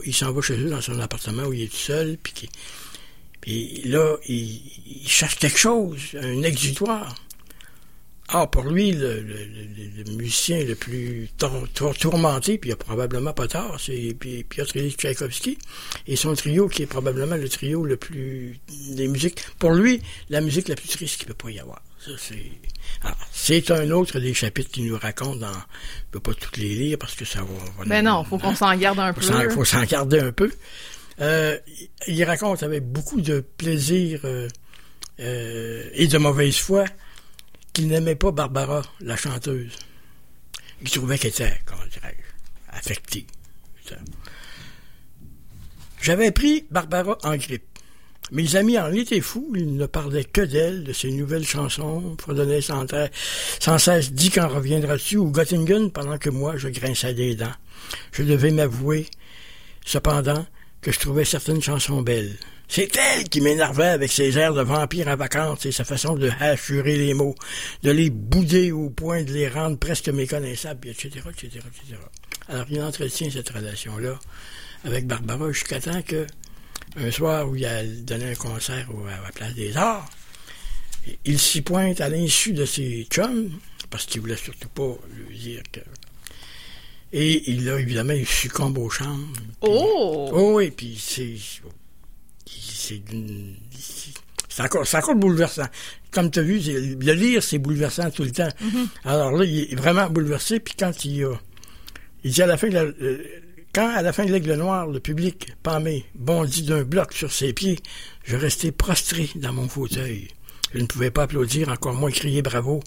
Il 0.06 0.14
s'en 0.14 0.32
va 0.32 0.40
chez 0.40 0.56
eux 0.58 0.70
dans 0.70 0.80
son 0.80 0.98
appartement 1.00 1.44
où 1.44 1.52
il 1.52 1.62
est 1.62 1.68
tout 1.68 1.76
seul, 1.76 2.16
puis, 3.40 3.82
là, 3.84 4.16
il, 4.26 4.60
cherche 5.06 5.36
quelque 5.38 5.58
chose, 5.58 6.00
un 6.20 6.42
exutoire. 6.42 7.14
Ah, 8.28 8.46
pour 8.46 8.64
lui, 8.64 8.92
le, 8.92 9.22
musicien 10.16 10.64
le 10.64 10.74
plus 10.74 11.28
tour- 11.36 11.68
tour- 11.74 11.94
tourmenté, 11.96 12.56
puis 12.56 12.70
il 12.70 12.72
a 12.72 12.76
probablement 12.76 13.34
pas 13.34 13.46
tort, 13.46 13.78
c'est 13.78 14.16
Pi- 14.18 14.44
Piotr 14.44 14.76
Ilyich 14.76 14.96
Tchaïkovski, 14.96 15.58
et 16.06 16.16
son 16.16 16.34
trio 16.34 16.66
qui 16.68 16.82
est 16.82 16.86
probablement 16.86 17.36
le 17.36 17.48
trio 17.50 17.84
le 17.84 17.98
plus 17.98 18.58
des 18.88 19.08
musiques. 19.08 19.42
Pour 19.58 19.72
lui, 19.72 20.00
la 20.30 20.40
musique 20.40 20.68
la 20.68 20.74
plus 20.74 20.88
triste 20.88 21.18
qu'il 21.18 21.26
peut 21.26 21.34
pas 21.34 21.50
y 21.50 21.60
avoir. 21.60 21.82
Ça, 22.00 22.12
c'est. 22.18 22.50
C'est 23.32 23.70
un 23.70 23.90
autre 23.90 24.18
des 24.20 24.32
chapitres 24.34 24.70
qu'il 24.70 24.86
nous 24.86 24.98
raconte 24.98 25.38
dans. 25.40 25.52
Je 25.52 26.10
peux 26.12 26.20
pas 26.20 26.34
toutes 26.34 26.56
les 26.56 26.74
lire 26.74 26.98
parce 26.98 27.14
que 27.14 27.24
ça 27.24 27.40
va. 27.40 27.46
va 27.78 27.84
Ben 27.84 28.04
non, 28.04 28.24
faut 28.24 28.38
qu'on 28.38 28.54
s'en 28.54 28.74
garde 28.76 28.98
un 28.98 29.12
faut 29.12 29.20
peu. 29.20 29.26
s'en- 29.26 29.50
faut 29.50 29.64
s'en 29.64 29.82
garder 29.84 30.20
un 30.20 30.32
peu. 30.32 30.50
Euh, 31.20 31.58
il 32.08 32.14
il 32.16 32.24
raconte 32.24 32.62
avec 32.62 32.84
beaucoup 32.84 33.20
de 33.20 33.40
plaisir 33.40 34.20
euh, 34.24 34.48
euh, 35.20 35.88
et 35.92 36.06
de 36.06 36.18
mauvaise 36.18 36.56
foi 36.56 36.84
qu'il 37.72 37.88
n'aimait 37.88 38.14
pas 38.16 38.32
Barbara, 38.32 38.82
la 39.00 39.16
chanteuse. 39.16 39.72
Il 40.82 40.90
trouvait 40.90 41.18
qu'elle 41.18 41.30
était, 41.30 41.56
comment 41.66 41.84
dirais-je, 41.92 42.76
affectée. 42.78 43.26
J'avais 46.00 46.30
pris 46.32 46.66
Barbara 46.70 47.16
en 47.22 47.36
grippe. 47.36 47.73
Mes 48.32 48.56
amis 48.56 48.78
en 48.78 48.92
étaient 48.92 49.20
fous, 49.20 49.52
ils 49.54 49.76
ne 49.76 49.86
parlaient 49.86 50.24
que 50.24 50.40
d'elle, 50.40 50.82
de 50.84 50.92
ses 50.92 51.10
nouvelles 51.10 51.46
chansons, 51.46 52.16
fredonnaient 52.18 52.62
sans, 52.62 52.86
cesse 53.78 54.12
dit 54.12 54.30
quand 54.30 54.48
reviendras-tu 54.48 55.18
ou 55.18 55.30
Göttingen 55.30 55.90
pendant 55.90 56.16
que 56.16 56.30
moi 56.30 56.56
je 56.56 56.68
grinçais 56.68 57.12
des 57.12 57.34
dents. 57.34 57.52
Je 58.12 58.22
devais 58.22 58.50
m'avouer, 58.50 59.06
cependant, 59.84 60.46
que 60.80 60.90
je 60.90 60.98
trouvais 60.98 61.24
certaines 61.24 61.62
chansons 61.62 62.02
belles. 62.02 62.36
C'est 62.66 62.96
elle 62.96 63.24
qui 63.28 63.40
m'énervait 63.40 63.88
avec 63.88 64.10
ses 64.10 64.38
airs 64.38 64.54
de 64.54 64.62
vampire 64.62 65.08
en 65.08 65.16
vacances 65.16 65.66
et 65.66 65.72
sa 65.72 65.84
façon 65.84 66.14
de 66.16 66.30
hachurer 66.40 66.96
les 66.96 67.14
mots, 67.14 67.34
de 67.82 67.90
les 67.90 68.10
bouder 68.10 68.72
au 68.72 68.88
point 68.90 69.22
de 69.22 69.32
les 69.32 69.48
rendre 69.48 69.78
presque 69.78 70.08
méconnaissables, 70.08 70.88
etc., 70.88 71.20
etc., 71.30 71.46
etc. 71.46 72.00
Alors, 72.48 72.66
il 72.70 72.82
entretient 72.82 73.30
cette 73.30 73.50
relation-là 73.50 74.18
avec 74.84 75.06
Barbara 75.06 75.52
jusqu'à 75.52 75.80
temps 75.80 76.02
que, 76.02 76.26
un 76.96 77.10
soir 77.10 77.48
où 77.48 77.56
il 77.56 77.64
a 77.66 77.82
donné 77.84 78.30
un 78.32 78.34
concert 78.34 78.88
au- 78.94 79.06
à 79.06 79.20
la 79.22 79.32
Place 79.32 79.54
des 79.54 79.76
Arts, 79.76 80.08
il 81.24 81.38
s'y 81.38 81.60
pointe 81.62 82.00
à 82.00 82.08
l'insu 82.08 82.52
de 82.52 82.64
ses 82.64 83.06
chums, 83.10 83.50
parce 83.90 84.06
qu'il 84.06 84.20
voulait 84.20 84.36
surtout 84.36 84.68
pas 84.68 84.96
lui 85.28 85.38
dire 85.38 85.62
que... 85.72 85.80
Et 87.12 87.48
il 87.50 87.68
a 87.68 87.78
évidemment, 87.78 88.12
il 88.14 88.26
succombe 88.26 88.76
au 88.78 88.90
charme. 88.90 89.32
Puis- 89.34 89.44
Oh! 89.70 90.30
Oh 90.32 90.52
oui, 90.56 90.70
puis 90.72 90.96
c'est. 91.00 91.34
C'est 92.46 92.98
d'une- 93.04 93.56
c'est 94.48 94.62
encore, 94.62 95.14
bouleversant. 95.14 95.66
Comme 96.10 96.30
tu 96.30 96.38
as 96.40 96.42
vu, 96.42 96.58
le 96.60 97.12
lire, 97.12 97.42
c'est 97.42 97.58
bouleversant 97.58 98.10
tout 98.10 98.24
le 98.24 98.30
temps. 98.30 98.48
Alors 99.04 99.32
là, 99.32 99.44
il 99.44 99.72
est 99.72 99.74
vraiment 99.76 100.08
bouleversé, 100.10 100.60
puis 100.60 100.74
quand 100.78 101.04
il 101.04 101.24
a. 101.24 101.34
Il 102.24 102.32
dit 102.32 102.42
à 102.42 102.46
la 102.46 102.56
fin 102.56 102.68
la- 102.68 102.84
quand 103.74 103.88
à 103.88 104.02
la 104.02 104.12
fin 104.12 104.24
de 104.24 104.32
l'aigle 104.32 104.54
noir, 104.54 104.86
le 104.86 105.00
public, 105.00 105.52
pâmé, 105.62 106.04
bondit 106.14 106.62
d'un 106.62 106.84
bloc 106.84 107.12
sur 107.12 107.32
ses 107.32 107.52
pieds, 107.52 107.80
je 108.24 108.36
restais 108.36 108.70
prostré 108.70 109.28
dans 109.34 109.52
mon 109.52 109.68
fauteuil. 109.68 110.28
Je 110.72 110.78
ne 110.78 110.86
pouvais 110.86 111.10
pas 111.10 111.24
applaudir, 111.24 111.68
encore 111.68 111.94
moins 111.94 112.10
crier 112.10 112.40
bravo, 112.40 112.82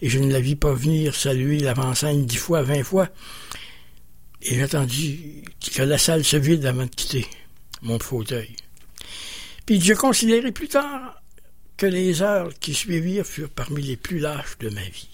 et 0.00 0.08
je 0.08 0.20
ne 0.20 0.32
la 0.32 0.40
vis 0.40 0.54
pas 0.54 0.72
venir 0.72 1.14
saluer 1.16 1.58
l'avant-scène 1.58 2.26
dix 2.26 2.36
fois, 2.36 2.62
vingt 2.62 2.84
fois. 2.84 3.08
Et 4.42 4.54
j'ai 4.54 4.62
attendu 4.62 5.42
que 5.74 5.82
la 5.82 5.98
salle 5.98 6.24
se 6.24 6.36
vide 6.36 6.64
avant 6.64 6.84
de 6.84 6.90
quitter 6.90 7.26
mon 7.82 7.98
fauteuil. 7.98 8.54
Puis 9.66 9.80
je 9.80 9.94
considérai 9.94 10.52
plus 10.52 10.68
tard 10.68 11.22
que 11.76 11.86
les 11.86 12.22
heures 12.22 12.52
qui 12.60 12.74
suivirent 12.74 13.26
furent 13.26 13.50
parmi 13.50 13.82
les 13.82 13.96
plus 13.96 14.20
lâches 14.20 14.58
de 14.60 14.68
ma 14.68 14.82
vie. 14.82 15.08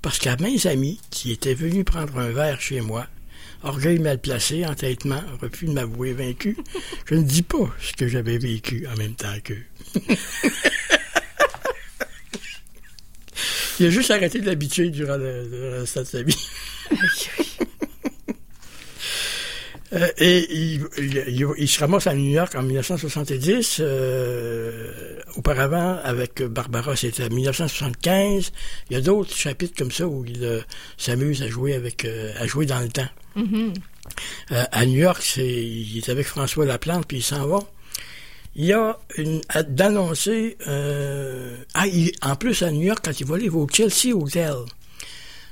Parce 0.00 0.18
qu'à 0.18 0.36
mes 0.36 0.66
amis 0.66 1.00
qui 1.10 1.32
étaient 1.32 1.54
venus 1.54 1.84
prendre 1.84 2.18
un 2.18 2.30
verre 2.30 2.60
chez 2.60 2.80
moi, 2.80 3.06
orgueil 3.62 3.98
mal 3.98 4.18
placé, 4.18 4.64
entêtement, 4.66 5.22
refus 5.40 5.66
de 5.66 5.72
m'avouer 5.72 6.12
vaincu, 6.12 6.56
je 7.06 7.14
ne 7.14 7.22
dis 7.22 7.42
pas 7.42 7.68
ce 7.80 7.92
que 7.92 8.08
j'avais 8.08 8.38
vécu 8.38 8.86
en 8.92 8.96
même 8.96 9.14
temps 9.14 9.34
qu'eux. 9.42 9.64
Il 13.80 13.86
a 13.86 13.90
juste 13.90 14.10
arrêté 14.10 14.40
de 14.40 14.46
l'habituer 14.46 14.90
durant 14.90 15.16
le, 15.16 15.78
restant 15.80 16.00
de 16.00 16.06
sa 16.06 16.22
vie. 16.22 16.48
Euh, 19.94 20.06
et 20.18 20.46
il, 20.98 21.66
se 21.66 21.80
ramasse 21.80 22.06
à 22.08 22.14
New 22.14 22.30
York 22.30 22.54
en 22.54 22.62
1970. 22.62 23.78
euh, 23.80 25.18
auparavant, 25.34 25.98
avec 26.04 26.42
Barbara, 26.42 26.94
c'était 26.94 27.24
en 27.24 27.30
1975. 27.30 28.52
Il 28.90 28.92
y 28.92 28.96
a 28.96 29.00
d'autres 29.00 29.34
chapitres 29.34 29.74
comme 29.78 29.90
ça 29.90 30.06
où 30.06 30.26
il 30.26 30.44
euh, 30.44 30.60
s'amuse 30.98 31.42
à 31.42 31.48
jouer 31.48 31.72
avec, 31.74 32.04
à 32.38 32.46
jouer 32.46 32.66
dans 32.66 32.80
le 32.80 32.90
temps. 32.90 33.08
Euh, 34.52 34.64
à 34.72 34.86
New 34.86 34.98
York, 34.98 35.20
c'est, 35.22 35.46
il 35.46 35.98
est 35.98 36.08
avec 36.08 36.26
François 36.26 36.64
Laplante, 36.64 37.06
puis 37.06 37.18
il 37.18 37.22
s'en 37.22 37.46
va. 37.46 37.60
Il 38.56 38.64
y 38.64 38.72
a 38.72 38.98
une, 39.18 39.40
d'annoncer, 39.68 40.56
euh, 40.66 41.56
ah, 41.74 41.86
il- 41.86 42.12
en 42.22 42.34
plus 42.36 42.62
à 42.62 42.70
New 42.72 42.82
York, 42.82 43.00
quand 43.04 43.20
il 43.20 43.26
va 43.26 43.34
aller, 43.36 43.44
il 43.44 43.50
va 43.50 43.58
au 43.58 43.68
Chelsea 43.68 44.14
Hotel. 44.16 44.54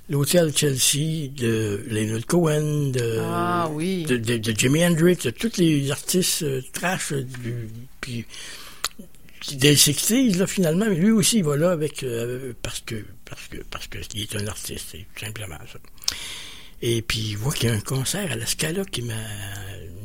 L'hôtel 0.08 0.56
Chelsea 0.56 1.28
de 1.36 1.84
Leonard 1.88 2.24
Cohen, 2.26 2.90
de, 2.92 3.18
Ah 3.20 3.68
oui. 3.72 4.04
de, 4.04 4.16
de, 4.16 4.36
de 4.38 4.52
Jimi 4.58 4.84
Hendrix, 4.86 5.16
de 5.16 5.30
tous 5.30 5.56
les 5.58 5.90
artistes 5.90 6.42
euh, 6.44 6.62
trash 6.72 7.12
du, 7.12 7.68
puis 8.00 8.24
des 9.52 9.74
60s, 9.76 10.38
là, 10.38 10.46
finalement, 10.46 10.86
mais 10.88 10.94
lui 10.94 11.10
aussi, 11.10 11.38
il 11.38 11.44
va 11.44 11.56
là 11.56 11.72
avec, 11.72 12.02
euh, 12.04 12.52
parce 12.62 12.80
que, 12.80 13.04
parce 13.24 13.46
que, 13.48 13.58
parce 13.70 13.86
que 13.88 13.98
il 14.14 14.22
est 14.22 14.36
un 14.36 14.46
artiste, 14.46 14.86
c'est 14.92 15.06
tout 15.14 15.24
simplement 15.24 15.58
ça. 15.72 15.78
Et 16.82 17.02
puis, 17.02 17.18
il 17.30 17.36
voit 17.36 17.52
qu'il 17.52 17.68
y 17.68 17.72
a 17.72 17.74
un 17.74 17.80
concert 17.80 18.30
à 18.32 18.36
la 18.36 18.46
Scala 18.46 18.84
qui 18.84 19.02
m'a 19.02 19.14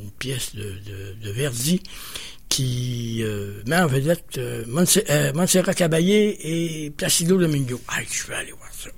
une 0.03 0.11
pièce 0.11 0.55
de, 0.55 0.63
de, 0.85 1.13
de 1.21 1.29
Verdi 1.31 1.81
qui 2.49 3.19
euh, 3.23 3.61
met 3.65 3.77
en 3.77 3.87
vedette 3.87 4.37
euh, 4.37 4.65
Montse- 4.67 5.03
euh, 5.09 5.31
Montserrat 5.33 5.73
Caballé 5.73 6.37
et 6.41 6.91
Placido 6.95 7.37
Domingo. 7.37 7.79
Ah, 7.87 7.99
je 8.09 8.27
vais 8.27 8.35
aller 8.35 8.51
voir 8.51 8.71
ça. 8.73 8.89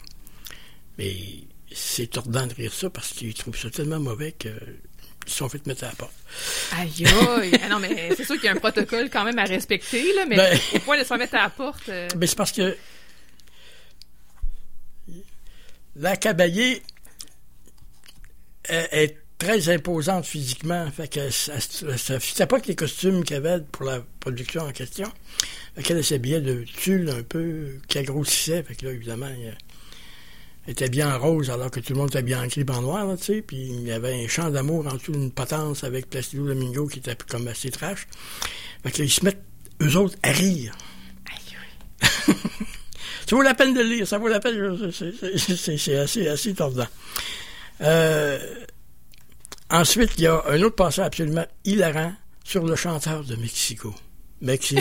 Mais 0.97 1.15
c'est 1.71 2.07
tordant 2.09 2.45
de 2.47 2.53
rire 2.53 2.74
ça 2.74 2.89
parce 2.89 3.09
qu'ils 3.09 3.34
trouvent 3.34 3.57
ça 3.57 3.69
tellement 3.69 3.99
mauvais 3.99 4.32
qu'ils 4.34 4.51
se 5.28 5.36
sont 5.38 5.49
fait 5.49 5.65
mettre 5.67 5.84
à 5.84 5.88
la 5.88 5.93
porte. 5.93 6.13
Aïe, 6.74 7.05
aïe. 7.05 7.51
Ah 7.63 7.69
non, 7.69 7.80
mais 7.80 8.09
c'est 8.15 8.26
sûr 8.26 8.36
qu'il 8.36 8.45
y 8.45 8.47
a 8.47 8.51
un 8.53 8.55
protocole 8.59 9.09
quand 9.11 9.24
même 9.24 9.38
à 9.39 9.45
respecter, 9.45 10.13
là, 10.13 10.26
mais 10.28 10.36
Ben- 10.36 10.59
au 10.76 10.80
point 10.80 10.97
de 11.01 11.17
mettre 11.17 11.36
à 11.36 11.43
la 11.43 11.49
porte. 11.49 11.89
euh, 11.89 12.07
Mais 12.17 12.28
c'est 12.28 12.38
parce 12.38 12.51
que 12.51 12.76
la 15.95 16.17
caballée 18.64 18.88
est, 18.91 19.03
est 19.03 19.18
très 19.38 19.70
imposante 19.70 20.26
physiquement. 20.26 20.89
Fait 20.91 21.07
que 21.07 21.30
ça, 21.30 22.20
fitait 22.20 22.45
pas 22.45 22.59
que 22.59 22.68
les 22.68 22.76
costumes 22.76 23.24
qu'il 23.24 23.36
y 23.36 23.38
avait 23.38 23.61
pour 23.72 23.86
la 23.86 24.01
production 24.20 24.64
en 24.64 24.72
question. 24.72 25.11
Fait 25.76 25.84
qu'elle 25.84 26.03
s'habillait 26.03 26.41
de 26.41 26.64
tulle 26.64 27.09
un 27.09 27.24
peu, 27.24 27.80
qui 27.88 27.97
agrossissait. 27.97 28.64
Fait 28.64 28.76
que 28.76 28.86
là, 28.86 28.91
évidemment, 28.91 29.28
elle 29.28 29.57
était 30.68 30.89
bien 30.89 31.14
en 31.14 31.20
rose 31.20 31.49
alors 31.49 31.72
que 31.72 31.80
tout 31.80 31.93
le 31.93 31.99
monde 31.99 32.09
était 32.09 32.22
bien 32.22 32.41
en 32.41 32.45
et 32.45 32.66
en 32.70 32.82
noir, 32.82 33.05
là, 33.05 33.18
tu 33.18 33.24
sais. 33.24 33.41
Puis 33.41 33.57
il 33.57 33.88
y 33.88 33.91
avait 33.91 34.24
un 34.24 34.28
chant 34.28 34.49
d'amour 34.49 34.88
en 34.88 34.93
dessous 34.95 35.11
d'une 35.11 35.32
potence 35.32 35.84
avec 35.84 36.09
Placido 36.09 36.47
Domingo 36.47 36.88
qui 36.88 36.99
était 36.99 37.18
comme 37.28 37.47
assez 37.47 37.70
trash. 37.70 38.07
Fait 38.84 38.91
que 38.91 38.99
là, 38.99 39.05
ils 39.05 39.11
se 39.11 39.26
mettent, 39.26 39.43
eux 39.82 39.97
autres, 39.97 40.18
à 40.24 40.32
rire. 40.32 40.76
Ça 43.26 43.38
vaut 43.38 43.41
la 43.41 43.53
peine 43.53 43.74
de 43.74 43.80
le 43.80 43.88
lire, 43.88 44.07
ça 44.07 44.18
vaut 44.18 44.28
la 44.28 44.41
peine. 44.41 44.91
c'est 44.91 45.97
assez, 45.97 46.28
assez 46.28 46.53
tordant. 46.53 46.88
Euh, 47.84 48.40
ensuite, 49.70 50.12
il 50.18 50.24
y 50.24 50.28
a 50.28 50.42
un 50.48 50.62
autre 50.62 50.76
passage 50.76 51.06
absolument 51.06 51.46
hilarant 51.66 52.14
sur 52.44 52.66
le 52.66 52.76
chanteur 52.76 53.24
de 53.24 53.36
Mexico. 53.36 53.94
Mexico! 54.42 54.78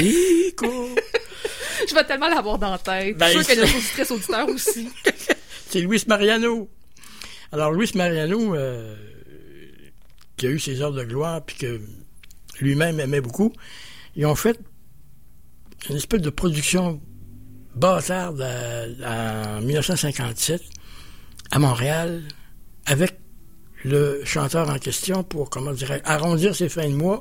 Je 1.88 1.94
vais 1.94 2.04
tellement 2.04 2.28
l'avoir 2.28 2.58
dans 2.58 2.70
la 2.70 2.78
tête. 2.78 3.16
Ben, 3.18 3.26
je 3.32 3.38
suis 3.38 3.44
sûr 3.44 3.54
que 3.56 3.60
c'est- 3.66 3.72
nos 3.72 3.78
auditrices 3.78 4.10
auditeurs 4.12 4.48
aussi. 4.48 4.88
C'est 5.68 5.80
Luis 5.80 6.02
Mariano. 6.06 6.68
Alors, 7.50 7.72
Luis 7.72 7.90
Mariano, 7.94 8.54
euh, 8.54 8.94
qui 10.36 10.46
a 10.46 10.50
eu 10.50 10.58
ses 10.60 10.80
heures 10.80 10.92
de 10.92 11.02
gloire, 11.04 11.42
puis 11.44 11.56
que 11.56 11.80
lui-même 12.60 13.00
aimait 13.00 13.20
beaucoup, 13.20 13.52
ils 14.14 14.26
ont 14.26 14.34
fait 14.36 14.58
une 15.90 15.96
espèce 15.96 16.20
de 16.20 16.30
production 16.30 17.00
bâtarde 17.74 18.40
en 19.04 19.60
1957 19.62 20.62
à 21.50 21.58
Montréal 21.58 22.22
avec 22.86 23.14
le 23.84 24.22
chanteur 24.24 24.68
en 24.70 24.78
question 24.78 25.24
pour, 25.24 25.50
comment 25.50 25.72
arrondir 26.04 26.54
ses 26.54 26.68
fins 26.68 26.88
de 26.88 26.94
mois 26.94 27.20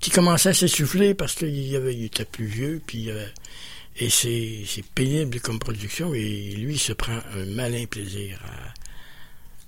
qui 0.00 0.10
commençaient 0.10 0.50
à 0.50 0.54
s'essouffler 0.54 1.14
parce 1.14 1.34
qu'il 1.34 1.74
avait- 1.76 1.94
il 1.94 2.04
était 2.04 2.26
plus 2.26 2.44
vieux, 2.46 2.82
puis 2.86 3.10
euh, 3.10 3.26
et 3.96 4.10
c'est 4.10 4.64
pénible 4.94 5.40
comme 5.40 5.58
production 5.58 6.12
et 6.14 6.52
lui 6.56 6.74
il 6.74 6.78
se 6.78 6.92
prend 6.92 7.18
un 7.36 7.44
malin 7.46 7.86
plaisir 7.86 8.38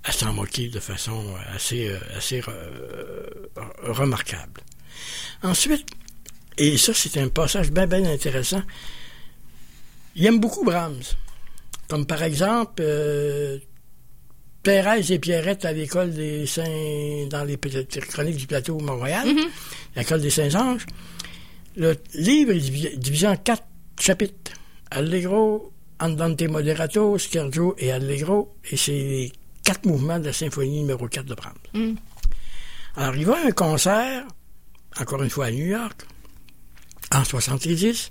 à, 0.04 0.08
à 0.10 0.12
s'en 0.12 0.32
moquer 0.32 0.68
de 0.68 0.80
façon 0.80 1.24
assez, 1.54 1.88
euh, 1.88 1.98
assez 2.16 2.42
euh, 2.48 3.26
remarquable. 3.84 4.60
Ensuite, 5.42 5.86
et 6.58 6.76
ça 6.76 6.92
c'est 6.92 7.18
un 7.18 7.28
passage 7.28 7.70
bien 7.70 8.04
intéressant, 8.04 8.62
il 10.16 10.26
aime 10.26 10.40
beaucoup 10.40 10.64
Brahms. 10.64 11.02
Comme 11.88 12.04
par 12.04 12.22
exemple, 12.24 12.82
Thérèse 14.70 15.12
et 15.12 15.20
Pierrette 15.20 15.64
à 15.64 15.72
l'école 15.72 16.12
des 16.12 16.44
Saints, 16.44 17.28
dans 17.30 17.44
les 17.44 17.56
chroniques 17.56 18.36
du 18.36 18.48
plateau 18.48 18.80
Montréal, 18.80 19.28
l'école 19.94 20.20
des 20.20 20.30
Saints-Anges. 20.30 20.84
Le 21.76 21.94
livre 22.14 22.50
est 22.50 22.58
divi- 22.58 22.96
divisé 22.98 23.28
en 23.28 23.36
quatre 23.36 23.62
chapitres. 24.00 24.50
Allegro, 24.90 25.72
Andante 26.00 26.42
Moderato, 26.48 27.16
Scherzo 27.16 27.76
et 27.78 27.92
Allegro. 27.92 28.56
Et 28.68 28.76
c'est 28.76 28.90
les 28.90 29.32
quatre 29.62 29.86
mouvements 29.86 30.18
de 30.18 30.24
la 30.26 30.32
symphonie 30.32 30.80
numéro 30.80 31.06
4 31.06 31.26
de 31.26 31.34
Brahms. 31.36 31.96
Alors, 32.96 33.14
il 33.14 33.24
va 33.24 33.36
à 33.36 33.46
un 33.46 33.52
concert, 33.52 34.24
encore 34.98 35.22
une 35.22 35.30
fois 35.30 35.46
à 35.46 35.50
New 35.52 35.66
York, 35.66 36.02
en 37.14 37.22
70, 37.22 38.10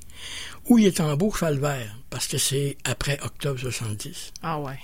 où 0.70 0.78
il 0.78 0.86
est 0.88 1.02
en 1.02 1.18
beau 1.18 1.32
cheval 1.34 1.60
vert, 1.60 1.98
parce 2.10 2.28
que 2.28 2.38
c'est 2.38 2.78
après 2.86 3.20
octobre 3.24 3.60
70. 3.60 4.32
Ah 4.42 4.58
ouais. 4.62 4.80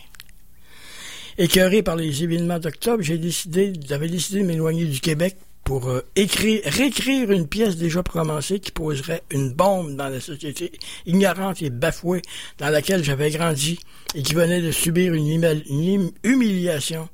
Écœuré 1.42 1.82
par 1.82 1.96
les 1.96 2.22
événements 2.22 2.60
d'octobre, 2.60 3.02
j'ai 3.02 3.18
décidé, 3.18 3.74
j'avais 3.88 4.08
décidé 4.08 4.42
de 4.42 4.46
m'éloigner 4.46 4.86
du 4.86 5.00
Québec 5.00 5.38
pour 5.64 5.90
euh, 5.90 6.02
écrire, 6.16 6.62
réécrire 6.66 7.32
une 7.32 7.48
pièce 7.48 7.78
déjà 7.78 8.04
commencée 8.04 8.60
qui 8.60 8.72
poserait 8.72 9.24
une 9.32 9.52
bombe 9.52 9.96
dans 9.96 10.08
la 10.08 10.20
société 10.20 10.72
ignorante 11.08 11.64
et 11.64 11.72
bafouée 11.72 12.22
dans 12.60 12.70
laquelle 12.70 13.04
j'avais 13.04 13.32
grandi 13.32 13.80
et 14.14 14.22
qui 14.22 14.36
venait 14.36 14.62
de 14.62 14.70
subir 14.70 15.16
une, 15.16 15.44
hum- 15.44 16.12
humiliation 16.24 17.10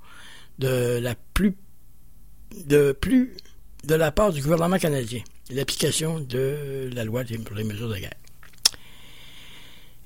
de 0.60 1.00
la 1.00 1.16
de 3.86 3.96
la 3.96 4.12
part 4.12 4.34
du 4.34 4.42
gouvernement 4.42 4.78
canadien, 4.78 5.22
l'application 5.52 6.20
de 6.20 6.90
la 6.94 7.06
loi 7.06 7.24
pour 7.46 7.56
les 7.56 7.64
mesures 7.64 7.88
de 7.88 7.96
guerre. 7.98 8.12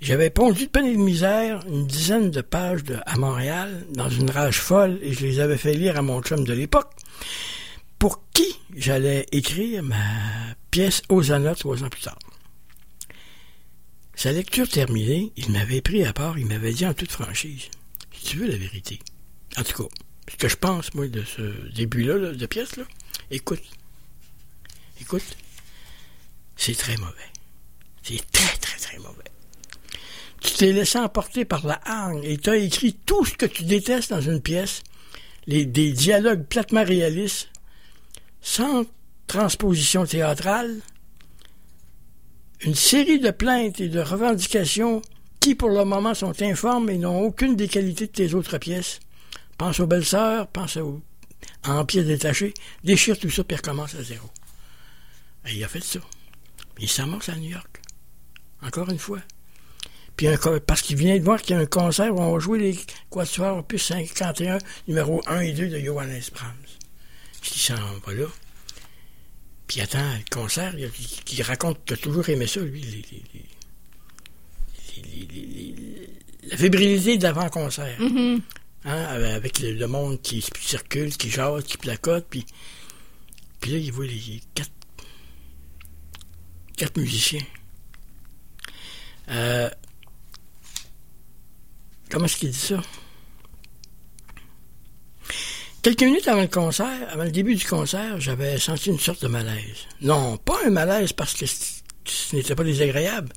J'avais 0.02 0.32
pondu 0.32 0.66
de 0.66 0.72
peine 0.72 0.88
et 0.88 0.96
de 0.96 0.98
misère 0.98 1.64
une 1.68 1.86
dizaine 1.86 2.32
de 2.32 2.42
pages 2.42 2.82
à 3.06 3.18
Montréal 3.18 3.86
dans 3.92 4.10
une 4.10 4.32
rage 4.32 4.60
folle 4.60 4.98
et 5.04 5.14
je 5.14 5.24
les 5.28 5.40
avais 5.40 5.58
fait 5.58 5.76
lire 5.76 5.96
à 5.96 6.02
mon 6.02 6.24
chum 6.24 6.44
de 6.44 6.54
l'époque 6.54 6.92
pour 8.00 8.24
qui 8.34 8.58
j'allais 8.76 9.28
écrire 9.32 9.84
ma 9.84 9.96
pièce 10.72 11.04
anneaux 11.30 11.54
trois 11.54 11.84
ans 11.84 11.90
plus 11.90 12.02
tard. 12.02 12.18
Sa 14.16 14.32
lecture 14.32 14.68
terminée, 14.68 15.32
il 15.38 15.52
m'avait 15.52 15.82
pris 15.82 16.04
à 16.04 16.14
part, 16.14 16.40
il 16.40 16.48
m'avait 16.48 16.74
dit 16.74 16.88
en 16.88 16.96
toute 16.96 17.12
franchise, 17.12 17.70
si 18.12 18.24
tu 18.24 18.38
veux 18.38 18.48
la 18.48 18.58
vérité, 18.58 19.00
en 19.56 19.62
tout 19.62 19.84
cas, 19.84 19.90
ce 20.32 20.36
que 20.36 20.48
je 20.48 20.56
pense, 20.56 20.96
moi, 20.96 21.08
de 21.08 21.24
ce 21.24 21.42
début-là 21.76 22.18
là, 22.18 22.32
de 22.32 22.46
pièce, 22.48 22.76
là, 22.76 22.86
écoute, 23.30 23.62
écoute, 25.00 25.38
c'est 26.56 26.76
très 26.76 26.98
mauvais. 26.98 27.30
C'est 28.02 28.32
très, 28.32 28.58
très, 28.58 28.78
très 28.80 28.98
mauvais. 28.98 29.31
Tu 30.42 30.54
t'es 30.54 30.72
laissé 30.72 30.98
emporter 30.98 31.46
par 31.46 31.66
la 31.66 31.80
hargne 31.86 32.24
et 32.24 32.38
t'as 32.38 32.56
écrit 32.56 32.94
tout 32.94 33.26
ce 33.26 33.36
que 33.36 33.46
tu 33.46 33.64
détestes 33.64 34.10
dans 34.10 34.22
une 34.22 34.42
pièce, 34.42 34.82
des 35.48 35.66
dialogues 35.66 36.46
platement 36.46 36.84
réalistes, 36.84 37.50
sans 38.42 38.86
transposition 39.28 40.06
théâtrale, 40.06 40.82
une 42.64 42.76
série 42.76 43.20
de 43.20 43.32
plaintes 43.32 43.80
et 43.80 43.90
de 43.90 44.00
revendications 44.00 45.02
qui, 45.40 45.56
pour 45.56 45.70
le 45.70 45.84
moment, 45.84 46.14
sont 46.14 46.42
informes 46.42 46.90
et 46.90 46.98
n'ont 46.98 47.22
aucune 47.22 47.56
des 47.56 47.68
qualités 47.68 48.08
de 48.08 48.12
tes 48.12 48.34
autres 48.34 48.58
pièces. 48.58 49.00
Pense 49.58 49.80
aux 49.80 49.88
belles 49.88 50.06
sœurs, 50.06 50.48
pense 50.48 50.78
aux, 50.78 51.02
en 51.66 51.86
pièces 51.86 52.06
détachées, 52.06 52.54
déchire 52.84 53.18
tout 53.18 53.30
ça 53.30 53.44
puis 53.44 53.58
recommence 53.58 53.96
à 53.96 54.04
zéro. 54.04 54.30
Il 55.52 55.64
a 55.64 55.68
fait 55.68 55.84
ça. 55.84 56.00
Il 56.80 56.90
s'amorce 56.90 57.30
à 57.30 57.36
New 57.36 57.50
York. 57.50 57.82
Encore 58.62 58.90
une 58.90 59.00
fois. 59.00 59.20
Puis 60.22 60.28
un 60.28 60.38
co- 60.38 60.60
parce 60.60 60.84
qu'il 60.84 60.98
vient 60.98 61.18
de 61.18 61.24
voir 61.24 61.42
qu'il 61.42 61.56
y 61.56 61.58
a 61.58 61.62
un 61.64 61.66
concert 61.66 62.14
où 62.16 62.22
on 62.22 62.34
va 62.34 62.38
jouer 62.40 62.60
les 62.60 62.78
Quatuors 63.10 63.58
opus 63.58 63.82
51, 63.88 64.60
numéro 64.88 65.20
1 65.26 65.40
et 65.40 65.52
2 65.52 65.68
de 65.68 65.80
Johannes 65.80 66.22
Brahms. 66.32 66.54
Puis 67.42 67.52
il 67.56 67.60
s'en 67.60 67.74
va 68.06 68.14
là. 68.14 68.28
Puis 69.66 69.78
il 69.80 69.82
attend 69.82 69.98
le 70.14 70.24
concert, 70.30 70.76
il, 70.78 70.82
il- 71.00 71.34
il 71.40 71.42
raconte 71.42 71.84
qu'il 71.86 71.96
a 71.96 71.98
toujours 71.98 72.30
aimé 72.30 72.46
ça, 72.46 72.60
lui, 72.60 72.82
les- 72.82 73.04
les- 75.04 76.08
la 76.52 76.56
fébrilité 76.58 77.18
d'avant-concert. 77.18 77.98
Hein, 78.86 79.04
avec 79.06 79.60
le, 79.60 79.72
le 79.74 79.88
monde 79.88 80.22
qui 80.22 80.46
circule, 80.60 81.18
qui 81.18 81.32
jase, 81.32 81.64
qui 81.64 81.78
placote, 81.78 82.28
puis, 82.30 82.46
puis 83.60 83.72
là, 83.72 83.78
il 83.80 83.92
voit 83.92 84.06
les 84.06 84.40
quatre, 84.54 84.70
quatre 86.78 86.98
musiciens. 87.00 87.42
Euh, 89.30 89.70
comment 92.12 92.26
est-ce 92.26 92.38
qu'il 92.38 92.52
dit 92.52 92.58
ça? 92.58 92.82
Quelques 95.82 96.04
minutes 96.04 96.28
avant 96.28 96.42
le 96.42 96.48
concert, 96.48 97.10
avant 97.10 97.24
le 97.24 97.32
début 97.32 97.56
du 97.56 97.66
concert, 97.66 98.20
j'avais 98.20 98.60
senti 98.60 98.90
une 98.90 99.00
sorte 99.00 99.24
de 99.24 99.28
malaise. 99.28 99.88
Non, 100.02 100.38
pas 100.38 100.60
un 100.66 100.70
malaise 100.70 101.14
parce 101.14 101.34
que 101.34 101.46
ce 101.48 102.36
n'était 102.36 102.54
pas 102.54 102.64
désagréable, 102.64 103.30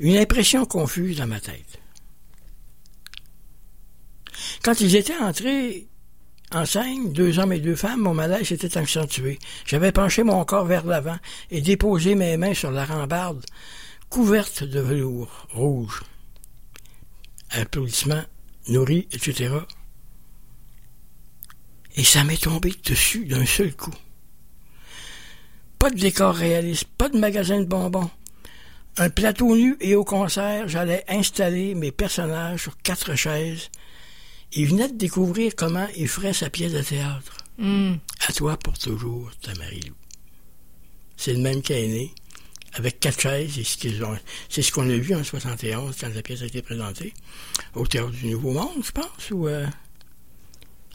une 0.00 0.16
impression 0.16 0.64
confuse 0.64 1.18
dans 1.18 1.28
ma 1.28 1.40
tête. 1.40 1.78
Quand 4.64 4.80
ils 4.80 4.96
étaient 4.96 5.16
entrés 5.16 5.86
en 6.52 6.64
scène, 6.66 7.12
deux 7.12 7.38
hommes 7.38 7.52
et 7.52 7.60
deux 7.60 7.76
femmes, 7.76 8.00
mon 8.00 8.14
malaise 8.14 8.48
s'était 8.48 8.76
accentué. 8.76 9.38
J'avais 9.66 9.92
penché 9.92 10.22
mon 10.22 10.44
corps 10.44 10.66
vers 10.66 10.86
l'avant 10.86 11.18
et 11.50 11.60
déposé 11.60 12.14
mes 12.14 12.36
mains 12.36 12.54
sur 12.54 12.70
la 12.70 12.84
rambarde 12.84 13.44
couverte 14.08 14.64
de 14.64 14.80
velours 14.80 15.46
rouge. 15.52 16.02
Applaudissements, 17.54 18.24
nourris, 18.68 19.08
etc. 19.12 19.54
Et 21.96 22.04
ça 22.04 22.24
m'est 22.24 22.42
tombé 22.42 22.72
dessus 22.84 23.24
d'un 23.24 23.46
seul 23.46 23.74
coup. 23.74 23.94
Pas 25.78 25.90
de 25.90 25.96
décor 25.96 26.34
réaliste, 26.34 26.86
pas 26.98 27.08
de 27.08 27.18
magasin 27.18 27.60
de 27.60 27.66
bonbons. 27.66 28.10
Un 28.96 29.10
plateau 29.10 29.56
nu 29.56 29.76
et 29.80 29.94
au 29.94 30.04
concert, 30.04 30.68
j'allais 30.68 31.04
installer 31.08 31.74
mes 31.74 31.92
personnages 31.92 32.62
sur 32.62 32.76
quatre 32.78 33.14
chaises 33.14 33.70
il 34.56 34.66
venait 34.66 34.88
de 34.88 34.96
découvrir 34.96 35.54
comment 35.56 35.86
il 35.96 36.08
ferait 36.08 36.32
sa 36.32 36.48
pièce 36.50 36.72
de 36.72 36.82
théâtre. 36.82 37.38
Hmm. 37.58 37.94
À 38.26 38.32
toi 38.32 38.56
pour 38.56 38.78
toujours, 38.78 39.30
ta 39.42 39.54
Marie-Lou. 39.54 39.94
C'est 41.16 41.32
le 41.32 41.40
même 41.40 41.62
qui 41.62 41.72
est 41.72 41.86
né, 41.86 42.14
avec 42.74 43.00
quatre 43.00 43.20
chaises, 43.20 43.52
c'est 43.54 43.64
ce 43.64 43.76
qu'ils 43.76 44.04
ont- 44.04 44.18
c'est 44.48 44.62
ce 44.62 44.72
qu'on 44.72 44.88
a 44.90 44.96
vu 44.96 45.14
en 45.14 45.22
71 45.24 45.96
quand 46.00 46.12
la 46.14 46.22
pièce 46.22 46.42
a 46.42 46.46
été 46.46 46.60
présentée, 46.62 47.12
au 47.74 47.86
Théâtre 47.86 48.10
du 48.10 48.26
Nouveau 48.28 48.52
Monde, 48.52 48.82
je 48.84 48.90
pense, 48.90 49.30
ou... 49.30 49.46
euh, 49.48 49.66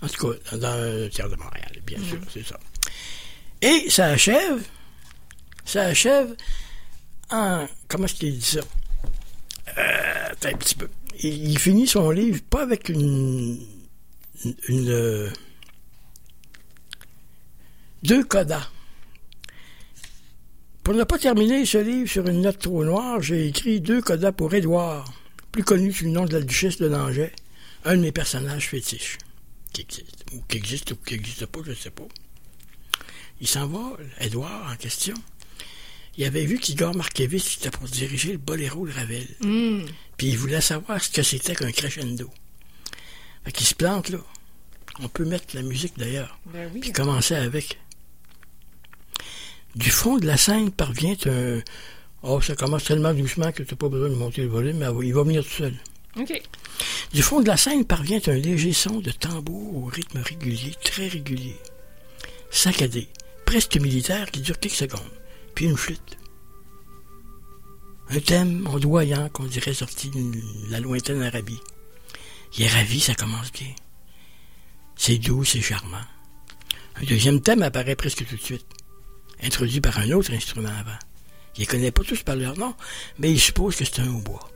en 0.01 0.07
tout 0.07 0.31
cas, 0.31 0.57
dans 0.57 0.75
le 0.81 1.09
Théâtre 1.09 1.35
de 1.35 1.41
Montréal, 1.41 1.71
bien 1.85 1.97
sûr, 2.03 2.19
c'est 2.33 2.45
ça. 2.45 2.59
Et 3.61 3.89
ça 3.89 4.07
achève, 4.07 4.61
ça 5.65 5.83
achève 5.83 6.35
en... 7.29 7.67
Comment 7.87 8.05
est-ce 8.05 8.15
qu'il 8.15 8.37
dit 8.37 8.45
ça? 8.45 8.61
Euh, 9.77 10.29
un 10.45 10.53
petit 10.57 10.75
peu. 10.75 10.89
Il, 11.21 11.51
il 11.51 11.59
finit 11.59 11.85
son 11.87 12.09
livre 12.11 12.41
pas 12.49 12.63
avec 12.63 12.89
une... 12.89 13.59
une, 14.45 14.55
une, 14.69 14.89
euh, 14.89 15.29
deux 18.03 18.23
codas. 18.23 18.69
Pour 20.89 20.97
ne 20.97 21.03
pas 21.03 21.19
terminer 21.19 21.67
ce 21.67 21.77
livre 21.77 22.09
sur 22.09 22.27
une 22.27 22.41
note 22.41 22.57
trop 22.57 22.83
noire, 22.83 23.21
j'ai 23.21 23.45
écrit 23.45 23.79
deux 23.79 24.01
codas 24.01 24.31
pour 24.31 24.51
Édouard, 24.55 25.13
plus 25.51 25.63
connu 25.63 25.93
sous 25.93 26.05
le 26.05 26.09
nom 26.09 26.25
de 26.25 26.33
la 26.33 26.41
duchesse 26.41 26.79
de 26.79 26.87
Langeais, 26.87 27.31
un 27.85 27.95
de 27.95 28.01
mes 28.01 28.11
personnages 28.11 28.69
fétiches, 28.69 29.19
qui 29.71 29.81
existe, 29.81 30.25
ou 30.33 30.41
qui 30.47 30.57
existe 30.57 30.91
ou 30.93 30.95
qui 30.95 31.13
n'existe 31.13 31.45
pas, 31.45 31.59
je 31.63 31.69
ne 31.69 31.75
sais 31.75 31.91
pas. 31.91 32.07
Il 33.39 33.47
s'envole, 33.47 34.03
Édouard 34.19 34.67
en 34.67 34.75
question. 34.77 35.13
Il 36.17 36.25
avait 36.25 36.45
vu 36.45 36.57
qu'Igor 36.57 36.95
Markevitch 36.95 37.57
était 37.57 37.69
pour 37.69 37.87
diriger 37.87 38.31
le 38.31 38.39
boléro 38.39 38.87
de 38.87 38.91
Ravel. 38.91 39.27
Hmm. 39.41 39.85
Puis 40.17 40.29
il 40.29 40.39
voulait 40.39 40.59
savoir 40.59 41.03
ce 41.03 41.11
que 41.11 41.21
c'était 41.21 41.53
qu'un 41.53 41.71
crescendo. 41.71 42.31
Fait 43.45 43.51
qu'il 43.51 43.67
se 43.67 43.75
plante, 43.75 44.09
là. 44.09 44.17
On 45.01 45.07
peut 45.07 45.25
mettre 45.25 45.55
la 45.55 45.61
musique 45.61 45.99
d'ailleurs. 45.99 46.39
Ben 46.47 46.67
oui. 46.73 46.79
Puis 46.79 46.91
commencer 46.93 47.35
avec. 47.35 47.77
Du 49.79 49.91
fond 49.91 50.17
de 50.17 50.27
la 50.27 50.35
scène 50.35 50.71
parvient 50.71 51.15
un. 51.25 51.61
Oh, 52.21 52.41
ça 52.41 52.53
commence 52.53 52.83
tellement 52.83 53.13
doucement 53.13 53.53
que 53.53 53.63
tu 53.63 53.73
n'as 53.73 53.77
pas 53.77 53.87
besoin 53.87 54.09
de 54.09 54.15
monter 54.15 54.41
le 54.41 54.49
volume, 54.49 54.79
mais 54.79 54.87
il 55.07 55.13
va 55.13 55.23
venir 55.23 55.41
tout 55.41 55.49
seul. 55.49 55.73
OK. 56.17 56.41
Du 57.13 57.21
fond 57.21 57.39
de 57.39 57.47
la 57.47 57.55
scène 57.55 57.85
parvient 57.85 58.19
un 58.27 58.33
léger 58.33 58.73
son 58.73 58.99
de 58.99 59.11
tambour 59.11 59.77
au 59.77 59.85
rythme 59.85 60.19
régulier, 60.19 60.75
très 60.83 61.07
régulier. 61.07 61.55
Saccadé, 62.51 63.07
presque 63.45 63.77
militaire, 63.77 64.29
qui 64.31 64.41
dure 64.41 64.59
quelques 64.59 64.75
secondes. 64.75 64.99
Puis 65.55 65.63
une 65.63 65.77
flûte. 65.77 66.17
Un 68.09 68.19
thème 68.19 68.67
ondoyant 68.67 69.29
qu'on 69.29 69.45
dirait 69.45 69.73
sorti 69.73 70.09
de 70.09 70.41
la 70.71 70.81
lointaine 70.81 71.23
Arabie. 71.23 71.61
Il 72.57 72.65
est 72.65 72.67
ravi, 72.67 72.99
ça 72.99 73.15
commence 73.15 73.53
bien. 73.53 73.73
C'est 74.97 75.19
doux, 75.19 75.45
c'est 75.45 75.61
charmant. 75.61 76.05
Un 76.97 77.05
deuxième 77.05 77.39
thème 77.39 77.63
apparaît 77.63 77.95
presque 77.95 78.25
tout 78.27 78.35
de 78.35 78.41
suite, 78.41 78.65
introduit 79.43 79.81
par 79.81 79.97
un 79.99 80.11
autre 80.11 80.33
instrument 80.33 80.69
avant. 80.69 80.97
Il 81.55 81.61
les 81.61 81.65
connaît 81.65 81.91
pas 81.91 82.03
tous 82.03 82.23
par 82.23 82.35
leur 82.35 82.57
nom, 82.57 82.73
mais 83.17 83.31
il 83.31 83.39
suppose 83.39 83.75
que 83.75 83.85
c'est 83.85 83.99
un 83.99 84.13
hautbois. 84.13 84.49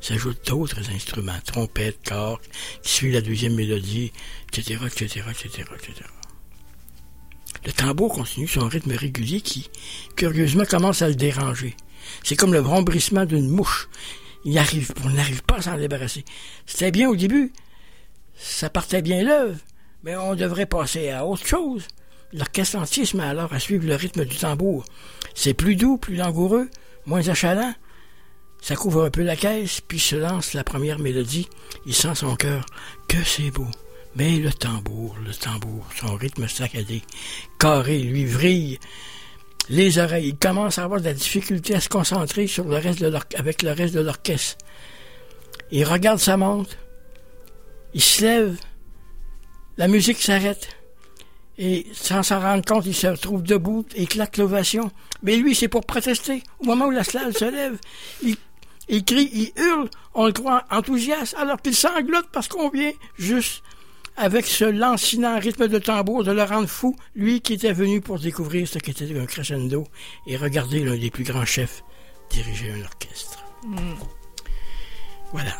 S'ajoutent 0.00 0.46
d'autres 0.46 0.90
instruments, 0.90 1.40
trompettes, 1.44 1.98
corps, 2.06 2.40
qui 2.82 2.90
suivent 2.90 3.14
la 3.14 3.20
deuxième 3.20 3.54
mélodie, 3.54 4.12
etc., 4.48 4.78
etc., 4.86 5.24
etc., 5.30 5.64
etc. 5.74 6.08
Le 7.66 7.72
tambour 7.72 8.14
continue 8.14 8.48
son 8.48 8.68
rythme 8.68 8.92
régulier 8.92 9.40
qui, 9.40 9.68
curieusement, 10.16 10.64
commence 10.64 11.02
à 11.02 11.08
le 11.08 11.14
déranger. 11.14 11.76
C'est 12.24 12.36
comme 12.36 12.54
le 12.54 12.62
brombrissement 12.62 13.26
d'une 13.26 13.48
mouche. 13.48 13.88
Il 14.44 14.58
on 15.04 15.10
n'arrive 15.10 15.42
pas 15.42 15.56
à 15.56 15.62
s'en 15.62 15.76
débarrasser. 15.76 16.24
C'était 16.64 16.90
bien 16.90 17.08
au 17.10 17.16
début. 17.16 17.52
Ça 18.36 18.70
partait 18.70 19.02
bien 19.02 19.22
l'œuvre, 19.22 19.58
mais 20.02 20.16
on 20.16 20.34
devrait 20.34 20.64
passer 20.64 21.10
à 21.10 21.26
autre 21.26 21.46
chose. 21.46 21.86
L'orchestre 22.32 22.78
alors 23.20 23.52
à 23.52 23.58
suivre 23.58 23.86
le 23.86 23.96
rythme 23.96 24.24
du 24.24 24.36
tambour. 24.36 24.84
C'est 25.34 25.54
plus 25.54 25.76
doux, 25.76 25.96
plus 25.96 26.16
langoureux, 26.16 26.68
moins 27.06 27.28
achalant. 27.28 27.74
Ça 28.60 28.76
couvre 28.76 29.04
un 29.04 29.10
peu 29.10 29.22
la 29.22 29.36
caisse, 29.36 29.80
puis 29.80 29.98
se 29.98 30.16
lance 30.16 30.54
la 30.54 30.64
première 30.64 30.98
mélodie. 30.98 31.48
Il 31.86 31.94
sent 31.94 32.14
son 32.14 32.36
cœur. 32.36 32.66
Que 33.08 33.22
c'est 33.24 33.50
beau. 33.50 33.66
Mais 34.16 34.36
le 34.36 34.52
tambour, 34.52 35.16
le 35.24 35.32
tambour, 35.32 35.86
son 35.96 36.14
rythme 36.16 36.48
saccadé, 36.48 37.02
carré, 37.58 38.00
lui 38.00 38.26
vrille 38.26 38.78
les 39.68 39.98
oreilles. 39.98 40.28
Il 40.28 40.36
commence 40.36 40.78
à 40.78 40.84
avoir 40.84 41.00
de 41.00 41.06
la 41.06 41.14
difficulté 41.14 41.74
à 41.74 41.80
se 41.80 41.88
concentrer 41.88 42.46
sur 42.46 42.64
le 42.64 42.76
reste 42.76 43.00
de 43.00 43.18
avec 43.36 43.62
le 43.62 43.70
reste 43.70 43.94
de 43.94 44.00
l'orchestre. 44.00 44.58
Il 45.70 45.84
regarde 45.84 46.18
sa 46.18 46.36
montre. 46.36 46.76
Il 47.94 48.02
se 48.02 48.22
lève. 48.22 48.56
La 49.76 49.88
musique 49.88 50.20
s'arrête. 50.20 50.79
Et 51.62 51.86
sans 51.92 52.22
s'en 52.22 52.40
rendre 52.40 52.64
compte, 52.64 52.86
il 52.86 52.94
se 52.94 53.06
retrouve 53.06 53.42
debout 53.42 53.84
et 53.94 54.06
claque 54.06 54.38
l'ovation. 54.38 54.90
Mais 55.22 55.36
lui, 55.36 55.54
c'est 55.54 55.68
pour 55.68 55.84
protester. 55.84 56.42
Au 56.60 56.64
moment 56.64 56.86
où 56.86 56.90
la 56.90 57.04
salle 57.04 57.36
se 57.36 57.44
lève, 57.44 57.78
il, 58.22 58.34
il 58.88 59.04
crie, 59.04 59.28
il 59.34 59.52
hurle, 59.62 59.90
on 60.14 60.24
le 60.24 60.32
croit 60.32 60.64
enthousiaste, 60.70 61.34
alors 61.36 61.60
qu'il 61.60 61.74
sanglote 61.74 62.28
parce 62.32 62.48
qu'on 62.48 62.70
vient 62.70 62.92
juste 63.18 63.62
avec 64.16 64.46
ce 64.46 64.64
lancinant 64.64 65.38
rythme 65.38 65.68
de 65.68 65.78
tambour 65.78 66.24
de 66.24 66.32
le 66.32 66.42
rendre 66.44 66.66
fou, 66.66 66.96
lui 67.14 67.42
qui 67.42 67.52
était 67.52 67.74
venu 67.74 68.00
pour 68.00 68.18
découvrir 68.18 68.66
ce 68.66 68.78
qu'était 68.78 69.18
un 69.18 69.26
crescendo 69.26 69.86
et 70.26 70.38
regarder 70.38 70.82
l'un 70.82 70.96
des 70.96 71.10
plus 71.10 71.24
grands 71.24 71.44
chefs 71.44 71.84
diriger 72.30 72.72
un 72.72 72.84
orchestre. 72.84 73.44
Voilà. 75.32 75.52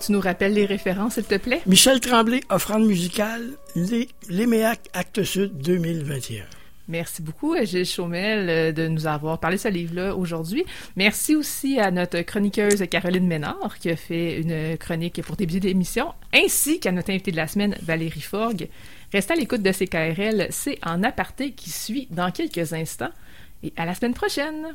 Tu 0.00 0.12
nous 0.12 0.20
rappelles 0.20 0.54
les 0.54 0.64
références, 0.64 1.14
s'il 1.14 1.24
te 1.24 1.36
plaît? 1.36 1.60
Michel 1.66 2.00
Tremblay, 2.00 2.40
offrande 2.48 2.86
musicale, 2.86 3.50
Les, 3.76 4.08
Léméac, 4.28 4.80
Acte 4.94 5.22
Sud 5.22 5.58
2021. 5.58 6.44
Merci 6.88 7.22
beaucoup, 7.22 7.54
Gilles 7.62 7.84
Chaumel, 7.84 8.48
euh, 8.48 8.72
de 8.72 8.88
nous 8.88 9.06
avoir 9.06 9.38
parlé 9.38 9.58
de 9.58 9.62
ce 9.62 9.68
livre-là 9.68 10.16
aujourd'hui. 10.16 10.64
Merci 10.96 11.36
aussi 11.36 11.78
à 11.78 11.90
notre 11.90 12.20
chroniqueuse 12.22 12.82
Caroline 12.90 13.26
Ménard, 13.26 13.78
qui 13.78 13.90
a 13.90 13.96
fait 13.96 14.40
une 14.40 14.76
chronique 14.76 15.22
pour 15.22 15.36
début 15.36 15.60
d'émission, 15.60 16.14
ainsi 16.34 16.80
qu'à 16.80 16.90
notre 16.90 17.10
invitée 17.10 17.30
de 17.30 17.36
la 17.36 17.46
semaine, 17.46 17.76
Valérie 17.82 18.22
Forgue. 18.22 18.68
Restez 19.12 19.34
à 19.34 19.36
l'écoute 19.36 19.62
de 19.62 19.70
CKRL, 19.70 20.48
c'est 20.50 20.78
en 20.84 21.02
aparté 21.02 21.52
qui 21.52 21.70
suit 21.70 22.08
dans 22.10 22.30
quelques 22.30 22.72
instants. 22.72 23.12
Et 23.62 23.72
à 23.76 23.84
la 23.84 23.94
semaine 23.94 24.14
prochaine! 24.14 24.74